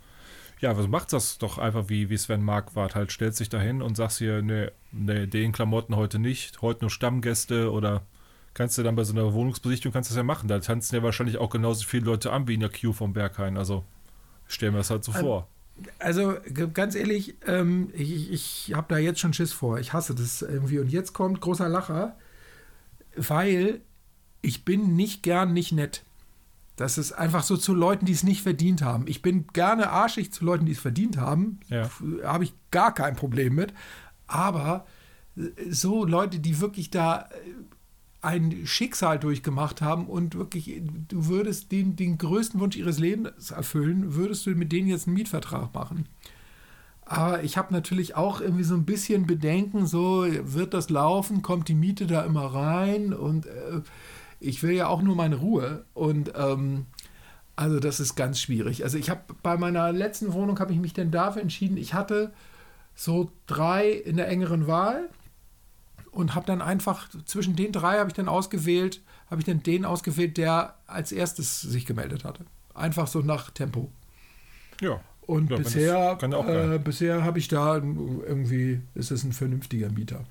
ja, 0.62 0.78
was 0.78 0.86
macht 0.86 1.12
das 1.12 1.38
doch 1.38 1.58
einfach 1.58 1.88
wie, 1.88 2.08
wie 2.08 2.16
Sven 2.16 2.42
Marquardt 2.42 2.94
halt, 2.94 3.10
stellt 3.10 3.34
sich 3.34 3.48
dahin 3.48 3.82
und 3.82 3.96
sagst 3.96 4.18
hier, 4.18 4.42
ne, 4.42 4.72
ne, 4.92 5.26
den 5.26 5.50
Klamotten 5.50 5.96
heute 5.96 6.20
nicht, 6.20 6.62
heute 6.62 6.82
nur 6.82 6.90
Stammgäste 6.90 7.72
oder 7.72 8.02
kannst 8.54 8.78
du 8.78 8.84
dann 8.84 8.94
bei 8.94 9.02
so 9.02 9.12
einer 9.12 9.32
Wohnungsbesichtigung 9.32 9.92
kannst 9.92 10.10
du 10.10 10.14
das 10.14 10.18
ja 10.18 10.22
machen. 10.22 10.48
Da 10.48 10.60
tanzen 10.60 10.94
ja 10.94 11.02
wahrscheinlich 11.02 11.38
auch 11.38 11.50
genauso 11.50 11.84
viele 11.84 12.04
Leute 12.04 12.32
an 12.32 12.46
wie 12.46 12.54
in 12.54 12.60
der 12.60 12.68
Queue 12.68 12.92
vom 12.92 13.12
Berghain. 13.12 13.56
Also 13.56 13.84
stellen 14.46 14.74
wir 14.74 14.80
es 14.80 14.90
halt 14.90 15.02
so 15.02 15.10
also, 15.10 15.26
vor. 15.26 15.48
Also 15.98 16.36
ganz 16.72 16.94
ehrlich, 16.94 17.34
ähm, 17.46 17.90
ich, 17.92 18.30
ich 18.30 18.74
habe 18.74 18.86
da 18.88 18.98
jetzt 18.98 19.18
schon 19.18 19.32
Schiss 19.32 19.52
vor. 19.52 19.80
Ich 19.80 19.92
hasse 19.92 20.14
das 20.14 20.42
irgendwie. 20.42 20.78
Und 20.78 20.92
jetzt 20.92 21.12
kommt 21.12 21.40
großer 21.40 21.68
Lacher, 21.68 22.16
weil 23.16 23.80
ich 24.42 24.64
bin 24.64 24.94
nicht 24.94 25.24
gern 25.24 25.52
nicht 25.52 25.72
nett. 25.72 26.04
Das 26.76 26.98
ist 26.98 27.12
einfach 27.12 27.42
so 27.42 27.56
zu 27.56 27.74
Leuten, 27.74 28.06
die 28.06 28.12
es 28.12 28.22
nicht 28.22 28.42
verdient 28.42 28.82
haben. 28.82 29.04
Ich 29.06 29.20
bin 29.22 29.46
gerne 29.48 29.90
arschig 29.90 30.32
zu 30.32 30.44
Leuten, 30.44 30.64
die 30.64 30.72
es 30.72 30.80
verdient 30.80 31.18
haben. 31.18 31.60
Ja. 31.68 31.90
Habe 32.24 32.44
ich 32.44 32.54
gar 32.70 32.94
kein 32.94 33.14
Problem 33.14 33.54
mit. 33.54 33.74
Aber 34.26 34.86
äh, 35.36 35.42
so 35.70 36.04
Leute, 36.04 36.38
die 36.38 36.60
wirklich 36.60 36.90
da 36.90 37.22
äh, 37.22 37.26
ein 38.22 38.66
Schicksal 38.66 39.18
durchgemacht 39.18 39.82
haben 39.82 40.06
und 40.06 40.36
wirklich, 40.36 40.80
du 41.08 41.26
würdest 41.26 41.72
den, 41.72 41.96
den 41.96 42.18
größten 42.18 42.60
Wunsch 42.60 42.76
ihres 42.76 42.98
Lebens 43.00 43.50
erfüllen, 43.50 44.14
würdest 44.14 44.46
du 44.46 44.50
mit 44.50 44.70
denen 44.70 44.88
jetzt 44.88 45.08
einen 45.08 45.14
Mietvertrag 45.14 45.74
machen. 45.74 46.08
Aber 47.04 47.42
ich 47.42 47.58
habe 47.58 47.74
natürlich 47.74 48.14
auch 48.14 48.40
irgendwie 48.40 48.62
so 48.62 48.74
ein 48.74 48.84
bisschen 48.84 49.26
Bedenken, 49.26 49.86
so 49.86 50.24
wird 50.24 50.72
das 50.72 50.88
laufen, 50.88 51.42
kommt 51.42 51.68
die 51.68 51.74
Miete 51.74 52.06
da 52.06 52.22
immer 52.22 52.46
rein 52.46 53.12
und 53.12 53.46
äh, 53.46 53.82
ich 54.42 54.62
will 54.62 54.72
ja 54.72 54.88
auch 54.88 55.02
nur 55.02 55.16
meine 55.16 55.36
Ruhe. 55.36 55.84
Und 55.94 56.32
ähm, 56.36 56.86
also 57.56 57.80
das 57.80 58.00
ist 58.00 58.14
ganz 58.16 58.40
schwierig. 58.40 58.84
Also 58.84 58.98
ich 58.98 59.10
habe 59.10 59.20
bei 59.42 59.56
meiner 59.56 59.92
letzten 59.92 60.32
Wohnung 60.32 60.58
habe 60.58 60.72
ich 60.72 60.78
mich 60.78 60.92
dann 60.92 61.10
dafür 61.10 61.42
entschieden, 61.42 61.76
ich 61.76 61.94
hatte 61.94 62.32
so 62.94 63.30
drei 63.46 63.90
in 63.90 64.16
der 64.16 64.28
engeren 64.28 64.66
Wahl 64.66 65.08
und 66.10 66.34
habe 66.34 66.46
dann 66.46 66.60
einfach 66.60 67.08
zwischen 67.24 67.56
den 67.56 67.72
drei 67.72 67.98
habe 67.98 68.10
ich 68.10 68.14
dann 68.14 68.28
ausgewählt, 68.28 69.00
habe 69.30 69.40
ich 69.40 69.46
dann 69.46 69.62
den 69.62 69.84
ausgewählt, 69.84 70.36
der 70.36 70.76
als 70.86 71.12
erstes 71.12 71.60
sich 71.60 71.86
gemeldet 71.86 72.24
hatte. 72.24 72.44
Einfach 72.74 73.06
so 73.06 73.20
nach 73.20 73.50
Tempo. 73.50 73.90
Ja. 74.80 75.00
Und 75.22 75.50
ja, 75.50 75.56
bisher, 75.56 76.18
äh, 76.20 76.78
bisher 76.78 77.22
habe 77.22 77.38
ich 77.38 77.48
da 77.48 77.76
irgendwie, 77.76 78.82
ist 78.94 79.10
es 79.10 79.22
ein 79.22 79.32
vernünftiger 79.32 79.88
Mieter. 79.90 80.24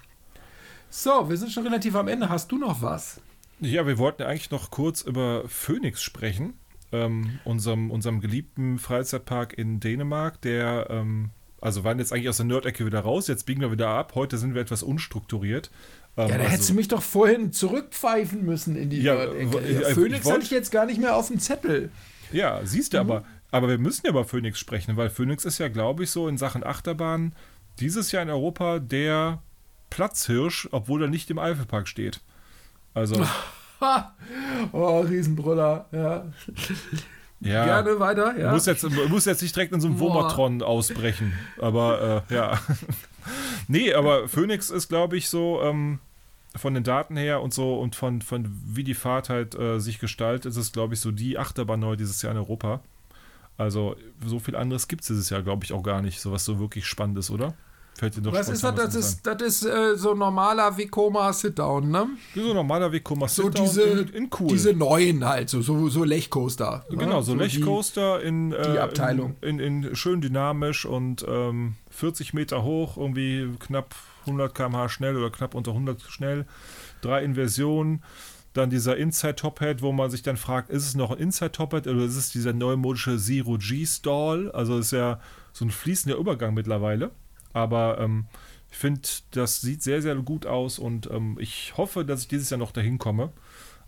So, 0.89 1.29
wir 1.29 1.37
sind 1.37 1.51
schon 1.51 1.63
relativ 1.63 1.95
am 1.95 2.09
Ende. 2.09 2.27
Hast 2.27 2.51
du 2.51 2.57
noch 2.57 2.81
was? 2.81 3.21
Ja, 3.61 3.85
wir 3.85 3.99
wollten 3.99 4.23
eigentlich 4.23 4.49
noch 4.49 4.71
kurz 4.71 5.01
über 5.01 5.43
Phoenix 5.47 6.01
sprechen, 6.01 6.55
ähm, 6.91 7.39
unserem, 7.45 7.91
unserem 7.91 8.19
geliebten 8.19 8.79
Freizeitpark 8.79 9.53
in 9.53 9.79
Dänemark, 9.79 10.41
der, 10.41 10.87
ähm, 10.89 11.29
also 11.61 11.83
waren 11.83 11.99
jetzt 11.99 12.11
eigentlich 12.11 12.29
aus 12.29 12.37
der 12.37 12.47
Nerd-Ecke 12.47 12.87
wieder 12.87 13.01
raus, 13.01 13.27
jetzt 13.27 13.45
biegen 13.45 13.61
wir 13.61 13.71
wieder 13.71 13.89
ab, 13.89 14.13
heute 14.15 14.39
sind 14.39 14.55
wir 14.55 14.61
etwas 14.61 14.81
unstrukturiert. 14.81 15.69
Ähm, 16.17 16.27
ja, 16.29 16.37
da 16.37 16.43
also, 16.43 16.53
hättest 16.53 16.69
du 16.71 16.73
mich 16.73 16.87
doch 16.87 17.03
vorhin 17.03 17.51
zurückpfeifen 17.51 18.43
müssen 18.43 18.75
in 18.75 18.89
die 18.89 19.01
ja, 19.01 19.13
Nerd-Ecke. 19.13 19.71
Ja, 19.71 19.89
Phoenix 19.89 20.29
hatte 20.29 20.43
ich 20.43 20.51
jetzt 20.51 20.71
gar 20.71 20.87
nicht 20.87 20.99
mehr 20.99 21.15
auf 21.15 21.27
dem 21.27 21.39
Zettel. 21.39 21.91
Ja, 22.31 22.61
siehst 22.63 22.93
du, 22.93 22.97
mhm. 22.97 23.11
aber, 23.11 23.25
aber 23.51 23.69
wir 23.69 23.77
müssen 23.77 24.05
ja 24.05 24.09
über 24.09 24.25
Phoenix 24.25 24.57
sprechen, 24.57 24.97
weil 24.97 25.11
Phoenix 25.11 25.45
ist 25.45 25.59
ja, 25.59 25.67
glaube 25.67 26.03
ich, 26.03 26.09
so 26.09 26.27
in 26.27 26.39
Sachen 26.39 26.63
Achterbahn 26.63 27.35
dieses 27.79 28.11
Jahr 28.11 28.23
in 28.23 28.29
Europa 28.31 28.79
der 28.79 29.43
Platzhirsch, 29.91 30.67
obwohl 30.71 31.03
er 31.03 31.09
nicht 31.09 31.29
im 31.29 31.37
Eifelpark 31.37 31.87
steht. 31.87 32.21
Also. 32.93 33.25
oh, 34.71 34.99
Riesenbrüller, 35.01 35.85
ja. 35.91 36.25
Ja. 37.39 37.65
Gerne 37.65 37.99
weiter, 37.99 38.37
ja. 38.37 38.51
Muss 38.51 38.67
jetzt, 38.67 38.87
muss 39.09 39.25
jetzt 39.25 39.41
nicht 39.41 39.55
direkt 39.55 39.73
in 39.73 39.81
so 39.81 39.87
einem 39.87 39.99
Wurmatron 39.99 40.61
ausbrechen, 40.61 41.33
aber 41.59 42.23
äh, 42.29 42.33
ja. 42.33 42.59
nee, 43.67 43.93
aber 43.93 44.27
Phoenix 44.27 44.69
ist, 44.69 44.89
glaube 44.89 45.17
ich, 45.17 45.27
so 45.27 45.59
ähm, 45.63 45.99
von 46.55 46.75
den 46.75 46.83
Daten 46.83 47.17
her 47.17 47.41
und 47.41 47.51
so 47.53 47.79
und 47.79 47.95
von, 47.95 48.21
von 48.21 48.47
wie 48.65 48.83
die 48.83 48.93
Fahrt 48.93 49.29
halt 49.29 49.55
äh, 49.55 49.79
sich 49.79 49.97
gestaltet, 49.97 50.45
ist 50.45 50.57
es, 50.57 50.71
glaube 50.71 50.93
ich, 50.93 50.99
so 50.99 51.11
die 51.11 51.39
Achterbahn 51.39 51.79
neu 51.79 51.95
dieses 51.95 52.21
Jahr 52.21 52.33
in 52.33 52.37
Europa. 52.37 52.81
Also 53.57 53.95
so 54.23 54.39
viel 54.39 54.55
anderes 54.55 54.87
gibt 54.87 55.01
es 55.01 55.07
dieses 55.07 55.29
Jahr, 55.31 55.41
glaube 55.41 55.63
ich, 55.63 55.73
auch 55.73 55.83
gar 55.83 56.01
nicht, 56.01 56.19
so 56.19 56.31
was 56.31 56.45
so 56.45 56.59
wirklich 56.59 56.85
Spannendes, 56.85 57.31
oder? 57.31 57.55
Fällt 57.97 58.17
dir 58.17 58.21
doch 58.21 58.33
Was 58.33 58.49
ist 58.49 58.63
das? 58.63 58.75
Das 58.75 58.95
ist, 58.95 59.27
das 59.27 59.41
ist 59.41 59.65
äh, 59.65 59.95
so 59.95 60.15
normaler 60.15 60.75
Vekoma 60.75 61.31
Sit-Down, 61.33 61.91
ne? 61.91 62.07
So 62.33 62.49
ein 62.49 62.55
normaler 62.55 62.91
Vekoma 62.91 63.27
So 63.27 63.43
Sit-Down 63.43 63.65
diese, 63.65 63.81
in, 63.83 64.07
in 64.09 64.29
cool. 64.39 64.47
diese 64.47 64.73
neuen 64.73 65.23
halt, 65.25 65.49
so, 65.49 65.61
so, 65.61 65.87
so 65.89 66.03
Lechcoaster. 66.03 66.85
ne? 66.89 66.97
Genau, 66.97 67.21
so, 67.21 67.33
die- 67.33 67.39
Lechcoaster 67.39 68.21
in, 68.23 68.53
äh, 68.53 68.71
die 68.71 68.79
Abteilung. 68.79 69.35
In, 69.41 69.59
in, 69.59 69.83
in 69.83 69.95
schön 69.95 70.19
dynamisch 70.21 70.85
und 70.85 71.23
ähm, 71.27 71.75
40 71.91 72.33
Meter 72.33 72.63
hoch, 72.63 72.97
irgendwie 72.97 73.49
knapp 73.59 73.93
100 74.25 74.55
km/h 74.55 74.89
schnell 74.89 75.15
oder 75.17 75.29
knapp 75.29 75.53
unter 75.53 75.71
100 75.71 76.01
schnell. 76.03 76.45
Drei 77.01 77.23
Inversionen. 77.23 78.03
Dann 78.53 78.69
dieser 78.69 78.97
Inside 78.97 79.35
Top 79.35 79.61
Hat, 79.61 79.81
wo 79.81 79.91
man 79.93 80.09
sich 80.11 80.23
dann 80.23 80.35
fragt, 80.37 80.69
ist 80.71 80.85
es 80.85 80.93
noch 80.95 81.11
ein 81.11 81.17
Inside 81.19 81.53
Top 81.53 81.73
Hat 81.73 81.87
oder 81.87 82.03
ist 82.03 82.17
es 82.17 82.31
dieser 82.31 82.51
neumodische 82.51 83.17
Zero 83.17 83.57
G 83.57 83.85
Stall? 83.85 84.51
Also 84.51 84.77
ist 84.79 84.91
ja 84.91 85.19
so 85.53 85.63
ein 85.65 85.71
fließender 85.71 86.17
Übergang 86.17 86.53
mittlerweile. 86.53 87.11
Aber 87.53 87.99
ähm, 87.99 88.25
ich 88.71 88.77
finde, 88.77 89.01
das 89.31 89.61
sieht 89.61 89.83
sehr, 89.83 90.01
sehr 90.01 90.15
gut 90.15 90.45
aus 90.45 90.79
und 90.79 91.09
ähm, 91.11 91.37
ich 91.39 91.73
hoffe, 91.77 92.05
dass 92.05 92.21
ich 92.21 92.27
dieses 92.27 92.49
Jahr 92.49 92.57
noch 92.57 92.71
dahin 92.71 92.97
komme. 92.97 93.31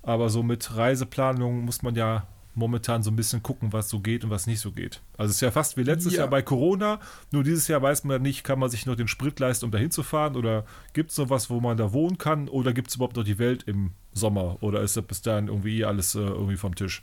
Aber 0.01 0.29
so 0.29 0.43
mit 0.43 0.75
Reiseplanung 0.75 1.63
muss 1.63 1.81
man 1.81 1.95
ja 1.95 2.27
momentan 2.55 3.01
so 3.01 3.09
ein 3.09 3.15
bisschen 3.15 3.41
gucken, 3.41 3.73
was 3.73 3.89
so 3.89 3.99
geht 3.99 4.23
und 4.23 4.29
was 4.29 4.45
nicht 4.45 4.59
so 4.59 4.71
geht. 4.71 5.01
Also 5.17 5.31
es 5.31 5.37
ist 5.37 5.41
ja 5.41 5.49
fast 5.51 5.75
wie 5.77 5.83
letztes 5.83 6.13
Ja. 6.13 6.19
Jahr 6.19 6.27
bei 6.29 6.41
Corona, 6.41 6.99
nur 7.31 7.43
dieses 7.43 7.67
Jahr 7.67 7.81
weiß 7.81 8.03
man 8.03 8.21
nicht, 8.21 8.43
kann 8.43 8.59
man 8.59 8.69
sich 8.69 8.85
noch 8.85 8.95
den 8.95 9.07
Sprit 9.07 9.39
leisten, 9.39 9.65
um 9.65 9.71
da 9.71 9.79
hinzufahren 9.79 10.35
oder 10.35 10.65
gibt 10.93 11.11
es 11.11 11.17
noch 11.17 11.29
was, 11.29 11.49
wo 11.49 11.59
man 11.61 11.77
da 11.77 11.93
wohnen 11.93 12.17
kann 12.17 12.47
oder 12.49 12.73
gibt 12.73 12.89
es 12.89 12.95
überhaupt 12.95 13.15
noch 13.15 13.23
die 13.23 13.39
Welt 13.39 13.63
im 13.63 13.91
Sommer 14.13 14.57
oder 14.61 14.81
ist 14.81 14.95
das 14.95 15.05
bis 15.05 15.21
dahin 15.23 15.47
irgendwie 15.47 15.83
alles 15.83 16.13
äh, 16.13 16.19
irgendwie 16.19 16.57
vom 16.57 16.75
Tisch? 16.75 17.01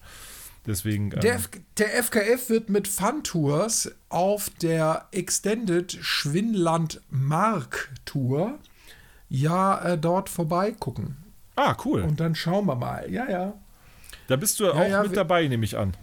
Deswegen, 0.67 1.13
ähm, 1.13 1.21
Der, 1.21 1.35
F 1.37 1.51
der 1.79 2.03
FKF 2.03 2.51
wird 2.51 2.69
mit 2.69 2.87
Fun-Tours 2.87 3.93
auf 4.09 4.51
der 4.63 5.07
Extended 5.13 5.93
Schwinland 6.01 7.01
Mark 7.11 7.91
Tour 8.05 8.59
ja 9.29 9.81
äh, 9.83 9.99
dort 9.99 10.29
vorbeigucken. 10.29 11.17
ah, 11.57 11.77
cool. 11.85 12.03
Und 12.03 12.21
dann 12.21 12.35
schauen 12.35 12.67
wir 12.67 12.75
mal. 12.77 13.11
Ja, 13.11 13.31
ja. 13.31 13.55
da 14.29 14.37
bist 14.37 14.61
du 14.61 14.71
auch 14.71 14.87
ja, 14.87 15.03
mit 15.03 15.17
dabei, 15.17 15.47
nehme 15.49 15.65
ich 15.65 15.79
an. 15.79 15.95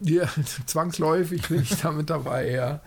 Ja, 0.00 0.28
zwangsläufig 0.66 1.48
bin 1.48 1.62
ich 1.62 1.76
da 1.80 1.92
mit 1.92 2.10
dabei, 2.10 2.50
ja. 2.50 2.80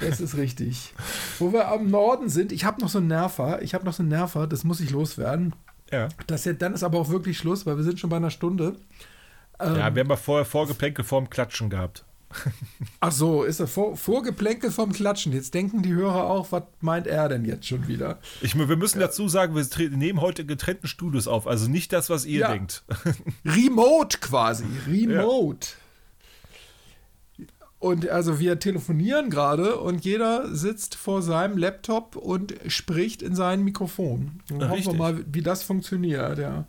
Das 0.00 0.20
ist 0.20 0.36
richtig. 0.36 0.94
Wo 1.38 1.52
wir 1.52 1.68
am 1.68 1.90
Norden 1.90 2.28
sind, 2.28 2.52
ich 2.52 2.64
habe 2.64 2.80
noch 2.80 2.88
so 2.88 2.98
einen 2.98 3.08
Nerver, 3.08 3.60
ich 3.62 3.74
habe 3.74 3.84
noch 3.84 3.92
so 3.92 4.02
einen 4.02 4.10
Nerver, 4.10 4.46
das 4.46 4.64
muss 4.64 4.80
ich 4.80 4.90
loswerden. 4.90 5.54
Ja. 5.90 6.08
Das 6.26 6.44
jetzt, 6.44 6.62
dann 6.62 6.74
ist 6.74 6.82
aber 6.82 6.98
auch 6.98 7.10
wirklich 7.10 7.36
Schluss, 7.38 7.66
weil 7.66 7.76
wir 7.76 7.84
sind 7.84 8.00
schon 8.00 8.10
bei 8.10 8.16
einer 8.16 8.30
Stunde. 8.30 8.76
Ähm, 9.60 9.76
ja, 9.76 9.94
wir 9.94 10.00
haben 10.00 10.10
ja 10.10 10.16
vorher 10.16 10.44
Vorgeplänkel 10.44 11.04
vorm 11.04 11.30
Klatschen 11.30 11.70
gehabt. 11.70 12.04
Ach 13.00 13.12
so, 13.12 13.44
ist 13.44 13.60
das 13.60 13.70
Vor 13.70 13.96
Vorgeplänkel 13.96 14.70
vom 14.70 14.92
Klatschen. 14.92 15.32
Jetzt 15.32 15.54
denken 15.54 15.82
die 15.82 15.94
Hörer 15.94 16.24
auch, 16.24 16.50
was 16.52 16.64
meint 16.80 17.06
er 17.06 17.28
denn 17.28 17.44
jetzt 17.44 17.66
schon 17.68 17.86
wieder? 17.86 18.18
Ich, 18.40 18.56
wir 18.58 18.76
müssen 18.76 18.98
dazu 18.98 19.28
sagen, 19.28 19.54
wir 19.54 19.90
nehmen 19.90 20.20
heute 20.20 20.44
getrennten 20.44 20.88
Studios 20.88 21.28
auf, 21.28 21.46
also 21.46 21.68
nicht 21.68 21.92
das, 21.92 22.10
was 22.10 22.24
ihr 22.24 22.40
Ja. 22.40 22.52
denkt. 22.52 22.82
Remote 23.44 24.18
quasi. 24.18 24.64
Remote. 24.88 25.68
Und 27.78 28.08
also 28.08 28.38
wir 28.40 28.58
telefonieren 28.58 29.28
gerade 29.28 29.76
und 29.76 30.06
jeder 30.06 30.54
sitzt 30.54 30.94
vor 30.94 31.20
seinem 31.20 31.58
Laptop 31.58 32.16
und 32.16 32.54
spricht 32.66 33.20
in 33.20 33.34
sein 33.36 33.62
Mikrofon. 33.62 34.40
Dann 34.48 34.70
hoffen 34.70 34.86
wir 34.86 34.94
mal, 34.94 35.24
wie 35.30 35.42
das 35.42 35.62
funktioniert, 35.62 36.38
ja. 36.38 36.64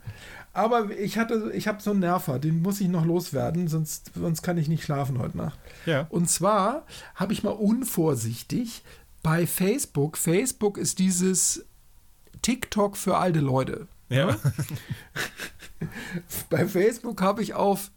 Aber 0.56 0.90
ich 0.96 1.18
hatte, 1.18 1.52
ich 1.54 1.68
habe 1.68 1.82
so 1.82 1.90
einen 1.90 2.00
Nerver, 2.00 2.38
den 2.38 2.62
muss 2.62 2.80
ich 2.80 2.88
noch 2.88 3.04
loswerden, 3.04 3.68
sonst, 3.68 4.12
sonst 4.14 4.40
kann 4.40 4.56
ich 4.56 4.68
nicht 4.68 4.84
schlafen 4.84 5.18
heute 5.18 5.36
Nacht. 5.36 5.58
Ja. 5.84 6.06
Und 6.08 6.30
zwar 6.30 6.86
habe 7.14 7.34
ich 7.34 7.42
mal 7.42 7.50
unvorsichtig 7.50 8.82
bei 9.22 9.46
Facebook, 9.46 10.16
Facebook 10.16 10.78
ist 10.78 10.98
dieses 10.98 11.66
TikTok 12.40 12.96
für 12.96 13.18
alte 13.18 13.40
Leute. 13.40 13.86
Ja. 14.08 14.38
Bei 16.48 16.66
Facebook 16.66 17.20
habe 17.20 17.42
ich 17.42 17.52
auf 17.52 17.90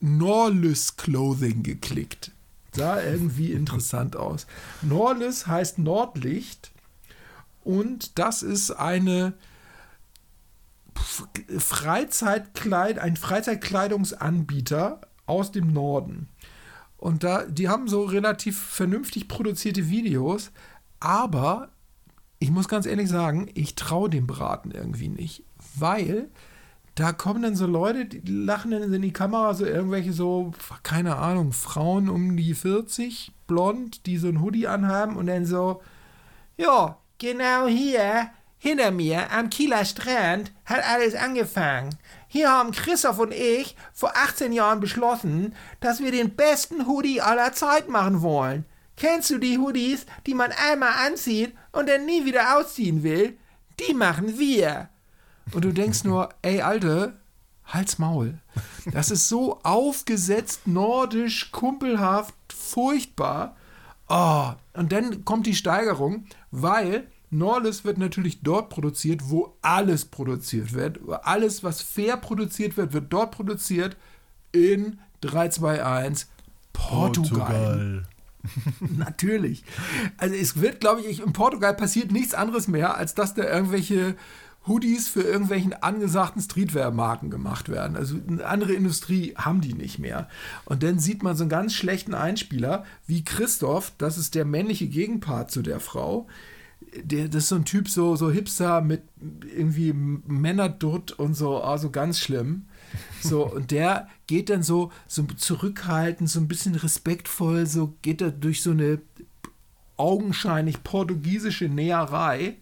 Norlys 0.00 0.96
Clothing 0.96 1.62
geklickt. 1.62 2.30
Sah 2.72 3.02
irgendwie 3.02 3.52
interessant 3.52 4.16
aus. 4.16 4.46
Norlys 4.80 5.46
heißt 5.46 5.78
Nordlicht 5.78 6.70
und 7.64 8.18
das 8.18 8.42
ist 8.42 8.70
eine 8.70 9.34
Freizeitkleid, 11.58 12.98
ein 12.98 13.16
Freizeitkleidungsanbieter 13.16 15.00
aus 15.26 15.52
dem 15.52 15.72
Norden. 15.72 16.28
Und 16.96 17.22
da, 17.22 17.44
die 17.44 17.68
haben 17.68 17.88
so 17.88 18.04
relativ 18.04 18.60
vernünftig 18.60 19.28
produzierte 19.28 19.88
Videos, 19.88 20.50
aber 21.00 21.70
ich 22.40 22.50
muss 22.50 22.68
ganz 22.68 22.86
ehrlich 22.86 23.08
sagen, 23.08 23.48
ich 23.54 23.74
traue 23.74 24.10
dem 24.10 24.26
Braten 24.26 24.70
irgendwie 24.70 25.08
nicht, 25.08 25.44
weil 25.76 26.28
da 26.94 27.12
kommen 27.12 27.42
dann 27.42 27.54
so 27.54 27.66
Leute, 27.66 28.06
die 28.06 28.20
lachen 28.32 28.72
dann 28.72 28.92
in 28.92 29.02
die 29.02 29.12
Kamera, 29.12 29.54
so 29.54 29.64
irgendwelche 29.64 30.12
so, 30.12 30.52
keine 30.82 31.16
Ahnung, 31.16 31.52
Frauen 31.52 32.08
um 32.08 32.36
die 32.36 32.54
40, 32.54 33.32
blond, 33.46 34.06
die 34.06 34.18
so 34.18 34.28
ein 34.28 34.40
Hoodie 34.40 34.66
anhaben 34.66 35.16
und 35.16 35.26
dann 35.26 35.46
so, 35.46 35.80
ja, 36.56 36.98
genau 37.18 37.68
hier, 37.68 38.30
hinter 38.58 38.90
mir, 38.90 39.30
am 39.32 39.50
Kieler 39.50 39.84
Strand, 39.84 40.52
hat 40.64 40.84
alles 40.84 41.14
angefangen. 41.14 41.96
Hier 42.26 42.50
haben 42.50 42.72
Christoph 42.72 43.18
und 43.18 43.32
ich 43.32 43.76
vor 43.92 44.12
18 44.16 44.52
Jahren 44.52 44.80
beschlossen, 44.80 45.54
dass 45.80 46.00
wir 46.00 46.12
den 46.12 46.34
besten 46.36 46.86
Hoodie 46.86 47.20
aller 47.20 47.52
Zeit 47.52 47.88
machen 47.88 48.20
wollen. 48.20 48.64
Kennst 48.96 49.30
du 49.30 49.38
die 49.38 49.58
Hoodies, 49.58 50.06
die 50.26 50.34
man 50.34 50.52
einmal 50.52 51.06
anzieht 51.06 51.54
und 51.72 51.88
dann 51.88 52.04
nie 52.04 52.24
wieder 52.24 52.58
ausziehen 52.58 53.02
will? 53.02 53.38
Die 53.78 53.94
machen 53.94 54.38
wir. 54.38 54.88
Und 55.52 55.64
du 55.64 55.72
denkst 55.72 56.04
nur, 56.04 56.30
ey, 56.42 56.60
Alte, 56.60 57.16
halt's 57.64 57.98
Maul. 57.98 58.38
Das 58.92 59.10
ist 59.10 59.28
so 59.28 59.60
aufgesetzt, 59.62 60.66
nordisch, 60.66 61.52
kumpelhaft, 61.52 62.34
furchtbar. 62.52 63.56
Oh, 64.08 64.50
und 64.72 64.90
dann 64.90 65.24
kommt 65.24 65.46
die 65.46 65.54
Steigerung, 65.54 66.26
weil 66.50 67.06
Norlis 67.30 67.84
wird 67.84 67.98
natürlich 67.98 68.40
dort 68.42 68.70
produziert, 68.70 69.22
wo 69.24 69.56
alles 69.60 70.06
produziert 70.06 70.72
wird. 70.72 71.00
Alles, 71.22 71.62
was 71.62 71.82
fair 71.82 72.16
produziert 72.16 72.76
wird, 72.76 72.92
wird 72.92 73.12
dort 73.12 73.32
produziert 73.32 73.96
in 74.52 74.98
321 75.20 76.26
Portugal. 76.72 78.04
Natürlich. 78.80 79.64
Also 80.16 80.34
es 80.34 80.60
wird, 80.60 80.80
glaube 80.80 81.02
ich, 81.02 81.20
in 81.20 81.32
Portugal 81.32 81.74
passiert 81.74 82.12
nichts 82.12 82.34
anderes 82.34 82.68
mehr, 82.68 82.96
als 82.96 83.14
dass 83.14 83.34
da 83.34 83.44
irgendwelche 83.44 84.16
Hoodies 84.66 85.08
für 85.08 85.22
irgendwelchen 85.22 85.72
angesagten 85.72 86.42
Streetwear-Marken 86.42 87.30
gemacht 87.30 87.68
werden. 87.68 87.96
Also 87.96 88.16
eine 88.28 88.44
andere 88.44 88.74
Industrie 88.74 89.34
haben 89.36 89.60
die 89.60 89.74
nicht 89.74 89.98
mehr. 89.98 90.28
Und 90.66 90.82
dann 90.82 90.98
sieht 90.98 91.22
man 91.22 91.36
so 91.36 91.44
einen 91.44 91.50
ganz 91.50 91.74
schlechten 91.74 92.14
Einspieler 92.14 92.84
wie 93.06 93.24
Christoph, 93.24 93.92
das 93.98 94.18
ist 94.18 94.34
der 94.34 94.44
männliche 94.44 94.86
Gegenpart 94.86 95.50
zu 95.50 95.62
der 95.62 95.80
Frau. 95.80 96.26
Der, 97.02 97.28
das 97.28 97.44
ist 97.44 97.48
so 97.48 97.56
ein 97.56 97.64
Typ, 97.64 97.88
so, 97.88 98.16
so 98.16 98.30
Hipster 98.30 98.80
mit 98.80 99.02
irgendwie 99.56 99.92
Männerdutt 99.92 101.12
und 101.12 101.34
so, 101.34 101.60
also 101.60 101.90
ganz 101.90 102.18
schlimm. 102.18 102.66
So, 103.20 103.46
und 103.54 103.70
der 103.70 104.08
geht 104.26 104.50
dann 104.50 104.62
so, 104.62 104.92
so 105.06 105.22
zurückhaltend, 105.24 106.28
so 106.28 106.40
ein 106.40 106.48
bisschen 106.48 106.74
respektvoll, 106.74 107.66
so 107.66 107.94
geht 108.02 108.20
er 108.20 108.30
durch 108.30 108.62
so 108.62 108.70
eine 108.70 109.00
augenscheinlich 109.96 110.82
portugiesische 110.82 111.68
Näherei. 111.68 112.56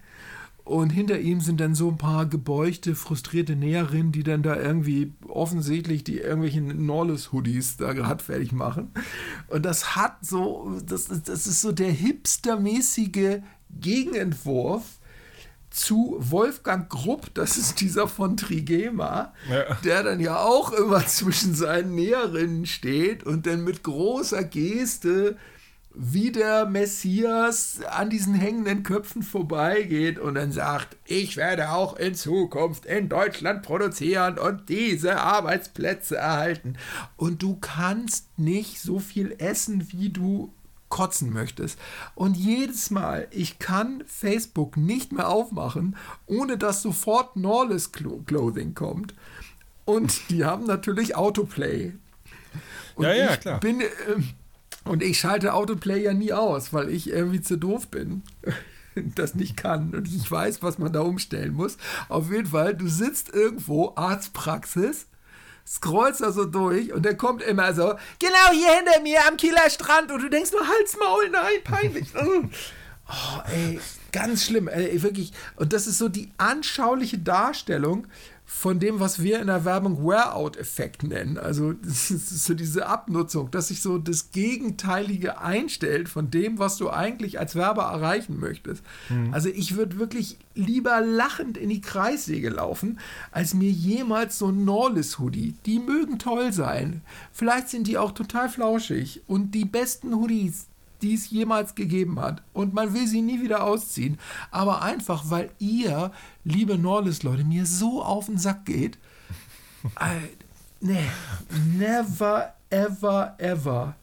Und 0.66 0.90
hinter 0.90 1.20
ihm 1.20 1.40
sind 1.40 1.60
dann 1.60 1.76
so 1.76 1.88
ein 1.88 1.96
paar 1.96 2.26
gebeugte, 2.26 2.96
frustrierte 2.96 3.54
Näherinnen, 3.54 4.10
die 4.10 4.24
dann 4.24 4.42
da 4.42 4.56
irgendwie 4.56 5.12
offensichtlich 5.28 6.02
die 6.02 6.18
irgendwelchen 6.18 6.86
Norlis-Hoodies 6.86 7.76
da 7.76 7.92
gerade 7.92 8.24
fertig 8.24 8.50
machen. 8.50 8.90
Und 9.46 9.64
das 9.64 9.94
hat 9.94 10.26
so, 10.26 10.76
das, 10.84 11.06
das 11.06 11.46
ist 11.46 11.60
so 11.60 11.70
der 11.70 11.92
hipstermäßige 11.92 13.42
Gegenentwurf 13.70 14.82
zu 15.70 16.16
Wolfgang 16.18 16.88
Grupp, 16.88 17.34
das 17.34 17.56
ist 17.58 17.80
dieser 17.80 18.08
von 18.08 18.36
Trigema, 18.36 19.34
Ja. 19.50 19.74
der 19.84 20.02
dann 20.02 20.20
ja 20.20 20.38
auch 20.38 20.72
immer 20.72 21.06
zwischen 21.06 21.54
seinen 21.54 21.94
Näherinnen 21.94 22.66
steht 22.66 23.24
und 23.24 23.46
dann 23.46 23.62
mit 23.64 23.82
großer 23.82 24.42
Geste 24.44 25.36
wie 25.98 26.30
der 26.30 26.66
Messias 26.66 27.80
an 27.90 28.10
diesen 28.10 28.34
hängenden 28.34 28.82
Köpfen 28.82 29.22
vorbeigeht 29.22 30.18
und 30.18 30.34
dann 30.34 30.52
sagt, 30.52 30.94
ich 31.06 31.38
werde 31.38 31.70
auch 31.70 31.96
in 31.96 32.14
Zukunft 32.14 32.84
in 32.84 33.08
Deutschland 33.08 33.62
produzieren 33.62 34.38
und 34.38 34.68
diese 34.68 35.18
Arbeitsplätze 35.18 36.16
erhalten. 36.18 36.76
Und 37.16 37.42
du 37.42 37.56
kannst 37.56 38.26
nicht 38.38 38.78
so 38.82 38.98
viel 38.98 39.36
essen, 39.38 39.88
wie 39.90 40.10
du 40.10 40.52
kotzen 40.88 41.32
möchtest. 41.32 41.78
Und 42.14 42.36
jedes 42.36 42.90
Mal, 42.90 43.26
ich 43.30 43.58
kann 43.58 44.02
Facebook 44.06 44.76
nicht 44.76 45.12
mehr 45.12 45.28
aufmachen, 45.28 45.96
ohne 46.26 46.58
dass 46.58 46.82
sofort 46.82 47.36
Norless 47.36 47.92
Clo- 47.92 48.22
Clothing 48.26 48.74
kommt. 48.74 49.14
Und 49.84 50.30
die 50.30 50.44
haben 50.44 50.64
natürlich 50.64 51.16
Autoplay. 51.16 51.94
Und 52.94 53.04
Ja, 53.04 53.14
ja, 53.14 53.34
ich 53.34 53.40
klar. 53.40 53.60
Bin, 53.60 53.80
ähm, 53.80 54.30
und 54.84 55.02
ich 55.02 55.18
schalte 55.18 55.54
Autoplay 55.54 56.02
ja 56.02 56.14
nie 56.14 56.32
aus, 56.32 56.72
weil 56.72 56.88
ich 56.88 57.10
irgendwie 57.10 57.40
zu 57.40 57.56
doof 57.56 57.88
bin. 57.88 58.22
das 59.14 59.34
nicht 59.34 59.56
kann 59.58 59.94
und 59.94 60.08
ich 60.08 60.30
weiß, 60.30 60.62
was 60.62 60.78
man 60.78 60.90
da 60.92 61.00
umstellen 61.02 61.52
muss. 61.52 61.76
Auf 62.08 62.30
jeden 62.30 62.46
Fall, 62.46 62.74
du 62.74 62.88
sitzt 62.88 63.28
irgendwo, 63.34 63.92
Arztpraxis, 63.94 65.06
scrollst 65.66 66.20
da 66.20 66.30
so 66.30 66.44
durch 66.44 66.92
und 66.92 67.04
der 67.04 67.16
kommt 67.16 67.42
immer 67.42 67.74
so, 67.74 67.94
genau 68.18 68.50
hier 68.52 68.70
hinter 68.76 69.00
mir 69.02 69.26
am 69.26 69.36
Kieler 69.36 69.68
Strand 69.68 70.12
und 70.12 70.22
du 70.22 70.28
denkst 70.28 70.52
nur, 70.52 70.66
Hals, 70.66 70.96
Maul, 70.98 71.30
nein, 71.30 71.62
peinlich. 71.64 72.08
Oh, 73.08 73.40
ey, 73.48 73.78
ganz 74.10 74.46
schlimm, 74.46 74.66
ey, 74.66 75.00
wirklich. 75.00 75.32
Und 75.54 75.72
das 75.72 75.86
ist 75.86 75.98
so 75.98 76.08
die 76.08 76.32
anschauliche 76.38 77.18
Darstellung 77.18 78.08
von 78.48 78.78
dem, 78.78 79.00
was 79.00 79.20
wir 79.20 79.40
in 79.40 79.48
der 79.48 79.64
Werbung 79.64 80.06
Wear-out-Effekt 80.06 81.02
nennen. 81.02 81.36
Also 81.36 81.74
so 81.82 82.54
diese 82.54 82.86
Abnutzung, 82.86 83.50
dass 83.50 83.68
sich 83.68 83.82
so 83.82 83.98
das 83.98 84.30
Gegenteilige 84.30 85.40
einstellt 85.40 86.08
von 86.08 86.30
dem, 86.30 86.60
was 86.60 86.76
du 86.76 86.88
eigentlich 86.88 87.40
als 87.40 87.56
Werber 87.56 87.82
erreichen 87.82 88.38
möchtest. 88.38 88.84
Mhm. 89.08 89.34
Also 89.34 89.48
ich 89.48 89.76
würde 89.76 89.98
wirklich 89.98 90.38
lieber 90.54 91.00
lachend 91.00 91.58
in 91.58 91.68
die 91.68 91.80
Kreissäge 91.80 92.50
laufen, 92.50 93.00
als 93.32 93.52
mir 93.52 93.70
jemals 93.70 94.38
so 94.38 94.46
ein 94.46 94.64
Norlis-Hoodie. 94.64 95.56
Die 95.66 95.80
mögen 95.80 96.20
toll 96.20 96.52
sein. 96.52 97.02
Vielleicht 97.32 97.68
sind 97.68 97.88
die 97.88 97.98
auch 97.98 98.12
total 98.12 98.48
flauschig. 98.48 99.22
Und 99.26 99.56
die 99.56 99.64
besten 99.64 100.14
Hoodies, 100.14 100.66
die 101.02 101.14
es 101.14 101.30
jemals 101.30 101.74
gegeben 101.74 102.20
hat. 102.20 102.42
Und 102.52 102.74
man 102.74 102.94
will 102.94 103.06
sie 103.06 103.22
nie 103.22 103.40
wieder 103.42 103.64
ausziehen. 103.64 104.18
Aber 104.50 104.82
einfach, 104.82 105.24
weil 105.30 105.50
ihr, 105.58 106.10
liebe 106.44 106.78
Norlis-Leute, 106.78 107.44
mir 107.44 107.66
so 107.66 108.02
auf 108.02 108.26
den 108.26 108.38
Sack 108.38 108.66
geht. 108.66 108.98
äh, 110.00 110.28
nee, 110.80 111.06
never, 111.76 112.54
ever, 112.70 113.34
ever. 113.38 113.94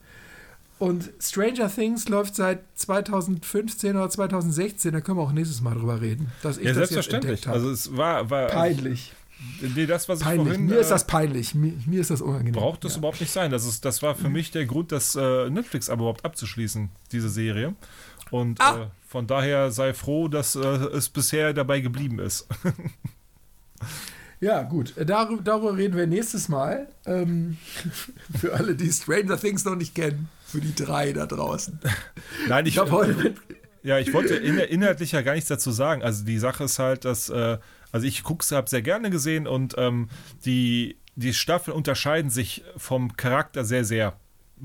Und 0.78 1.10
Stranger 1.20 1.72
Things 1.72 2.08
läuft 2.08 2.34
seit 2.34 2.64
2015 2.74 3.96
oder 3.96 4.10
2016, 4.10 4.92
da 4.92 5.00
können 5.00 5.18
wir 5.18 5.22
auch 5.22 5.32
nächstes 5.32 5.60
Mal 5.60 5.74
drüber 5.74 6.00
reden. 6.00 6.32
Dass 6.42 6.58
ich 6.58 6.64
ja, 6.64 6.70
das 6.70 6.90
selbstverständlich. 6.90 7.48
Also 7.48 7.70
es 7.70 7.96
war, 7.96 8.28
war 8.28 8.48
peinlich. 8.48 9.12
Nee, 9.60 9.86
das, 9.86 10.08
was 10.08 10.20
peinlich. 10.20 10.48
Vorhin, 10.48 10.66
mir 10.66 10.78
ist 10.78 10.90
das 10.90 11.06
peinlich. 11.06 11.54
Mir, 11.54 11.72
mir, 11.86 12.00
ist 12.00 12.10
das 12.10 12.20
unangenehm. 12.20 12.52
Braucht 12.52 12.84
das 12.84 12.92
ja. 12.92 12.98
überhaupt 12.98 13.20
nicht 13.20 13.32
sein. 13.32 13.50
Das, 13.50 13.64
ist, 13.64 13.84
das 13.84 14.02
war 14.02 14.14
für 14.14 14.28
mich 14.28 14.50
der 14.50 14.66
Grund, 14.66 14.92
das 14.92 15.14
äh, 15.16 15.50
Netflix 15.50 15.88
aber 15.88 16.02
überhaupt 16.02 16.24
abzuschließen, 16.24 16.90
diese 17.12 17.28
Serie. 17.28 17.74
Und 18.30 18.60
ah. 18.60 18.84
äh, 18.84 18.86
von 19.08 19.26
daher 19.26 19.70
sei 19.70 19.94
froh, 19.94 20.28
dass 20.28 20.56
äh, 20.56 20.60
es 20.60 21.08
bisher 21.08 21.52
dabei 21.52 21.80
geblieben 21.80 22.18
ist. 22.18 22.46
Ja, 24.40 24.62
gut. 24.62 24.92
Darüber, 24.96 25.42
darüber, 25.42 25.76
reden 25.76 25.96
wir 25.96 26.06
nächstes 26.06 26.50
Mal. 26.50 26.88
Ähm, 27.06 27.56
für 28.38 28.52
alle, 28.52 28.74
die 28.74 28.92
Stranger 28.92 29.38
Things 29.38 29.64
noch 29.64 29.76
nicht 29.76 29.94
kennen. 29.94 30.28
Für 30.44 30.60
die 30.60 30.74
drei 30.74 31.14
da 31.14 31.24
draußen. 31.24 31.80
Nein, 32.48 32.66
ich, 32.66 32.74
ich 32.74 32.78
habe 32.78 32.90
heute. 32.90 33.34
Ja, 33.82 33.98
ich 33.98 34.14
wollte 34.14 34.34
inhaltlich 34.36 35.12
ja 35.12 35.20
gar 35.20 35.34
nichts 35.34 35.48
dazu 35.48 35.70
sagen. 35.70 36.02
Also 36.02 36.24
die 36.24 36.38
Sache 36.38 36.64
ist 36.64 36.78
halt, 36.78 37.04
dass 37.04 37.28
äh, 37.28 37.58
also 37.94 38.08
ich 38.08 38.24
gucke 38.24 38.42
es, 38.42 38.50
habe 38.50 38.68
sehr 38.68 38.82
gerne 38.82 39.08
gesehen 39.08 39.46
und 39.46 39.76
ähm, 39.78 40.08
die, 40.44 40.96
die 41.14 41.32
Staffeln 41.32 41.76
unterscheiden 41.76 42.28
sich 42.28 42.64
vom 42.76 43.16
Charakter 43.16 43.64
sehr, 43.64 43.84
sehr 43.84 44.14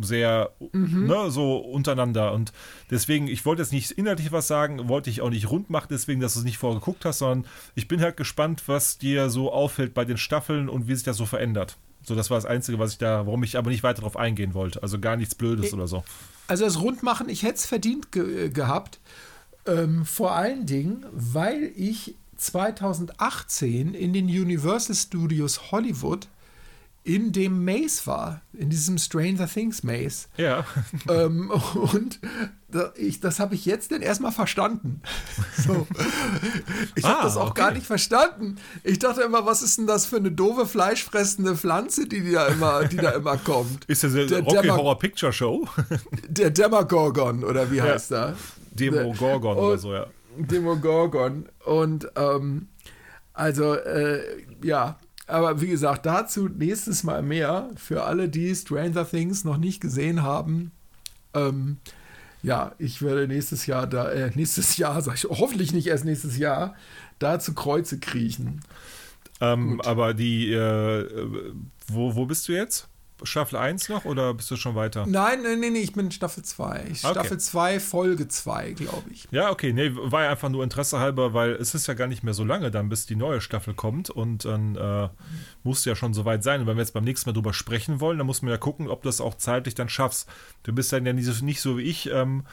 sehr 0.01 0.51
mhm. 0.71 1.05
ne, 1.05 1.29
so 1.29 1.57
untereinander. 1.57 2.31
Und 2.33 2.53
deswegen, 2.89 3.27
ich 3.27 3.45
wollte 3.45 3.61
jetzt 3.61 3.71
nicht 3.71 3.91
inhaltlich 3.91 4.31
was 4.31 4.47
sagen, 4.47 4.89
wollte 4.89 5.11
ich 5.11 5.21
auch 5.21 5.29
nicht 5.29 5.51
rund 5.51 5.69
machen, 5.69 5.89
deswegen, 5.91 6.21
dass 6.21 6.33
du 6.33 6.39
es 6.39 6.45
nicht 6.45 6.57
vorgeguckt 6.57 7.05
hast, 7.05 7.19
sondern 7.19 7.45
ich 7.75 7.87
bin 7.87 8.01
halt 8.01 8.17
gespannt, 8.17 8.63
was 8.65 8.97
dir 8.97 9.29
so 9.29 9.51
auffällt 9.51 9.93
bei 9.93 10.05
den 10.05 10.17
Staffeln 10.17 10.67
und 10.67 10.87
wie 10.87 10.95
sich 10.95 11.03
das 11.03 11.17
so 11.17 11.25
verändert. 11.27 11.77
So, 12.03 12.15
das 12.15 12.31
war 12.31 12.37
das 12.37 12.45
Einzige, 12.45 12.79
was 12.79 12.93
ich 12.93 12.97
da, 12.97 13.27
warum 13.27 13.43
ich 13.43 13.57
aber 13.57 13.69
nicht 13.69 13.83
weiter 13.83 14.01
darauf 14.01 14.17
eingehen 14.17 14.55
wollte. 14.55 14.81
Also 14.81 14.99
gar 14.99 15.17
nichts 15.17 15.35
Blödes 15.35 15.71
oder 15.73 15.87
so. 15.87 16.03
Also 16.47 16.65
das 16.65 16.81
Rundmachen, 16.81 17.29
ich 17.29 17.43
hätte 17.43 17.55
es 17.55 17.67
verdient 17.67 18.11
ge 18.11 18.49
gehabt. 18.49 18.99
Ähm, 19.67 20.05
vor 20.05 20.31
allen 20.31 20.65
Dingen, 20.65 21.05
weil 21.11 21.71
ich 21.75 22.15
2018 22.39 23.93
in 23.93 24.13
den 24.13 24.25
Universal 24.25 24.95
Studios 24.95 25.71
Hollywood 25.71 26.27
in 27.03 27.31
dem 27.31 27.65
Maze 27.65 28.05
war, 28.05 28.41
in 28.53 28.69
diesem 28.69 28.97
Stranger 28.97 29.47
Things 29.47 29.83
Maze. 29.83 30.27
Ja. 30.37 30.65
Ähm, 31.09 31.49
und 31.49 32.19
da, 32.67 32.91
ich, 32.95 33.19
das 33.19 33.39
habe 33.39 33.55
ich 33.55 33.65
jetzt 33.65 33.91
denn 33.91 34.01
erstmal 34.01 34.31
verstanden. 34.31 35.01
So. 35.57 35.87
Ich 36.95 37.03
habe 37.03 37.19
ah, 37.19 37.23
das 37.23 37.35
auch 37.35 37.49
okay. 37.49 37.61
gar 37.61 37.71
nicht 37.71 37.85
verstanden. 37.85 38.57
Ich 38.83 38.99
dachte 38.99 39.21
immer, 39.21 39.45
was 39.45 39.61
ist 39.61 39.77
denn 39.77 39.87
das 39.87 40.05
für 40.05 40.17
eine 40.17 40.31
doofe, 40.31 40.65
fleischfressende 40.65 41.55
Pflanze, 41.57 42.07
die, 42.07 42.31
da, 42.31 42.47
immer, 42.47 42.85
die 42.85 42.97
da 42.97 43.11
immer 43.11 43.37
kommt? 43.37 43.85
Ist 43.87 44.03
das 44.03 44.13
der 44.13 44.39
Rocky 44.39 44.61
Dema 44.61 44.77
Horror 44.77 44.99
Picture 44.99 45.33
Show? 45.33 45.67
Der 46.27 46.49
Demogorgon, 46.49 47.43
oder 47.43 47.69
wie 47.71 47.77
ja. 47.77 47.85
heißt 47.85 48.11
er? 48.11 48.35
Demogorgon 48.71 49.57
oder 49.57 49.77
so, 49.77 49.93
ja. 49.93 50.07
Demogorgon. 50.47 51.49
Und 51.65 52.09
ähm, 52.15 52.67
also, 53.33 53.73
äh, 53.73 54.21
ja, 54.63 54.97
aber 55.27 55.61
wie 55.61 55.67
gesagt, 55.67 56.05
dazu 56.05 56.49
nächstes 56.49 57.03
Mal 57.03 57.21
mehr. 57.21 57.69
Für 57.75 58.03
alle, 58.03 58.29
die 58.29 58.53
Stranger 58.55 59.07
Things 59.07 59.45
noch 59.45 59.57
nicht 59.57 59.79
gesehen 59.79 60.23
haben. 60.23 60.71
Ähm, 61.33 61.77
ja, 62.41 62.73
ich 62.79 63.01
werde 63.01 63.27
nächstes 63.27 63.65
Jahr 63.65 63.85
da, 63.85 64.11
äh, 64.11 64.31
nächstes 64.35 64.77
Jahr, 64.77 65.01
sag 65.01 65.15
ich, 65.15 65.25
hoffentlich 65.25 65.73
nicht 65.73 65.87
erst 65.87 66.05
nächstes 66.05 66.37
Jahr, 66.37 66.75
da 67.19 67.39
zu 67.39 67.53
Kreuze 67.53 67.99
kriechen. 67.99 68.61
Ähm, 69.41 69.81
aber 69.81 70.13
die, 70.13 70.51
äh, 70.51 71.05
wo, 71.87 72.15
wo 72.15 72.25
bist 72.25 72.47
du 72.47 72.53
jetzt? 72.53 72.87
Staffel 73.23 73.57
1 73.57 73.89
noch 73.89 74.05
oder 74.05 74.33
bist 74.33 74.49
du 74.51 74.55
schon 74.55 74.75
weiter? 74.75 75.05
Nein, 75.07 75.41
nein, 75.43 75.59
nein, 75.59 75.75
ich 75.75 75.93
bin 75.93 76.11
Staffel 76.11 76.43
2. 76.43 76.79
Okay. 76.79 76.95
Staffel 76.95 77.39
2, 77.39 77.79
Folge 77.79 78.27
2, 78.27 78.71
glaube 78.73 79.09
ich. 79.11 79.27
Ja, 79.31 79.51
okay, 79.51 79.73
nee, 79.73 79.91
war 79.93 80.23
ja 80.23 80.31
einfach 80.31 80.49
nur 80.49 80.63
Interesse 80.63 80.99
halber, 80.99 81.33
weil 81.33 81.51
es 81.51 81.75
ist 81.75 81.87
ja 81.87 81.93
gar 81.93 82.07
nicht 82.07 82.23
mehr 82.23 82.33
so 82.33 82.43
lange 82.43 82.71
dann, 82.71 82.89
bis 82.89 83.05
die 83.05 83.15
neue 83.15 83.41
Staffel 83.41 83.73
kommt 83.73 84.09
und 84.09 84.45
dann 84.45 84.75
äh, 84.75 85.09
muss 85.63 85.85
ja 85.85 85.95
schon 85.95 86.13
soweit 86.13 86.43
sein. 86.43 86.61
Und 86.61 86.67
wenn 86.67 86.77
wir 86.77 86.81
jetzt 86.81 86.93
beim 86.93 87.03
nächsten 87.03 87.29
Mal 87.29 87.33
drüber 87.33 87.53
sprechen 87.53 87.99
wollen, 87.99 88.17
dann 88.17 88.27
muss 88.27 88.41
man 88.41 88.51
ja 88.51 88.57
gucken, 88.57 88.87
ob 88.87 89.03
das 89.03 89.21
auch 89.21 89.35
zeitlich 89.35 89.75
dann 89.75 89.89
schaffst. 89.89 90.29
Du 90.63 90.73
bist 90.73 90.91
dann 90.93 91.05
ja 91.05 91.13
nicht 91.13 91.25
so, 91.25 91.45
nicht 91.45 91.61
so 91.61 91.77
wie 91.77 91.83
ich, 91.83 92.09
ähm, 92.11 92.45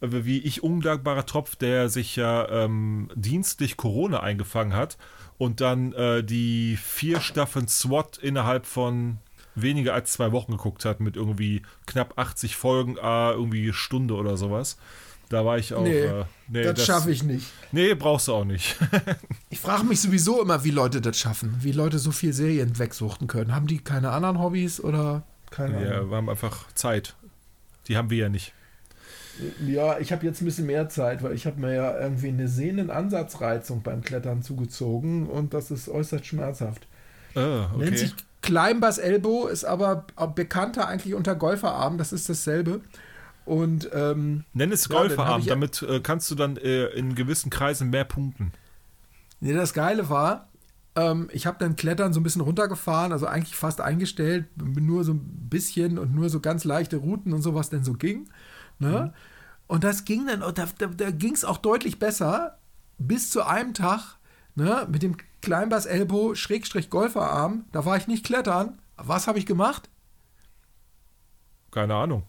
wie 0.00 0.38
ich 0.38 0.62
undankbarer 0.62 1.26
Tropf, 1.26 1.56
der 1.56 1.88
sich 1.88 2.16
ja 2.16 2.48
ähm, 2.48 3.08
dienstlich 3.14 3.76
Corona 3.76 4.20
eingefangen 4.20 4.74
hat 4.74 4.98
und 5.38 5.60
dann 5.60 5.92
äh, 5.92 6.24
die 6.24 6.76
vier 6.76 7.20
Staffeln 7.20 7.68
SWAT 7.68 8.18
innerhalb 8.18 8.66
von 8.66 9.18
weniger 9.56 9.94
als 9.94 10.12
zwei 10.12 10.30
Wochen 10.32 10.52
geguckt 10.52 10.84
hat 10.84 11.00
mit 11.00 11.16
irgendwie 11.16 11.62
knapp 11.86 12.18
80 12.18 12.56
Folgen, 12.56 12.98
ah, 13.00 13.32
irgendwie 13.32 13.72
Stunde 13.72 14.14
oder 14.14 14.36
sowas. 14.36 14.76
Da 15.28 15.44
war 15.44 15.58
ich 15.58 15.74
auch. 15.74 15.82
Nee, 15.82 15.98
äh, 16.02 16.24
nee 16.46 16.62
das, 16.62 16.74
das 16.74 16.86
schaffe 16.86 17.10
ich 17.10 17.24
nicht. 17.24 17.46
Nee, 17.72 17.94
brauchst 17.94 18.28
du 18.28 18.34
auch 18.34 18.44
nicht. 18.44 18.76
ich 19.50 19.58
frage 19.58 19.84
mich 19.84 20.00
sowieso 20.00 20.40
immer, 20.40 20.62
wie 20.62 20.70
Leute 20.70 21.00
das 21.00 21.18
schaffen. 21.18 21.56
Wie 21.62 21.72
Leute 21.72 21.98
so 21.98 22.12
viel 22.12 22.32
Serien 22.32 22.78
wegsuchten 22.78 23.26
können. 23.26 23.52
Haben 23.54 23.66
die 23.66 23.78
keine 23.78 24.10
anderen 24.10 24.38
Hobbys 24.38 24.80
oder 24.80 25.24
keine 25.50 25.84
Ja, 25.84 25.96
Ahnung? 25.96 26.10
wir 26.10 26.16
haben 26.18 26.30
einfach 26.30 26.72
Zeit. 26.74 27.16
Die 27.88 27.96
haben 27.96 28.10
wir 28.10 28.18
ja 28.18 28.28
nicht. 28.28 28.52
Ja, 29.66 29.98
ich 29.98 30.12
habe 30.12 30.24
jetzt 30.24 30.40
ein 30.40 30.46
bisschen 30.46 30.66
mehr 30.66 30.88
Zeit, 30.88 31.22
weil 31.22 31.34
ich 31.34 31.44
habe 31.46 31.60
mir 31.60 31.74
ja 31.74 32.00
irgendwie 32.00 32.28
eine 32.28 32.48
Sehnenansatzreizung 32.48 33.82
beim 33.82 34.02
Klettern 34.02 34.42
zugezogen 34.42 35.26
und 35.26 35.52
das 35.52 35.70
ist 35.70 35.88
äußerst 35.88 36.24
schmerzhaft. 36.24 36.86
Ah, 37.34 37.70
okay. 37.74 37.84
Nennt 37.84 37.98
sich 37.98 38.14
Climbers 38.46 38.98
Elbow 38.98 39.48
ist 39.48 39.64
aber 39.64 40.06
bekannter 40.34 40.86
eigentlich 40.86 41.14
unter 41.14 41.34
Golferarm, 41.34 41.98
das 41.98 42.12
ist 42.12 42.28
dasselbe. 42.28 42.80
Und 43.44 43.90
ähm, 43.92 44.44
nenn 44.52 44.72
es 44.72 44.88
Golferarm, 44.88 45.42
ja, 45.42 45.48
damit 45.48 45.82
äh, 45.82 46.00
kannst 46.00 46.30
du 46.30 46.36
dann 46.36 46.56
äh, 46.56 46.86
in 46.86 47.14
gewissen 47.14 47.50
Kreisen 47.50 47.90
mehr 47.90 48.04
punkten. 48.04 48.52
Nee, 49.40 49.52
das 49.52 49.72
Geile 49.72 50.08
war, 50.08 50.48
ähm, 50.94 51.28
ich 51.32 51.46
habe 51.46 51.56
dann 51.58 51.76
Klettern 51.76 52.12
so 52.12 52.20
ein 52.20 52.22
bisschen 52.22 52.40
runtergefahren, 52.40 53.12
also 53.12 53.26
eigentlich 53.26 53.56
fast 53.56 53.80
eingestellt, 53.80 54.46
nur 54.56 55.02
so 55.02 55.12
ein 55.12 55.48
bisschen 55.50 55.98
und 55.98 56.14
nur 56.14 56.28
so 56.28 56.40
ganz 56.40 56.64
leichte 56.64 56.96
Routen 56.96 57.32
und 57.32 57.42
so, 57.42 57.54
was 57.54 57.68
denn 57.68 57.84
so 57.84 57.94
ging. 57.94 58.28
Ne? 58.78 59.12
Mhm. 59.12 59.20
Und 59.66 59.82
das 59.82 60.04
ging 60.04 60.26
dann, 60.26 60.40
da, 60.40 60.66
da, 60.78 60.86
da 60.86 61.10
ging 61.10 61.34
es 61.34 61.44
auch 61.44 61.58
deutlich 61.58 61.98
besser, 61.98 62.58
bis 62.98 63.30
zu 63.30 63.44
einem 63.44 63.74
Tag, 63.74 64.16
ne, 64.54 64.86
mit 64.90 65.02
dem 65.02 65.16
Climbers 65.46 65.86
Elbow, 65.86 66.34
Schrägstrich 66.34 66.90
Golferarm. 66.90 67.66
Da 67.70 67.84
war 67.84 67.96
ich 67.96 68.08
nicht 68.08 68.26
klettern. 68.26 68.80
Was 68.96 69.28
habe 69.28 69.38
ich 69.38 69.46
gemacht? 69.46 69.88
Keine 71.70 71.94
Ahnung. 71.94 72.24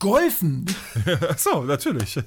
Golfen. 0.00 0.66
so, 1.36 1.62
natürlich. 1.62 2.20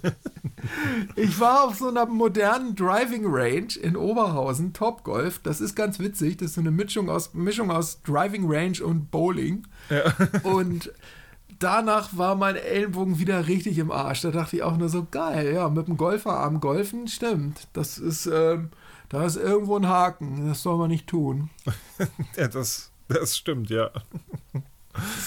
ich 1.17 1.37
war 1.41 1.65
auf 1.65 1.75
so 1.75 1.89
einer 1.89 2.05
modernen 2.05 2.75
Driving 2.75 3.25
Range 3.25 3.75
in 3.81 3.97
Oberhausen, 3.97 4.71
Top 4.71 5.03
Golf. 5.03 5.39
Das 5.43 5.59
ist 5.59 5.75
ganz 5.75 5.99
witzig. 5.99 6.37
Das 6.37 6.51
ist 6.51 6.55
so 6.55 6.61
eine 6.61 6.71
Mischung 6.71 7.09
aus, 7.09 7.33
Mischung 7.33 7.69
aus 7.69 8.01
Driving 8.03 8.49
Range 8.49 8.81
und 8.81 9.11
Bowling. 9.11 9.67
Ja. 9.89 10.13
Und 10.49 10.93
danach 11.59 12.15
war 12.17 12.35
mein 12.35 12.55
Ellenbogen 12.55 13.19
wieder 13.19 13.47
richtig 13.47 13.77
im 13.77 13.91
Arsch. 13.91 14.21
Da 14.21 14.31
dachte 14.31 14.55
ich 14.55 14.63
auch 14.63 14.77
nur 14.77 14.87
so, 14.87 15.05
geil, 15.11 15.53
ja, 15.53 15.67
mit 15.67 15.89
dem 15.89 15.97
Golferarm 15.97 16.61
golfen, 16.61 17.09
stimmt. 17.09 17.67
Das 17.73 17.97
ist, 17.97 18.27
ähm, 18.27 18.69
da 19.09 19.25
ist 19.25 19.35
irgendwo 19.35 19.75
ein 19.75 19.87
Haken, 19.87 20.47
das 20.47 20.61
soll 20.61 20.77
man 20.77 20.89
nicht 20.89 21.07
tun. 21.07 21.49
ja, 22.37 22.47
das, 22.47 22.91
das 23.07 23.35
stimmt, 23.35 23.69
ja. 23.69 23.89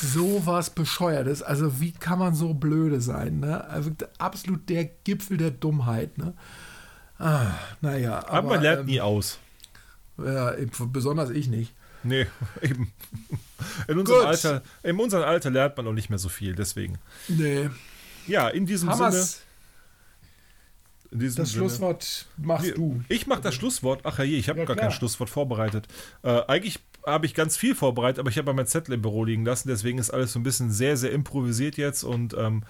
so 0.01 0.47
was 0.47 0.71
Bescheuertes. 0.71 1.43
Also, 1.43 1.81
wie 1.81 1.93
kann 1.93 2.19
man 2.19 2.35
so 2.35 2.55
blöde 2.55 3.01
sein? 3.01 3.41
Ne? 3.41 3.65
Also, 3.69 3.91
absolut 4.19 4.69
der 4.69 4.85
Gipfel 4.85 5.37
der 5.37 5.51
Dummheit. 5.51 6.17
Ne? 6.17 6.35
Ah, 7.19 7.53
naja. 7.81 8.19
Aber, 8.21 8.33
aber 8.33 8.49
man 8.51 8.63
lernt 8.63 8.81
ähm, 8.81 8.87
nie 8.87 9.01
aus. 9.01 9.39
Ja, 10.19 10.55
besonders 10.93 11.31
ich 11.31 11.49
nicht. 11.49 11.75
Nee, 12.05 12.27
eben. 12.63 12.93
In 13.89 13.99
unserem, 13.99 14.27
Alter, 14.27 14.63
in 14.83 14.99
unserem 14.99 15.25
Alter 15.25 15.51
lernt 15.51 15.77
man 15.77 15.87
auch 15.87 15.93
nicht 15.93 16.11
mehr 16.11 16.19
so 16.19 16.29
viel, 16.29 16.55
deswegen. 16.55 16.99
Nee. 17.29 17.71
Ja, 18.27 18.49
in 18.49 18.67
diesem 18.67 18.91
Hamas. 18.91 19.15
Sinne 19.15 19.52
das 21.13 21.35
Sinne. 21.35 21.47
Schlusswort 21.47 22.27
machst 22.37 22.67
nee, 22.67 22.73
du. 22.73 23.03
Ich 23.09 23.27
mach 23.27 23.41
das 23.41 23.55
Schlusswort. 23.55 24.01
Ach 24.05 24.19
ja, 24.19 24.25
je, 24.25 24.37
ich 24.37 24.49
habe 24.49 24.61
ja, 24.61 24.65
gar 24.65 24.77
klar. 24.77 24.89
kein 24.89 24.97
Schlusswort 24.97 25.31
vorbereitet. 25.31 25.87
Äh, 26.23 26.41
eigentlich 26.47 26.79
habe 27.07 27.27
ich 27.27 27.35
ganz 27.35 27.57
viel 27.57 27.75
vorbereitet, 27.75 28.21
aber 28.21 28.31
ich 28.31 28.39
habe 28.39 28.53
mein 28.53 28.67
Zettel 28.67 28.95
im 28.95 29.03
Büro 29.03 29.25
liegen 29.25 29.45
lassen. 29.45 29.69
Deswegen 29.69 29.99
ist 29.99 30.11
alles 30.11 30.33
so 30.33 30.39
ein 30.39 30.43
bisschen 30.43 30.71
sehr, 30.71 30.97
sehr 30.97 31.13
improvisiert 31.13 31.77
jetzt. 31.77 32.05
Und 32.05 32.35
ähm, 32.35 32.65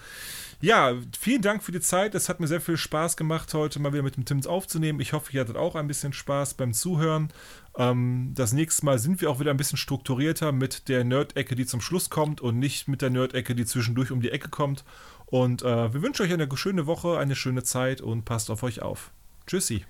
ja, 0.60 0.94
vielen 1.19 1.43
Dank 1.43 1.62
für 1.62 1.73
die 1.73 1.81
Zeit. 1.81 2.14
Es 2.14 2.28
hat 2.28 2.40
mir 2.40 2.47
sehr 2.47 2.60
viel 2.60 2.77
Spaß 2.77 3.16
gemacht, 3.16 3.52
heute 3.52 3.81
mal 3.81 3.93
wieder 3.93 4.05
mit 4.05 4.16
dem 4.16 4.24
Tim 4.24 4.47
aufzunehmen. 4.47 5.01
Ich 5.01 5.12
hoffe, 5.12 5.32
ihr 5.32 5.40
hattet 5.40 5.56
auch 5.56 5.74
ein 5.74 5.89
bisschen 5.89 6.12
Spaß 6.12 6.55
beim 6.55 6.73
Zuhören. 6.73 7.32
Ähm, 7.77 8.32
das 8.35 8.52
nächste 8.52 8.86
Mal 8.86 8.98
sind 8.98 9.20
wir 9.20 9.31
auch 9.31 9.40
wieder 9.40 9.51
ein 9.51 9.56
bisschen 9.56 9.77
strukturierter 9.77 10.52
mit 10.52 10.89
der 10.89 11.05
Nerd-Ecke, 11.05 11.55
die 11.55 11.66
zum 11.66 11.81
Schluss 11.81 12.10
kommt 12.10 12.40
und 12.40 12.59
nicht 12.59 12.89
mit 12.89 13.02
der 13.02 13.10
Nerd-Ecke, 13.10 13.55
die 13.55 13.66
zwischendurch 13.66 14.12
um 14.12 14.20
die 14.20 14.31
Ecke 14.31 14.48
kommt. 14.48 14.85
Und 15.32 15.62
äh, 15.62 15.94
wir 15.94 16.02
wünschen 16.02 16.26
euch 16.26 16.32
eine 16.34 16.46
schöne 16.59 16.86
Woche, 16.86 17.16
eine 17.16 17.34
schöne 17.34 17.62
Zeit 17.62 18.02
und 18.02 18.26
passt 18.26 18.50
auf 18.50 18.62
euch 18.62 18.82
auf. 18.82 19.12
Tschüssi. 19.46 19.86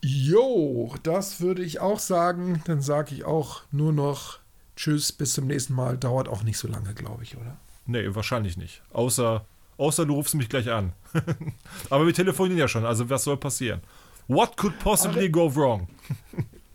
Jo, 0.00 0.94
das 1.02 1.42
würde 1.42 1.62
ich 1.62 1.80
auch 1.80 1.98
sagen. 1.98 2.62
Dann 2.64 2.80
sage 2.80 3.14
ich 3.14 3.24
auch 3.26 3.64
nur 3.70 3.92
noch 3.92 4.38
Tschüss, 4.74 5.12
bis 5.12 5.34
zum 5.34 5.46
nächsten 5.46 5.74
Mal. 5.74 5.98
Dauert 5.98 6.26
auch 6.26 6.42
nicht 6.42 6.56
so 6.56 6.68
lange, 6.68 6.94
glaube 6.94 7.22
ich, 7.22 7.36
oder? 7.36 7.58
Nee, 7.84 8.14
wahrscheinlich 8.14 8.56
nicht. 8.56 8.80
Außer, 8.94 9.44
außer 9.76 10.06
du 10.06 10.14
rufst 10.14 10.36
mich 10.36 10.48
gleich 10.48 10.70
an. 10.70 10.94
Aber 11.90 12.06
wir 12.06 12.14
telefonieren 12.14 12.58
ja 12.58 12.66
schon, 12.66 12.86
also 12.86 13.10
was 13.10 13.24
soll 13.24 13.36
passieren? 13.36 13.82
What 14.26 14.56
could 14.56 14.78
possibly 14.78 15.18
Arri 15.18 15.28
go 15.28 15.54
wrong? 15.54 15.86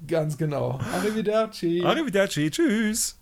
Ganz 0.08 0.38
genau. 0.38 0.80
Arrivederci. 0.94 1.84
Arrivederci. 1.84 2.52
Tschüss. 2.52 3.18